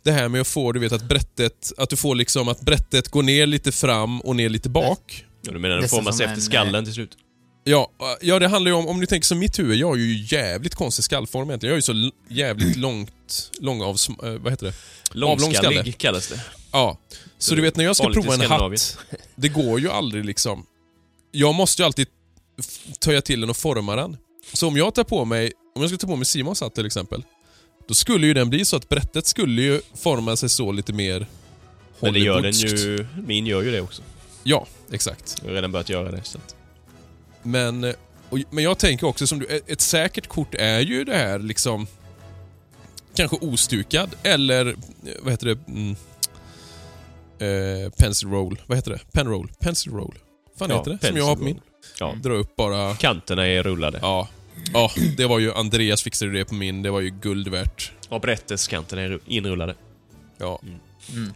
det 0.06 0.12
här 0.12 0.30
med 0.30 0.41
att 0.41 0.47
få, 0.47 0.72
du 0.72 0.80
vet 0.80 0.91
att 0.91 1.03
brättet, 1.03 1.72
att 1.78 1.89
du 1.89 1.95
får 1.95 2.16
liksom 2.16 2.47
att 2.47 2.62
brättet 2.62 3.10
går 3.10 3.24
ner 3.24 3.45
lite 3.45 3.72
fram 3.72 4.22
och 4.22 4.36
ner 4.36 4.49
lite 4.49 4.70
bak. 4.70 5.26
Ja, 5.41 5.51
du 5.51 5.60
menar 5.60 5.78
den 5.78 5.89
formas 5.89 6.20
efter 6.20 6.36
en, 6.36 6.41
skallen 6.41 6.86
till 6.86 6.93
slut? 6.93 7.18
Ja, 7.64 7.91
ja, 8.22 8.39
det 8.39 8.47
handlar 8.47 8.72
ju 8.72 8.78
om, 8.78 8.88
om 8.88 8.99
du 8.99 9.06
tänker 9.06 9.26
som 9.26 9.39
mitt 9.39 9.60
huvud, 9.60 9.78
jag 9.78 9.88
har 9.88 9.95
ju 9.95 10.26
jävligt 10.26 10.76
konstig 10.76 11.06
skallform 11.06 11.49
egentligen. 11.49 11.70
Jag 11.70 11.74
har 11.74 11.78
ju 11.78 12.10
så 12.10 12.12
jävligt 12.30 12.76
långt, 12.86 13.51
lång 13.60 13.82
av, 13.82 13.97
vad 14.39 14.53
heter 14.53 14.66
det? 14.66 14.74
Långskallig 15.12 15.97
kallas 15.97 16.28
det. 16.28 16.41
Ja. 16.72 16.97
Så 17.38 17.56
du 17.56 17.62
vet 17.62 17.76
när 17.76 17.84
jag 17.84 17.95
ska 17.95 18.10
prova 18.10 18.34
en 18.34 18.41
hatt, 18.41 18.97
det 19.36 19.49
går 19.49 19.80
ju 19.80 19.89
aldrig 19.89 20.26
liksom. 20.26 20.66
Jag 21.32 21.56
måste 21.56 21.82
ju 21.82 21.86
alltid 21.86 22.08
töja 22.99 23.22
till 23.22 23.41
den 23.41 23.49
och 23.49 23.58
forma 23.58 23.95
den. 23.95 24.18
Så 24.53 24.68
om 24.68 24.78
jag 24.78 24.95
tar 24.95 25.03
på 25.03 25.26
mig, 25.26 25.51
om 25.76 25.82
jag 25.82 25.89
ska 25.89 25.97
ta 25.97 26.08
på 26.08 26.16
mig 26.16 26.26
Simons 26.26 26.62
hatt 26.62 26.76
till 26.76 26.86
exempel, 26.86 27.24
då 27.88 27.94
skulle 27.94 28.28
ju 28.28 28.34
den 28.34 28.50
bli 28.50 28.66
så 28.66 28.76
att 28.76 28.90
brättet 28.90 29.28
skulle 29.28 29.62
ju 29.62 29.82
forma 29.94 30.36
sig 30.36 30.50
så 30.50 30.72
lite 30.72 30.94
mer 30.94 31.28
Men 32.00 32.14
det 32.14 32.20
gör 32.20 32.42
den 32.42 32.52
ju... 32.52 33.08
Min 33.28 33.46
gör 33.48 33.62
ju 33.64 33.72
det 33.72 33.82
också. 33.82 34.02
Ja, 34.44 34.68
exakt. 34.92 35.36
Jag 35.42 35.50
har 35.50 35.56
redan 35.56 35.72
börjat 35.72 35.90
göra 35.90 36.12
det. 36.12 36.24
Så 36.24 36.38
att, 36.38 36.56
Men, 37.44 37.84
eh, 37.84 37.94
och, 38.30 38.40
men 38.50 38.64
jag 38.64 38.78
tänker 38.78 39.08
också 39.08 39.28
som 39.28 39.40
du, 39.40 39.62
ett- 39.68 39.82
säkert 39.82 40.28
kort 40.28 40.56
är 40.56 40.80
ju 40.80 41.04
det 41.04 41.16
här 41.18 41.40
liksom 41.40 41.88
kanske 43.16 43.38
ostukad 43.42 44.16
eller 44.24 44.66
eh, 44.68 44.74
vad 45.22 45.34
heter 45.34 45.46
det? 45.48 45.58
Mm, 45.68 45.96
eh, 47.40 47.90
pencil 47.92 48.30
roll. 48.30 48.62
Vad 48.66 48.78
heter 48.78 48.92
det? 48.92 49.00
Pen 49.12 49.28
roll. 49.28 49.52
Pencil 49.60 49.92
roll. 49.94 50.16
fan 50.60 50.70
Ja, 50.70 50.78
heter 50.78 50.98
det? 51.02 51.08
Som 51.08 51.18
jag 51.18 51.26
har 51.26 51.36
på 51.36 51.44
min. 51.44 51.60
ja. 52.00 52.16
Dra 52.24 52.34
upp 52.34 52.56
bara... 52.56 52.96
Kanterna 52.96 53.48
är 53.48 53.64
rullade. 53.64 54.00
Ja. 54.02 54.28
Ja, 54.74 54.91
det 55.18 55.26
var 55.26 55.39
ju 55.39 55.53
Andreas 55.53 56.03
fixade 56.03 56.32
det 56.32 56.45
på 56.45 56.53
min. 56.56 56.82
Det 56.82 56.91
var 56.91 57.01
ju 57.01 57.10
guld 57.10 57.47
värt. 57.47 57.91
Och 58.10 58.22
brätteskanterna 58.22 59.01
är 59.01 59.10
ru- 59.10 59.20
inrullade. 59.26 59.76
Ja. 60.38 60.60
Mm. 61.14 61.34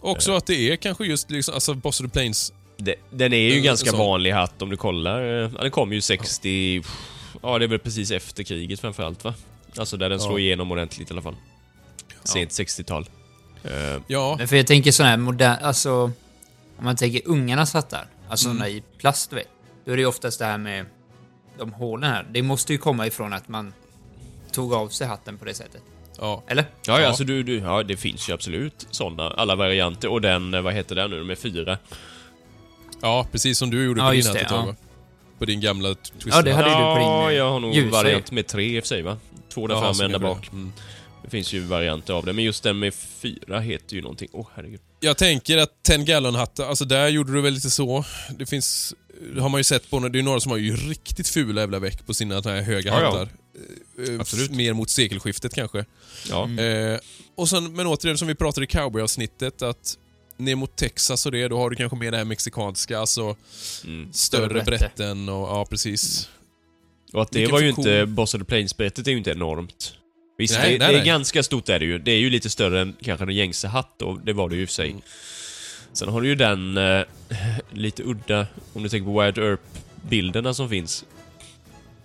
Också 0.00 0.32
att 0.32 0.46
det 0.46 0.54
är 0.72 0.76
kanske 0.76 1.04
just 1.04 1.30
liksom, 1.30 1.54
alltså 1.54 1.74
Boss 1.74 2.00
of 2.00 2.06
the 2.06 2.10
Plains. 2.12 2.52
Det, 2.76 2.94
den 3.10 3.32
är 3.32 3.36
ju 3.38 3.56
En 3.56 3.62
ganska 3.62 3.90
sån. 3.90 3.98
vanlig 3.98 4.32
hatt 4.32 4.62
om 4.62 4.70
du 4.70 4.76
kollar. 4.76 5.20
Eh, 5.22 5.50
Ja, 5.56 5.62
den 5.62 5.70
kom 5.70 5.92
ju 5.92 6.00
60... 6.00 6.82
Ja, 7.42 7.58
det 7.58 7.64
är 7.64 7.68
väl 7.68 7.78
precis 7.78 8.10
efter 8.10 8.42
kriget 8.42 8.80
framförallt 8.80 9.24
va? 9.24 9.34
Alltså 9.76 9.96
där 9.96 10.08
den 10.08 10.18
Ja. 10.18 10.24
slår 10.26 10.40
igenom 10.40 10.72
ordentligt 10.72 11.10
i 11.10 11.12
alla 11.14 11.22
fall. 11.22 11.36
sent 12.24 12.50
60-tal. 12.50 13.06
Eh, 13.64 14.00
Ja, 14.06 14.34
Men 14.38 14.48
för 14.48 14.56
jag 14.56 14.66
tänker 14.66 14.92
sån 14.92 15.06
här 15.06 15.16
modern, 15.16 15.56
alltså... 15.62 15.92
Om 16.78 16.84
man 16.84 16.96
tänker 16.96 17.22
ungarnas 17.24 17.74
hattar, 17.74 18.06
alltså 18.28 18.46
Mm. 18.48 18.58
såna 18.58 18.68
i 18.68 18.82
plast, 18.98 19.30
du 19.30 19.36
vet. 19.36 19.48
Då 19.84 19.92
är 19.92 19.96
det 19.96 20.00
ju 20.00 20.06
oftast 20.06 20.38
det 20.38 20.44
här 20.44 20.58
med 20.58 20.86
de 21.60 21.72
hålen 21.72 22.10
här. 22.10 22.26
Det 22.32 22.42
måste 22.42 22.72
ju 22.72 22.78
komma 22.78 23.06
ifrån 23.06 23.32
att 23.32 23.48
man 23.48 23.72
tog 24.52 24.74
av 24.74 24.88
sig 24.88 25.06
hatten 25.06 25.38
på 25.38 25.44
det 25.44 25.54
sättet. 25.54 25.82
ja. 26.18 26.42
Eller? 26.48 26.62
ja, 26.62 26.92
ja, 26.94 27.00
Ja. 27.00 27.06
alltså 27.08 27.24
du, 27.24 27.42
du, 27.42 27.58
ja, 27.58 27.82
det 27.82 27.96
finns 27.96 28.28
ju 28.28 28.32
absolut 28.32 28.86
sådana, 28.90 29.30
alla 29.30 29.54
varianter. 29.56 30.08
Och 30.08 30.20
den, 30.20 30.54
eh, 30.54 30.60
vad 30.60 30.74
heter 30.74 30.94
den 30.94 31.10
nu, 31.10 31.24
med 31.24 31.38
fyra? 31.38 31.78
ja, 33.02 33.26
precis 33.32 33.58
som 33.58 33.70
du 33.70 33.84
gjorde 33.84 34.00
Ja, 34.00 34.06
på 34.08 34.12
din 34.12 34.24
hatt 34.26 34.34
det, 34.34 34.40
ett 34.40 34.48
tag 34.48 34.58
ja. 34.62 34.66
va? 34.66 34.76
På 35.38 35.44
din 35.44 35.60
gamla 35.60 35.94
twister. 35.94 36.30
Ja, 36.30 36.42
det 36.42 36.52
hade 36.52 36.68
du 36.68 36.74
på 36.74 36.94
din, 36.98 37.02
Ja, 37.08 37.32
jag 37.32 37.50
har 37.50 37.60
nog 37.60 37.74
ljusa 37.74 37.90
variant 37.90 38.30
med 38.30 38.46
tre 38.46 38.76
i 38.76 38.80
och 38.80 38.82
för 38.84 38.88
sig 38.88 39.02
va? 39.02 39.16
Två 39.48 39.66
där 39.66 39.80
fram 39.80 40.04
en 40.06 40.12
där 40.12 40.18
bak. 40.18 40.48
det. 40.50 40.56
Mm. 40.56 40.72
Det 41.24 41.30
finns 41.30 41.52
ju 41.52 41.60
varianter 41.60 42.14
av 42.14 42.24
det, 42.24 42.32
men 42.32 42.44
just 42.44 42.62
den 42.62 42.78
med 42.78 42.94
fyra 42.94 43.60
heter 43.60 43.96
ju 43.96 44.02
någonting. 44.02 44.28
Åh, 44.32 44.46
herregud. 44.54 44.80
Jag 45.00 45.16
tänker 45.16 45.58
att 45.58 45.82
10 45.82 45.98
gallon 45.98 46.34
hattar, 46.34 46.66
alltså 46.68 46.84
där 46.84 47.08
gjorde 47.08 47.32
du 47.32 47.40
väl 47.40 47.52
lite 47.54 47.70
så. 47.70 48.04
Det 48.38 48.46
finns, 48.46 48.94
har 49.38 49.48
man 49.48 49.60
ju 49.60 49.64
sett 49.64 49.90
på, 49.90 49.98
det 50.08 50.18
är 50.18 50.22
några 50.22 50.40
som 50.40 50.50
har 50.50 50.58
ju 50.58 50.76
riktigt 50.76 51.28
fula 51.28 51.60
jävla 51.60 51.78
veck 51.78 52.06
på 52.06 52.14
sina 52.14 52.34
här 52.40 52.62
höga 52.62 52.90
Ja, 52.90 53.00
ja. 53.00 53.06
hattar. 53.10 53.28
Eh, 54.08 54.20
Absolut. 54.20 54.50
Mer 54.50 54.72
mot 54.72 54.90
sekelskiftet 54.90 55.54
kanske. 55.54 55.84
Ja. 56.28 56.50
Eh, 56.62 56.98
och 57.36 57.48
sen, 57.48 57.72
men 57.72 57.86
återigen 57.86 58.18
som 58.18 58.28
vi 58.28 58.34
pratade 58.34 58.64
i 58.64 58.66
cowboy-avsnittet, 58.66 59.62
att 59.62 59.98
ner 60.36 60.54
mot 60.54 60.76
Texas 60.76 61.26
och 61.26 61.32
det, 61.32 61.48
då 61.48 61.58
har 61.58 61.70
du 61.70 61.76
kanske 61.76 61.96
mer 61.98 62.10
det 62.10 62.16
här 62.16 62.24
mexikanska, 62.24 62.98
alltså 62.98 63.36
Mm. 63.84 64.12
större 64.12 64.48
brätte. 64.48 64.70
brätten 64.70 65.28
och 65.28 65.48
ja, 65.48 65.66
precis. 65.70 66.28
Och 67.12 67.22
att 67.22 67.30
det 67.30 67.38
Vilken 67.38 67.52
var 67.54 67.60
ju 67.60 67.68
inte... 67.68 68.06
Boss 68.06 68.34
of 68.34 68.38
the 68.40 68.44
Plains-brettet 68.44 69.06
är 69.06 69.10
ju 69.10 69.18
inte 69.18 69.30
enormt. 69.30 69.94
Visst, 70.38 70.54
Nej, 70.58 70.72
det, 70.72 70.78
nej, 70.78 70.88
det 70.88 70.94
är 70.94 70.98
nej. 70.98 71.06
ganska 71.06 71.42
stort 71.42 71.68
är 71.68 71.78
det 71.78 71.84
ju. 71.84 71.98
Det 71.98 72.10
är 72.12 72.18
ju 72.18 72.30
lite 72.30 72.50
större 72.50 72.80
än 72.80 72.96
kanske 73.02 73.24
en 73.24 73.30
gängse 73.34 73.68
hatt 73.68 74.02
och 74.02 74.20
det 74.20 74.32
var 74.32 74.48
det 74.48 74.56
ju 74.56 74.62
i 74.62 74.64
och 74.64 74.68
för 74.68 74.74
sig. 74.74 74.96
Mm. 75.90 75.96
Sen 75.96 76.08
har 76.08 76.20
du 76.20 76.28
ju 76.28 76.34
den 76.34 76.76
eh, 76.76 77.02
lite 77.72 78.02
udda, 78.02 78.46
om 78.72 78.82
du 78.82 78.88
tänker 78.88 79.04
på 79.06 79.20
Wired 79.20 79.38
Earp-bilderna 79.38 80.54
som 80.54 80.68
finns. 80.68 81.04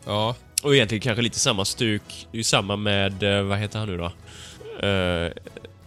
Ja, 0.06 0.36
Och 0.64 0.76
egentligen 0.76 1.02
kanske 1.02 1.22
lite 1.22 1.40
samma 1.40 1.66
stuk. 1.66 2.02
Det 2.32 2.36
är 2.36 2.38
ju 2.38 2.44
samma 2.44 2.76
med, 2.76 3.24
eh, 3.24 3.44
vad 3.44 3.58
heter 3.58 3.80
han 3.80 3.88
nu 3.90 3.98
då? 3.98 4.12
Uh, 4.88 5.32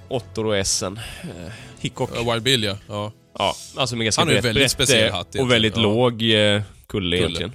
Ottor 0.08 0.46
och 0.46 0.56
Essen. 0.56 1.00
Uh, 1.24 1.50
Hickok. 1.80 2.10
ja, 2.14 2.32
Wild 2.32 2.42
Bill 2.42 2.62
ja. 2.64 2.76
ja. 2.88 3.12
Ja, 3.38 3.54
alltså 3.76 3.96
med 3.96 4.04
ganska 4.04 4.20
Han 4.20 4.28
brett 4.28 4.44
väldigt 4.44 4.62
brett, 4.62 4.70
speciell 4.70 5.08
eh, 5.08 5.14
hatt 5.14 5.34
Och 5.34 5.50
väldigt 5.52 5.76
Ja. 5.76 5.82
låg 5.82 6.22
eh, 6.22 6.62
kulle 6.86 7.16
egentligen. 7.16 7.52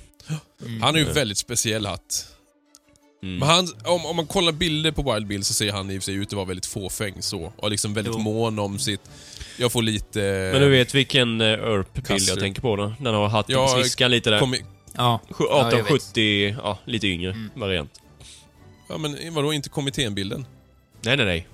Han 0.82 0.82
har 0.82 0.98
ju 0.98 1.04
väldigt 1.06 1.38
speciell 1.38 1.86
hatt. 1.86 2.28
Mm. 3.24 3.38
Men 3.40 3.50
han, 3.50 3.68
om, 3.86 4.06
om 4.06 4.16
man 4.16 4.28
kollar 4.28 4.52
bilder 4.52 4.92
på 4.92 5.14
Wild 5.14 5.28
Bill 5.28 5.44
så 5.44 5.54
ser 5.54 5.72
han 5.72 5.92
i 5.92 5.98
och 5.98 6.02
för 6.04 6.06
sig 6.06 6.16
ut 6.16 6.28
att 6.28 6.34
vara 6.34 6.46
väldigt 6.46 6.66
fåfäng 6.66 7.22
så. 7.22 7.54
Och 7.58 7.70
liksom 7.72 7.94
väldigt 7.94 8.14
Jo. 8.14 8.20
mån 8.20 8.60
om 8.60 8.80
sitt... 8.80 9.02
Jag 9.58 9.72
får 9.72 9.82
lite... 9.82 10.20
Men 10.54 10.62
du 10.62 10.70
vet 10.70 10.96
vilken 10.96 11.42
uh, 11.42 11.48
Earp-bild 11.48 12.22
jag 12.30 12.40
tänker 12.40 12.62
på 12.62 12.76
då? 12.76 12.94
Den 13.00 13.14
har 13.14 13.28
hatten 13.28 13.56
Ja, 13.56 13.66
på 13.68 13.82
sniskan 13.82 14.12
lite 14.12 14.30
där. 14.30 14.40
Kom, 14.40 14.56
Ja. 14.98 15.20
Sju- 15.30 15.44
Ja, 15.50 15.58
jag 15.58 15.64
vet. 15.66 15.74
1870, 15.74 16.56
ja, 16.64 16.80
lite 16.86 17.08
yngre 17.08 17.32
Mm. 17.32 17.50
variant. 17.56 18.02
ja 18.90 18.98
men 18.98 19.18
vadå, 19.34 19.54
inte 19.54 19.70
kommitténbilden? 19.70 20.46
Nej, 21.02 21.18
nej, 21.18 21.26
nej. 21.26 21.48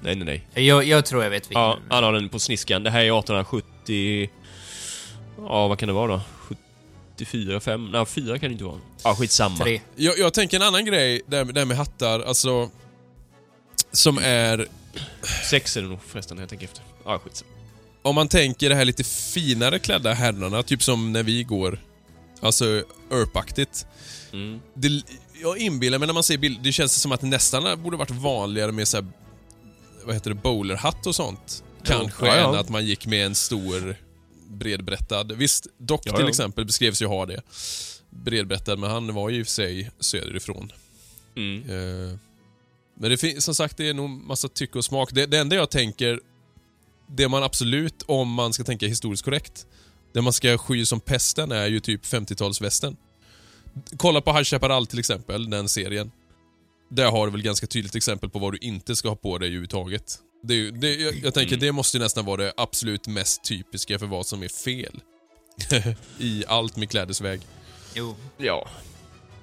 Nej, 0.00 0.14
nej, 0.16 0.40
nej. 0.54 0.66
Jag, 0.66 0.84
jag 0.84 1.04
tror 1.06 1.22
jag 1.22 1.30
vet 1.30 1.42
vilken. 1.50 1.62
Ja, 1.62 1.78
han 1.88 2.04
har 2.04 2.12
den 2.12 2.28
på 2.28 2.38
sniskan. 2.38 2.82
Det 2.82 2.90
här 2.90 3.00
är 3.00 3.18
1870... 3.18 4.30
Ja, 5.48 5.68
vad 5.68 5.78
kan 5.78 5.86
det 5.86 5.92
vara 5.92 6.06
då? 6.12 6.20
74, 7.16 7.60
5? 7.60 7.90
Nej, 7.90 8.06
4 8.06 8.38
kan 8.38 8.48
det 8.48 8.52
inte 8.52 8.64
vara. 8.64 8.80
Ja, 9.04 9.14
skitsamma. 9.14 9.56
Tre. 9.64 9.80
Jag, 9.96 10.18
jag 10.18 10.34
tänker 10.34 10.56
en 10.56 10.62
annan 10.62 10.84
grej, 10.84 11.22
där, 11.26 11.44
där 11.44 11.64
med 11.64 11.76
hattar, 11.76 12.20
alltså... 12.20 12.70
Som 13.92 14.18
är... 14.18 14.66
6 15.50 15.76
är 15.76 15.82
det 15.82 15.88
nog 15.88 15.98
förresten, 16.06 16.38
jag 16.38 16.48
tänker 16.48 16.66
efter. 16.66 16.82
Ja, 17.04 17.18
skitsamma. 17.18 17.50
Om 18.02 18.14
man 18.14 18.28
tänker 18.28 18.68
det 18.68 18.74
här 18.74 18.84
lite 18.84 19.04
finare 19.04 19.78
klädda 19.78 20.12
herrarna, 20.12 20.62
typ 20.62 20.82
som 20.82 21.12
när 21.12 21.22
vi 21.22 21.42
går. 21.42 21.80
Alltså, 22.40 22.64
Earp-aktigt. 23.10 23.86
Mm. 24.32 24.60
Det, 24.74 25.02
jag 25.42 25.58
inbillar 25.58 25.98
mig 25.98 26.06
när 26.06 26.14
man 26.14 26.22
ser 26.22 26.38
bilder, 26.38 26.62
det 26.62 26.72
känns 26.72 27.00
som 27.02 27.12
att 27.12 27.20
det 27.20 27.26
nästan 27.26 27.82
borde 27.82 27.96
varit 27.96 28.10
vanligare 28.10 28.72
med 28.72 28.88
så 28.88 28.96
här, 28.96 29.06
vad 30.04 30.14
heter 30.14 30.30
det, 30.30 30.36
bowlerhatt 30.36 31.06
och 31.06 31.14
sånt. 31.14 31.64
Kanske 31.84 32.26
Ja, 32.26 32.36
ja. 32.36 32.48
än 32.48 32.60
att 32.60 32.68
man 32.68 32.86
gick 32.86 33.06
med 33.06 33.26
en 33.26 33.34
stor 33.34 33.96
bredbrättad. 34.58 35.32
Visst, 35.32 35.66
Doc 35.78 36.00
Ja, 36.04 36.16
till 36.16 36.24
ja. 36.24 36.28
exempel 36.28 36.64
beskrevs 36.64 37.02
ju 37.02 37.06
ha 37.06 37.26
det. 37.26 37.42
Bredbrättad, 38.10 38.78
men 38.78 38.90
han 38.90 39.14
var 39.14 39.30
ju 39.30 39.38
i 39.38 39.42
och 39.42 39.46
för 39.46 39.52
sig 39.52 39.90
söderifrån. 40.00 40.72
Mm. 41.36 41.70
Eh, 41.70 42.18
men 42.94 43.10
det 43.10 43.16
finns, 43.16 43.44
som 43.44 43.54
sagt, 43.54 43.76
det 43.76 43.88
är 43.88 43.94
nog 43.94 44.10
massa 44.10 44.48
tycke 44.48 44.78
och 44.78 44.84
smak. 44.84 45.10
Det, 45.12 45.26
det 45.26 45.38
enda 45.38 45.56
jag 45.56 45.70
tänker, 45.70 46.20
det 47.06 47.28
man 47.28 47.42
absolut, 47.42 48.02
om 48.06 48.32
man 48.32 48.52
ska 48.52 48.64
tänka 48.64 48.86
historiskt 48.86 49.24
korrekt, 49.24 49.66
det 50.12 50.22
man 50.22 50.32
ska 50.32 50.58
sky 50.58 50.86
som 50.86 51.00
pesten 51.00 51.52
är 51.52 51.66
ju 51.66 51.80
typ 51.80 52.04
50-talsvästen. 52.04 52.96
Kolla 53.96 54.20
på 54.20 54.32
High 54.32 54.44
Chaparral 54.44 54.86
till 54.86 54.98
exempel, 54.98 55.50
den 55.50 55.68
serien. 55.68 56.10
Där 56.90 57.10
har 57.10 57.26
du 57.26 57.32
väl 57.32 57.42
ganska 57.42 57.66
tydligt 57.66 57.94
exempel 57.94 58.30
på 58.30 58.38
vad 58.38 58.52
du 58.52 58.58
inte 58.58 58.96
ska 58.96 59.08
ha 59.08 59.16
på 59.16 59.38
dig 59.38 59.46
överhuvudtaget. 59.46 60.18
Det, 60.42 60.54
är 60.54 60.58
ju- 60.58 60.70
det, 60.70 60.94
jag, 60.94 61.14
jag 61.14 61.34
tänker 61.34 61.54
Mm. 61.54 61.66
det 61.66 61.72
måste 61.72 61.96
ju 61.96 62.02
nästan 62.02 62.24
vara 62.24 62.36
det 62.36 62.52
absolut 62.56 63.06
mest 63.08 63.44
typiska 63.44 63.98
för 63.98 64.06
vad 64.06 64.26
som 64.26 64.42
är 64.42 64.48
fel. 64.48 65.00
I 66.18 66.44
allt 66.48 66.76
med 66.76 66.90
klädesväg. 66.90 67.40
Jo. 67.94 68.16
Ja. 68.36 68.68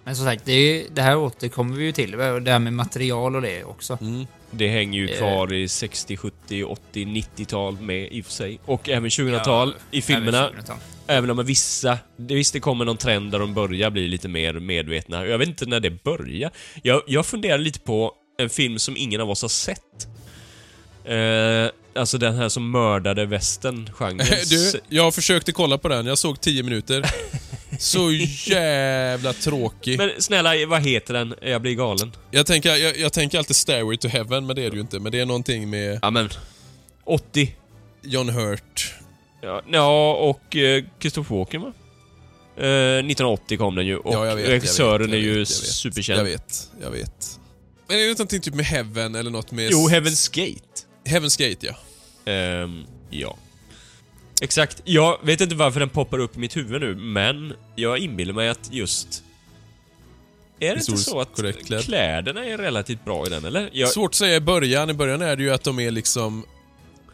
Men 0.03 0.15
som 0.15 0.25
sagt, 0.25 0.45
det, 0.45 0.51
är, 0.53 0.85
det 0.91 1.01
här 1.01 1.17
återkommer 1.17 1.75
vi 1.75 1.83
ju 1.85 1.91
till. 1.91 2.11
Det 2.11 2.51
här 2.51 2.59
med 2.59 2.73
material 2.73 3.35
och 3.35 3.41
det 3.41 3.63
också. 3.63 3.97
Mm. 4.01 4.27
Det 4.51 4.67
hänger 4.67 4.99
ju 4.99 5.07
kvar 5.07 5.53
i 5.53 5.67
60, 5.67 6.17
70, 6.17 6.63
80, 6.63 7.05
90-tal 7.05 7.79
med 7.81 8.11
i 8.11 8.21
och 8.21 8.25
för 8.25 8.31
sig. 8.31 8.59
Och 8.65 8.89
även 8.89 9.09
2000-tal 9.09 9.75
i 9.91 10.01
filmerna. 10.01 10.37
Även 10.49 10.59
2000-tal. 10.61 10.77
Även 11.07 11.29
om 11.29 11.45
vissa... 11.45 11.97
Det, 12.17 12.35
visst, 12.35 12.53
det 12.53 12.59
kommer 12.59 12.85
någon 12.85 12.97
trend 12.97 13.31
där 13.31 13.39
de 13.39 13.53
börjar 13.53 13.89
bli 13.89 14.07
lite 14.07 14.27
mer 14.27 14.53
medvetna. 14.53 15.25
Jag 15.25 15.37
vet 15.37 15.47
inte 15.47 15.65
när 15.65 15.79
det 15.79 16.03
börjar. 16.03 16.51
Jag, 16.83 17.01
jag 17.07 17.25
funderar 17.25 17.57
lite 17.57 17.79
på 17.79 18.11
en 18.37 18.49
film 18.49 18.79
som 18.79 18.97
ingen 18.97 19.21
av 19.21 19.29
oss 19.29 19.41
har 19.41 19.49
sett. 19.49 20.07
Eh, 21.05 21.69
alltså 21.95 22.17
den 22.17 22.35
här 22.35 22.49
som 22.49 22.71
mördade 22.71 23.25
västern 23.25 23.89
genren. 23.93 24.27
Du, 24.49 24.79
jag 24.89 25.15
försökte 25.15 25.51
kolla 25.51 25.77
på 25.77 25.87
den. 25.87 26.05
Jag 26.05 26.17
såg 26.17 26.41
10 26.41 26.63
minuter. 26.63 27.05
Så 27.79 28.11
jävla 28.51 29.33
tråkig. 29.33 29.97
Men 29.97 30.11
snälla, 30.19 30.65
vad 30.67 30.81
heter 30.81 31.13
den? 31.13 31.35
Jag 31.41 31.61
blir 31.61 31.75
galen. 31.75 32.11
Jag 32.31 32.45
tänker, 32.45 32.75
jag, 32.75 32.97
jag 32.97 33.13
tänker 33.13 33.37
alltid 33.37 33.55
Stairway 33.55 33.97
to 33.97 34.07
Heaven, 34.07 34.45
men 34.45 34.55
det 34.55 34.61
är 34.65 34.69
det 34.69 34.75
ju 34.75 34.81
inte. 34.81 34.99
Men 34.99 35.11
det 35.11 35.19
är 35.19 35.25
någonting 35.25 35.69
med 35.69 35.99
Ja, 36.01 36.09
men... 36.09 36.29
80. 37.05 37.55
John 38.01 38.29
Hurt. 38.29 38.93
Ja, 39.41 39.61
ja 39.71 40.13
och 40.13 40.55
eh, 40.55 40.83
Christopher 40.99 41.35
Walken 41.35 41.61
va? 41.61 41.73
Eh, 42.57 42.63
1980 42.65 43.57
kom 43.57 43.75
den 43.75 43.85
ju 43.85 43.97
och 43.97 44.13
Ja, 44.13 44.25
jag 44.27 44.35
vet, 44.35 44.45
jag 44.45 44.53
regissören 44.53 45.01
vet, 45.01 45.09
jag 45.09 45.19
är 45.19 45.23
ju 45.23 45.39
vet, 45.39 45.49
jag 45.49 45.61
vet. 45.61 45.73
superkänd. 45.73 46.19
Jag 46.19 46.25
vet, 46.25 46.69
jag 46.81 46.91
vet. 46.91 47.39
Men 47.87 47.97
är 47.97 48.01
det 48.01 48.07
någonting 48.09 48.41
typ 48.41 48.53
med 48.55 48.65
Heaven 48.65 49.15
eller 49.15 49.31
något 49.31 49.51
med... 49.51 49.69
Jo, 49.71 49.89
Heaven's 49.89 50.31
Gate. 50.33 50.81
Heaven's 51.05 51.49
Gate, 51.49 51.67
ja. 51.67 51.75
Ehm, 52.31 52.83
ja. 53.09 53.37
Exakt. 54.41 54.81
Jag 54.83 55.17
vet 55.23 55.41
inte 55.41 55.55
varför 55.55 55.79
den 55.79 55.89
poppar 55.89 56.19
upp 56.19 56.35
i 56.35 56.39
mitt 56.39 56.57
huvud 56.57 56.81
nu, 56.81 56.95
men 56.95 57.53
jag 57.75 57.97
inbillar 57.97 58.33
mig 58.33 58.49
att 58.49 58.69
just... 58.71 59.23
Är 60.59 60.75
det 60.75 60.79
inte 60.89 60.97
så 60.97 61.19
att 61.19 61.35
klädd. 61.65 61.83
kläderna 61.83 62.45
är 62.45 62.57
relativt 62.57 63.05
bra 63.05 63.27
i 63.27 63.29
den, 63.29 63.45
eller? 63.45 63.69
Jag, 63.73 63.89
Svårt 63.89 64.11
att 64.11 64.15
säga 64.15 64.35
i 64.35 64.39
början. 64.39 64.89
I 64.89 64.93
början 64.93 65.21
är 65.21 65.35
det 65.35 65.43
ju 65.43 65.53
att 65.53 65.63
de 65.63 65.79
är 65.79 65.91
liksom... 65.91 66.45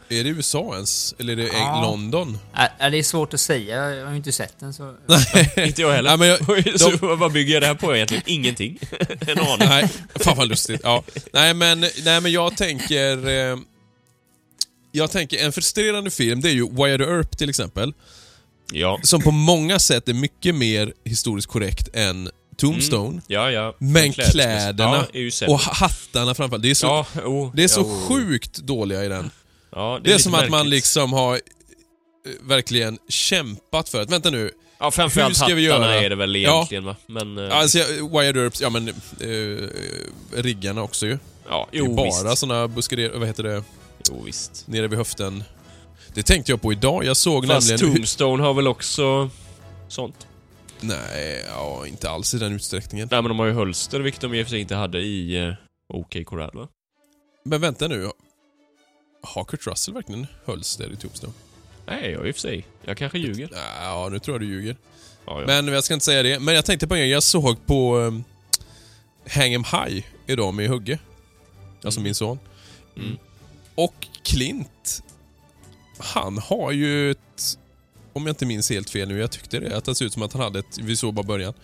Är 0.08 0.24
det 0.24 0.30
USA 0.30 0.70
ens? 0.74 1.14
Eller 1.18 1.32
är 1.32 1.36
det 1.36 1.46
Ja. 1.52 1.82
London? 1.82 2.38
Är 2.78 2.90
det 2.90 2.98
är 2.98 3.02
svårt 3.02 3.34
att 3.34 3.40
säga. 3.40 3.94
Jag 3.94 4.04
har 4.04 4.10
ju 4.10 4.16
inte 4.16 4.32
sett 4.32 4.60
den 4.60 4.74
så... 4.74 4.94
inte 5.56 5.82
jag 5.82 5.92
heller. 5.92 6.16
Nej, 6.16 6.38
men 6.48 6.62
jag- 6.66 6.80
så 6.80 7.16
vad 7.16 7.32
bygger 7.32 7.52
jag 7.54 7.62
det 7.62 7.66
här 7.66 7.74
på 7.74 7.96
egentligen? 7.96 8.22
Ingenting. 8.26 8.78
en 9.20 9.38
aning. 9.38 9.68
Nej, 9.68 9.88
fan 10.14 10.36
vad 10.36 10.48
lustigt. 10.48 10.80
Ja. 10.84 11.02
Nej, 11.32 11.54
men, 11.54 11.80
nej, 11.80 12.20
men 12.20 12.32
jag 12.32 12.56
tänker... 12.56 13.16
Jag 14.92 15.10
tänker, 15.10 15.44
en 15.44 15.52
frustrerande 15.52 16.10
film, 16.10 16.40
det 16.40 16.48
är 16.48 16.52
ju 16.54 16.68
Wyatt 16.70 17.00
Earp 17.00 17.38
till 17.38 17.48
exempel. 17.50 17.92
Ja. 18.72 19.00
Som 19.02 19.22
på 19.22 19.30
många 19.30 19.78
sätt 19.78 20.08
är 20.08 20.14
mycket 20.14 20.54
mer 20.54 20.92
historiskt 21.04 21.48
korrekt 21.48 21.88
än 21.92 22.30
Tombstone. 22.56 23.20
Ja, 23.26 23.50
ja. 23.50 23.74
Men 23.78 24.12
Klädesmässigt. 24.12 24.32
kläderna 24.32 25.06
ja, 25.12 25.20
är 25.20 25.50
och 25.50 25.60
hattarna 25.60 26.34
framförallt. 26.34 26.62
Det 26.62 26.70
är 26.70 26.74
så, 26.74 26.86
Ja, 26.86 27.06
oh, 27.24 27.50
det 27.54 27.64
är 27.64 27.68
så 27.68 27.80
ja, 27.80 27.84
oh. 27.84 28.08
sjukt 28.08 28.56
dåliga 28.58 29.04
i 29.04 29.08
den. 29.08 29.30
Ja, 29.72 30.00
Det 30.02 30.08
är, 30.08 30.12
lite 30.12 30.22
som 30.22 30.34
att 30.34 30.40
man 30.40 30.50
märkligt. 30.50 30.70
liksom 30.70 31.12
har 31.12 31.34
eh, 31.34 31.40
verkligen 32.42 32.98
kämpat 33.08 33.88
för 33.88 34.02
att, 34.02 34.10
vänta 34.10 34.30
nu, 34.30 34.50
Ja, 34.82 34.90
framförallt 34.90 35.30
hur 35.30 35.34
ska 35.46 35.54
vi 35.54 35.66
hattarna 35.70 35.92
göra? 35.94 36.04
är 36.04 36.10
det 36.10 36.16
väl 36.16 36.36
Ja. 36.36 36.54
egentligen 36.54 36.84
va? 36.84 36.96
Men... 37.06 37.38
eh, 37.38 37.56
alltså 37.58 37.78
Wyatt 38.18 38.36
Earps, 38.36 38.60
ja 38.60 38.70
men 38.70 38.88
eh, 38.88 39.68
riggarna 40.42 40.82
också 40.82 41.06
ju. 41.06 41.18
ja, 41.48 41.68
Det 41.72 41.78
är 41.78 41.82
jo, 41.82 41.94
bara 41.96 42.36
såna 42.36 42.68
buskader, 42.68 43.10
vad 43.14 43.28
heter 43.28 43.42
det, 43.42 43.64
Jo, 44.10 44.22
visst. 44.22 44.66
nere 44.66 44.88
vid 44.88 44.98
höften. 44.98 45.44
Det 46.14 46.22
tänkte 46.22 46.52
jag 46.52 46.62
på 46.62 46.72
idag. 46.72 47.04
Jag 47.04 47.16
såg 47.16 47.46
Fast 47.46 47.70
nämligen... 47.70 47.94
Tombstone 47.94 48.42
har 48.42 48.54
väl 48.54 48.68
också 48.68 49.30
sånt? 49.88 50.26
Nej, 50.80 51.44
ja, 51.48 51.86
inte 51.86 52.10
alls 52.10 52.34
i 52.34 52.38
den 52.38 52.52
utsträckningen. 52.52 53.08
Nej, 53.10 53.22
men 53.22 53.28
de 53.28 53.38
har 53.38 53.46
ju 53.46 53.52
hölster, 53.52 54.00
vilket 54.00 54.20
de 54.20 54.34
i 54.34 54.42
och 54.42 54.46
för 54.46 54.50
sig 54.50 54.60
inte 54.60 54.74
hade 54.74 54.98
i 54.98 55.46
uh, 55.46 55.54
OK 55.88 56.16
Corral, 56.26 56.50
va? 56.54 56.68
Men 57.44 57.60
vänta 57.60 57.88
nu. 57.88 58.10
Har 59.22 59.44
Kurt 59.44 59.66
Russell 59.66 59.94
verkligen 59.94 60.26
Hulster 60.44 60.92
i 60.92 60.96
Tombstone? 60.96 61.32
Nej, 61.86 62.10
jag 62.10 62.28
i 62.28 62.30
och 62.30 62.34
för 62.34 62.40
sig. 62.40 62.66
Jag 62.84 62.96
kanske 62.96 63.18
ljuger. 63.18 63.48
Ja, 63.80 64.08
nu 64.12 64.18
tror 64.18 64.34
jag 64.34 64.40
du 64.40 64.46
ljuger. 64.46 64.76
Ja, 65.26 65.40
ja. 65.40 65.46
Men 65.46 65.68
jag 65.68 65.84
ska 65.84 65.94
inte 65.94 66.06
säga 66.06 66.22
det. 66.22 66.40
Men 66.40 66.54
jag 66.54 66.64
tänkte 66.64 66.86
på 66.86 66.94
en 66.94 67.00
grej. 67.00 67.10
Jag 67.10 67.22
såg 67.22 67.66
på 67.66 67.96
um, 67.96 68.24
Hang 69.30 69.54
'em 69.54 69.64
High 69.64 70.04
idag 70.26 70.54
med 70.54 70.68
Hugge. 70.68 70.98
Alltså 71.84 72.00
min 72.00 72.14
son. 72.14 72.38
Mm. 72.96 73.16
Och 73.84 74.06
Clint, 74.22 75.02
han 75.98 76.38
har 76.38 76.72
ju 76.72 77.10
ett... 77.10 77.58
Om 78.12 78.26
jag 78.26 78.30
inte 78.32 78.46
minns 78.46 78.70
helt 78.70 78.90
fel 78.90 79.08
nu, 79.08 79.18
jag 79.18 79.30
tyckte 79.30 79.60
det, 79.60 79.76
att 79.76 79.84
det 79.84 79.94
ser 79.94 80.04
ut 80.04 80.12
som 80.12 80.22
att 80.22 80.32
han 80.32 80.42
hade 80.42 80.58
ett... 80.58 80.78
Vi 80.80 80.96
såg 80.96 81.14
bara 81.14 81.22
början. 81.26 81.54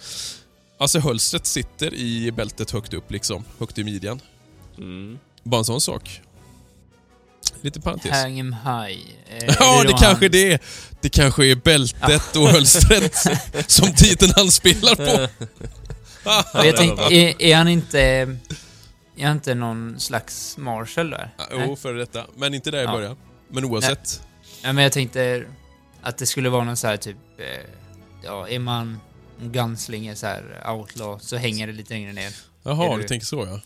Alltså 0.79 0.99
hölstret 0.99 1.47
sitter 1.47 1.95
i 1.95 2.33
bältet 2.33 2.71
högt 2.71 2.95
upp 2.95 3.11
liksom. 3.11 3.45
Högt 3.59 3.79
i 3.79 3.85
midjan. 3.85 4.21
Mm. 4.79 5.19
Bara 5.43 5.59
en 5.59 5.65
sån 5.65 5.81
sak. 5.81 6.21
Lite 7.61 7.81
parentes. 7.81 8.11
Hang 8.11 8.39
'em 8.41 8.53
high. 8.53 9.01
Eh, 9.29 9.55
Ja, 9.61 9.83
det 9.83 9.89
då 9.93 9.97
kanske 9.99 10.25
han- 10.25 10.33
det 10.33 10.53
är. 10.53 10.61
Det 11.01 11.09
kanske 11.09 11.47
är 11.47 11.55
bältet 11.55 12.37
och 12.37 12.49
hölstret 12.49 13.15
som 13.71 13.93
titeln 13.95 14.33
han 14.37 14.51
spelar 14.51 14.95
på. 14.95 15.29
Ja, 16.25 16.65
jag 16.65 16.77
tänkte, 16.77 17.03
är, 17.15 17.43
är 17.43 17.57
han 17.57 17.69
inte... 17.69 18.37
Är 19.17 19.33
inte 19.33 19.55
någon 19.55 20.01
slags 20.01 20.57
Marshall 20.59 21.11
där? 21.11 21.35
Ja, 21.39 21.45
Nej? 21.51 21.67
Jo, 21.69 21.77
för 21.77 21.95
detta. 21.95 22.27
Men 22.37 22.55
inte 22.55 22.71
där 22.71 22.79
i 22.81 22.85
Ja. 22.85 22.93
början. 22.93 23.17
Men 23.49 23.65
oavsett. 23.65 24.23
Ja, 24.63 24.73
men 24.73 24.83
jag 24.85 24.93
tänkte 24.93 25.45
att 26.03 26.19
det 26.19 26.27
skulle 26.27 26.49
vara 26.49 26.65
någon 26.65 26.77
så 26.77 26.87
här 26.87 26.97
typ... 26.97 27.17
Eh, 27.39 27.45
ja, 28.25 28.49
är 28.49 28.59
man 28.59 29.01
gunslinger 29.41 30.15
så 30.15 30.27
här 30.27 30.71
outlaw 30.71 31.19
så 31.25 31.37
hänger 31.37 31.67
det 31.67 31.73
lite 31.73 31.95
längre 31.95 32.13
ner. 32.13 32.33
Jaha, 32.63 32.87
Är 32.93 32.97
du 32.97 33.03
du- 33.03 33.09
tänker 33.09 33.27
så 33.27 33.37
ja. 33.47 33.61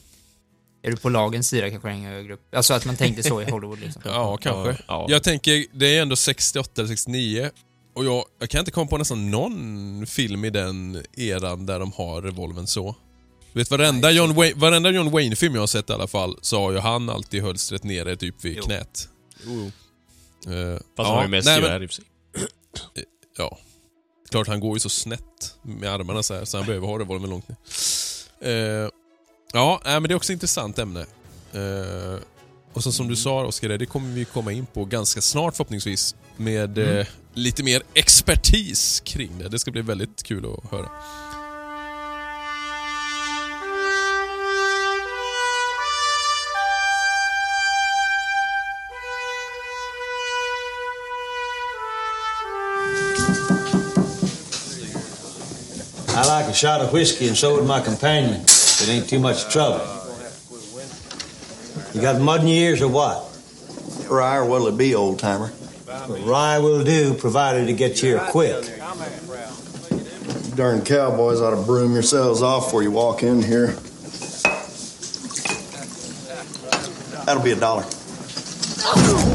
Är 0.82 0.90
du 0.90 0.96
på 0.96 1.08
lagens 1.08 1.48
sida 1.48 1.70
kanske 1.70 1.88
det 1.88 1.92
hänger 1.92 2.10
högre 2.10 2.34
upp. 2.34 2.54
Alltså 2.54 2.74
att 2.74 2.84
man 2.86 2.96
tänkte 2.96 3.22
så 3.22 3.42
i 3.42 3.50
Hollywood 3.50 3.80
liksom. 3.80 4.02
Ja, 4.12 4.36
kanske. 4.36 4.82
Ja. 4.88 5.06
Jag 5.08 5.22
tänker, 5.22 5.64
det 5.72 5.96
är 5.96 6.02
ändå 6.02 6.16
68 6.16 6.80
eller 6.80 6.88
69. 6.88 7.50
Och 7.94 8.04
jag, 8.04 8.24
jag 8.38 8.50
kan 8.50 8.58
inte 8.58 8.70
komma 8.70 8.86
på 8.86 8.98
nästan 8.98 9.30
någon 9.30 10.06
film 10.06 10.44
i 10.44 10.50
den 10.50 11.02
eran 11.16 11.66
där 11.66 11.78
de 11.80 11.92
har 11.92 12.22
revolven 12.22 12.66
så. 12.66 12.96
Vet, 13.52 13.70
varenda 13.70 14.10
John, 14.10 14.34
Wayne, 14.34 14.54
varenda 14.60 14.90
John 14.90 15.10
Wayne-film 15.10 15.54
jag 15.54 15.62
har 15.62 15.66
sett 15.66 15.90
i 15.90 15.92
alla 15.92 16.06
fall, 16.06 16.38
så 16.42 16.60
har 16.60 16.72
ju 16.72 16.78
han 16.78 17.10
alltid 17.10 17.42
hölstret 17.42 17.84
nere 17.84 18.16
typ 18.16 18.44
vid 18.44 18.56
Jo. 18.56 18.62
knät. 18.62 19.08
Jo, 19.46 19.70
jo. 20.46 20.52
Uh, 20.52 20.74
Fast 20.76 20.86
han 20.96 21.06
har 21.06 21.22
ju 21.22 21.28
mest 21.28 21.46
nej, 21.46 21.60
men- 21.62 21.82
i 21.82 21.88
sig. 21.88 22.04
Ja. 23.36 23.58
Klart, 24.30 24.48
han 24.48 24.60
går 24.60 24.76
ju 24.76 24.80
så 24.80 24.88
snett 24.88 25.54
med 25.62 25.90
armarna 25.90 26.22
så 26.22 26.34
här, 26.34 26.44
så 26.44 26.56
han 26.56 26.66
behöver 26.66 26.86
ha 26.86 26.98
revolvern 26.98 27.30
långt 27.30 27.48
ner. 27.48 27.56
Eh, 28.40 28.90
ja, 29.52 29.80
nej, 29.84 30.00
men 30.00 30.02
det 30.02 30.12
är 30.12 30.16
också 30.16 30.32
ett 30.32 30.36
intressant 30.36 30.78
ämne. 30.78 31.00
Eh, 31.52 32.18
och 32.72 32.82
så 32.82 32.92
som 32.92 33.08
du 33.08 33.16
sa 33.16 33.44
Oskar, 33.46 33.68
det 33.68 33.86
kommer 33.86 34.14
vi 34.14 34.24
komma 34.24 34.52
in 34.52 34.66
på 34.66 34.84
ganska 34.84 35.20
snart 35.20 35.56
förhoppningsvis. 35.56 36.14
Med 36.36 36.78
eh, 36.78 37.06
lite 37.34 37.62
mer 37.62 37.82
expertis 37.94 39.00
kring 39.04 39.38
det. 39.38 39.48
Det 39.48 39.58
ska 39.58 39.70
bli 39.70 39.82
väldigt 39.82 40.22
kul 40.22 40.44
att 40.46 40.70
höra. 40.70 40.88
A 56.50 56.54
shot 56.54 56.80
of 56.80 56.92
whiskey, 56.92 57.28
and 57.28 57.36
so 57.36 57.54
would 57.54 57.66
my 57.66 57.80
companion. 57.80 58.40
It 58.42 58.88
ain't 58.88 59.08
too 59.08 59.20
much 59.20 59.52
trouble. 59.52 59.86
You 61.94 62.00
got 62.00 62.20
mud 62.20 62.40
in 62.40 62.48
your 62.48 62.56
ears 62.56 62.82
or 62.82 62.88
what? 62.88 63.26
Rye, 64.08 64.36
or 64.36 64.44
what'll 64.44 64.66
it 64.68 64.76
be, 64.76 64.94
old 64.94 65.20
timer? 65.20 65.52
Rye 66.08 66.58
will 66.58 66.82
do, 66.82 67.14
provided 67.14 67.68
it 67.68 67.74
gets 67.74 68.00
here 68.00 68.18
quick. 68.30 68.66
You 69.90 70.54
darn 70.56 70.84
cowboys 70.84 71.40
ought 71.40 71.50
to 71.50 71.62
broom 71.62 71.92
yourselves 71.92 72.42
off 72.42 72.66
before 72.66 72.82
you 72.82 72.90
walk 72.90 73.22
in 73.22 73.42
here. 73.42 73.68
That'll 77.26 77.44
be 77.44 77.52
a 77.52 77.56
dollar. 77.56 77.84
Oh! 78.82 79.29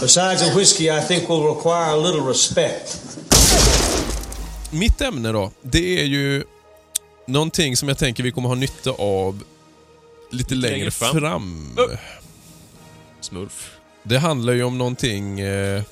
Besides 0.00 0.48
the 0.48 0.58
whiskey, 0.58 0.90
I 0.90 1.00
think 1.00 1.28
will 1.28 1.42
require 1.42 1.90
a 1.90 1.96
little 1.96 2.28
respect. 2.28 3.00
Mitt 4.70 5.00
ämne 5.00 5.32
då, 5.32 5.50
det 5.62 6.00
är 6.00 6.04
ju 6.04 6.44
någonting 7.26 7.76
som 7.76 7.88
jag 7.88 7.98
tänker 7.98 8.22
vi 8.22 8.32
kommer 8.32 8.48
ha 8.48 8.54
nytta 8.54 8.90
av 8.90 9.42
lite 10.30 10.54
längre, 10.54 10.76
längre 10.76 10.90
fram. 10.90 11.20
fram. 11.20 11.76
Smurf. 13.20 13.70
Det 14.02 14.18
handlar 14.18 14.52
ju 14.52 14.64
om 14.64 14.78
någonting... 14.78 15.40
Eh, 15.40 15.82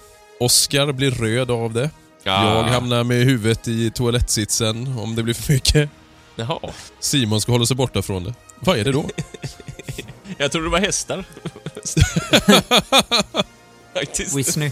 Oscar 0.41 0.93
blir 0.93 1.11
röd 1.11 1.51
av 1.51 1.73
det. 1.73 1.91
Ja. 2.23 2.57
Jag 2.57 2.65
hamnar 2.65 3.05
med 3.05 3.25
huvudet 3.25 3.69
i 3.69 3.91
toalettsitsen 3.91 4.99
om 4.99 5.15
det 5.15 5.23
blir 5.23 5.35
för 5.35 5.53
mycket. 5.53 5.91
Jaha. 6.37 6.59
Simon 7.01 7.41
ska 7.41 7.53
hålla 7.53 7.67
sig 7.67 7.77
borta 7.77 8.03
från 8.03 8.25
det. 8.25 8.35
Vad 8.61 8.79
är 8.79 8.85
det 8.85 8.93
då? 8.93 9.05
Jag 10.39 10.53
trodde 10.53 10.67
det 10.67 10.71
var 10.71 10.79
hästar. 10.79 11.25
Faktiskt. 13.97 14.37
Whitney. 14.37 14.71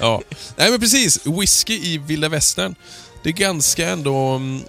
ja. 0.00 0.22
Nej 0.56 0.70
men 0.70 0.80
precis, 0.80 1.26
whisky 1.26 1.74
i 1.74 1.98
vilda 1.98 2.28
västern. 2.28 2.74
Det 3.22 3.28
är 3.28 3.32
ganska 3.32 3.88
ändå 3.88 4.16
mm, 4.16 4.62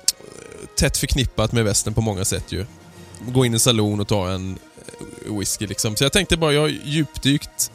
tätt 0.77 0.97
förknippat 0.97 1.51
med 1.51 1.63
västern 1.63 1.93
på 1.93 2.01
många 2.01 2.25
sätt 2.25 2.51
ju. 2.51 2.65
Gå 3.27 3.45
in 3.45 3.53
i 3.53 3.55
en 3.55 3.59
salon 3.59 3.99
och 3.99 4.07
ta 4.07 4.31
en 4.31 4.59
eh, 5.25 5.37
whisky 5.37 5.67
liksom. 5.67 5.95
Så 5.95 6.03
jag 6.03 6.11
tänkte 6.11 6.37
bara, 6.37 6.53
jag 6.53 6.61
har 6.61 6.67
djupdykt 6.83 7.71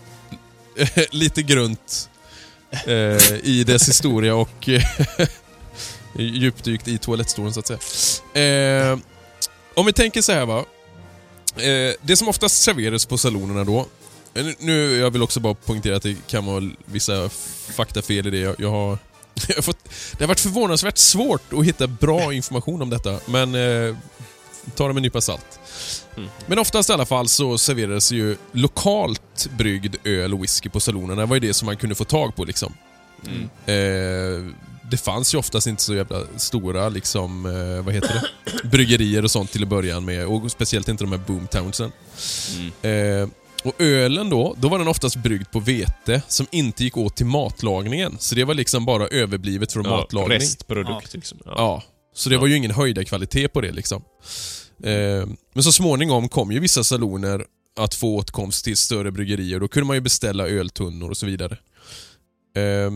lite 1.11 1.43
grunt 1.43 2.11
eh, 2.87 3.35
i 3.43 3.65
dess 3.67 3.89
historia 3.89 4.35
och 4.35 4.69
djupdykt 6.15 6.89
i 6.89 6.99
toalettstolen 6.99 7.53
så 7.53 7.61
att 7.61 7.67
säga. 7.67 8.91
Eh, 8.93 8.99
om 9.75 9.87
vi 9.87 9.93
tänker 9.93 10.23
så 10.23 10.33
här 10.33 10.47
va. 10.47 10.65
Eh, 11.57 11.95
det 12.03 12.17
som 12.17 12.29
oftast 12.29 12.63
serveras 12.63 13.07
på 13.07 13.19
salonerna 13.19 13.65
då. 13.65 13.87
Eh, 14.35 14.47
Nu, 14.59 14.97
jag 14.97 15.11
vill 15.11 15.23
också 15.23 15.41
bara 15.41 15.55
poängtera 15.55 15.97
att 15.97 16.03
det 16.03 16.17
kan 16.27 16.47
vara 16.47 16.71
vissa 16.85 17.29
faktafel 17.77 18.27
i 18.27 18.31
det. 18.31 18.39
Jag, 18.39 18.55
jag 18.59 18.71
har, 18.71 18.99
jag 19.49 19.55
har 19.55 19.63
fått, 19.63 19.85
det 20.13 20.25
har 20.25 20.29
varit 20.29 20.41
förvånansvärt 20.41 20.99
svårt 20.99 21.53
att 21.53 21.65
hitta 21.65 21.87
bra 21.87 22.33
information 22.33 22.83
om 22.83 22.91
detta, 22.91 23.21
men 23.27 23.55
eh, 23.55 23.97
ta 24.75 24.87
det 24.87 24.95
med 24.95 24.97
en 24.97 25.03
nypa 25.03 25.21
salt. 25.21 25.61
Mm. 26.17 26.29
Men 26.47 26.59
oftast 26.59 26.91
i 26.91 26.93
alla 26.93 27.07
fall 27.07 27.29
så 27.29 27.59
serverades 27.59 28.13
ju 28.13 28.37
lokalt 28.53 29.49
bryggd 29.59 29.97
öl 30.05 30.35
och 30.35 30.43
whisky 30.43 30.69
på 30.69 30.81
salonerna. 30.81 31.21
Det 31.21 31.27
var 31.27 31.37
ju 31.37 31.41
det 31.41 31.55
som 31.55 31.67
man 31.67 31.77
kunde 31.77 31.95
få 31.95 32.05
tag 32.05 32.37
på 32.37 32.45
liksom. 32.45 32.75
Mm. 33.27 33.43
Eh, 33.67 34.55
det 34.91 34.97
fanns 34.97 35.35
ju 35.35 35.39
oftast 35.39 35.67
inte 35.67 35.83
så 35.83 35.95
jävla 35.95 36.21
stora 36.37 36.89
liksom, 36.89 37.47
eh, 37.47 37.85
vad 37.85 37.95
heter 37.95 38.15
det? 38.15 38.69
Bryggerier 38.69 39.25
och 39.25 39.31
sånt 39.31 39.53
till 39.53 39.63
att 39.63 39.69
börja 39.69 40.01
med. 40.01 40.27
Och 40.27 40.51
speciellt 40.51 40.89
inte 40.89 41.05
de 41.05 41.13
här 41.13 41.19
boomtownsen. 41.19 41.93
Mm. 42.57 43.23
Eh, 43.23 43.29
och 43.65 43.81
ölen 43.81 44.31
då, 44.31 44.55
då 44.59 44.69
var 44.69 44.79
den 44.79 44.89
oftast 44.89 45.17
bryggd 45.17 45.51
på 45.53 45.61
vete 45.61 46.23
som 46.29 46.47
inte 46.51 46.85
gick 46.85 46.97
åt 46.97 47.17
till 47.17 47.27
matlagningen. 47.27 48.17
Så 48.19 48.35
det 48.35 48.45
var 48.45 48.55
liksom 48.55 48.85
bara 48.85 49.07
överblivet 49.09 49.73
från 49.73 49.85
Ja, 49.85 49.91
matlagning. 49.97 50.39
restprodukt 50.39 51.15
liksom. 51.15 51.39
Ja. 51.45 51.53
Ja. 51.57 51.83
Så 52.15 52.29
det 52.29 52.35
Ja. 52.35 52.41
var 52.41 52.47
ju 52.47 52.57
ingen 52.57 52.71
höjda 52.71 53.05
kvalitet 53.05 53.49
på 53.49 53.61
det 53.61 53.73
liksom. 53.73 54.03
Eh, 54.85 55.27
men 55.55 55.63
så 55.63 55.73
småningom 55.73 56.29
kom 56.29 56.53
ju 56.53 56.61
vissa 56.61 56.85
saloner 56.85 57.45
att 57.79 57.95
få 57.95 58.17
åtkomst 58.17 58.65
till 58.65 58.77
större 58.77 59.11
bryggerier. 59.13 59.61
Då 59.61 59.69
kunde 59.69 59.87
man 59.87 59.97
ju 59.97 60.01
beställa 60.01 60.49
öltunnor 60.49 61.11
och 61.11 61.17
så 61.17 61.27
vidare. 61.27 61.59
Eh, 62.57 62.93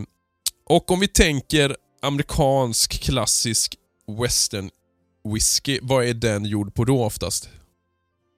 och 0.69 0.91
om 0.91 0.99
vi 0.99 1.07
tänker 1.07 1.75
amerikansk 2.01 3.01
klassisk 3.01 3.75
western 4.21 4.69
whisky, 5.33 5.79
vad 5.81 6.05
är 6.05 6.13
den 6.13 6.45
gjord 6.45 6.73
på 6.73 6.85
då 6.85 7.03
oftast? 7.03 7.49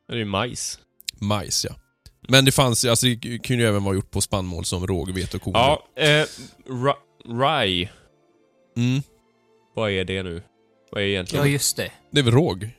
Det 0.07 0.13
är 0.13 0.17
ju 0.17 0.25
majs. 0.25 0.79
Majs 1.19 1.65
ja. 1.65 1.75
Men 2.27 2.45
det 2.45 2.51
fanns 2.51 2.85
alltså 2.85 3.05
det 3.05 3.39
kunde 3.39 3.63
ju 3.63 3.69
även 3.69 3.83
vara 3.83 3.95
gjort 3.95 4.11
på 4.11 4.21
spannmål 4.21 4.65
som 4.65 4.87
råg, 4.87 5.11
vete 5.11 5.37
och 5.37 5.43
korn. 5.43 5.53
Ja, 5.55 5.87
eh, 5.95 6.25
ra- 6.67 7.61
rye. 7.65 7.89
Mm, 8.77 9.01
Vad 9.75 9.91
är 9.91 10.03
det 10.05 10.23
nu? 10.23 10.41
Vad 10.91 11.01
är 11.01 11.05
Ja, 11.05 11.11
egentligen? 11.11 11.51
just 11.51 11.77
det. 11.77 11.91
det 12.11 12.19
är 12.19 12.23
väl 12.23 12.33
råg? 12.33 12.69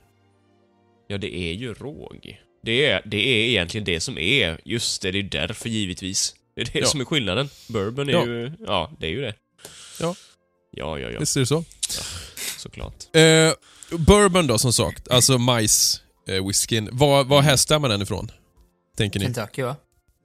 Ja, 1.09 1.19
det 1.19 1.35
är 1.37 1.53
ju 1.53 1.75
råg. 1.75 2.39
Det 2.63 2.87
är, 2.87 3.03
det 3.05 3.17
är 3.17 3.49
egentligen 3.49 3.85
det 3.85 4.01
som 4.01 4.19
är. 4.19 4.61
Just 4.65 5.03
det, 5.03 5.11
det 5.11 5.19
är 5.19 5.23
därför 5.23 5.69
givetvis. 5.69 6.35
Det 6.55 6.61
är 6.61 6.65
det 6.73 6.79
Ja. 6.79 6.87
som 6.87 7.01
är 7.01 7.05
skillnaden. 7.05 7.49
Bourbon 7.69 8.09
är 8.09 8.13
Ja. 8.13 8.27
ju... 8.27 8.53
Ja, 8.67 8.91
det 9.01 9.07
är 9.07 9.11
ju 9.11 9.21
det. 9.21 9.35
Ja. 10.01 10.15
Ja, 10.73 10.99
ja, 10.99 11.11
ja. 11.11 11.21
Visst 11.21 11.37
är 11.37 11.41
det 11.41 11.47
så? 11.47 11.65
Såklart. 12.59 13.17
Eh, 13.17 13.53
bourbon 13.99 14.47
då 14.47 14.59
som 14.59 14.73
sagt, 14.73 15.09
alltså 15.09 15.39
majs 15.39 16.03
eh, 16.29 16.47
whiskyn. 16.47 16.89
Var, 16.93 17.25
var 17.25 17.43
härstammar 17.43 17.89
den 17.89 18.03
ifrån? 18.03 18.31
Tänker 18.99 19.21
ni? 19.21 19.25
Kentucky 19.25 19.63
va? 19.63 19.77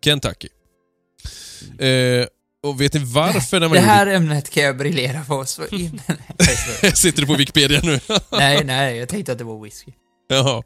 Kentucky. 0.03 0.47
Eh, 1.79 2.25
och 2.63 2.81
vet 2.81 2.93
ni 2.93 2.99
varför 2.99 3.59
den 3.59 3.69
var 3.69 3.77
Det 3.77 3.83
här 3.83 4.07
ämnet 4.07 4.49
kan 4.49 4.63
jag 4.63 4.77
briljera 4.77 5.23
på 5.23 5.45
så. 5.45 5.61
Sitter 6.93 7.21
du 7.21 7.27
på 7.27 7.33
Wikipedia 7.35 7.79
nu? 7.83 7.99
nej, 8.31 8.63
nej, 8.63 8.97
jag 8.97 9.09
tänkte 9.09 9.31
att 9.31 9.37
det 9.37 9.43
var 9.43 9.63
whisky. 9.63 9.91
Ja. 10.27 10.63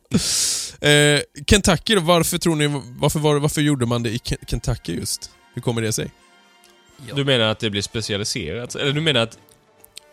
Eh, 0.88 1.22
Kentucky 1.48 1.96
då, 1.96 2.02
varför 2.02 2.38
tror 2.38 2.56
ni, 2.56 2.82
varför, 3.00 3.20
var, 3.20 3.36
varför 3.40 3.62
gjorde 3.62 3.86
man 3.86 4.04
det 4.04 4.10
i 4.10 4.18
Ke- 4.18 4.46
Kentucky 4.48 4.96
just? 4.96 5.32
Hur 5.54 5.62
kommer 5.62 5.82
det 5.82 5.94
sig? 5.94 6.12
Du 7.16 7.26
menar 7.26 7.46
att 7.46 7.60
det 7.60 7.70
blir 7.70 7.82
specialiserat? 7.82 8.76
Eller 8.76 8.92
du 8.94 9.02
menar 9.02 9.22
att... 9.22 9.38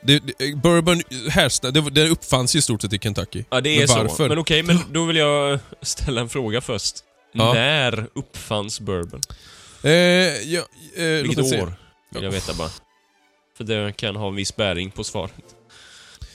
Det, 0.02 0.22
det, 0.38 0.56
bourbon 0.56 1.02
härsta, 1.30 1.70
det, 1.70 1.90
det 1.90 2.08
uppfanns 2.08 2.54
ju 2.54 2.58
i 2.58 2.62
stort 2.62 2.82
sett 2.82 2.92
i 2.92 2.98
Kentucky. 2.98 3.44
Ja, 3.50 3.60
det 3.60 3.70
är 3.70 3.78
Men 3.78 3.88
så. 3.88 4.02
varför? 4.02 4.28
Men 4.28 4.38
okej, 4.38 4.62
men 4.62 4.78
då 4.92 5.04
vill 5.04 5.16
jag 5.16 5.58
ställa 5.82 6.20
en 6.20 6.28
fråga 6.28 6.60
först. 6.60 6.96
Ja. 7.36 7.52
När 7.54 8.08
uppfanns 8.14 8.80
bourbon? 8.80 9.20
Eh, 9.82 9.90
ja, 9.92 10.62
eh, 10.96 11.04
Vilket 11.04 11.38
år? 11.62 11.74
Vill 12.10 12.22
jag 12.22 12.30
veta 12.30 12.54
bara. 12.54 12.70
För 13.56 13.64
det 13.64 13.96
kan 13.96 14.16
ha 14.16 14.28
en 14.28 14.34
viss 14.34 14.56
bäring 14.56 14.90
på 14.90 15.04
svaret. 15.04 15.32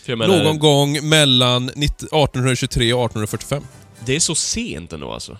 För 0.04 0.12
jag 0.12 0.18
menar, 0.20 0.43
Någon 0.43 0.60
gång 0.60 1.10
mellan 1.10 1.66
19 1.66 2.08
1823 2.08 2.93
och 2.93 3.06
1845. 3.06 3.64
Det 4.06 4.16
är 4.16 4.20
så 4.20 4.36
sent 4.36 4.93
ändå 4.93 5.12
alltså. 5.12 5.38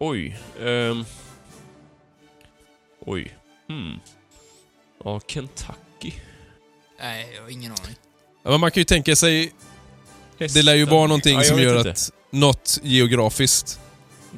Oj. 0.00 0.38
ehm. 0.64 1.04
Oj. 3.06 3.36
Hmm. 3.68 4.00
Ja, 5.04 5.20
Kentucky. 5.26 6.12
Nej, 7.00 7.32
jag 7.36 7.42
har 7.42 7.50
ingen 7.50 7.72
aning. 7.72 7.96
Ja, 8.44 8.50
men 8.50 8.60
man 8.60 8.70
kan 8.70 8.80
ju 8.80 8.84
tänka 8.84 9.16
sig, 9.16 9.52
det 10.38 10.62
lär 10.62 10.74
ju 10.74 10.84
vara 10.84 11.06
någonting 11.06 11.36
Ja, 11.38 11.44
som 11.44 11.62
gör 11.62 11.76
inte. 11.76 11.90
att 11.90 12.10
något 12.30 12.80
geografiskt. 12.82 13.80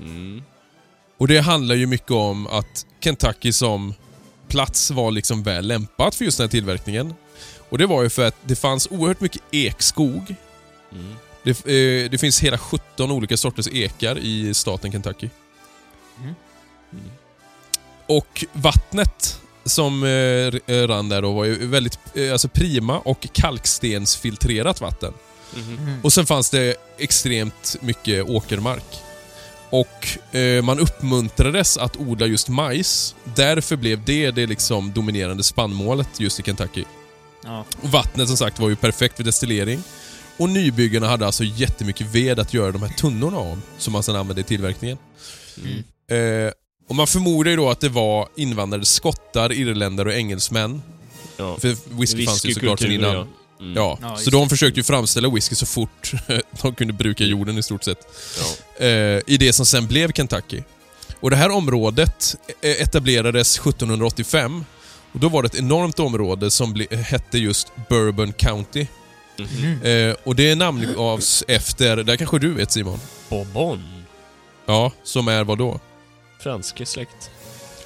Mm. 0.03 0.43
Och 1.19 1.29
det 1.29 1.41
handlar 1.41 1.75
ju 1.75 1.87
mycket 1.87 2.11
om 2.11 2.47
att 2.47 2.87
Kentucky 3.01 3.53
som 3.53 3.95
plats 4.49 4.91
var 4.91 5.11
liksom 5.11 5.43
väl 5.43 5.67
lämpat 5.67 6.15
för 6.15 6.25
just 6.25 6.39
den 6.39 6.45
här 6.45 6.51
tillverkningen. 6.51 7.15
Och 7.69 7.79
det 7.79 7.87
var 7.87 8.03
ju 8.03 8.09
för 8.09 8.27
att 8.27 8.37
det 8.43 8.57
fanns 8.57 8.89
oerhört 8.91 9.21
mycket 9.21 9.43
ekskog. 9.51 10.35
Mm. 10.93 11.15
Det, 11.43 11.51
eh, 11.51 12.11
det 12.11 12.19
finns 12.21 12.41
hela 12.41 12.59
17 12.59 13.11
olika 13.11 13.37
sorters 13.37 13.69
ekar 13.69 14.19
i 14.19 14.55
staten 14.55 14.93
Kentucky. 14.93 15.29
Mm. 16.19 16.35
Och 18.07 18.45
vattnet 18.53 19.41
som 19.65 20.05
eh, 20.05 20.77
eh, 20.77 20.89
rann 20.89 21.09
där 21.09 21.23
då 21.23 21.33
var 21.33 21.45
ju 21.45 21.67
väldigt 21.67 21.99
eh, 22.15 22.33
alltså 22.33 22.49
prima 22.49 22.99
och 22.99 23.29
kalkstensfiltrerat 23.33 24.81
vatten. 24.81 25.13
Mhm. 25.55 26.01
Och 26.03 26.13
sen 26.13 26.27
fanns 26.27 26.51
det 26.51 26.77
extremt 26.99 27.77
mycket 27.81 28.25
åkermark. 28.25 29.06
Och 29.71 30.37
eh, 30.37 30.63
man 30.63 30.79
uppmuntrades 30.79 31.79
att 31.79 31.97
odla 31.97 32.27
just 32.27 32.49
majs. 32.49 33.15
Därför 33.25 33.77
blev 33.77 34.05
det 34.05 34.31
det 34.31 34.47
liksom 34.47 34.93
dominerande 34.93 35.43
spannmålet 35.43 36.21
just 36.21 36.41
i 36.41 36.43
Kentucky. 36.43 36.85
Ja. 37.45 37.65
Och 37.83 37.89
vattnet 37.89 38.29
som 38.29 38.37
sagt 38.37 38.59
var 38.59 38.69
ju 38.69 38.77
perfekt 38.77 39.17
för 39.17 39.25
destillering. 39.25 39.83
Och 40.37 40.49
nybyggarna 40.49 41.09
hade 41.09 41.27
alltså 41.27 41.45
jättemycket 41.45 42.07
ved 42.15 42.39
att 42.39 42.55
göra 42.55 42.73
de 42.73 42.83
här 42.83 42.89
tunnorna 42.89 43.37
av, 43.37 43.61
som 43.79 43.93
man 43.93 44.03
sedan 44.03 44.17
använde 44.17 44.41
i 44.41 44.45
tillverkningen. 44.45 44.99
Mm. 45.59 46.47
Eh, 46.47 46.53
och 46.89 46.95
man 46.95 47.07
förmodar 47.07 47.51
ju 47.51 47.57
då 47.57 47.71
att 47.71 47.81
det 47.81 47.89
var 47.89 48.29
invandrade 48.37 48.85
skottar, 48.85 49.53
irländare 49.53 50.09
och 50.09 50.15
engelsmän. 50.15 50.83
Ja. 51.37 51.57
För 51.57 51.99
whisky 52.01 52.27
fanns 52.27 52.45
ju 52.45 52.55
såklart 52.55 52.81
sedan 52.81 52.93
innan. 52.93 53.15
ja. 53.15 53.27
Mm. 53.61 53.73
Ja, 53.77 53.99
Ja, 54.03 54.17
så 54.17 54.31
de 54.31 54.49
försökte 54.49 54.81
ju 54.81 54.85
framställa 54.85 55.29
whisky 55.31 55.55
så 55.55 55.67
fort 55.67 56.13
de 56.63 56.75
kunde 56.75 56.93
bruka 56.93 57.25
jorden 57.25 57.59
i 57.59 57.63
stort 57.63 57.85
sett. 57.85 57.99
Ja. 58.39 58.85
Eh, 58.87 59.21
I 59.27 59.37
det 59.41 59.53
som 59.53 59.67
sen 59.67 59.87
blev 59.87 60.13
Kentucky. 60.13 60.63
Och 61.21 61.31
det 61.31 61.37
här 61.37 61.51
området 61.51 62.37
eh, 62.61 62.71
etablerades 62.71 63.59
1785. 63.59 64.65
Och 65.13 65.21
då 65.21 65.29
var 65.29 65.43
det 65.43 65.47
ett 65.47 65.55
enormt 65.55 65.99
område 65.99 66.51
som 66.51 66.87
hette 66.91 67.39
just 67.39 67.73
Bourbon 67.89 68.33
County. 68.33 68.87
Mhm. 69.39 69.83
Eh, 69.83 70.15
och 70.25 70.37
det 70.37 70.55
namngavs 70.55 71.45
efter, 71.49 71.97
där 71.97 72.17
kanske 72.17 72.39
du 72.39 72.55
vet 72.55 72.73
Simon? 72.73 73.01
Bourbon. 73.29 73.83
Ja, 74.67 74.93
som 75.03 75.29
är 75.29 75.45
vad 75.45 75.59
då? 75.59 75.81
Fransk 76.43 76.87
släkt. 76.87 77.31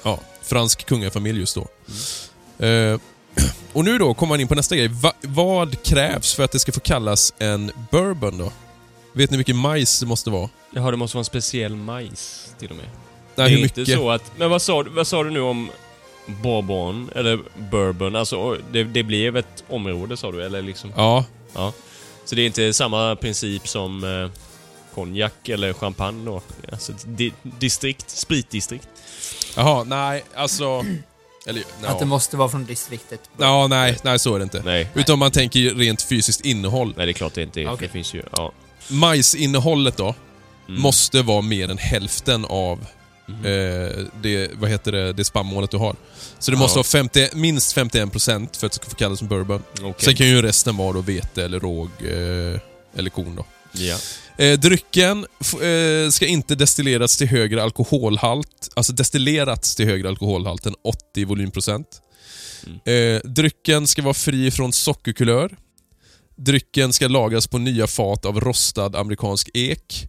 Ja, 0.03 0.19
fransk 0.43 0.85
kungafamilj 0.85 1.39
just 1.39 1.55
då. 1.55 1.67
Eh, 2.65 2.99
och 3.73 3.85
nu 3.85 3.97
då 3.97 4.13
kommer 4.13 4.29
man 4.33 4.39
in 4.41 4.47
på 4.47 4.55
nästa 4.55 4.75
grej. 4.75 4.87
Va, 4.87 5.13
vad 5.21 5.83
krävs 5.83 6.33
för 6.33 6.43
att 6.43 6.51
det 6.51 6.59
ska 6.59 6.71
få 6.71 6.79
kallas 6.79 7.33
en 7.39 7.71
bourbon 7.91 8.37
då? 8.37 8.51
Vet 9.13 9.31
ni 9.31 9.37
vilken 9.37 9.57
majs 9.57 9.99
det 9.99 10.05
måste 10.05 10.29
vara? 10.29 10.49
Jaha, 10.73 10.91
det 10.91 10.97
måste 10.97 11.17
vara 11.17 11.21
en 11.21 11.25
speciell 11.25 11.75
majs 11.75 12.53
till 12.59 12.69
och 12.69 12.75
med. 12.75 12.85
Nej, 12.85 12.93
det 13.35 13.43
är 13.43 13.49
hur 13.57 13.63
inte 13.63 13.79
mycket? 13.79 13.95
så 13.95 14.09
att... 14.11 14.31
Men 14.37 14.49
vad 14.49 14.61
sa, 14.61 14.83
du- 14.83 14.89
vad 14.89 15.07
sa 15.07 15.23
du 15.23 15.29
nu 15.29 15.39
om 15.41 15.69
Bourbon, 16.25 17.09
eller 17.15 17.39
Bourbon? 17.71 18.15
Alltså, 18.15 18.57
det, 18.71 18.83
det 18.83 19.03
blev 19.03 19.37
ett 19.37 19.63
område 19.69 20.17
sa 20.17 20.31
du, 20.31 20.43
eller 20.45 20.61
liksom? 20.61 20.93
Ja, 20.95 21.25
Ja. 21.53 21.73
Så 22.25 22.35
det 22.35 22.41
är 22.41 22.45
inte 22.45 22.73
samma 22.73 23.15
princip 23.15 23.67
som 23.67 24.03
eh, 24.03 24.29
konjak 24.95 25.49
eller 25.49 25.73
champagne 25.73 26.25
då? 26.25 26.41
Alltså 26.71 26.93
di 27.05 27.33
distrikt, 27.41 28.09
spritdistrikt. 28.09 28.87
jaha, 29.55 29.83
nej, 29.83 30.23
alltså... 30.35 30.85
Eller, 31.47 31.63
Att 31.83 31.99
det 31.99 32.05
måste 32.05 32.37
vara 32.37 32.49
från 32.49 32.65
distriktet. 32.65 33.19
ja, 33.37 33.67
nej, 33.67 33.97
nej, 34.03 34.19
så 34.19 34.35
är 34.35 34.39
det 34.39 34.43
inte. 34.43 34.61
Nej. 34.65 34.87
Utan 34.93 35.19
man 35.19 35.31
tänker 35.31 35.59
rent 35.75 36.01
fysiskt 36.01 36.41
innehåll. 36.45 36.93
Nej, 36.97 37.05
det 37.05 37.11
är 37.11 37.13
klart 37.13 37.33
det 37.33 37.41
inte 37.43 37.61
är. 37.61 37.67
Okej. 37.73 37.87
Det 37.87 37.93
finns 37.93 38.13
ju... 38.13 38.21
Ja. 38.31 38.51
Majsinnehållet 38.87 39.97
då, 39.97 40.15
Mm. 40.69 40.81
måste 40.81 41.21
vara 41.21 41.41
mer 41.41 41.71
än 41.71 41.77
hälften 41.77 42.45
av 42.45 42.85
Mhm. 43.25 43.45
eh, 43.45 44.05
det, 44.21 44.51
vad 44.53 44.69
heter 44.69 44.91
det, 44.91 45.13
det 45.13 45.23
spannmålet 45.25 45.71
du 45.71 45.77
har. 45.77 45.95
Så 46.39 46.51
det 46.51 46.55
Ja. 46.55 46.59
måste 46.59 46.77
vara 46.77 46.83
50, 46.83 47.27
minst 47.33 47.73
51% 47.75 48.57
för 48.57 48.65
att 48.67 48.71
det 48.71 48.75
ska 48.75 48.89
få 48.89 48.95
kallas 48.95 49.19
som 49.19 49.27
bourbon. 49.27 49.63
Okej. 49.81 49.93
Sen 49.97 50.15
kan 50.15 50.27
ju 50.27 50.41
resten 50.41 50.77
vara 50.77 50.93
då 50.93 51.01
vete 51.01 51.43
eller 51.45 51.59
råg 51.59 51.89
eh, 51.99 52.59
eller 52.99 53.09
korn 53.09 53.35
då. 53.35 53.45
Ja. 53.71 53.97
Eh, 54.41 54.59
drycken 54.59 55.25
eh, 55.61 56.09
ska 56.09 56.25
inte 56.25 56.55
destilleras 56.55 57.17
till 57.17 57.27
högre 57.27 57.63
alkoholhalt, 57.63 58.69
alltså 58.73 58.93
destillerats 58.93 59.75
till 59.75 59.85
högre 59.85 60.09
alkoholhalt 60.09 60.65
än 60.65 60.75
80 60.83 61.25
volymprocent. 61.25 62.01
Mm. 62.65 62.79
Eh, 62.85 63.21
drycken 63.31 63.87
ska 63.87 64.01
vara 64.01 64.13
fri 64.13 64.51
från 64.51 64.73
sockerkulör. 64.73 65.57
Drycken 66.35 66.93
ska 66.93 67.07
lagras 67.07 67.47
på 67.47 67.57
nya 67.57 67.87
fat 67.87 68.25
av 68.25 68.39
rostad 68.39 68.95
amerikansk 68.95 69.49
ek. 69.53 70.07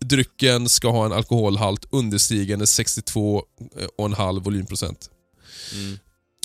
Drycken 0.00 0.68
ska 0.68 0.90
ha 0.90 1.06
en 1.06 1.12
alkoholhalt 1.12 1.86
understigande 1.90 2.64
62,5 2.64 4.40
volymprocent. 4.40 5.10
Mm. 5.72 5.98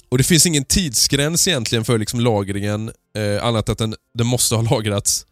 Och 0.09 0.17
det 0.17 0.23
finns 0.23 0.45
ingen 0.45 0.65
tidsgräns 0.65 1.47
egentligen 1.47 1.85
för 1.85 1.97
liksom 1.97 2.19
lagringen, 2.19 2.91
eh, 3.17 3.45
annat 3.45 3.69
än 3.69 3.71
att 3.71 3.77
den, 3.77 3.95
den 4.13 4.27
måste 4.27 4.55
ha 4.55 4.61
lagrats 4.61 5.25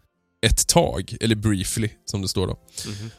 ett 0.45 0.67
tag, 0.67 1.17
eller 1.21 1.35
briefly 1.35 1.89
som 2.05 2.21
det 2.21 2.27
står 2.27 2.47
då. 2.47 2.57
Mhm. 2.87 3.11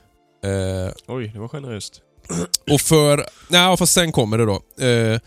Eh, 0.87 0.93
Oj, 1.07 1.29
det 1.35 1.39
var 1.39 1.49
generöst. 1.49 2.01
och 2.71 2.81
för... 2.81 3.27
Nej, 3.49 3.77
fast 3.77 3.93
sen 3.93 4.13
kommer 4.13 4.39
det 4.39 4.45
då. 4.45 4.85
Eh, 4.87 5.21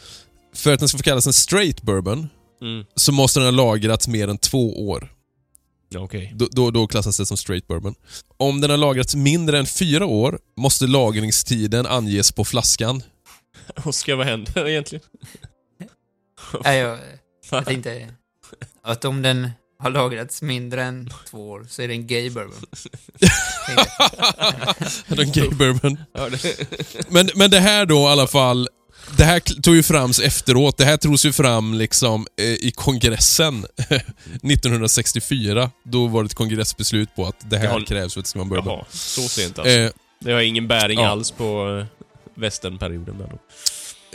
för 0.55 0.73
att 0.73 0.79
den 0.79 0.89
ska 0.89 0.97
få 0.97 1.03
kallas 1.03 1.27
en 1.27 1.33
straight 1.33 1.81
bourbon 1.81 2.29
Mm. 2.61 2.85
så 2.95 3.11
måste 3.11 3.39
den 3.39 3.45
ha 3.47 3.51
lagrats 3.65 4.07
mer 4.07 4.27
än 4.27 4.37
två 4.37 4.87
år. 4.89 5.13
Ja, 5.89 5.99
Okej. 5.99 6.33
Då, 6.35 6.47
då, 6.51 6.71
då 6.71 6.87
klassas 6.87 7.17
det 7.17 7.25
som 7.25 7.37
straight 7.37 7.67
bourbon. 7.67 7.95
Om 8.37 8.61
den 8.61 8.69
har 8.69 8.77
lagrats 8.77 9.15
mindre 9.15 9.59
än 9.59 9.65
fyra 9.65 10.05
år 10.05 10.39
måste 10.57 10.87
lagringstiden 10.87 11.85
anges 11.85 12.31
på 12.31 12.45
flaskan. 12.45 13.03
Oskar, 13.85 14.15
vad 14.15 14.25
händer 14.27 14.67
egentligen? 14.67 15.05
Nej, 16.63 16.77
jag, 16.79 16.99
jag 17.51 17.65
tänkte 17.65 18.07
att 18.83 19.05
om 19.05 19.21
den 19.21 19.49
har 19.84 19.89
lagrats 19.89 20.41
mindre 20.41 20.84
än 20.84 21.09
två 21.29 21.49
år 21.49 21.65
så 21.69 21.81
är 21.81 21.88
det 21.88 21.93
en 21.93 22.07
gay 22.07 22.29
bourbon. 22.29 22.53
Tänkte. 25.07 25.15
Den 25.15 25.31
gay 25.31 25.49
bourbon. 25.49 25.97
Det... 26.41 26.55
Men, 27.09 27.29
men 27.36 27.49
det 27.51 27.59
här 27.59 27.86
då 27.86 27.95
i 27.99 28.05
alla 28.05 28.27
fall, 28.27 28.69
det 29.17 29.23
här 29.23 29.39
tog 29.39 29.75
ju 29.75 29.84
fram 29.84 30.11
efteråt. 30.23 30.77
Det 30.77 30.86
här 30.86 30.97
togs 30.97 31.25
ju 31.25 31.31
fram 31.31 31.73
liksom 31.73 32.27
eh, 32.39 32.45
i 32.45 32.71
kongressen 32.75 33.65
1964. 34.43 35.71
Då 35.84 36.07
var 36.07 36.23
det 36.23 36.27
ett 36.27 36.34
kongressbeslut 36.34 37.15
på 37.15 37.25
att 37.25 37.49
det 37.49 37.57
här 37.57 37.65
Jaha. 37.65 37.81
krävs 37.88 38.13
för 38.13 38.19
att 38.19 38.25
det 38.25 38.29
ska 38.29 38.39
vara 38.39 38.43
en 38.45 38.49
bourbon. 38.49 38.73
Jaha, 38.77 38.86
så 38.89 39.21
sent 39.21 39.59
alltså. 39.59 39.73
Eh, 39.73 39.91
Det 40.19 40.31
har 40.31 40.41
ingen 40.41 40.67
bäring 40.67 40.99
ja. 40.99 41.07
alls 41.09 41.31
på 41.31 41.77
eh, 41.79 41.86
västernperioden 42.36 43.17
där 43.17 43.27
då. 43.27 43.38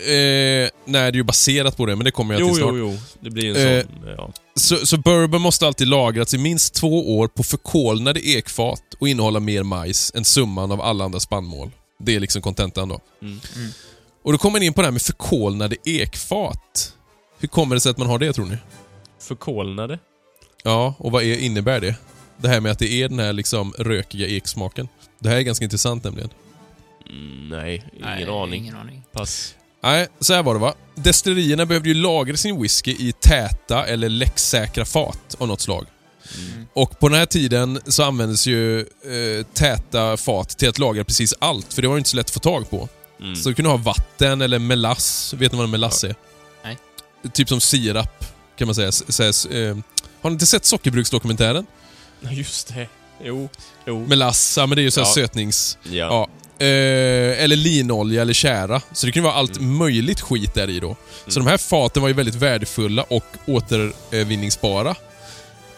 eh, 0.02 0.68
nej, 0.84 1.12
det 1.12 1.16
är 1.16 1.20
ju 1.20 1.22
baserat 1.22 1.76
på 1.76 1.86
det, 1.86 1.96
men 1.96 2.04
det 2.04 2.10
kommer 2.10 2.34
jag 2.34 2.40
Jo, 2.40 2.46
till 2.48 2.56
snart. 2.56 2.68
jo, 2.74 2.78
jo. 2.78 2.98
Det 3.20 3.30
blir 3.30 3.56
en 3.56 3.76
Eh, 3.78 3.82
sån... 3.82 4.14
Ja. 4.16 4.32
Så, 4.59 4.86
så 4.86 4.96
bourbon 4.96 5.40
måste 5.40 5.66
alltid 5.66 5.88
lagrats 5.88 6.34
i 6.34 6.38
minst 6.38 6.74
två 6.74 7.18
år 7.18 7.28
på 7.28 7.42
förkolnade 7.42 8.20
ekfat 8.28 8.82
och 8.98 9.09
innehålla 9.09 9.40
mer 9.40 9.62
majs 9.62 10.12
än 10.14 10.24
summan 10.24 10.72
av 10.72 10.80
alla 10.80 11.04
andra 11.04 11.20
spannmål. 11.20 11.70
Det 11.98 12.16
är 12.16 12.20
liksom 12.20 12.42
kontentan 12.42 12.88
då. 12.88 13.00
Mm. 13.22 13.40
Mm. 13.56 13.70
Och 14.22 14.32
då 14.32 14.38
kommer 14.38 14.61
ni 14.61 14.66
in 14.66 14.72
på 14.72 14.80
det 14.80 14.86
här 14.86 14.92
med 14.92 15.02
förkolnade 15.02 15.76
ekfat. 15.84 16.94
Hur 17.38 17.48
kommer 17.48 17.76
det 17.76 17.80
sig 17.80 17.90
att 17.90 17.98
man 17.98 18.06
har 18.06 18.18
det 18.18 18.32
tror 18.32 18.46
ni? 18.46 18.56
Förkolnade? 19.20 19.98
Ja, 20.64 20.94
och 20.98 21.12
vad 21.12 21.22
är, 21.22 21.38
innebär 21.38 21.80
det? 21.80 21.94
Det 22.36 22.48
här 22.48 22.61
med 22.61 22.72
att 22.72 22.78
det 22.78 22.92
är 23.02 23.09
den 23.09 23.18
här 23.18 23.32
liksom 23.32 23.74
rökiga 23.78 24.28
eksmaken. 24.28 24.88
Det 25.18 25.28
här 25.28 25.36
är 25.36 25.40
ganska 25.42 25.64
intressant 25.64 26.04
nämligen. 26.04 26.30
Mm, 27.11 27.48
nej, 27.48 27.84
ingen 27.92 28.09
Nej, 28.09 28.28
aning. 28.28 28.62
Ingen 28.62 28.76
aning. 28.76 29.02
Pass. 29.12 29.54
Nej, 29.82 30.08
så 30.20 30.34
här 30.34 30.42
var 30.42 30.54
det 30.54 30.60
va. 30.60 30.74
Destillerierna 30.94 31.66
behövde 31.66 31.88
ju 31.88 31.94
lagra 31.94 32.36
sin 32.36 32.62
whisky 32.62 32.90
i 32.90 33.12
täta 33.20 33.86
eller 33.86 34.08
läcksäkra 34.08 34.84
fat 34.84 35.36
av 35.38 35.48
något 35.48 35.60
slag. 35.60 35.86
Och 36.74 36.98
på 37.00 37.08
den 37.08 37.18
här 37.18 37.26
tiden 37.26 37.80
så 37.86 38.02
användes 38.04 38.46
ju 38.46 38.80
eh, 38.80 39.46
täta 39.54 40.16
fat 40.16 40.48
till 40.58 40.68
att 40.68 40.78
lagra 40.78 41.04
precis 41.04 41.34
allt, 41.38 41.74
för 41.74 41.82
det 41.82 41.88
var 41.88 41.94
ju 41.94 41.98
inte 41.98 42.10
så 42.10 42.16
lätt 42.16 42.26
att 42.26 42.30
få 42.30 42.40
tag 42.40 42.70
på. 42.70 42.88
Mm. 43.20 43.36
Så 43.36 43.48
du 43.48 43.54
kunde 43.54 43.70
ha 43.70 43.76
vatten 43.76 44.40
eller 44.40 44.58
melass. 44.58 45.34
Vet 45.38 45.52
ni 45.52 45.56
vad 45.58 45.64
en 45.64 45.70
melass 45.70 46.04
är? 46.04 46.14
Nej. 46.64 46.78
Typ 47.32 47.48
som 47.48 47.60
sirap, 47.60 48.24
kan 48.56 48.68
man 48.68 48.74
säga. 48.74 48.88
S- 48.88 49.12
säga 49.12 49.28
s- 49.30 49.46
eh, 49.46 49.76
har 50.22 50.30
ni 50.30 50.34
inte 50.34 50.46
sett 50.46 50.64
Sockerbruksdokumentären? 50.64 51.66
Ja, 52.20 52.30
just 52.30 52.68
det. 52.74 52.88
Jo. 53.24 53.48
Jo. 53.86 54.06
Melass, 54.06 54.54
ja 54.56 54.66
men 54.66 54.76
det 54.76 54.82
är 54.82 54.84
ju 54.84 54.90
så 54.90 55.00
Ja. 55.00 55.04
sötnings... 55.04 55.78
ja. 55.82 55.90
Ja. 55.92 56.28
Eh, 56.61 57.42
eller 57.44 57.56
linolja 57.56 58.22
eller 58.22 58.32
kära. 58.32 58.82
Så 58.92 59.06
det 59.06 59.12
kunde 59.12 59.28
vara 59.28 59.38
allt 59.38 59.61
möjligt 59.61 60.20
skit 60.20 60.54
där 60.54 60.70
i 60.70 60.80
då. 60.80 60.96
Så 61.26 61.40
de 61.40 61.46
här 61.46 61.59
faten 61.59 62.02
var 62.02 62.09
ju 62.09 62.14
väldigt 62.14 62.34
värdefulla 62.34 63.02
och 63.02 63.24
återvinningsbara. 63.46 64.94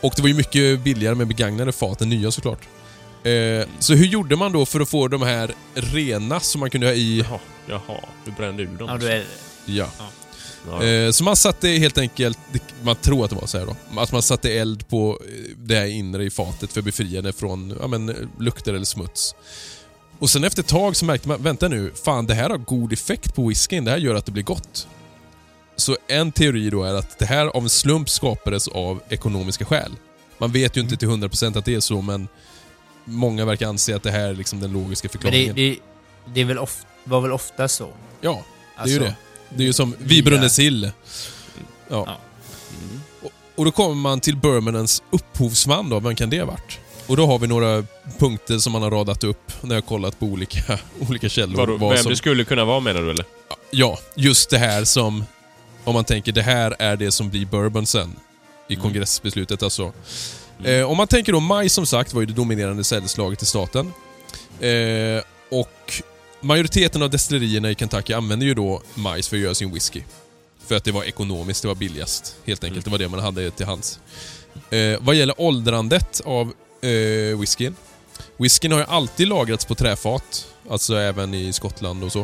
Och 0.01 0.13
det 0.17 0.23
var 0.23 0.29
ju 0.29 0.35
mycket 0.35 0.81
billigare 0.81 1.15
med 1.15 1.27
begagnade 1.29 1.73
fat 1.73 2.01
än 2.01 2.09
nya 2.09 2.31
såklart. 2.31 2.61
Eh, 3.25 3.67
så 3.79 3.95
hur 3.95 4.07
gjorde 4.07 4.37
man 4.37 4.53
då 4.53 4.67
för 4.67 4.81
att 4.81 4.89
få 4.89 5.09
de 5.09 5.23
här 5.23 5.51
rena 5.75 6.41
som 6.41 6.61
man 6.61 6.71
kunde 6.71 6.87
ha 6.87 6.95
i... 6.95 7.19
Jaha, 7.19 7.41
jaha. 7.67 8.01
Du 8.25 8.31
brände 8.31 8.63
ur 8.63 8.67
dem. 8.67 8.89
Ja, 8.89 8.97
då 8.97 9.07
är 9.07 9.25
Ja. 9.67 9.87
Ja. 10.69 10.85
Eh, 10.85 11.11
så 11.11 11.25
man 11.25 11.37
satte 11.37 11.69
helt 11.69 11.99
enkelt, 11.99 12.39
man 12.83 12.97
tror 12.97 13.25
att 13.25 13.31
det 13.31 13.37
var 13.37 13.47
så 13.47 13.59
här 13.59 13.67
då, 13.67 14.01
att 14.01 14.13
man 14.13 14.23
satte 14.23 14.51
eld 14.51 14.89
på 14.89 15.21
eh, 15.29 15.57
det 15.57 15.75
här 15.75 15.87
inre 15.87 16.25
i 16.25 16.31
fatet 16.31 16.73
för 16.73 16.81
att 16.81 16.85
befria 16.85 17.23
det 17.23 17.33
från 17.33 17.77
ja, 17.81 17.87
men, 17.87 18.09
eh, 18.09 18.15
lukter 18.39 18.75
eller 18.75 18.85
smuts. 18.85 19.35
Och 20.21 20.31
sen 20.31 20.45
efter 20.45 20.63
ett 20.63 20.69
tag 20.69 20.97
så 20.97 21.05
märkte 21.05 21.29
man, 21.29 21.43
vänta 21.43 21.69
nu, 21.69 21.93
fan 22.05 22.27
det 22.27 22.35
här 22.35 22.51
har 22.51 22.59
god 22.59 22.93
effekt 22.93 23.35
på 23.35 23.49
whiskyn, 23.49 23.85
det 23.85 23.91
här 23.91 23.99
gör 23.99 24.15
att 24.15 24.27
det 24.27 24.33
blir 24.33 24.43
gott. 24.43 24.89
Så 25.77 25.97
en 26.09 26.33
teori 26.33 26.71
då 26.71 26.85
är 26.85 26.95
att 26.95 27.19
det 27.19 27.25
här 27.27 27.47
av 27.47 27.63
en 27.63 27.69
slump 27.71 28.11
skapades 28.11 28.69
av 28.69 29.03
ekonomiska 29.09 29.65
skäl. 29.65 29.93
Man 30.39 30.53
vet 30.53 30.77
ju 30.77 30.81
inte 30.81 30.97
till 30.97 31.09
100% 31.09 31.59
att 31.59 31.65
det 31.65 31.75
är 31.75 31.81
så, 31.81 32.01
men 32.03 32.29
många 33.05 33.45
verkar 33.45 33.69
anse 33.69 33.97
att 33.97 34.03
det 34.03 34.11
här 34.11 34.29
är 34.29 34.35
liksom 34.35 34.61
den 34.61 34.73
logiska 34.73 35.09
Men 35.13 35.21
det, 35.23 35.23
förklaringen. 35.31 35.55
det, 35.55 35.77
det 36.35 36.41
är 36.41 36.45
väl 36.45 36.59
of, 36.59 36.83
var 37.05 37.21
väl 37.21 37.33
ofta 37.33 37.69
så? 37.69 37.89
Ja, 38.21 38.45
det 38.77 38.83
är 38.83 38.87
ju 38.89 38.95
Alltså, 38.99 39.05
det. 39.09 39.15
Det 39.57 39.63
är 39.63 39.67
ju 39.67 39.73
som 39.73 39.91
via- 39.91 39.99
Vibrunnesill. 40.09 40.85
Ja. 40.85 40.91
Ja. 41.89 42.19
Mm. 42.85 43.01
Och, 43.23 43.31
och 43.57 43.65
då 43.65 43.71
kommer 43.73 43.95
man 43.95 44.21
till 44.21 44.37
bourbonens 44.37 45.03
upphovsman 45.11 45.89
då, 45.91 46.01
vem 46.01 46.15
kan 46.15 46.31
det 46.31 46.39
ha 46.39 46.47
varit? 46.47 46.79
Och 47.11 47.17
då 47.17 47.27
har 47.27 47.39
vi 47.39 47.47
några 47.47 47.85
punkter 48.19 48.59
som 48.59 48.73
man 48.73 48.83
har 48.83 48.91
radat 48.91 49.25
upp 49.25 49.53
när 49.63 49.75
jag 49.75 49.87
kollat 49.87 50.19
på 50.19 50.27
olika, 50.27 50.79
olika 51.09 51.29
källor. 51.29 51.57
Vadå, 51.57 51.77
vad 51.77 51.91
vem 51.95 52.03
som, 52.03 52.11
det 52.11 52.17
skulle 52.17 52.45
kunna 52.45 52.65
vara 52.65 52.81
menar 52.81 53.03
du 53.03 53.11
eller? 53.11 53.25
Ja, 53.71 53.99
just 54.15 54.51
det 54.51 54.59
här 54.59 54.85
som... 54.85 55.25
Om 55.85 55.95
man 55.95 56.05
tänker 56.05 56.33
det 56.33 56.43
här 56.43 56.77
är 56.79 56.97
det 56.97 57.11
som 57.13 57.31
blir 57.31 57.47
bourbon 57.47 57.87
sen. 57.87 58.17
I 58.69 58.75
Mm. 58.75 58.83
kongressbeslutet 58.83 59.63
alltså. 59.63 59.93
Eh, 60.65 60.91
om 60.91 60.97
man 60.97 61.07
tänker 61.07 61.33
då, 61.33 61.41
maj 61.41 61.69
som 61.69 61.87
sagt 61.87 62.15
var 62.15 62.21
ju 62.21 62.27
det 62.27 62.33
dominerande 62.33 62.85
sädesslaget 62.85 63.43
i 63.43 63.47
staten. 63.47 63.93
Eh, 64.61 65.23
och 65.51 65.93
majoriteten 66.41 67.03
av 67.03 67.11
destillerierna 67.11 67.71
i 67.71 67.75
Kentucky 67.75 68.13
använde 68.13 68.45
ju 68.45 68.55
då 68.55 68.83
majs 68.95 69.29
för 69.29 69.37
att 69.37 69.43
göra 69.43 69.55
sin 69.55 69.73
whisky. 69.75 70.03
För 70.67 70.77
att 70.77 70.85
det 70.85 70.93
var 70.93 71.05
ekonomiskt, 71.05 71.63
det 71.63 71.69
var 71.69 71.75
billigast. 71.75 72.37
Helt 72.47 72.65
enkelt, 72.65 72.85
det 72.85 72.91
var 72.91 72.99
det 72.99 73.09
man 73.09 73.21
hade 73.21 73.51
till 73.51 73.67
hands. 73.67 74.01
Eh, 74.71 74.99
vad 75.01 75.15
gäller 75.15 75.41
åldrandet 75.41 76.21
av 76.25 76.53
eh, 76.83 77.39
whiskyn. 77.39 77.77
Whiskyn 78.37 78.73
har 78.73 78.79
ju 78.79 78.85
alltid 78.85 79.29
lagrats 79.29 79.65
på 79.65 79.75
träfat. 79.75 80.47
Alltså 80.71 80.97
även 80.97 81.35
i 81.35 81.53
Skottland 81.53 82.05
och 82.05 82.13
så. 82.13 82.21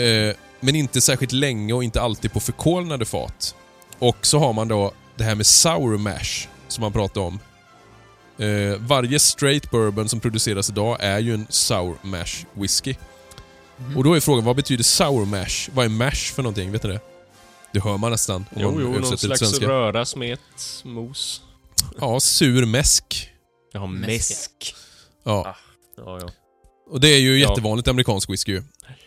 Eh, 0.00 0.34
men 0.60 0.74
inte 0.74 1.00
särskilt 1.00 1.32
länge 1.32 1.72
och 1.72 1.84
inte 1.84 2.00
alltid 2.00 2.32
på 2.32 2.40
förkolnade 2.40 3.04
fat. 3.04 3.54
Och 3.98 4.26
så 4.26 4.38
har 4.38 4.52
man 4.52 4.68
då 4.68 4.92
det 5.16 5.24
här 5.24 5.34
med 5.34 5.46
sour 5.46 5.98
mash, 5.98 6.48
som 6.68 6.82
man 6.82 6.92
pratar 6.92 7.20
om. 7.20 7.38
Eh, 8.38 8.78
varje 8.78 9.18
straight 9.18 9.70
bourbon 9.70 10.08
som 10.08 10.20
produceras 10.20 10.70
idag 10.70 10.96
är 11.00 11.18
ju 11.18 11.34
en 11.34 11.46
sour 11.50 11.96
mash 12.02 12.44
whisky. 12.52 12.94
Och 13.96 14.04
då 14.04 14.14
är 14.14 14.20
frågan, 14.20 14.44
vad 14.44 14.56
betyder 14.56 14.84
sour 14.84 15.24
mash? 15.24 15.70
Vad 15.74 15.84
är 15.84 15.88
mash 15.88 16.34
för 16.34 16.42
någonting? 16.42 16.72
Vet 16.72 16.82
ni 16.82 16.88
det? 16.90 17.00
Det 17.72 17.80
hör 17.80 17.96
man 17.96 18.10
nästan 18.10 18.36
om 18.36 18.62
Jo, 18.62 18.72
man 18.72 18.82
jo, 18.82 18.92
någon 18.92 19.18
slags 19.18 19.58
röra, 19.58 20.04
smet, 20.04 20.40
mos. 20.84 21.42
Ja, 22.00 22.20
sur 22.20 22.66
mäsk. 22.66 23.30
Jaha, 23.76 23.86
Mäsk. 23.86 24.06
mäsk. 24.30 24.74
Ja. 25.24 25.56
Ja, 25.96 26.18
ja. 26.20 26.30
Och 26.90 27.00
det 27.00 27.08
är 27.08 27.18
ju 27.18 27.38
Ja. 27.38 27.48
jättevanligt 27.48 27.88
amerikansk 27.88 28.30
whisky 28.30 28.52
ju. 28.52 28.62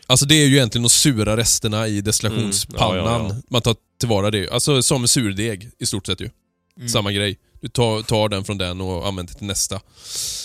Alltså 0.08 0.26
det 0.26 0.36
är 0.36 0.46
ju 0.48 0.56
egentligen 0.56 0.84
de 0.84 0.90
sura 0.90 1.38
resterna 1.38 1.88
i 1.88 2.02
destillationspannan. 2.02 2.92
Mm, 3.00 3.06
ja, 3.06 3.20
ja, 3.20 3.36
ja. 3.36 3.42
Man 3.50 3.62
tar 3.62 3.76
tillvara 4.00 4.32
det. 4.32 4.50
Alltså 4.50 4.82
som 4.84 5.08
surdeg 5.08 5.70
i 5.80 5.86
stort 5.86 6.06
sett 6.06 6.22
ju. 6.22 6.30
Mm. 6.78 6.90
Samma 6.90 7.12
grej. 7.12 7.38
Du 7.62 7.68
tar, 7.68 8.02
tar 8.02 8.30
den 8.30 8.44
från 8.44 8.58
den 8.58 8.82
och 8.82 9.08
använder 9.08 9.34
till 9.34 9.48
nästa 9.48 9.82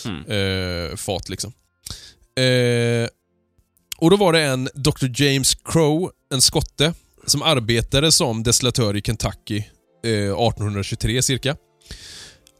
Mm. 0.06 0.90
eh, 0.90 0.96
fat 0.96 1.28
liksom. 1.28 1.52
Eh, 2.38 3.08
och 3.98 4.10
då 4.10 4.16
var 4.16 4.32
det 4.32 4.40
en 4.42 4.68
Dr. 4.74 5.22
James 5.22 5.54
Crow, 5.64 6.10
en 6.34 6.40
skotte, 6.40 6.94
som 7.26 7.42
arbetade 7.42 8.12
som 8.12 8.42
destillatör 8.42 8.96
i 8.96 9.02
Kentucky 9.02 9.56
eh, 10.04 10.10
1823 10.12 11.22
cirka. 11.22 11.56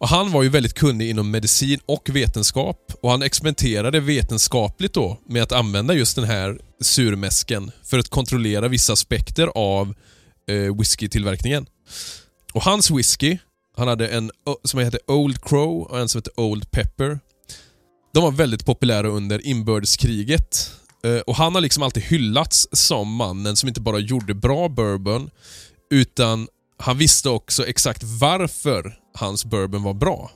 Och 0.01 0.09
han 0.09 0.33
var 0.33 0.43
ju 0.43 0.49
väldigt 0.49 0.75
kunnig 0.75 1.11
inom 1.11 1.31
medicin 1.31 1.81
och 1.87 2.09
vetenskap 2.13 2.93
och 3.03 3.11
han 3.11 3.23
experimenterade 3.23 4.01
vetenskapligt 4.01 4.93
då 4.95 5.19
med 5.29 5.43
att 5.43 5.53
använda 5.53 5.95
just 5.95 6.17
den 6.17 6.25
här 6.25 6.59
surmäsken 6.81 7.71
för 7.83 7.99
att 7.99 8.09
kontrollera 8.09 8.69
vissa 8.69 8.93
aspekter 8.93 9.47
av 9.55 9.95
eh, 10.51 10.77
whiskytillverkningen. 10.79 11.67
Och 12.53 12.63
hans 12.63 12.91
whisky, 12.91 13.39
han 13.77 13.89
hade 13.89 14.09
en 14.09 14.31
som 14.65 14.81
hette 14.81 14.99
Old 15.07 15.45
Crow 15.45 15.83
och 15.83 16.01
en 16.01 16.09
som 16.09 16.19
hette 16.19 16.31
Old 16.37 16.71
Pepper. 16.71 17.19
De 18.15 18.23
var 18.23 18.31
väldigt 18.31 18.67
populära 18.67 19.09
under 19.09 19.47
inbördeskriget. 19.47 20.73
Eh, 21.05 21.19
Och 21.19 21.37
han 21.37 21.55
har 21.55 21.63
liksom 21.63 21.83
alltid 21.83 22.03
hyllats 22.03 22.69
som 22.73 23.15
mannen 23.15 23.57
som 23.57 23.69
inte 23.69 23.81
bara 23.81 23.99
gjorde 23.99 24.35
bra 24.35 24.69
bourbon, 24.69 25.31
utan 25.91 26.49
han 26.79 26.99
visste 26.99 27.29
också 27.29 27.67
exakt 27.67 28.03
varför 28.03 28.99
hans 29.15 29.45
bourbon 29.45 29.83
var 29.83 29.95
bra. 29.95 30.31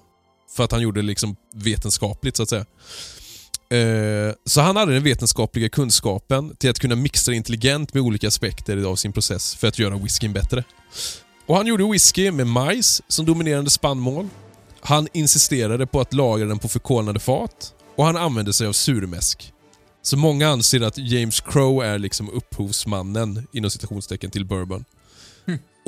För 0.57 0.65
att 0.65 0.73
han 0.73 0.81
gjorde 0.81 1.01
det 1.01 1.07
liksom 1.07 1.37
vetenskapligt 1.55 2.37
så 2.37 2.43
att 2.43 2.49
säga. 2.49 2.67
Eh, 3.71 4.35
Så 4.45 4.61
han 4.61 4.77
hade 4.77 4.93
den 4.95 5.03
vetenskapliga 5.03 5.69
kunskapen 5.69 6.57
till 6.57 6.71
att 6.71 6.79
kunna 6.79 6.97
mixa 6.97 7.33
intelligent 7.33 7.95
med 7.95 8.03
olika 8.03 8.29
aspekter 8.29 8.85
av 8.85 8.97
sin 8.97 9.13
process 9.13 9.55
för 9.55 9.69
att 9.69 9.79
göra 9.79 9.97
whiskyn 9.97 10.33
bättre. 10.33 10.65
Och 11.47 11.57
Han 11.57 11.67
gjorde 11.67 11.91
whisky 11.93 12.31
med 12.31 12.47
majs 12.47 13.03
som 13.09 13.27
dominerande 13.27 13.71
spannmål. 13.71 14.29
Han 14.81 15.09
insisterade 15.13 15.87
på 15.87 16.01
att 16.01 16.15
lagra 16.15 16.47
den 16.47 16.59
på 16.59 16.69
förkolnade 16.69 17.21
fat 17.21 17.75
och 17.97 18.05
han 18.05 18.17
använde 18.17 18.53
sig 18.53 18.67
av 18.67 18.73
surmäsk. 18.73 19.53
Så 20.03 20.17
många 20.17 20.49
anser 20.49 20.81
att 20.81 20.99
James 20.99 21.41
Crow 21.41 21.85
är 21.85 21.99
liksom 21.99 22.31
upphovsmannen 22.31 23.47
inom 23.53 23.71
citationstecken 23.71 24.31
till 24.31 24.45
bourbon. 24.45 24.85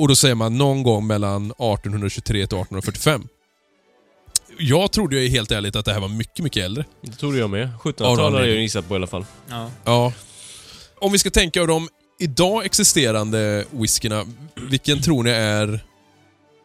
Och 0.01 0.07
då 0.07 0.15
säger 0.15 0.35
man 0.35 0.57
någon 0.57 0.83
gång 0.83 1.07
mellan 1.07 1.45
1823 1.45 2.33
till 2.33 2.41
1845. 2.41 3.27
Jag 4.57 4.91
trodde 4.91 5.19
ju 5.19 5.29
helt 5.29 5.51
ärligt 5.51 5.75
att 5.75 5.85
det 5.85 5.93
här 5.93 5.99
var 5.99 6.07
mycket, 6.07 6.43
mycket 6.43 6.65
äldre. 6.65 6.85
Det 7.01 7.11
trodde 7.11 7.37
jag 7.37 7.49
med. 7.49 7.61
Ja, 7.61 7.91
1700-talet 7.91 8.17
då, 8.17 8.37
har 8.37 8.45
jag 8.45 8.61
gissat 8.61 8.87
på 8.87 8.93
i 8.93 8.97
alla 8.97 9.07
fall. 9.07 9.25
Ja. 9.49 9.71
Ja. 9.85 10.13
Om 10.99 11.11
vi 11.11 11.19
ska 11.19 11.29
tänka 11.29 11.61
av 11.61 11.67
de 11.67 11.89
idag 12.19 12.65
existerande 12.65 13.65
whiskyna, 13.71 14.25
vilken 14.55 15.01
tror 15.01 15.23
ni 15.23 15.29
är 15.29 15.79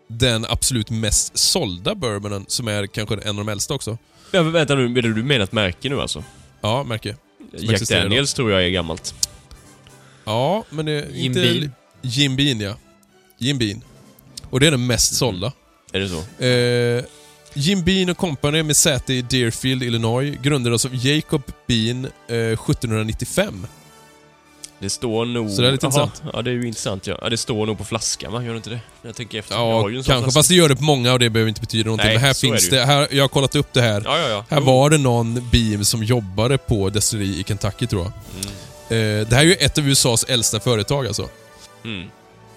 den 0.08 0.46
absolut 0.48 0.90
mest 0.90 1.38
sålda 1.38 1.94
bourbonen 1.94 2.44
som 2.48 2.68
är 2.68 2.86
kanske 2.86 3.14
en 3.14 3.28
av 3.28 3.46
de 3.46 3.48
äldsta 3.48 3.74
också? 3.74 3.98
Ja, 4.30 4.42
vänta 4.42 4.74
nu, 4.74 4.88
menar 4.88 5.08
du 5.08 5.22
menar 5.22 5.44
ett 5.44 5.52
märke 5.52 5.88
nu 5.88 6.00
alltså? 6.00 6.24
Ja, 6.60 6.84
märke. 6.84 7.16
Jack 7.52 7.88
Daniels 7.88 8.34
tror 8.34 8.50
jag 8.50 8.64
är 8.64 8.68
gammalt. 8.68 9.14
Ja, 10.24 10.64
men 10.70 10.86
det 10.86 10.92
är 10.92 11.10
Jim 11.10 11.26
inte... 11.26 11.40
Beam. 11.40 11.70
Jim 12.02 12.36
Beam, 12.36 12.60
ja. 12.60 12.74
Jim 13.38 13.58
Beam. 13.58 13.80
Och 14.50 14.60
det 14.60 14.66
är 14.66 14.70
den 14.70 14.86
mest 14.86 15.14
sålda. 15.14 15.52
Är 15.92 16.00
det 16.00 16.08
så? 16.08 16.44
Eh, 16.44 17.04
Jim 17.54 17.82
Bean 17.84 18.08
och 18.10 18.16
Company 18.16 18.62
med 18.62 18.76
säte 18.76 19.14
i 19.14 19.22
Deerfield, 19.22 19.82
Illinois 19.82 20.36
grundades 20.42 20.84
av 20.84 21.06
Jacob 21.06 21.42
Bean 21.66 22.04
eh, 22.28 22.34
1795. 22.36 23.66
Det 24.78 24.90
står 24.90 25.24
nog... 25.24 25.50
Så 25.50 25.62
det 25.62 25.68
är 25.68 25.72
lite 25.72 25.86
Jaha, 25.86 26.02
intressant. 26.02 26.30
Ja, 26.34 26.42
det 26.42 26.50
är 26.50 26.54
ju 26.54 26.66
intressant 26.66 27.06
ja. 27.06 27.18
ja. 27.22 27.28
Det 27.28 27.36
står 27.36 27.66
nog 27.66 27.78
på 27.78 27.84
flaskan 27.84 28.32
va? 28.32 28.42
Gör 28.42 28.50
det 28.50 28.56
inte 28.56 28.70
det? 28.70 28.80
Jag 29.02 29.16
tänker 29.16 29.38
efter. 29.38 29.54
jag 29.54 29.62
Ja, 29.68 29.80
har 29.80 29.88
ju 29.88 29.96
en 29.96 30.04
sån 30.04 30.12
kanske. 30.12 30.24
flaska. 30.24 30.38
Fast 30.38 30.48
det 30.48 30.54
gör 30.54 30.68
det 30.68 30.76
på 30.76 30.84
många 30.84 31.12
och 31.12 31.18
det 31.18 31.30
behöver 31.30 31.48
inte 31.48 31.60
betyda 31.60 31.84
någonting. 31.86 32.06
Nej, 32.06 32.14
Men 32.16 32.24
här 32.24 32.32
så 32.32 32.46
är 32.46 32.50
finns 32.50 32.68
det 32.68 32.76
det. 32.76 32.80
ju. 32.82 32.86
här, 32.86 33.08
jag 33.10 33.22
har 33.24 33.28
kollat 33.28 33.54
upp 33.54 33.72
det 33.72 33.82
här. 33.82 34.02
Ja, 34.04 34.18
ja, 34.18 34.28
ja. 34.28 34.44
Här 34.48 34.58
Jo. 34.60 34.64
var 34.66 34.90
det 34.90 34.98
någon 34.98 35.48
Beam 35.52 35.84
som 35.84 36.04
jobbade 36.04 36.58
på 36.58 36.90
destilleri 36.90 37.40
i 37.40 37.44
Kentucky 37.44 37.86
tror 37.86 38.02
jag. 38.02 38.12
Mm. 38.92 39.20
Eh, 39.20 39.28
det 39.28 39.34
här 39.36 39.42
är 39.42 39.46
ju 39.48 39.54
ett 39.54 39.78
av 39.78 39.88
USAs 39.88 40.24
äldsta 40.24 40.60
företag 40.60 41.06
alltså. 41.06 41.28
Mm. 41.84 42.08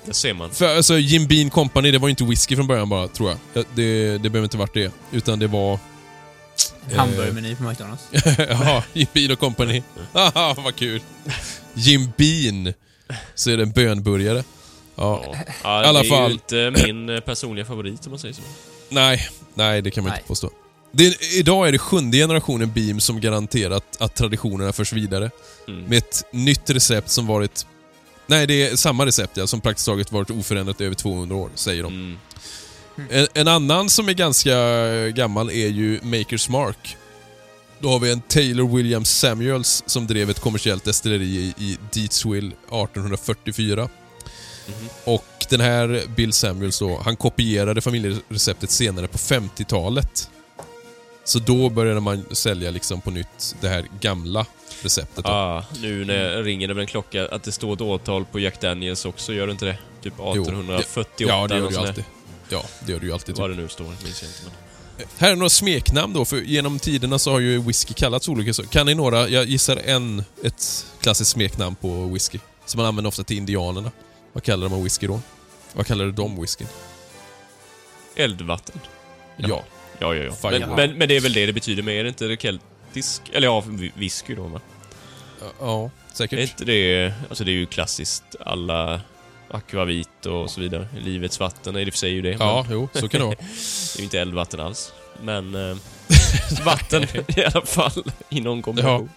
Det 0.09 0.15
ser 0.15 0.33
man. 0.33 0.51
För 0.51 0.77
alltså 0.77 0.97
Jim 0.97 1.27
Bean 1.27 1.49
Company, 1.49 1.91
det 1.91 1.97
var 1.97 2.07
ju 2.07 2.09
inte 2.09 2.23
whisky 2.23 2.55
från 2.55 2.67
början 2.67 2.89
bara, 2.89 3.07
tror 3.07 3.29
jag. 3.29 3.37
Ja, 3.53 3.63
Det, 3.75 4.11
det 4.17 4.29
behöver 4.29 4.43
inte 4.43 4.57
varit 4.57 4.73
det. 4.73 4.91
Utan 5.11 5.39
det 5.39 5.47
var... 5.47 5.79
En 6.89 6.99
hamburgermeny 6.99 7.55
på 7.55 7.63
McDonalds. 7.63 8.03
ja, 8.49 8.83
Jim 8.93 9.07
Bean 9.13 9.31
och 9.31 9.39
Company. 9.39 9.83
Haha, 10.13 10.55
vad 10.57 10.75
kul. 10.75 11.01
Jim 11.73 12.11
Bean. 12.17 12.73
Så 13.35 13.49
är 13.51 13.57
det 13.57 13.63
en 13.63 13.71
bönburgare. 13.71 14.43
Ja. 14.95 15.25
Ja. 15.63 15.83
I 15.83 15.85
alla 15.87 16.01
det 16.01 16.07
är 16.07 16.09
fall. 16.09 16.29
ju 16.29 16.33
inte 16.33 16.83
min 16.85 17.09
eh, 17.09 17.19
personliga 17.19 17.65
favorit 17.65 18.05
om 18.05 18.11
man 18.11 18.19
säger 18.19 18.33
så. 18.33 18.41
Nej, 18.89 19.29
nej 19.53 19.81
det 19.81 19.91
kan 19.91 20.03
man 20.03 20.09
Nej. 20.11 20.17
inte 20.19 20.27
påstå. 20.27 20.49
Det, 20.91 21.33
idag 21.37 21.67
är 21.67 21.71
det 21.71 21.77
sjunde 21.77 22.17
generationen 22.17 22.71
Beam 22.71 22.99
som 22.99 23.21
garanterat 23.21 23.97
att 23.99 24.15
traditionerna 24.15 24.73
förs 24.73 24.93
vidare. 24.93 25.31
Mm. 25.67 25.83
Med 25.83 25.97
ett 25.97 26.23
nytt 26.31 26.69
recept 26.69 27.09
som 27.09 27.27
varit... 27.27 27.65
Nej, 28.29 28.47
det 28.47 28.67
är 28.67 28.75
samma 28.75 29.05
recept 29.05 29.37
ja, 29.37 29.47
som 29.47 29.61
praktiskt 29.61 29.85
taget 29.85 30.11
varit 30.11 30.29
oförändrat 30.29 30.81
i 30.81 30.85
över 30.85 30.95
200 30.95 31.35
år, 31.35 31.49
säger 31.55 31.83
de. 31.83 31.93
Mm. 31.93 32.17
En, 33.09 33.27
en 33.33 33.47
annan 33.47 33.89
som 33.89 34.09
är 34.09 34.13
ganska 34.13 34.53
gammal 35.09 35.49
är 35.49 35.67
ju 35.67 35.99
Makers 36.03 36.49
Mark. 36.49 36.97
Då 37.79 37.89
har 37.89 37.99
vi 37.99 38.11
en 38.11 38.21
Taylor 38.21 38.75
Williams 38.75 39.09
Samuels 39.09 39.83
som 39.85 40.07
drev 40.07 40.29
ett 40.29 40.39
kommersiellt 40.39 40.83
destilleri 40.83 41.25
i, 41.25 41.53
i 41.57 41.77
Deatsville 41.93 42.47
1844. 42.47 43.89
Och 45.03 45.45
den 45.49 45.61
här 45.61 46.03
Bill 46.15 46.33
Samuels 46.33 46.79
då, 46.79 47.01
han 47.05 47.15
kopierade 47.15 47.81
familjereceptet 47.81 48.71
senare 48.71 49.07
på 49.07 49.17
50-talet. 49.17 50.29
Så 51.23 51.39
då 51.39 51.69
började 51.69 51.99
man 51.99 52.25
sälja 52.31 52.71
liksom 52.71 53.01
på 53.01 53.11
nytt 53.11 53.55
det 53.61 53.69
här 53.69 53.85
gamla 53.99 54.45
receptet. 54.81 55.25
Då. 55.25 55.31
Ah, 55.31 55.65
nu 55.81 56.05
när 56.05 56.43
ringer 56.43 56.67
det 56.67 56.73
väl 56.73 56.81
en 56.81 56.87
klocka 56.87 57.27
att 57.27 57.43
det 57.43 57.51
står 57.51 57.73
ett 57.73 57.81
årtal 57.81 58.25
på 58.25 58.39
Jack 58.39 58.61
Daniels 58.61 59.05
också, 59.05 59.33
gör 59.33 59.47
det 59.47 59.51
inte 59.51 59.65
det? 59.65 59.77
Typ 60.01 60.13
Jo, 60.17 60.31
1848 60.31 61.09
ja, 61.17 61.47
det 61.47 61.57
gör 61.57 61.69
det 61.69 61.73
ju 61.73 61.77
alltid. 61.77 62.03
Ja, 62.49 62.63
det 62.85 62.91
gör 62.91 62.99
det 62.99 63.05
ju 63.05 63.13
alltid. 63.13 63.35
Typ. 63.35 63.41
Vad 63.41 63.49
det 63.49 63.55
nu 63.55 63.67
står, 63.67 63.85
minns 63.85 64.21
jag 64.21 64.29
inte. 64.29 64.41
Men... 64.43 65.07
Här 65.17 65.31
är 65.31 65.35
några 65.35 65.49
smeknamn 65.49 66.13
då, 66.13 66.25
för 66.25 66.37
genom 66.37 66.79
tiderna 66.79 67.19
så 67.19 67.31
har 67.31 67.39
ju 67.39 67.61
whisky 67.61 67.93
kallats 67.93 68.29
olika 68.29 68.53
saker. 68.53 68.69
Kan 68.69 68.85
ni 68.85 68.95
några? 68.95 69.29
Jag 69.29 69.45
gissar 69.45 69.77
en, 69.85 70.23
ett 70.43 70.85
klassiskt 71.01 71.31
smeknamn 71.31 71.75
på 71.75 72.05
whisky. 72.05 72.39
Som 72.65 72.77
man 72.77 72.85
använder 72.85 73.07
ofta 73.07 73.23
till 73.23 73.37
indianerna. 73.37 73.91
Vad 74.33 74.43
kallar 74.43 74.69
man 74.69 74.83
whisky 74.83 75.07
då? 75.07 75.21
Vad 75.73 75.87
kallar 75.87 76.05
de 76.05 76.41
whiskyn? 76.41 76.67
Eldvatten. 78.15 78.79
Ja. 79.37 79.63
Ja, 79.99 80.15
ja, 80.15 80.23
ja. 80.23 80.49
Men, 80.51 80.69
men, 80.69 80.97
men 80.97 81.07
det 81.07 81.15
är 81.15 81.21
väl 81.21 81.33
det 81.33 81.45
det 81.45 81.53
betyder, 81.53 81.83
men 81.83 81.93
är 81.93 82.03
det 82.03 82.09
inte 82.09 82.27
det 82.27 82.37
keltisk? 82.89 83.21
Eller 83.33 83.47
ja, 83.47 83.63
whisky 83.95 84.35
då 84.35 84.43
va? 84.43 84.59
Ja, 85.59 85.83
Är 85.83 86.15
säkert. 86.15 86.39
inte 86.39 86.65
det... 86.65 87.13
Alltså 87.29 87.43
det 87.43 87.51
är 87.51 87.53
ju 87.53 87.65
klassiskt. 87.65 88.23
Alla 88.39 89.01
akvavit 89.51 90.25
och 90.25 90.51
så 90.51 90.61
vidare. 90.61 90.87
Livets 90.97 91.39
vatten 91.39 91.75
är 91.75 91.85
det 91.85 91.91
för 91.91 91.97
sig 91.97 92.11
ju 92.11 92.21
det. 92.21 92.37
Ja, 92.39 92.65
Men 92.67 92.77
jo, 92.77 92.89
så 92.93 93.09
kan 93.09 93.19
det 93.19 93.25
vara. 93.25 93.35
det 93.95 93.95
är 93.95 93.97
ju 93.97 94.03
inte 94.03 94.19
eldvatten 94.19 94.59
alls. 94.59 94.93
Men... 95.23 95.55
Eh, 95.55 95.77
vatten 96.65 97.03
i 97.37 97.43
alla 97.43 97.65
fall. 97.65 98.03
I 98.29 98.41
någon 98.41 98.61
kombination. 98.61 99.09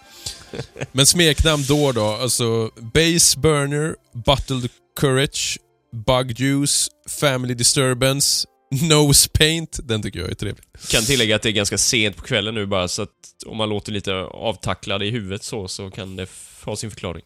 Men 0.91 1.05
smeknamn 1.05 1.63
då 1.67 1.91
då, 1.91 2.05
alltså 2.05 2.69
Base 2.75 3.39
Burner, 3.39 3.95
Bottled 4.13 4.69
Courage, 4.99 5.59
Bug 6.05 6.39
Juice, 6.39 6.89
Family 7.09 7.53
Disturbance, 7.53 8.47
Nose 8.89 9.29
Paint. 9.29 9.79
Den 9.83 10.01
tycker 10.01 10.19
jag 10.19 10.29
är 10.31 10.35
trevlig. 10.35 10.63
Kan 10.89 11.03
tillägga 11.03 11.35
att 11.35 11.41
det 11.41 11.49
är 11.49 11.53
ganska 11.53 11.77
sent 11.77 12.15
på 12.17 12.23
kvällen 12.23 12.55
nu 12.55 12.65
bara, 12.65 12.87
så 12.87 13.01
att 13.01 13.09
om 13.45 13.57
man 13.57 13.69
låter 13.69 13.91
lite 13.91 14.13
avtacklad 14.15 15.03
i 15.03 15.09
huvudet 15.09 15.43
så, 15.43 15.67
så 15.67 15.91
kan 15.91 16.15
det 16.15 16.29
ha 16.63 16.75
sin 16.75 16.89
förklaring. 16.91 17.23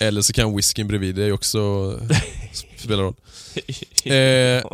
Eller 0.00 0.22
så 0.22 0.32
kan 0.32 0.56
whiskyn 0.56 0.88
bredvid 0.88 1.14
dig 1.14 1.32
också 1.32 1.60
spela 2.76 3.02
roll. 3.02 3.14
Eh, 4.12 4.64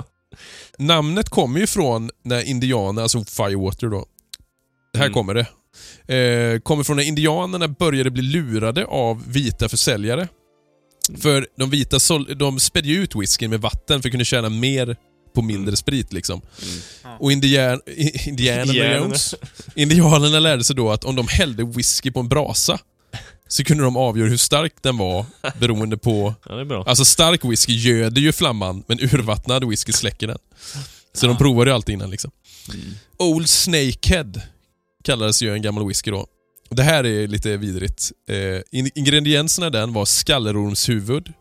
Namnet 0.79 1.29
kommer 1.29 1.61
ju 1.61 1.67
från 1.67 2.11
när 2.25 2.43
indianerna, 2.49 3.03
alltså 3.03 3.25
Firewater 3.25 3.87
då. 3.87 4.07
Här 4.97 5.03
Mm. 5.05 5.13
kommer 5.15 5.35
det. 5.35 5.47
Eh, 6.15 6.61
kommer 6.61 6.85
från 6.85 6.97
när 6.97 7.05
indianerna 7.05 7.69
började 7.69 8.11
bli 8.11 8.23
lurade 8.23 8.85
av 8.85 9.33
vita 9.33 9.69
försäljare. 9.69 10.29
För 11.21 11.47
de 11.57 11.71
vita 11.71 11.99
de 12.37 12.61
spädde 12.61 12.89
ut 12.93 13.15
whiskyn 13.17 13.51
med 13.51 13.61
vatten 13.61 14.03
för 14.03 14.09
att 14.09 14.13
kunna 14.13 14.25
tjäna 14.25 14.49
mer 14.49 14.97
på 15.33 15.43
mindre 15.43 15.77
sprit 15.77 16.13
liksom. 16.13 16.41
Och 17.21 17.33
indian, 17.33 17.81
indianerna, 18.27 18.73
Indianerna. 18.73 19.15
Indianerna 19.75 20.39
lärde 20.41 20.65
sig 20.65 20.77
då 20.77 20.91
att 20.91 21.05
om 21.05 21.17
de 21.17 21.29
hällde 21.29 21.65
whisky 21.65 22.11
på 22.11 22.21
en 22.21 22.29
brasa 22.29 22.79
så 23.49 23.65
kunde 23.65 23.85
de 23.85 23.97
avgöra 23.97 24.29
hur 24.29 24.37
stark 24.37 24.73
den 24.83 24.97
var 24.97 25.27
beroende 25.61 25.97
på... 25.99 26.35
Ja, 26.49 26.55
det 26.55 26.61
är 26.61 26.65
bra. 26.65 26.85
Alltså 26.87 27.05
stark 27.05 27.45
whisky 27.45 27.73
göder 27.73 28.21
ju 28.21 28.33
flamman, 28.33 28.85
men 28.87 29.01
urvattnad 29.01 29.69
whisky 29.69 29.93
släcker 29.93 30.27
den. 30.27 30.39
Så 31.13 31.27
de 31.27 31.37
provade 31.37 31.71
ju 31.71 31.75
alltid 31.75 31.93
innan 31.93 32.11
liksom. 32.11 32.31
Old 33.19 33.49
Snakehead 33.51 34.33
kallades 35.05 35.43
ju 35.43 35.53
en 35.55 35.63
gammal 35.63 35.89
whisky 35.89 36.11
då. 36.11 36.27
Det 36.71 36.83
här 36.83 37.05
är 37.07 37.27
lite 37.27 37.57
vidrigt. 37.57 38.13
Eh, 38.31 38.79
in- 38.79 38.91
ingredienserna 38.95 39.67
i 39.67 39.71
den 39.71 39.93
var 39.93 40.05
skallerormshuvud, 40.05 41.33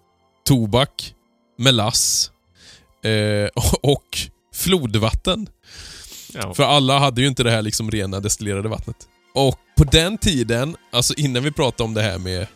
tobak, 0.47 1.13
melass 1.57 2.31
eh, 3.03 3.49
och 3.81 4.17
flodvatten. 4.53 5.49
Ja. 6.33 6.53
För 6.53 6.63
alla 6.63 6.99
hade 6.99 7.21
ju 7.21 7.27
inte 7.27 7.43
det 7.43 7.51
här 7.51 7.61
liksom 7.61 7.91
rena 7.91 8.19
destillerade 8.19 8.69
vattnet. 8.69 8.97
Och 9.33 9.59
på 9.77 9.83
den 9.83 10.17
tiden, 10.17 10.75
alltså 10.91 11.13
innan 11.13 11.43
vi 11.43 11.51
pratade 11.51 11.83
om 11.83 11.93
det 11.93 12.01
här 12.01 12.17
med 12.17 12.47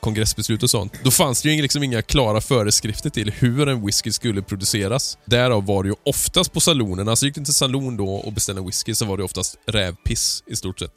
kongressbeslut 0.00 0.62
och 0.62 0.70
sånt, 0.70 0.92
då 1.02 1.10
fanns 1.10 1.42
det 1.42 1.52
ju 1.52 1.62
liksom 1.62 1.82
inga 1.82 2.02
klara 2.02 2.40
föreskrifter 2.40 3.10
till 3.10 3.30
hur 3.30 3.68
en 3.68 3.86
whisky 3.86 4.12
skulle 4.12 4.42
produceras. 4.42 5.18
Därav 5.24 5.66
var 5.66 5.82
det 5.82 5.88
ju 5.88 5.94
oftast 6.04 6.52
på 6.52 6.60
salonerna, 6.60 7.10
alltså 7.10 7.26
gick 7.26 7.34
du 7.34 7.44
till 7.44 7.54
salon 7.54 7.96
då 7.96 8.14
och 8.14 8.32
beställde 8.32 8.62
whisky 8.62 8.94
så 8.94 9.04
var 9.04 9.16
det 9.16 9.24
oftast 9.24 9.58
rävpiss 9.66 10.42
i 10.46 10.56
stort 10.56 10.78
sett. 10.78 10.94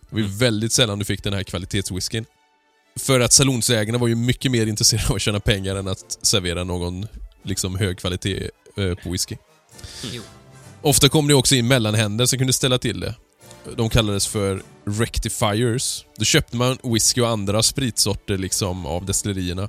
Det 0.00 0.14
var 0.14 0.20
ju 0.20 0.26
väldigt 0.26 0.72
sällan 0.72 0.98
du 0.98 1.04
fick 1.04 1.24
den 1.24 1.32
här 1.32 1.42
kvalitetswhiskyn. 1.42 2.24
För 2.96 3.20
att 3.20 3.32
salonsägarna 3.32 3.98
var 3.98 4.08
ju 4.08 4.14
mycket 4.14 4.50
mer 4.50 4.66
intresserade 4.66 5.08
av 5.08 5.16
att 5.16 5.22
tjäna 5.22 5.40
pengar 5.40 5.76
än 5.76 5.88
att 5.88 6.18
servera 6.22 6.64
någon 6.64 7.06
liksom 7.42 7.76
hög 7.76 7.98
kvalitet 7.98 8.50
eh, 8.76 8.94
på 8.94 9.10
whisky. 9.10 9.36
Jo. 10.12 10.22
Ofta 10.82 11.08
kom 11.08 11.28
det 11.28 11.34
också 11.34 11.54
in 11.54 11.68
mellanhänder 11.68 12.26
som 12.26 12.38
kunde 12.38 12.52
ställa 12.52 12.78
till 12.78 13.00
det. 13.00 13.14
De 13.76 13.90
kallades 13.90 14.26
för 14.26 14.62
rectifiers. 14.84 16.04
Då 16.16 16.24
köpte 16.24 16.56
man 16.56 16.78
whisky 16.82 17.20
och 17.20 17.28
andra 17.28 17.62
spritsorter 17.62 18.38
liksom 18.38 18.86
av 18.86 19.06
destillerierna. 19.06 19.68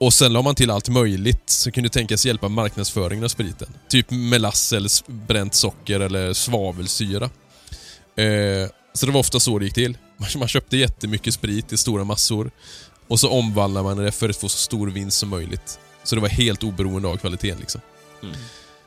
Och 0.00 0.14
sen 0.14 0.32
la 0.32 0.42
man 0.42 0.54
till 0.54 0.70
allt 0.70 0.88
möjligt 0.88 1.50
som 1.50 1.72
kunde 1.72 1.88
tänkas 1.88 2.26
hjälpa 2.26 2.48
marknadsföringen 2.48 3.24
av 3.24 3.28
spriten. 3.28 3.68
Typ 3.88 4.10
melass 4.10 4.72
eller 4.72 5.12
bränt 5.26 5.54
socker 5.54 6.00
eller 6.00 6.32
svavelsyra. 6.32 7.30
Eh, 8.16 8.68
så 8.92 9.06
det 9.06 9.12
var 9.12 9.20
ofta 9.20 9.40
så 9.40 9.58
det 9.58 9.64
gick 9.64 9.74
till. 9.74 9.98
Man, 10.16 10.28
man 10.36 10.48
köpte 10.48 10.76
jättemycket 10.76 11.34
sprit 11.34 11.72
i 11.72 11.76
stora 11.76 12.04
massor 12.04 12.50
och 13.08 13.20
så 13.20 13.30
omvandlade 13.30 13.84
man 13.84 13.96
det 13.96 14.12
för 14.12 14.28
att 14.28 14.36
få 14.36 14.48
så 14.48 14.58
stor 14.58 14.90
vinst 14.90 15.18
som 15.18 15.28
möjligt. 15.28 15.78
Så 16.06 16.14
det 16.14 16.20
var 16.20 16.28
helt 16.28 16.62
oberoende 16.62 17.08
av 17.08 17.16
kvaliteten 17.16 17.58
liksom. 17.60 17.80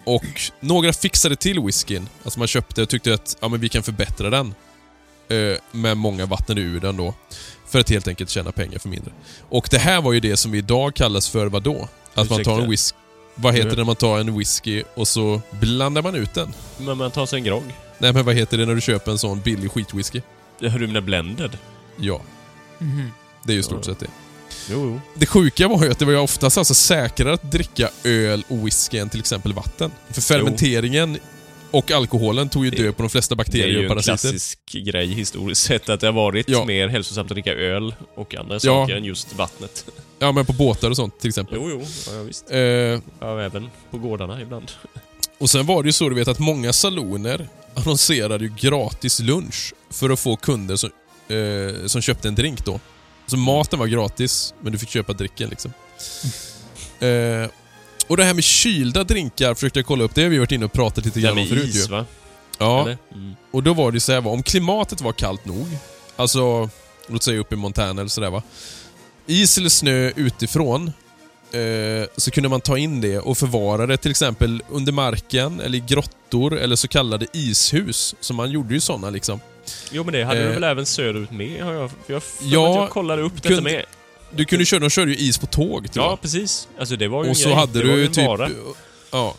Och 0.03 0.25
några 0.59 0.93
fixade 0.93 1.35
till 1.35 1.59
whiskyn. 1.59 2.09
Alltså 2.23 2.39
man 2.39 2.47
köpte 2.47 2.81
och 2.81 2.89
tyckte 2.89 3.13
att 3.13 3.37
ja, 3.39 3.47
men 3.47 3.59
vi 3.59 3.69
kan 3.69 3.83
förbättra 3.83 4.29
den. 4.29 4.55
Eh, 5.29 5.57
men 5.71 5.97
många 5.97 6.25
vattnade 6.25 6.61
ur 6.61 6.79
den 6.79 6.97
då. 6.97 7.13
För 7.67 7.79
att 7.79 7.89
helt 7.89 8.07
enkelt 8.07 8.29
tjäna 8.29 8.51
pengar 8.51 8.79
för 8.79 8.89
mindre. 8.89 9.11
Och 9.49 9.67
det 9.71 9.77
här 9.77 10.01
var 10.01 10.13
ju 10.13 10.19
det 10.19 10.37
som 10.37 10.51
vi 10.51 10.57
idag 10.57 10.95
kallas 10.95 11.29
för 11.29 11.47
vad 11.47 11.63
då? 11.63 11.87
Att 12.13 12.29
man 12.29 12.43
tar 12.43 12.61
en 12.61 12.69
whisky... 12.69 12.95
Vad 13.35 13.53
heter 13.53 13.67
Ja. 13.67 13.71
det 13.71 13.77
när 13.77 13.83
man 13.85 13.95
tar 13.95 14.19
en 14.19 14.37
whisky 14.37 14.83
och 14.95 15.07
så 15.07 15.41
blandar 15.51 16.01
man 16.01 16.15
ut 16.15 16.33
den? 16.33 16.53
Men 16.77 16.97
man 16.97 17.11
tar 17.11 17.25
sig 17.25 17.37
en 17.37 17.43
grogg. 17.43 17.63
Nej 17.97 18.13
men 18.13 18.25
vad 18.25 18.35
heter 18.35 18.57
det 18.57 18.65
när 18.65 18.75
du 18.75 18.81
köper 18.81 19.11
en 19.11 19.17
sån 19.19 19.39
billig 19.41 19.71
skitwhisky? 19.71 20.21
Du 20.59 20.69
menar 20.69 21.01
blended? 21.01 21.57
Ja, 21.97 22.21
Mhm. 22.77 23.11
det 23.43 23.51
är 23.53 23.55
ju 23.55 23.63
stort 23.63 23.77
Ja. 23.87 23.93
sett 23.93 23.99
det. 23.99 24.07
Jo, 24.71 24.79
jo. 24.85 25.01
Det 25.15 25.25
sjuka 25.25 25.67
var 25.67 25.83
ju 25.83 25.91
att 25.91 25.99
det 25.99 26.05
var 26.05 26.11
ju 26.11 26.17
oftast 26.19 26.57
alltså 26.57 26.73
säkrare 26.73 27.33
att 27.33 27.51
dricka 27.51 27.89
öl 28.03 28.43
och 28.47 28.65
whisky 28.67 28.97
än 28.97 29.09
till 29.09 29.19
exempel 29.19 29.53
vatten. 29.53 29.91
För 30.11 30.21
fermenteringen 30.21 31.17
och 31.71 31.91
alkoholen 31.91 32.49
tog 32.49 32.65
ju 32.65 32.71
död 32.71 32.97
på 32.97 33.03
de 33.03 33.09
flesta 33.09 33.35
Det 33.35 33.41
är 33.41 33.45
bakterier 33.45 33.67
ju 33.67 33.77
och 33.77 33.83
en 33.83 33.89
parasiter. 33.89 34.11
klassisk 34.17 34.59
grej 34.71 35.07
historiskt 35.13 35.61
sett 35.63 35.89
att 35.89 35.99
det 35.99 36.07
har 36.07 36.13
varit 36.13 36.49
Ja. 36.49 36.65
mer 36.65 36.87
hälsosamt 36.87 37.31
att 37.31 37.35
dricka 37.35 37.53
öl 37.53 37.95
och 38.15 38.35
andra 38.35 38.59
saker 38.59 38.95
än 38.95 39.03
just 39.05 39.33
vattnet. 39.35 39.85
Ja, 40.19 40.31
men 40.31 40.45
på 40.45 40.53
båtar 40.53 40.89
och 40.89 40.95
sånt 40.95 41.19
till 41.19 41.29
exempel. 41.29 41.57
Jo, 41.61 41.69
jo. 41.69 41.81
Ja, 42.07 42.13
ja, 42.13 42.23
visst. 42.23 42.51
Eh, 42.51 42.57
Ja, 42.59 43.41
även 43.41 43.69
på 43.91 43.97
gårdarna 43.97 44.41
ibland. 44.41 44.71
och 45.37 45.49
sen 45.49 45.65
var 45.65 45.83
det 45.83 45.87
ju 45.87 45.93
så 45.93 46.09
du 46.09 46.15
vet 46.15 46.27
att 46.27 46.39
många 46.39 46.73
saloner 46.73 47.47
annonserade 47.75 48.43
ju 48.43 48.53
gratis 48.59 49.19
lunch 49.19 49.73
för 49.91 50.09
att 50.09 50.19
få 50.19 50.35
kunder 50.35 50.75
som, 50.75 50.89
eh, 51.27 51.85
som 51.87 52.01
köpte 52.01 52.27
en 52.27 52.35
drink 52.35 52.65
då. 52.65 52.79
Så 53.29 53.37
maten 53.37 53.79
var 53.79 53.87
gratis, 53.87 54.53
men 54.61 54.71
du 54.71 54.77
fick 54.77 54.89
köpa 54.89 55.13
dricken 55.13 55.49
liksom. 55.49 55.73
Eh, 56.99 57.49
och 58.07 58.17
det 58.17 58.23
här 58.23 58.33
med 58.33 58.43
kylda 58.43 59.03
drinkar 59.03 59.53
försökte 59.53 59.79
jag 59.79 59.85
kolla 59.85 60.03
upp. 60.03 60.15
Det 60.15 60.21
har 60.23 60.29
vi 60.29 60.37
varit 60.37 60.51
inne 60.51 60.65
och 60.65 60.73
pratat 60.73 61.05
lite 61.05 61.21
grann 61.21 61.37
om 61.37 61.47
förut 61.47 61.69
is, 61.69 61.87
ju. 61.87 61.91
va? 61.91 62.05
Ja? 62.57 62.81
Mm. 62.81 63.35
och 63.51 63.63
då 63.63 63.73
var 63.73 63.91
det 63.91 63.99
så 63.99 64.11
här, 64.11 64.21
va, 64.21 64.31
om 64.31 64.43
klimatet 64.43 65.01
var 65.01 65.13
kallt 65.13 65.45
nog, 65.45 65.67
alltså 66.15 66.69
låt 67.07 67.23
säga 67.23 67.39
uppe 67.39 67.55
i 67.55 67.57
Montana 67.57 68.01
eller 68.01 68.09
sådär 68.09 68.29
va. 68.29 68.43
Is 69.25 69.57
eller 69.57 69.69
snö 69.69 70.11
utifrån, 70.15 70.91
eh, 71.51 72.07
så 72.17 72.31
kunde 72.31 72.49
man 72.49 72.61
ta 72.61 72.77
in 72.77 73.01
det 73.01 73.19
och 73.19 73.37
förvara 73.37 73.85
det 73.85 73.97
till 73.97 74.11
exempel 74.11 74.63
under 74.69 74.91
marken 74.91 75.59
eller 75.59 75.77
i 75.77 75.81
grottor 75.81 76.57
eller 76.57 76.75
så 76.75 76.87
kallade 76.87 77.25
ishus. 77.33 78.15
Så 78.19 78.33
man 78.33 78.51
gjorde 78.51 78.73
ju 78.73 78.79
sådana 78.79 79.09
liksom. 79.09 79.39
Jo, 79.91 80.03
men 80.03 80.13
det 80.13 80.23
hade 80.23 80.39
Eh. 80.39 80.47
de 80.47 80.53
väl 80.53 80.63
även 80.63 80.85
söderut 80.85 81.31
med? 81.31 81.63
Har 81.63 81.73
jag, 81.73 81.91
jag, 82.07 82.21
Ja, 82.41 82.75
jag 82.75 82.89
kollade 82.89 83.21
upp 83.21 83.33
detta 83.35 83.47
kunde- 83.55 83.61
med. 83.71 83.85
Du 84.31 84.45
kunde 84.45 84.65
köra, 84.65 84.79
de 84.79 84.89
körde 84.89 85.11
ju 85.11 85.17
is 85.17 85.37
på 85.37 85.45
tåg 85.45 85.91
tror 85.91 86.05
Ja, 86.05 86.11
jag. 86.11 86.21
precis. 86.21 86.67
Alltså 86.79 86.95
det 86.95 87.07
var 87.07 87.23
ju 87.23 87.29
Och 87.29 87.37
så 87.37 87.45
grej. 87.49 87.55
hade 87.57 87.81
du 87.81 88.07
typ... 88.07 88.25
vara. 88.27 88.49
Ja. 89.11 89.35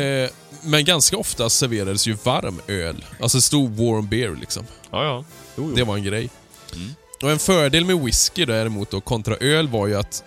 Eh, 0.00 0.30
men 0.62 0.84
ganska 0.84 1.16
ofta 1.16 1.50
serverades 1.50 2.06
ju 2.08 2.12
varm 2.24 2.60
öl. 2.68 3.04
Alltså 3.20 3.40
stor 3.40 3.68
warm 3.68 4.08
beer 4.08 4.36
liksom. 4.40 4.66
Ja, 4.90 5.04
ja. 5.04 5.24
Jo, 5.56 5.64
jo. 5.68 5.74
Det 5.74 5.84
var 5.84 5.96
en 5.96 6.04
grej. 6.04 6.30
Mm. 6.74 6.94
Och 7.22 7.30
en 7.30 7.38
fördel 7.38 7.84
med 7.84 7.98
whisky 8.00 8.44
däremot 8.44 8.90
då, 8.90 9.00
kontra 9.00 9.36
öl 9.36 9.68
var 9.68 9.86
ju 9.86 9.94
att 9.96 10.24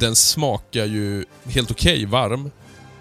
den 0.00 0.16
smakar 0.16 0.84
ju 0.84 1.24
helt 1.44 1.70
okej 1.70 2.04
varm. 2.06 2.50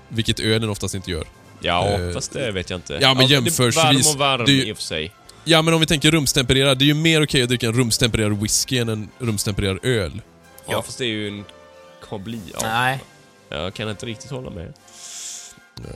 Vilket 0.08 0.40
ölen 0.40 0.70
oftast 0.70 0.96
inte 0.96 1.12
gör. 1.12 1.28
Ja, 1.62 1.88
Eh, 1.88 2.12
fast 2.14 2.32
det 2.34 2.52
vet 2.52 2.70
jag 2.70 2.78
inte. 2.78 2.98
ja, 3.02 3.14
men 3.14 3.28
det- 3.28 3.34
jämförsvis- 3.34 3.76
Varm 3.76 3.98
och 4.14 4.20
varm 4.20 4.46
det 4.46 4.52
i 4.52 4.72
och 4.74 4.78
för 4.78 4.84
sig. 4.84 5.12
Ja, 5.50 5.62
men 5.62 5.74
om 5.74 5.80
vi 5.80 5.86
tänker 5.86 6.12
rumstempererad. 6.12 6.78
Det 6.80 6.84
är 6.84 6.88
ju 6.88 6.94
mer 6.94 7.24
okej 7.24 7.42
att 7.44 7.50
dricka 7.50 7.68
en 7.68 7.74
rumstempererad 7.74 8.42
whisky 8.42 8.78
än 8.78 8.90
en 8.90 9.10
rumstempererad 9.20 9.80
öl. 9.86 10.22
Ja, 10.68 10.82
fast 10.82 10.98
det 10.98 11.06
är 11.06 11.08
ju 11.08 11.28
en 11.28 11.46
kabli. 12.10 12.42
Ja. 12.54 12.60
Nej. 12.64 13.00
Jag 13.50 13.74
kan 13.74 13.90
inte 13.90 14.06
riktigt 14.06 14.32
hålla 14.32 14.50
med. 14.50 14.74
Nej. 15.76 15.94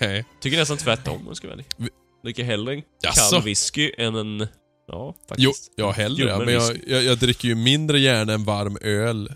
Nej. 0.00 0.24
Tycker 0.40 0.58
nästan 0.58 0.76
tvärtom 0.76 1.16
om 1.20 1.24
jag 1.26 1.36
ska. 1.36 1.48
Vi- 1.76 1.88
Dricker 2.24 2.44
hellre 2.44 2.74
en 2.74 2.82
Jaså? 3.02 3.30
kall 3.36 3.42
whisky 3.42 3.92
än 3.98 4.14
en... 4.14 4.38
Ja, 4.40 4.46
Jo, 4.88 5.14
faktiskt. 5.28 5.72
ja 5.76 5.90
hellre. 5.90 6.22
Ljummen 6.24 6.44
Men 6.44 6.54
jag, 6.54 6.78
jag, 6.86 7.02
jag 7.02 7.18
dricker 7.18 7.48
ju 7.48 7.54
mindre 7.54 7.98
gärna 8.00 8.32
en 8.32 8.44
varm 8.44 8.78
öl 8.80 9.32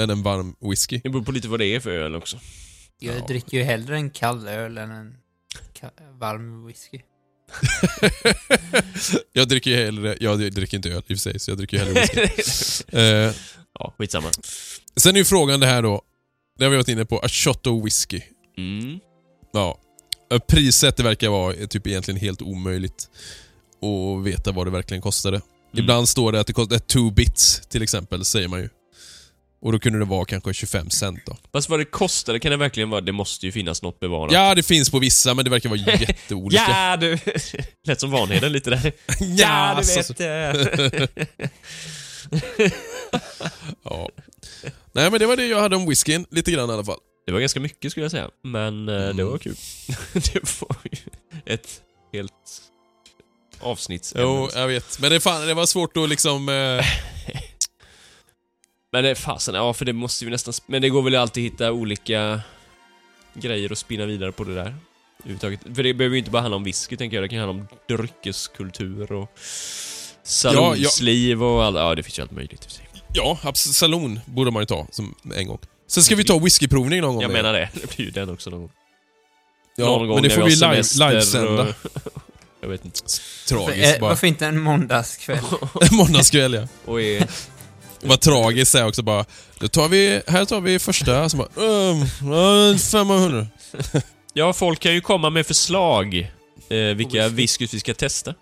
än 0.00 0.10
en 0.10 0.22
varm 0.22 0.56
whisky. 0.60 1.00
Det 1.04 1.08
beror 1.10 1.22
på 1.24 1.32
lite 1.32 1.48
vad 1.48 1.58
det 1.60 1.66
är 1.66 1.80
för 1.80 1.90
öl 1.90 2.14
också. 2.14 2.38
Jag 2.98 3.16
Ja. 3.16 3.26
dricker 3.26 3.56
ju 3.58 3.62
hellre 3.64 3.96
en 3.96 4.10
kall 4.10 4.48
öl 4.48 4.78
än 4.78 4.90
en 4.90 5.16
varm 6.18 6.66
whisky. 6.66 6.98
jag 9.32 9.48
dricker 9.48 9.70
ju 9.70 9.76
hellre... 9.76 10.16
Jag 10.20 10.52
dricker 10.52 10.76
inte 10.76 10.88
öl 10.88 10.96
i 10.96 11.00
och 11.00 11.06
för 11.06 11.14
sig, 11.16 11.38
så 11.38 11.50
jag 11.50 11.58
dricker 11.58 11.76
ju 11.76 11.84
hellre 11.84 12.00
whisky. 12.00 12.84
eh, 12.98 13.34
ja, 13.78 13.94
skitsamma. 13.98 14.30
sen 14.96 15.14
är 15.14 15.18
ju 15.18 15.24
frågan 15.24 15.60
det 15.60 15.66
här 15.66 15.82
då. 15.82 16.02
Det 16.58 16.64
har 16.64 16.70
vi 16.70 16.76
varit 16.76 16.88
inne 16.88 17.04
på. 17.04 17.18
A 17.18 17.28
shot 17.28 17.66
of 17.66 17.84
whisky. 17.84 18.20
Mm. 18.58 18.98
Ja. 19.52 19.78
Priset 20.48 20.96
det 20.96 21.02
verkar 21.02 21.28
vara 21.28 21.66
typ 21.66 21.86
egentligen 21.86 22.20
helt 22.20 22.42
omöjligt 22.42 23.08
att 23.82 24.26
veta 24.26 24.52
vad 24.52 24.66
det 24.66 24.70
verkligen 24.70 25.02
kostade. 25.02 25.40
Ibland 25.76 26.08
står 26.08 26.32
det 26.32 26.40
att 26.40 26.46
det 26.46 26.52
kostar 26.52 26.78
two 26.78 27.14
bits 27.14 27.60
till 27.68 27.82
exempel, 27.82 28.24
säger 28.24 28.48
man 28.48 28.60
ju. 28.60 28.68
Och 29.62 29.72
då 29.72 29.78
kunde 29.78 29.98
det 29.98 30.04
vara 30.04 30.24
kanske 30.24 30.54
25 30.54 30.90
cent 30.90 31.20
då. 31.26 31.36
Fast 31.52 31.68
vad 31.68 31.80
det 31.80 31.84
kostade 31.84 32.40
kan 32.40 32.50
det 32.50 32.56
verkligen 32.56 32.90
vara, 32.90 33.00
det 33.00 33.12
måste 33.12 33.46
ju 33.46 33.52
finnas 33.52 33.82
något 33.82 34.00
bevarat. 34.00 34.32
Ja, 34.32 34.54
det 34.54 34.62
finns 34.62 34.90
på 34.90 34.98
vissa, 34.98 35.34
men 35.34 35.44
det 35.44 35.50
verkar 35.50 35.68
vara 35.68 35.78
jätteolika. 36.00 36.64
Ja, 36.68 36.96
du... 36.96 37.18
Lät 37.86 38.00
som 38.00 38.10
Vanheden 38.10 38.52
lite 38.52 38.70
där. 38.70 38.92
Ja, 39.20 39.80
du 39.82 39.94
vet. 39.94 40.20
eh. 40.20 41.06
Ja. 43.84 44.08
Nej, 44.92 45.10
men 45.10 45.20
det 45.20 45.26
var 45.26 45.36
det 45.36 45.46
jag 45.46 45.60
hade 45.60 45.76
om 45.76 45.88
whiskyn, 45.88 46.26
lite 46.30 46.50
grann 46.52 46.70
i 46.70 46.72
alla 46.72 46.84
fall. 46.84 46.98
Det 47.26 47.32
var 47.32 47.40
ganska 47.40 47.60
mycket 47.60 47.90
skulle 47.92 48.04
jag 48.04 48.10
säga, 48.10 48.28
men 48.44 48.88
eh, 48.88 48.94
det 48.94 49.10
Mm. 49.10 49.26
var 49.30 49.38
kul. 49.38 49.56
det 50.12 50.60
var 50.60 50.76
ju 50.84 50.98
ett 51.54 51.80
helt 52.12 52.32
avsnitt. 53.60 54.12
Jo, 54.16 54.48
jag 54.54 54.66
vet. 54.68 54.98
Men 55.00 55.10
det, 55.10 55.20
fan, 55.20 55.46
det 55.46 55.54
var 55.54 55.66
svårt 55.66 55.96
att 55.96 56.08
liksom... 56.08 56.48
Eh, 56.48 56.84
Men 58.92 59.04
det 59.04 59.14
fasen, 59.14 59.54
ja 59.54 59.72
för 59.72 59.84
det 59.84 59.92
måste 59.92 60.24
vi 60.24 60.30
nästan... 60.30 60.54
Men 60.66 60.82
det 60.82 60.88
går 60.88 61.02
väl 61.02 61.16
alltid 61.16 61.46
att 61.46 61.52
hitta 61.52 61.72
olika 61.72 62.40
grejer 63.34 63.72
att 63.72 63.78
spinna 63.78 64.06
vidare 64.06 64.32
på 64.32 64.44
det 64.44 64.54
där. 64.54 64.74
Överhuvudtaget. 65.18 65.60
För 65.76 65.82
det 65.82 65.94
behöver 65.94 66.14
ju 66.14 66.18
inte 66.18 66.30
bara 66.30 66.42
handla 66.42 66.56
om 66.56 66.64
whisky, 66.64 66.96
tänker 66.96 67.16
jag. 67.16 67.24
Det 67.24 67.28
kan 67.28 67.38
handla 67.38 67.62
om 67.62 67.68
dryckeskultur 67.96 69.12
och 69.12 69.32
salongsliv 70.22 71.42
och 71.44 71.64
allt. 71.64 71.76
Ja, 71.76 71.94
det 71.94 72.02
finns 72.02 72.18
ju 72.18 72.22
allt 72.22 72.30
möjligt. 72.30 72.52
i 72.52 72.66
och 72.66 72.70
för 72.70 72.70
sig. 72.70 72.88
ja, 73.14 73.38
abs- 73.42 73.72
salon 73.72 74.20
borde 74.24 74.50
man 74.50 74.62
ju 74.62 74.66
ta 74.66 74.86
som 74.90 75.14
en 75.36 75.46
gång. 75.46 75.58
Sen 75.88 76.02
ska 76.02 76.16
vi 76.16 76.24
ta 76.24 76.38
whyskiprovning 76.38 77.00
någon 77.00 77.14
gång. 77.14 77.22
Jag 77.22 77.32
menar 77.32 77.52
det. 77.52 77.68
Det 77.80 77.96
blir 77.96 78.06
ju 78.06 78.10
den 78.12 78.30
också 78.30 78.50
någon 78.50 78.60
gång. 78.60 78.70
ja, 79.76 79.84
någon 79.86 80.08
gång 80.08 80.14
men 80.16 80.22
det 80.22 80.30
får 80.30 80.42
vi 80.42 80.50
vi 80.50 80.56
live, 80.56 80.76
livesända. 81.10 81.62
och- 81.62 81.74
Jag 82.62 82.68
vet 82.68 82.84
inte. 82.84 83.00
Tragiskt 83.48 84.00
bara. 84.00 84.08
varför 84.10 84.26
inte 84.26 84.46
en 84.46 84.60
måndagskväll? 84.60 85.38
Måndagskväll 85.92 86.54
ja. 86.54 86.68
Och 86.84 87.02
är... 87.02 87.28
Vad 88.02 88.20
tragiskt 88.20 88.74
är 88.74 88.86
också 88.86 89.02
bara, 89.02 89.24
då 89.58 89.68
tar 89.68 89.88
vi, 89.88 90.22
här 90.26 90.44
tar 90.44 90.60
vi 90.60 90.78
första, 90.78 91.28
så 91.28 91.36
bara, 91.36 91.48
um, 91.54 92.78
500. 92.78 93.46
Ja, 94.32 94.52
folk 94.52 94.80
kan 94.80 94.94
ju 94.94 95.00
komma 95.00 95.30
med 95.30 95.46
förslag. 95.46 96.32
Eh, 96.68 96.78
vilka 96.78 97.28
whiskys 97.28 97.74
vi 97.74 97.80
ska 97.80 97.94
testa. 97.94 98.34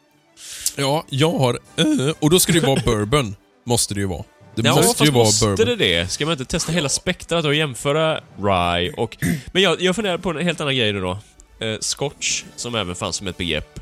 Ja, 0.77 1.05
jag 1.09 1.33
har, 1.33 1.59
eh, 1.77 2.15
och 2.19 2.31
då 2.31 2.41
ska 2.41 2.53
det 2.53 2.59
ju 2.59 2.67
vara 2.67 2.83
bourbon. 2.85 3.37
Måste 3.65 3.95
det 3.95 4.01
ju 4.01 4.07
vara. 4.07 4.25
Det 4.55 4.63
ja, 4.63 4.75
måste 4.75 5.05
ju 5.05 5.11
vara 5.11 5.25
måste 5.25 5.47
bourbon. 5.47 5.67
det 5.67 5.77
det? 5.77 6.11
Ska 6.11 6.25
man 6.25 6.33
inte 6.33 6.45
testa 6.45 6.73
hela 6.73 6.89
spektrat 6.89 7.45
och 7.45 7.55
jämföra 7.55 8.21
rye 8.43 8.93
och... 8.93 9.17
Men 9.53 9.63
jag, 9.63 9.81
jag 9.81 9.97
funderar 9.97 10.19
på 10.19 10.31
en 10.31 10.39
helt 10.39 10.61
annan 10.61 10.77
grej 10.77 10.93
nu 10.93 11.01
då. 11.01 11.19
Eh, 11.61 11.77
scotch, 11.81 12.45
som 12.57 12.75
även 12.75 12.95
fanns 12.95 13.17
som 13.17 13.27
ett 13.27 13.37
begrepp, 13.37 13.81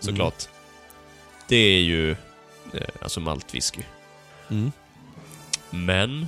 såklart. 0.00 0.44
Det 1.48 1.56
är 1.56 1.80
ju 1.80 2.10
eh, 2.10 2.16
alltså 3.02 3.20
maltwhisky. 3.20 3.82
Mm. 4.50 4.72
Men, 5.74 6.26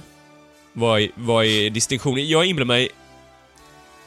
vad 0.73 1.01
är, 1.01 1.09
vad 1.15 1.45
är 1.45 1.71
distinktionen? 1.71 2.29
Jag 2.29 2.47
inbillar 2.47 2.67
mig... 2.67 2.89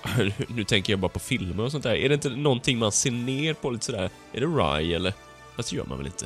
Nu 0.47 0.63
tänker 0.63 0.93
jag 0.93 0.99
bara 0.99 1.09
på 1.09 1.19
filmer 1.19 1.63
och 1.63 1.71
sånt 1.71 1.83
där. 1.83 1.95
Är 1.95 2.09
det 2.09 2.15
inte 2.15 2.29
någonting 2.29 2.77
man 2.77 2.91
ser 2.91 3.11
ner 3.11 3.53
på 3.53 3.69
lite 3.71 3.85
sådär? 3.85 4.09
Är 4.33 4.39
det 4.41 4.45
rye 4.45 4.95
eller? 4.95 5.13
Fast 5.55 5.69
det 5.69 5.75
gör 5.75 5.85
man 5.85 5.97
väl 5.97 6.07
inte? 6.07 6.25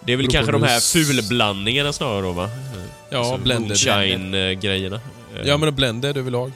Det 0.00 0.12
är 0.12 0.16
väl 0.16 0.28
kanske 0.28 0.52
de 0.52 0.62
här 0.62 0.80
fulblandningarna 0.80 1.92
snarare 1.92 2.22
då 2.22 2.32
va? 2.32 2.50
Ja, 3.10 3.38
blended. 3.42 3.68
Moonshine-grejerna. 3.68 5.00
Ja, 5.44 5.56
men 5.56 5.74
blended 5.74 6.16
överlag. 6.16 6.52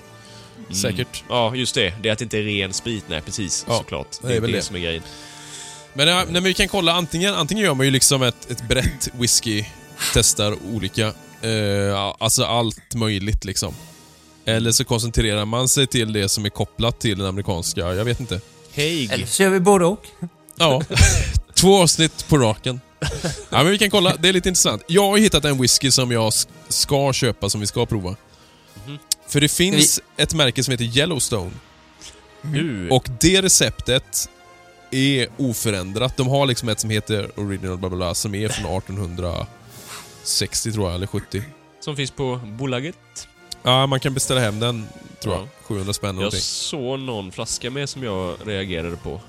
Mm. 0.58 0.74
Säkert. 0.74 1.24
Ja, 1.28 1.54
just 1.54 1.74
det. 1.74 1.94
Det 2.02 2.08
är 2.08 2.12
att 2.12 2.18
det 2.18 2.22
inte 2.24 2.38
är 2.38 2.42
ren 2.42 2.72
sprit. 2.72 3.04
Nej, 3.08 3.20
precis. 3.20 3.64
Ja, 3.68 3.78
såklart. 3.78 4.06
det 4.22 4.28
Det 4.28 4.32
är 4.32 4.36
är 4.36 4.40
väl 4.40 4.50
det 4.50 4.56
det. 4.58 4.62
som 4.62 4.76
är 4.76 4.80
grejen. 4.80 5.02
Men, 5.92 6.08
ja, 6.08 6.16
nej, 6.24 6.26
men 6.32 6.42
vi 6.44 6.54
kan 6.54 6.68
kolla, 6.68 6.92
antingen, 6.92 7.34
antingen 7.34 7.64
gör 7.64 7.74
man 7.74 7.86
ju 7.86 7.92
liksom 7.92 8.22
ett, 8.22 8.50
ett 8.50 8.68
brett 8.68 9.08
whisky, 9.14 9.64
testar 10.14 10.56
olika, 10.74 11.06
eh, 11.42 12.14
alltså 12.18 12.44
allt 12.44 12.94
möjligt 12.94 13.44
liksom. 13.44 13.74
Eller 14.44 14.72
så 14.72 14.84
koncentrerar 14.84 15.44
man 15.44 15.68
sig 15.68 15.86
till 15.86 16.12
det 16.12 16.28
som 16.28 16.44
är 16.44 16.48
kopplat 16.48 17.00
till 17.00 17.18
den 17.18 17.26
amerikanska, 17.26 17.80
jag 17.80 18.04
vet 18.04 18.20
inte. 18.20 18.40
Hej! 18.72 19.08
Eller 19.12 19.26
så 19.26 19.42
gör 19.42 19.50
vi 19.50 19.60
både 19.60 19.84
och. 19.84 20.06
Ja, 20.56 20.82
två 21.54 21.82
avsnitt 21.82 22.28
på 22.28 22.38
raken. 22.38 22.80
Ja, 23.50 23.62
men 23.62 23.70
vi 23.70 23.78
kan 23.78 23.90
kolla, 23.90 24.16
det 24.16 24.28
är 24.28 24.32
lite 24.32 24.48
intressant. 24.48 24.82
Jag 24.86 25.10
har 25.10 25.18
hittat 25.18 25.44
en 25.44 25.60
whisky 25.60 25.90
som 25.90 26.10
jag 26.10 26.32
ska 26.68 27.12
köpa, 27.12 27.50
som 27.50 27.60
vi 27.60 27.66
ska 27.66 27.86
prova. 27.86 28.16
Mhm. 28.86 28.98
För 29.28 29.40
det 29.40 29.48
finns 29.48 30.00
ett 30.16 30.34
märke 30.34 30.64
som 30.64 30.72
heter 30.72 30.98
Yellowstone. 30.98 31.50
Nu. 32.42 32.88
Och 32.90 33.08
det 33.20 33.42
receptet 33.42 34.28
är 34.90 35.28
oförändrat. 35.36 36.16
De 36.16 36.28
har 36.28 36.46
liksom 36.46 36.68
ett 36.68 36.80
som 36.80 36.90
heter 36.90 37.40
Original 37.40 37.78
bla 37.78 37.88
bla 37.88 37.96
bla, 37.96 38.14
som 38.14 38.34
är 38.34 38.48
från 38.48 38.66
1860 40.22 40.72
tror 40.72 40.86
jag, 40.86 40.94
eller 40.94 41.06
70. 41.06 41.42
Som 41.80 41.96
finns 41.96 42.10
på 42.10 42.40
bolaget. 42.44 43.28
Ja, 43.62 43.86
man 43.86 44.00
kan 44.00 44.14
beställa 44.14 44.40
hem 44.40 44.60
den, 44.60 44.86
tror 45.22 45.34
jag. 45.34 45.42
Ja. 45.42 45.48
700 45.62 45.92
spänn 45.92 46.08
Jag 46.08 46.14
någonting. 46.14 46.40
såg 46.40 46.98
någon 46.98 47.32
flaska 47.32 47.70
med 47.70 47.88
som 47.88 48.02
jag 48.02 48.36
reagerade 48.44 48.96
på. 48.96 49.20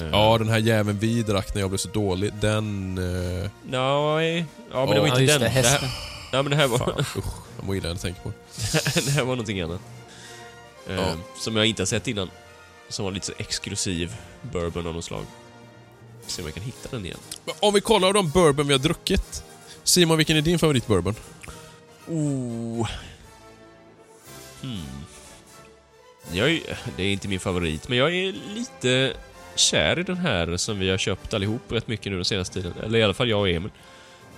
Eh, 0.00 0.08
Ja, 0.12 0.38
den 0.38 0.48
här 0.48 0.58
jäveln 0.58 0.98
vi 0.98 1.22
drack 1.22 1.54
när 1.54 1.60
jag 1.60 1.70
blev 1.70 1.78
så 1.78 1.88
dålig, 1.88 2.32
den... 2.40 2.98
Eh, 2.98 3.50
Nej, 3.68 4.44
ja 4.72 4.86
men 4.86 4.94
det 4.94 5.00
var 5.00 5.08
Ja, 5.08 5.20
inte 5.20 5.32
den. 5.32 5.40
det, 5.40 5.48
här, 5.48 5.62
hästen. 5.62 5.88
ja, 6.32 6.42
men 6.42 6.50
det 6.50 6.56
här 6.56 6.66
var, 6.66 6.78
fan, 6.78 7.00
usch, 7.00 7.16
jag 7.56 7.66
mår 7.66 7.76
illa 7.76 7.82
när 7.88 7.94
jag 7.94 8.00
tänker 8.00 8.22
på 8.22 8.28
det. 8.28 8.94
det 9.04 9.10
här 9.10 9.20
var 9.24 9.32
någonting 9.36 9.60
annat. 9.60 9.80
Eh, 10.88 10.94
Ja. 10.94 11.04
Som 11.38 11.56
jag 11.56 11.66
inte 11.66 11.82
har 11.82 11.86
sett 11.86 12.08
innan. 12.08 12.30
Som 12.88 13.04
var 13.04 13.12
lite 13.12 13.26
så 13.26 13.32
exklusiv 13.38 14.16
bourbon 14.42 14.86
av 14.86 14.94
något 14.94 15.04
slag. 15.04 15.24
Se 16.26 16.42
om 16.42 16.46
jag 16.48 16.54
kan 16.54 16.62
hitta 16.64 16.88
den 16.90 17.04
igen. 17.06 17.18
Om 17.60 17.74
vi 17.74 17.80
kollar 17.80 18.12
de 18.12 18.30
bourbon 18.30 18.66
vi 18.66 18.72
har 18.74 18.78
druckit. 18.78 19.44
Simon, 19.84 20.16
vilken 20.16 20.36
är 20.36 20.40
din 20.42 20.58
favoritbourbon? 20.58 21.14
Oh. 22.06 22.88
Hmm. 24.62 24.80
Jag 26.32 26.50
är, 26.50 26.60
det 26.96 27.02
är 27.02 27.12
inte 27.12 27.28
min 27.28 27.40
favorit, 27.40 27.88
men 27.88 27.98
jag 27.98 28.14
är 28.14 28.34
lite 28.54 29.12
kär 29.54 29.98
i 29.98 30.02
den 30.02 30.16
här 30.16 30.56
som 30.56 30.78
vi 30.78 30.90
har 30.90 30.98
köpt 30.98 31.34
allihop 31.34 31.72
rätt 31.72 31.88
mycket 31.88 32.06
nu 32.12 32.16
den 32.16 32.24
senaste 32.24 32.54
tiden. 32.54 32.72
Eller 32.84 32.98
i 32.98 33.02
alla 33.02 33.14
fall 33.14 33.28
jag 33.30 33.40
och 33.40 33.48
Emil. 33.48 33.70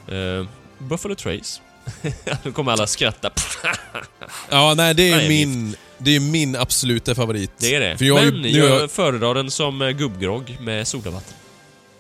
Eh, 0.09 0.47
Buffalo 0.79 1.15
Trace. 1.15 1.61
nu 2.45 2.53
kommer 2.53 2.73
alla 2.73 2.87
skratta. 2.87 3.31
Ja, 4.51 4.75
nej, 4.77 4.95
det 4.95 5.11
är 5.11 5.17
Nej, 5.17 5.29
min... 5.29 5.77
Det 5.99 6.17
är 6.17 6.21
min 6.21 6.57
absoluta 6.57 7.15
favorit. 7.15 7.51
Det 7.59 7.75
är 7.75 7.81
det. 7.81 7.99
För 7.99 8.05
jag 8.05 8.25
ju- 8.25 8.33
men 8.33 8.43
nu 8.43 8.49
jag, 8.49 8.83
jag- 8.83 8.91
föredrar 8.91 9.35
den 9.35 9.51
som 9.51 9.83
eh, 9.83 9.91
gubbgrogg 9.91 10.57
med 10.61 10.89
sodavatten. 10.89 11.35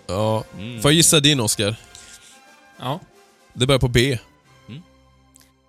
Ja. 0.06 0.44
Mm. 0.59 0.82
Får 0.82 0.90
jag 0.90 0.97
gissa 0.97 1.20
din, 1.20 1.40
Oscar? 1.40 1.77
Ja. 2.81 3.01
Det 3.55 3.66
börjar 3.66 3.79
på 3.79 3.89
B. 3.89 4.19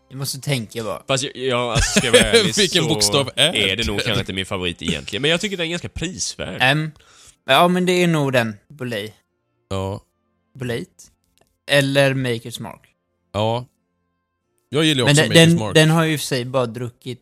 Jag 0.09 0.17
måste 0.17 0.39
tänka 0.39 0.83
bara. 0.83 1.03
Fast 1.07 1.23
jag, 1.23 1.35
jag 1.37 1.59
alltså, 1.71 1.99
ska 1.99 2.07
jag 2.07 2.13
vara 2.13 2.23
ärlig 2.23 2.53
Vilken 2.57 2.83
så 2.83 2.89
bokstav 2.89 3.29
är 3.35 3.55
är 3.55 3.75
det 3.75 3.87
nog 3.87 3.99
kanske 4.01 4.19
inte 4.19 4.33
min 4.33 4.45
favorit 4.45 4.81
egentligen. 4.81 5.21
Men 5.21 5.31
jag 5.31 5.41
tycker 5.41 5.57
den 5.57 5.65
är 5.65 5.69
ganska 5.69 5.89
prisvärd. 5.89 6.57
M. 6.61 6.91
Ja, 7.45 7.67
men 7.67 7.85
det 7.85 7.91
är 8.03 8.07
nog 8.07 8.33
den. 8.33 8.55
Bullet. 8.69 9.13
Ja. 9.69 10.01
Bullet. 10.59 10.87
Eller 11.71 12.13
Maker's 12.13 12.61
Mark. 12.61 12.81
Ja. 13.33 13.65
Jag 14.69 14.83
gillar 14.83 15.03
Men 15.03 15.11
också 15.11 15.21
den, 15.23 15.31
Maker's 15.31 15.35
den, 15.47 15.59
Mark. 15.59 15.75
den 15.75 15.89
har 15.89 16.03
ju 16.03 16.13
i 16.13 16.15
och 16.15 16.19
för 16.19 16.27
sig 16.27 16.45
bara 16.45 16.65
druckit 16.65 17.19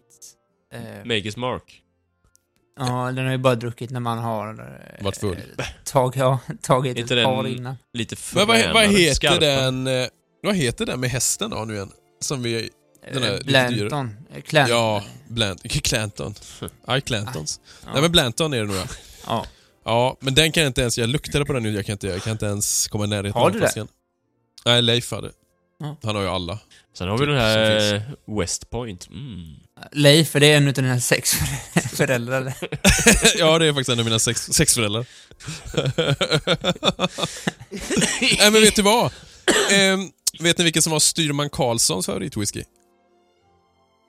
Eh, 0.73 0.79
Maker's 1.05 1.39
Mark. 1.39 1.81
ja, 2.79 3.11
den 3.11 3.25
har 3.25 3.31
ju 3.31 3.37
bara 3.37 3.55
druckit 3.55 3.89
när 3.89 3.99
man 3.99 4.17
har... 4.17 4.47
eh, 4.99 5.03
Varit 5.03 5.17
full. 5.17 5.37
Tag, 5.85 6.13
ja, 6.17 6.39
tagit 6.61 6.97
Inte 6.97 7.19
ett 7.19 7.25
par 7.25 7.47
innan. 7.47 7.75
Lite 7.93 8.15
Men 8.35 8.47
vad, 8.47 8.73
vad 8.73 8.83
heter 8.85 9.13
skarpa. 9.13 9.39
den... 9.39 9.87
eh, 9.87 10.07
Vad 10.43 10.55
heter 10.55 10.85
den 10.85 10.99
med 10.99 11.09
hästen 11.09 11.49
då 11.49 11.65
nu 11.65 11.73
igen? 11.73 11.91
Som 12.21 12.43
vi... 12.43 12.69
Den 13.13 13.23
är 13.23 13.33
Eh, 13.33 13.39
Blanton. 13.39 14.17
Eh, 14.33 14.41
Clanton. 14.41 14.77
Ja, 14.77 15.03
Blant, 15.27 15.63
Clanton. 15.83 16.35
Ja, 16.87 17.01
Clantons. 17.01 17.59
Ja. 17.85 17.89
Nej 17.93 18.01
men 18.01 18.11
Blanton 18.11 18.53
är 18.53 18.57
det 18.57 18.65
nog 18.65 18.75
ja. 18.75 18.85
Ja. 19.27 19.45
Ja, 19.85 20.17
men 20.19 20.35
den 20.35 20.51
kan 20.51 20.63
jag 20.63 20.69
inte 20.69 20.81
ens... 20.81 20.97
Jag 20.97 21.09
luktade 21.09 21.45
på 21.45 21.53
den 21.53 21.63
nu, 21.63 21.73
jag 21.73 21.85
kan 21.85 21.93
inte, 21.93 22.07
jag 22.07 22.23
kan 22.23 22.31
inte 22.31 22.45
ens 22.45 22.87
komma 22.87 23.03
i 23.03 23.07
närheten 23.07 23.33
Har 23.33 23.45
av 23.45 23.51
du 23.51 23.59
den 23.59 23.69
det? 23.75 23.87
Nej, 24.65 24.81
Leif 24.81 25.11
hade. 25.11 25.31
Ja. 25.79 25.97
Han 26.03 26.15
har 26.15 26.23
ju 26.23 26.29
alla. 26.29 26.59
Sen 26.97 27.07
har 27.07 27.17
vi 27.17 27.25
den 27.25 27.35
Som 27.35 27.41
här 27.41 27.95
eh, 27.95 28.37
West 28.39 28.69
Point. 28.69 29.07
Mm. 29.09 29.55
Leif, 29.91 30.29
för 30.29 30.39
det 30.39 30.47
är 30.47 30.57
en 30.57 30.67
utav 30.67 30.83
dina 30.83 30.99
sex 30.99 31.33
föräldrar. 31.93 32.53
ja, 33.37 33.59
det 33.59 33.65
är 33.65 33.71
faktiskt 33.73 33.89
en 33.89 33.99
av 33.99 34.05
mina 34.05 34.19
sex, 34.19 34.41
sexföräldrar. 34.51 35.05
Nej 38.39 38.51
men 38.51 38.61
vet 38.61 38.75
du 38.75 38.81
vad? 38.81 39.11
Ehm, 39.71 40.09
vet 40.39 40.57
ni 40.57 40.63
vilken 40.63 40.81
som 40.81 40.91
var 40.91 40.99
Styrman 40.99 41.49
Karlssons 41.49 42.05
favoritwhisky? 42.05 42.59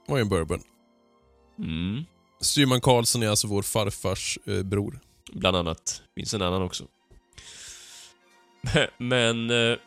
Det 0.06 0.12
var 0.12 0.16
ju 0.18 0.22
en 0.22 0.28
bourbon. 0.28 0.62
Mm. 1.58 2.04
Styrman 2.40 2.80
Karlsson 2.80 3.22
är 3.22 3.28
alltså 3.28 3.46
vår 3.46 3.62
farfars 3.62 4.38
eh, 4.46 4.62
bror. 4.62 5.00
Bland 5.32 5.56
annat. 5.56 6.02
Finns 6.14 6.34
en 6.34 6.42
annan 6.42 6.62
också. 6.62 6.84
Men... 8.98 9.50
Eh, 9.50 9.78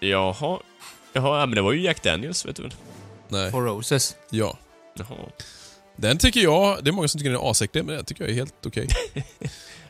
jaha. 0.00 0.60
Jaha, 1.12 1.40
ja, 1.40 1.46
men 1.46 1.54
det 1.54 1.62
var 1.62 1.72
ju 1.72 1.80
Jack 1.80 2.02
Daniels, 2.02 2.46
vet 2.46 2.56
du 2.56 2.62
väl? 2.62 2.74
Nej, 3.28 3.50
Four 3.50 3.62
Roses. 3.62 4.16
ja. 4.30 4.58
Jaha. 4.94 5.16
Den 5.96 6.18
tycker 6.18 6.40
jag, 6.40 6.84
det 6.84 6.90
är 6.90 6.92
många 6.92 7.08
som 7.08 7.18
tycker 7.18 7.30
den 7.30 7.40
är 7.40 7.50
asäcklig, 7.50 7.84
men 7.84 7.96
den 7.96 8.04
tycker 8.04 8.24
jag 8.24 8.30
är 8.30 8.34
helt 8.34 8.66
okej. 8.66 8.88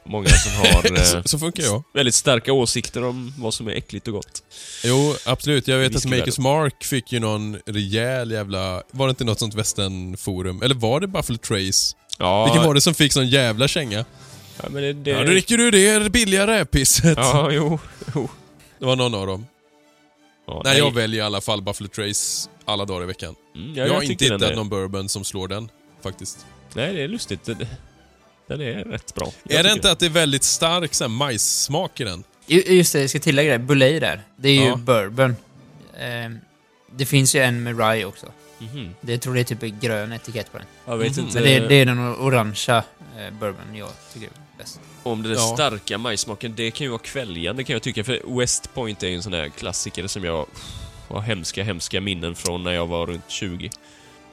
Många 0.08 0.28
som 0.28 0.52
har 0.52 1.04
så, 1.04 1.16
eh, 1.16 1.22
så 1.24 1.38
funkar 1.38 1.62
jag. 1.62 1.84
väldigt 1.94 2.14
starka 2.14 2.52
åsikter 2.52 3.04
om 3.04 3.34
vad 3.38 3.54
som 3.54 3.68
är 3.68 3.72
äckligt 3.72 4.08
och 4.08 4.14
gott. 4.14 4.42
Jo, 4.84 5.14
absolut. 5.24 5.68
Jag 5.68 5.78
vet 5.78 5.96
att. 5.96 6.04
Makers 6.04 6.38
Mark 6.38 6.84
fick 6.84 7.12
ju 7.12 7.20
någon 7.20 7.58
rejäl 7.66 8.30
jävla... 8.30 8.82
Var 8.90 9.06
det 9.06 9.10
inte 9.10 9.24
något 9.24 9.38
sånt 9.38 9.54
västernforum? 9.54 10.62
Eller 10.62 10.74
var 10.74 11.00
det 11.00 11.06
Buffalo 11.06 11.38
Trace? 11.38 11.96
Ja, 12.18 12.44
Vilken 12.44 12.66
var 12.66 12.74
det 12.74 12.80
som 12.80 12.94
fick 12.94 13.12
sån 13.12 13.28
jävla 13.28 13.68
känga? 13.68 14.04
ja 14.62 14.68
men 14.68 14.82
det... 14.82 14.92
det 14.92 15.10
Ja, 15.10 15.24
dricker 15.24 15.58
du 15.58 15.70
det 15.70 16.12
billiga 16.12 16.46
rävpisset. 16.46 17.18
Ja, 17.18 17.50
jo. 17.52 17.78
jo. 18.14 18.28
Det 18.78 18.86
var 18.86 18.96
någon 18.96 19.14
av 19.14 19.26
dem. 19.26 19.46
Ja, 20.46 20.62
Nej, 20.64 20.78
jag 20.78 20.94
väljer 20.94 21.22
i 21.22 21.26
alla 21.26 21.40
fall 21.40 21.62
Buffalo 21.62 21.88
Trace 21.88 22.48
alla 22.64 22.84
dagar 22.84 23.02
i 23.02 23.06
veckan. 23.06 23.34
Mm, 23.54 23.74
jag, 23.74 23.94
har 23.94 24.00
tycker 24.00 24.12
inte 24.12 24.44
hittat 24.44 24.56
någon 24.56 24.68
bourbon 24.68 25.08
som 25.08 25.24
slår 25.24 25.48
den, 25.48 25.70
faktiskt. 26.02 26.46
Nej, 26.74 26.94
det 26.94 27.02
är 27.02 27.08
lustigt. 27.08 27.50
Det- 28.48 28.56
Den 28.56 28.60
är 28.60 28.84
rätt 28.84 29.14
bra. 29.14 29.32
Jag 29.42 29.58
är 29.60 29.62
det 29.64 29.72
inte 29.72 29.90
att 29.90 29.98
det 29.98 30.06
är 30.06 30.10
väldigt 30.10 30.44
stark 30.44 30.94
så 30.94 31.04
här, 31.04 31.08
majssmak 31.08 32.00
i 32.00 32.04
den? 32.04 32.24
Ju- 32.46 32.62
Just 32.62 32.92
det, 32.92 33.00
jag 33.00 33.10
ska 33.10 33.18
tillägga 33.18 33.52
det. 33.52 33.58
Bullet 33.58 34.00
där. 34.00 34.22
Det 34.36 34.48
är 34.48 34.52
ju 34.54 34.64
Ja. 34.66 34.76
bourbon. 34.76 35.36
Ehm, 36.00 36.38
det 36.92 37.06
finns 37.06 37.34
ju 37.34 37.40
en 37.40 37.62
med 37.62 37.78
rye 37.78 38.04
också. 38.04 38.26
Mhm. 38.58 38.94
Det 39.00 39.12
jag 39.12 39.20
tror 39.22 39.34
det 39.34 39.40
är 39.40 39.44
typ 39.44 39.62
en 39.62 39.78
grön 39.80 40.12
etikett 40.12 40.52
på 40.52 40.58
den. 40.58 40.66
Jag 40.86 40.96
vet 40.96 41.16
Mhm. 41.16 41.20
inte 41.26 41.34
Men 41.40 41.42
det, 41.62 41.68
det 41.68 41.74
är 41.74 41.84
den 41.86 41.98
orangea 41.98 42.84
eh, 43.18 43.30
bourbon 43.40 43.74
jag 43.76 43.88
tycker 44.14 44.26
är 44.26 44.32
bäst. 44.58 44.80
om 45.02 45.22
den 45.22 45.32
Ja. 45.32 45.38
starka 45.54 45.98
majsmaken. 45.98 46.54
Det 46.56 46.70
kan 46.70 46.84
ju 46.84 46.88
vara 46.90 46.98
kväljande 47.02 47.64
kan 47.64 47.72
jag 47.74 47.82
tycka. 47.82 48.04
För 48.04 48.38
West 48.38 48.74
Point 48.74 49.02
är 49.02 49.08
ju 49.08 49.14
en 49.16 49.22
sån 49.22 49.32
här 49.32 49.48
klassiker 49.48 50.06
som 50.06 50.24
jag 50.24 50.46
har 51.08 51.20
hemska, 51.20 51.62
hemska 51.62 52.00
minnen 52.00 52.34
från 52.34 52.62
när 52.64 52.72
jag 52.72 52.86
var 52.86 53.06
runt 53.06 53.24
20. 53.28 53.70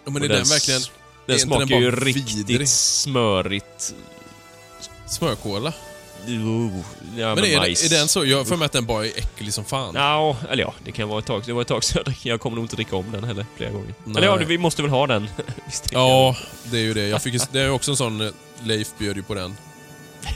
Ja, 0.06 0.12
men 0.12 0.16
Och 0.16 0.26
är 0.26 0.30
den 0.30 0.44
verkligen 0.44 0.82
Den 1.26 1.40
smakar 1.40 1.66
den 1.66 1.82
ju 1.82 1.92
riktigt 1.92 2.50
vidrig? 2.50 2.70
smörigt. 2.70 3.94
smörkola? 5.08 5.74
Ja, 7.18 7.36
Men 7.36 7.46
är, 7.46 7.58
majs. 7.58 7.86
är 7.86 7.98
den 7.98 8.08
så? 8.08 8.26
Jag 8.26 8.38
har 8.38 8.46
för 8.46 8.58
mig 8.58 8.66
att 8.66 8.72
den 8.72 8.86
bara 8.86 9.06
är 9.06 9.12
äcklig 9.16 9.54
som 9.54 9.66
fan. 9.66 9.96
Ja, 9.96 10.38
eller 10.50 10.64
ja, 10.64 10.74
det 10.86 10.92
kan 10.92 11.10
vara 11.10 11.20
ett 11.20 11.26
tag. 11.26 11.44
Det 11.46 11.54
var 11.54 11.62
ett 11.62 11.68
tag 11.68 11.84
sedan. 11.84 12.14
jag 12.24 12.42
kommer 12.42 12.56
nog 12.56 12.64
inte 12.64 12.76
dricka 12.76 12.96
om 12.96 13.12
den 13.12 13.24
heller 13.24 13.46
flera 13.58 13.72
gånger. 13.72 13.94
Nej. 14.04 14.18
Eller 14.18 14.28
ja, 14.28 14.36
vi 14.36 14.58
måste 14.58 14.82
väl 14.82 14.92
ha 14.92 15.08
den. 15.08 15.30
Ja, 15.92 16.36
det 16.64 16.78
är 16.78 16.82
ju 16.82 16.94
det. 16.94 17.08
Jag 17.08 17.22
fick, 17.22 17.52
det 17.52 17.62
är 17.62 17.70
också 17.70 17.92
en 17.92 17.98
sån... 17.98 18.22
eh, 18.22 18.32
Leif 18.64 18.88
bjöd 18.98 19.16
ju 19.16 19.24
på 19.24 19.34
den. 19.34 19.56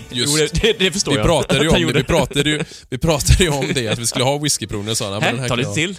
Just, 0.09 0.37
Jo, 0.39 0.47
det, 0.61 0.79
det, 0.79 0.91
förstår 0.91 1.11
vi 1.11 1.17
jag. 1.17 1.25
pratade 1.25 1.63
ju 1.63 1.69
om 1.69 1.81
det. 1.81 1.93
Vi 1.93 2.03
pratade 2.03 2.49
ju, 2.49 2.63
vi 2.89 2.97
pratade 2.97 3.43
ju 3.43 3.49
om 3.49 3.73
det, 3.73 3.87
att 3.87 3.99
vi 3.99 4.07
skulle 4.07 4.25
ha 4.25 4.37
whiskyprovning. 4.37 4.95
Här, 4.99 5.47
ta 5.47 5.55
lite 5.55 5.73
till. 5.73 5.95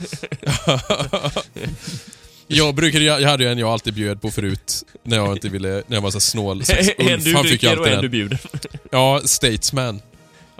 Jag, 2.48 2.74
brukade, 2.74 3.04
jag, 3.04 3.20
jag 3.20 3.28
hade 3.28 3.44
ju 3.44 3.50
en 3.52 3.58
jag 3.58 3.68
alltid 3.68 3.94
bjöd 3.94 4.20
på 4.22 4.30
förut, 4.30 4.84
när 5.02 5.16
jag 5.16 5.32
inte 5.36 5.48
ville, 5.48 5.82
när 5.86 5.96
jag 5.96 6.00
var 6.00 6.10
så 6.10 6.20
snål. 6.20 6.64
Så 6.64 6.72
en 6.98 7.20
du 7.20 7.34
han 7.34 7.44
fick 7.44 7.62
ju 7.62 7.68
dricker 7.68 7.72
och 7.72 7.78
alltid 7.78 7.94
en 7.94 8.02
du 8.02 8.08
bjuder. 8.08 8.40
Ja, 8.90 9.20
Statesman. 9.24 10.00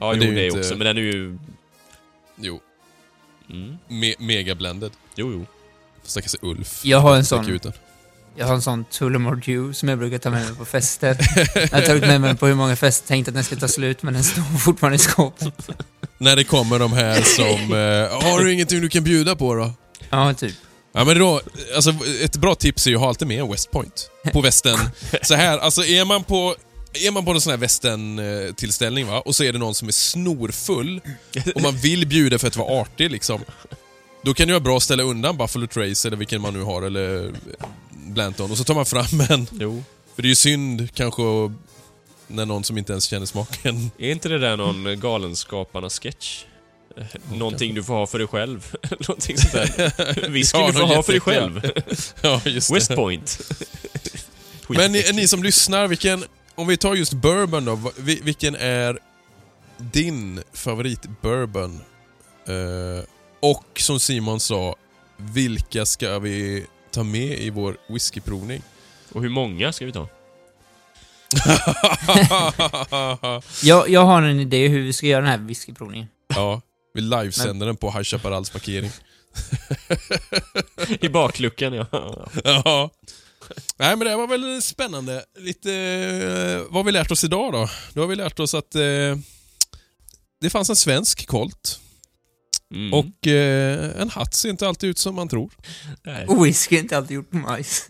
Ja, 0.00 0.10
Men 0.12 0.22
jo, 0.22 0.26
det 0.26 0.30
är 0.30 0.34
det, 0.34 0.46
inte- 0.46 0.58
också. 0.58 0.76
Men 0.76 0.86
den 0.86 0.96
är 0.96 1.00
ju... 1.00 1.38
Jo, 2.40 2.60
Mm. 3.50 3.78
me, 3.88 4.14
mega 4.18 4.54
blended. 4.54 4.92
Jo, 5.16 5.32
jo. 5.32 5.46
Stackars 6.02 6.34
Ulf. 6.42 6.80
Jag 6.84 6.98
har 6.98 7.16
en 7.16 7.24
sån, 7.24 7.58
jag 8.36 8.46
har 8.46 8.54
en 8.54 8.62
sån 8.62 8.84
Tullamore 8.84 9.40
Dew 9.46 9.72
som 9.74 9.88
jag 9.88 9.98
brukar 9.98 10.18
ta 10.18 10.30
med 10.30 10.44
mig 10.46 10.54
på 10.56 10.64
fester. 10.64 11.16
Jag 11.54 11.68
har 11.68 11.80
tagit 11.86 12.06
med 12.06 12.20
mig 12.20 12.28
den 12.28 12.36
på 12.36 12.46
hur 12.46 12.54
många 12.54 12.76
fester, 12.76 13.08
tänkt 13.08 13.28
att 13.28 13.34
den 13.34 13.44
ska 13.44 13.56
ta 13.56 13.68
slut 13.68 14.02
men 14.02 14.14
den 14.14 14.24
står 14.24 14.58
fortfarande 14.58 14.96
i 14.96 14.98
skåpet. 14.98 15.68
När 16.18 16.36
det 16.36 16.44
kommer 16.44 16.78
de 16.78 16.92
här 16.92 17.22
som, 17.22 17.72
eh, 17.72 18.22
har 18.30 18.44
du 18.44 18.52
ingenting 18.52 18.80
du 18.80 18.88
kan 18.88 19.04
bjuda 19.04 19.36
på 19.36 19.54
då? 19.54 19.72
Ja, 20.10 20.34
typ. 20.34 20.54
Ja 20.92 21.04
men 21.04 21.18
då, 21.18 21.40
alltså 21.74 21.94
ett 22.22 22.36
bra 22.36 22.54
tips 22.54 22.86
är 22.86 22.90
ju 22.90 22.96
att 22.96 23.00
ha 23.00 23.08
alltid 23.08 23.28
med 23.28 23.46
West 23.46 23.70
Point 23.70 24.10
på 24.32 24.40
västen. 24.40 24.78
Så 25.22 25.34
här, 25.34 25.58
alltså 25.58 25.84
är 25.84 26.04
man 26.04 26.24
på 26.24 26.54
är 26.92 27.10
man 27.10 27.24
på 27.24 27.30
en 27.30 27.40
sån 27.40 27.50
här 27.50 27.58
västern-tillställning 27.58 29.06
va, 29.06 29.20
och 29.20 29.36
så 29.36 29.44
är 29.44 29.52
det 29.52 29.58
någon 29.58 29.74
som 29.74 29.88
är 29.88 29.92
snorfull 29.92 31.00
och 31.54 31.62
man 31.62 31.76
vill 31.76 32.06
bjuda 32.06 32.38
för 32.38 32.48
att 32.48 32.56
vara 32.56 32.80
artig 32.80 33.10
liksom. 33.10 33.40
Då 34.22 34.34
kan 34.34 34.46
det 34.46 34.52
vara 34.52 34.60
bra 34.60 34.76
att 34.76 34.82
ställa 34.82 35.02
undan 35.02 35.36
Buffalo 35.36 35.66
Trace 35.66 36.08
eller 36.08 36.16
vilken 36.16 36.40
man 36.40 36.54
nu 36.54 36.62
har, 36.62 36.82
eller 36.82 37.32
Blanton, 37.90 38.50
och 38.50 38.58
så 38.58 38.64
tar 38.64 38.74
man 38.74 38.86
fram 38.86 39.20
en. 39.30 39.46
Jo. 39.52 39.82
För 40.14 40.22
det 40.22 40.26
är 40.26 40.30
ju 40.30 40.34
synd 40.34 40.94
kanske 40.94 41.22
när 42.26 42.46
någon 42.46 42.64
som 42.64 42.78
inte 42.78 42.92
ens 42.92 43.04
känner 43.04 43.26
smaken. 43.26 43.90
Är 43.98 44.10
inte 44.10 44.28
det 44.28 44.38
där 44.38 44.56
någon 44.56 45.00
Galenskaparna-sketch? 45.00 46.44
Eh, 46.98 47.04
Någonting 47.38 47.74
du 47.74 47.84
får 47.84 47.94
ha 47.94 48.06
för 48.06 48.18
dig 48.18 48.26
själv. 48.28 48.74
Någonting 49.08 49.38
sånt 49.38 49.52
där. 49.52 50.28
Whisky 50.28 50.58
Ja, 50.58 50.66
du 50.66 50.72
får 50.72 50.80
ha 50.86 51.02
för 51.02 51.12
dig 51.12 51.20
själv. 51.20 51.70
Ja, 52.22 52.40
just 52.44 52.70
West 52.74 52.88
det. 52.88 52.96
Point. 52.96 53.40
Men 54.68 54.92
ni, 54.92 55.04
ni 55.14 55.28
som 55.28 55.42
lyssnar, 55.42 55.88
vilken, 55.88 56.24
om 56.54 56.66
vi 56.66 56.76
tar 56.76 56.94
just 56.94 57.12
bourbon 57.12 57.64
då, 57.64 57.92
vilken 57.96 58.56
är 58.56 58.98
din 59.76 60.42
favorit 60.52 61.02
bourbon? 61.22 61.80
Eh, 62.46 63.04
och 63.40 63.64
som 63.80 64.00
Simon 64.00 64.40
sa, 64.40 64.76
vilka 65.16 65.86
ska 65.86 66.18
vi 66.18 66.66
ta 66.90 67.02
med 67.04 67.38
i 67.38 67.50
vår 67.50 67.76
whiskyprovning? 67.88 68.62
Och 69.12 69.22
hur 69.22 69.28
många 69.28 69.72
ska 69.72 69.84
vi 69.86 69.92
ta? 69.92 70.08
Jag, 73.62 73.88
jag 73.88 74.04
har 74.04 74.22
en 74.22 74.40
idé 74.40 74.68
hur 74.68 74.82
vi 74.82 74.92
ska 74.92 75.06
göra 75.06 75.20
den 75.20 75.30
här 75.30 75.38
whiskyprovningen. 75.38 76.08
ja, 76.34 76.60
vi 76.94 77.00
livesänder 77.00 77.66
den 77.66 77.76
på 77.76 77.90
High 77.90 78.02
Chaparrals 78.02 78.50
parkering. 78.50 78.90
I 81.00 81.08
bakluckan, 81.08 81.72
ja. 81.72 81.86
ja. 82.44 82.90
Nej 83.76 83.96
men 83.96 84.06
det 84.06 84.16
var 84.16 84.26
väl 84.26 84.62
spännande. 84.62 85.24
Lite, 85.38 85.72
eh, 85.72 86.58
vad 86.58 86.74
har 86.74 86.84
vi 86.84 86.92
lärt 86.92 87.10
oss 87.10 87.24
idag 87.24 87.52
då? 87.52 87.68
Då 87.92 88.00
har 88.00 88.08
vi 88.08 88.16
lärt 88.16 88.40
oss 88.40 88.54
att 88.54 88.74
eh, 88.74 89.16
det 90.40 90.50
fanns 90.50 90.70
en 90.70 90.76
svensk 90.76 91.26
kolt. 91.26 91.80
Mm. 92.74 92.94
Och 92.94 93.26
eh, 93.26 94.00
en 94.00 94.10
hatt 94.10 94.34
ser 94.34 94.48
inte 94.48 94.68
alltid 94.68 94.90
ut 94.90 94.98
som 94.98 95.14
man 95.14 95.28
tror. 95.28 95.52
Och 96.26 96.46
whisky 96.46 96.76
är 96.76 96.80
inte 96.80 96.96
alltid 96.96 97.14
gjort 97.14 97.30
på 97.30 97.36
majs. 97.36 97.88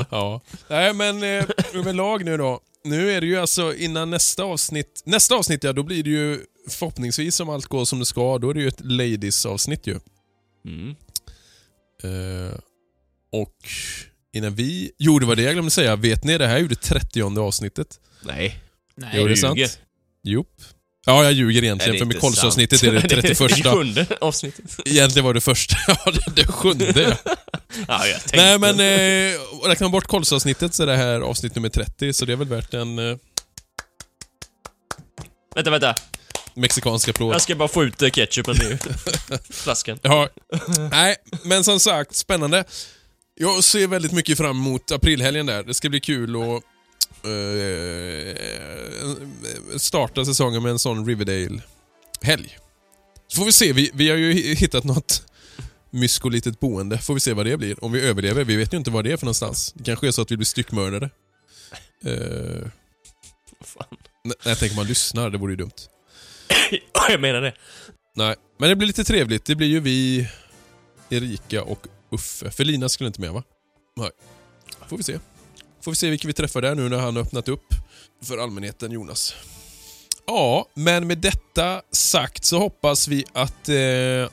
ja. 0.10 0.40
Nej 0.68 0.92
men 0.92 1.22
eh, 1.22 1.44
överlag 1.74 2.24
nu 2.24 2.36
då. 2.36 2.60
Nu 2.84 3.10
är 3.10 3.20
det 3.20 3.26
ju 3.26 3.36
alltså 3.36 3.74
innan 3.74 4.10
nästa 4.10 4.44
avsnitt. 4.44 5.02
Nästa 5.04 5.34
avsnitt 5.34 5.64
ja, 5.64 5.72
då 5.72 5.82
blir 5.82 6.02
det 6.02 6.10
ju 6.10 6.40
förhoppningsvis 6.68 7.40
om 7.40 7.48
allt 7.48 7.66
går 7.66 7.84
som 7.84 7.98
det 7.98 8.06
ska, 8.06 8.38
då 8.38 8.50
är 8.50 8.54
det 8.54 8.60
ju 8.60 8.68
ett 8.68 8.80
ladies-avsnitt 8.80 9.86
ju. 9.86 9.98
Mm. 10.64 10.94
Eh, 12.02 12.58
och 13.32 13.56
innan 14.32 14.54
vi... 14.54 14.92
Jo, 14.98 15.18
det 15.18 15.26
var 15.26 15.36
det 15.36 15.42
jag 15.42 15.52
glömde 15.52 15.70
säga. 15.70 15.96
Vet 15.96 16.24
ni, 16.24 16.38
det 16.38 16.46
här 16.46 16.56
är 16.56 16.60
ju 16.60 16.68
det 16.68 16.74
30 16.74 17.40
avsnittet. 17.40 18.00
Nej. 18.24 18.58
Nej. 18.94 19.10
Jo, 19.14 19.26
det 19.26 19.32
är 19.32 19.36
sant. 19.36 19.78
Jo. 20.22 20.44
Ja, 21.06 21.24
jag 21.24 21.32
ljuger 21.32 21.64
egentligen, 21.64 21.98
för 21.98 22.04
med 22.06 22.20
kolsavsnittet 22.20 22.82
är 22.82 22.92
det 22.92 23.00
31. 23.00 23.38
Det 23.62 23.70
sjunde 23.70 24.06
avsnittet. 24.20 24.78
Egentligen 24.84 25.24
var 25.26 25.34
det 25.34 25.40
första, 25.40 25.76
ja 25.88 26.12
det, 26.34 26.46
sjunde. 26.46 27.18
Ja, 27.88 28.06
jag 28.06 28.20
tänkte. 28.20 28.36
Nej 28.36 28.58
men, 28.58 28.80
eh, 28.80 29.66
räknar 29.68 29.84
man 29.84 29.90
bort 29.92 30.06
kolsavsnittet 30.06 30.74
så 30.74 30.82
är 30.82 30.86
det 30.86 30.96
här 30.96 31.20
avsnitt 31.20 31.54
nummer 31.54 31.68
30, 31.68 32.12
så 32.12 32.24
det 32.24 32.32
är 32.32 32.36
väl 32.36 32.48
värt 32.48 32.74
en 32.74 32.98
eh, 32.98 33.16
Vänta, 35.54 35.70
vänta. 35.70 35.94
mexikansk 36.54 37.08
applåd. 37.08 37.34
Jag 37.34 37.42
ska 37.42 37.54
bara 37.54 37.68
få 37.68 37.84
ut 37.84 38.02
eh, 38.02 38.10
ketchupen 38.10 38.56
nu. 38.60 38.78
Flaskan. 39.50 39.98
Ja, 40.02 40.28
nej, 40.90 41.16
men 41.44 41.64
som 41.64 41.80
sagt, 41.80 42.14
spännande. 42.16 42.64
Jag 43.34 43.64
ser 43.64 43.86
väldigt 43.86 44.12
mycket 44.12 44.38
fram 44.38 44.50
emot 44.56 44.92
aprilhelgen 44.92 45.46
där. 45.46 45.62
Det 45.62 45.74
ska 45.74 45.88
bli 45.88 46.00
kul 46.00 46.36
att 46.36 46.62
eh, 47.24 48.36
starta 49.78 50.24
säsongen 50.24 50.62
med 50.62 50.72
en 50.72 50.78
sån 50.78 51.06
Riverdale-helg. 51.06 52.58
Så 53.28 53.36
får 53.36 53.44
vi 53.44 53.52
se, 53.52 53.72
vi, 53.72 53.90
vi 53.94 54.10
har 54.10 54.16
ju 54.16 54.32
hittat 54.54 54.84
något 54.84 55.22
mysko-litet 55.90 56.60
boende. 56.60 56.98
Får 56.98 57.14
vi 57.14 57.20
se 57.20 57.32
vad 57.32 57.46
det 57.46 57.56
blir. 57.56 57.84
Om 57.84 57.92
vi 57.92 58.00
överlever. 58.00 58.44
Vi 58.44 58.56
vet 58.56 58.72
ju 58.72 58.76
inte 58.78 58.90
vad 58.90 59.04
det 59.04 59.12
är 59.12 59.16
för 59.16 59.26
någonstans. 59.26 59.72
Det 59.76 59.84
kanske 59.84 60.06
är 60.06 60.10
så 60.10 60.22
att 60.22 60.30
vi 60.30 60.36
blir 60.36 60.46
styckmördade. 60.46 61.10
Eh, 62.04 62.68
Fan. 63.64 63.96
nej, 64.24 64.36
jag 64.44 64.58
tänker 64.58 64.76
man 64.76 64.86
lyssnar, 64.86 65.30
det 65.30 65.38
vore 65.38 65.52
ju 65.52 65.56
dumt. 65.56 65.70
jag 67.08 67.20
menar 67.20 67.40
det. 67.40 67.54
Nej, 68.14 68.36
men 68.58 68.68
det 68.68 68.76
blir 68.76 68.86
lite 68.86 69.04
trevligt. 69.04 69.44
Det 69.44 69.54
blir 69.54 69.68
ju 69.68 69.80
vi, 69.80 70.28
Erika 71.10 71.62
och 71.62 71.86
Uffe. 72.10 72.50
För 72.50 72.64
Lina 72.64 72.88
skulle 72.88 73.06
inte 73.06 73.20
med 73.20 73.32
va? 73.32 73.42
Nej. 73.96 74.10
Får 74.88 74.96
vi 74.96 75.02
se. 75.02 75.18
Får 75.82 75.90
vi 75.90 75.96
se 75.96 76.10
vilka 76.10 76.28
vi 76.28 76.32
träffar 76.32 76.60
där 76.62 76.74
nu 76.74 76.88
när 76.88 76.98
han 76.98 77.16
har 77.16 77.22
öppnat 77.22 77.48
upp 77.48 77.74
för 78.22 78.38
allmänheten, 78.38 78.92
Jonas. 78.92 79.34
Ja, 80.26 80.68
men 80.74 81.06
med 81.06 81.18
detta 81.18 81.82
sagt 81.90 82.44
så 82.44 82.58
hoppas 82.58 83.08
vi 83.08 83.24
att 83.32 83.68
eh, 83.68 84.30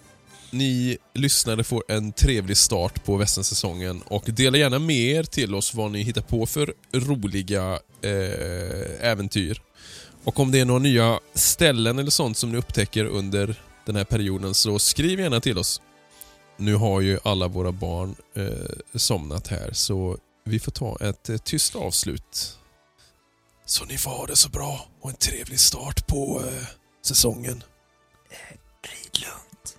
ni 0.52 0.98
lyssnare 1.14 1.64
får 1.64 1.84
en 1.88 2.12
trevlig 2.12 2.58
start 2.58 3.06
på 3.06 3.18
västernsäsongen 3.18 4.02
och 4.02 4.24
dela 4.26 4.58
gärna 4.58 4.80
med 4.80 4.96
er 4.96 5.24
till 5.24 5.56
oss 5.56 5.74
vad 5.74 5.92
ni 5.92 6.04
hittar 6.04 6.22
på 6.22 6.46
för 6.46 6.74
roliga 6.94 7.80
eh, 8.02 9.08
äventyr. 9.10 9.62
Och 10.24 10.40
om 10.40 10.52
det 10.52 10.60
är 10.60 10.66
några 10.66 10.80
nya 10.80 11.20
ställen 11.34 12.00
eller 12.00 12.12
sånt 12.12 12.38
som 12.38 12.52
ni 12.52 12.58
upptäcker 12.58 13.06
under 13.06 13.56
den 13.86 13.96
här 13.96 14.04
perioden 14.04 14.54
så 14.54 14.80
skriv 14.80 15.20
gärna 15.20 15.40
till 15.40 15.58
oss. 15.58 15.82
Nu 16.58 16.76
har 16.76 17.02
ju 17.02 17.20
alla 17.24 17.48
våra 17.48 17.72
barn 17.72 18.16
eh, 18.36 18.98
somnat 18.98 19.48
här 19.48 19.70
så 19.74 20.18
vi 20.50 20.60
får 20.60 20.72
ta 20.72 20.98
ett 21.02 21.30
eh, 21.30 21.38
tyst 21.38 21.76
avslut. 21.76 22.58
Så 23.66 23.86
ni 23.86 23.98
får 23.98 24.12
ha 24.12 24.26
det 24.26 24.36
så 24.36 24.50
bra 24.50 24.88
och 25.02 25.10
en 25.10 25.16
trevlig 25.16 25.60
start 25.60 26.08
på 26.08 26.44
eh, 26.48 26.68
säsongen. 27.06 27.64
Rid 28.82 29.20
lugnt. 29.22 29.78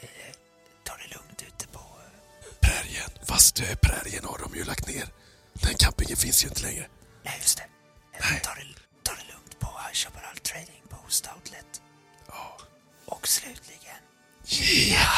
Eh, 0.00 0.08
ta 0.84 0.92
det 0.96 1.14
lugnt 1.16 1.42
ute 1.42 1.66
på... 1.72 1.80
Prärien. 2.60 3.10
Fast 3.26 3.60
eh, 3.60 3.74
prärien 3.82 4.24
har 4.24 4.38
de 4.38 4.58
ju 4.58 4.64
lagt 4.64 4.88
ner. 4.88 5.08
Den 5.52 5.74
campingen 5.74 6.16
finns 6.16 6.44
ju 6.44 6.48
inte 6.48 6.62
längre. 6.62 6.86
Nej, 7.24 7.34
just 7.42 7.56
det. 7.58 7.64
Eh, 8.12 8.40
Ta 8.42 8.54
det, 8.54 8.64
ta 9.02 9.12
det 9.12 9.32
lugnt 9.32 9.58
på 9.58 9.66
High 9.66 9.94
Chaparral 9.94 10.36
Trading 10.36 10.82
på 10.88 10.96
Ost 11.06 11.28
Outlet. 11.36 11.82
Och 13.06 13.28
slutligen... 13.28 14.00
Ja! 14.46 15.08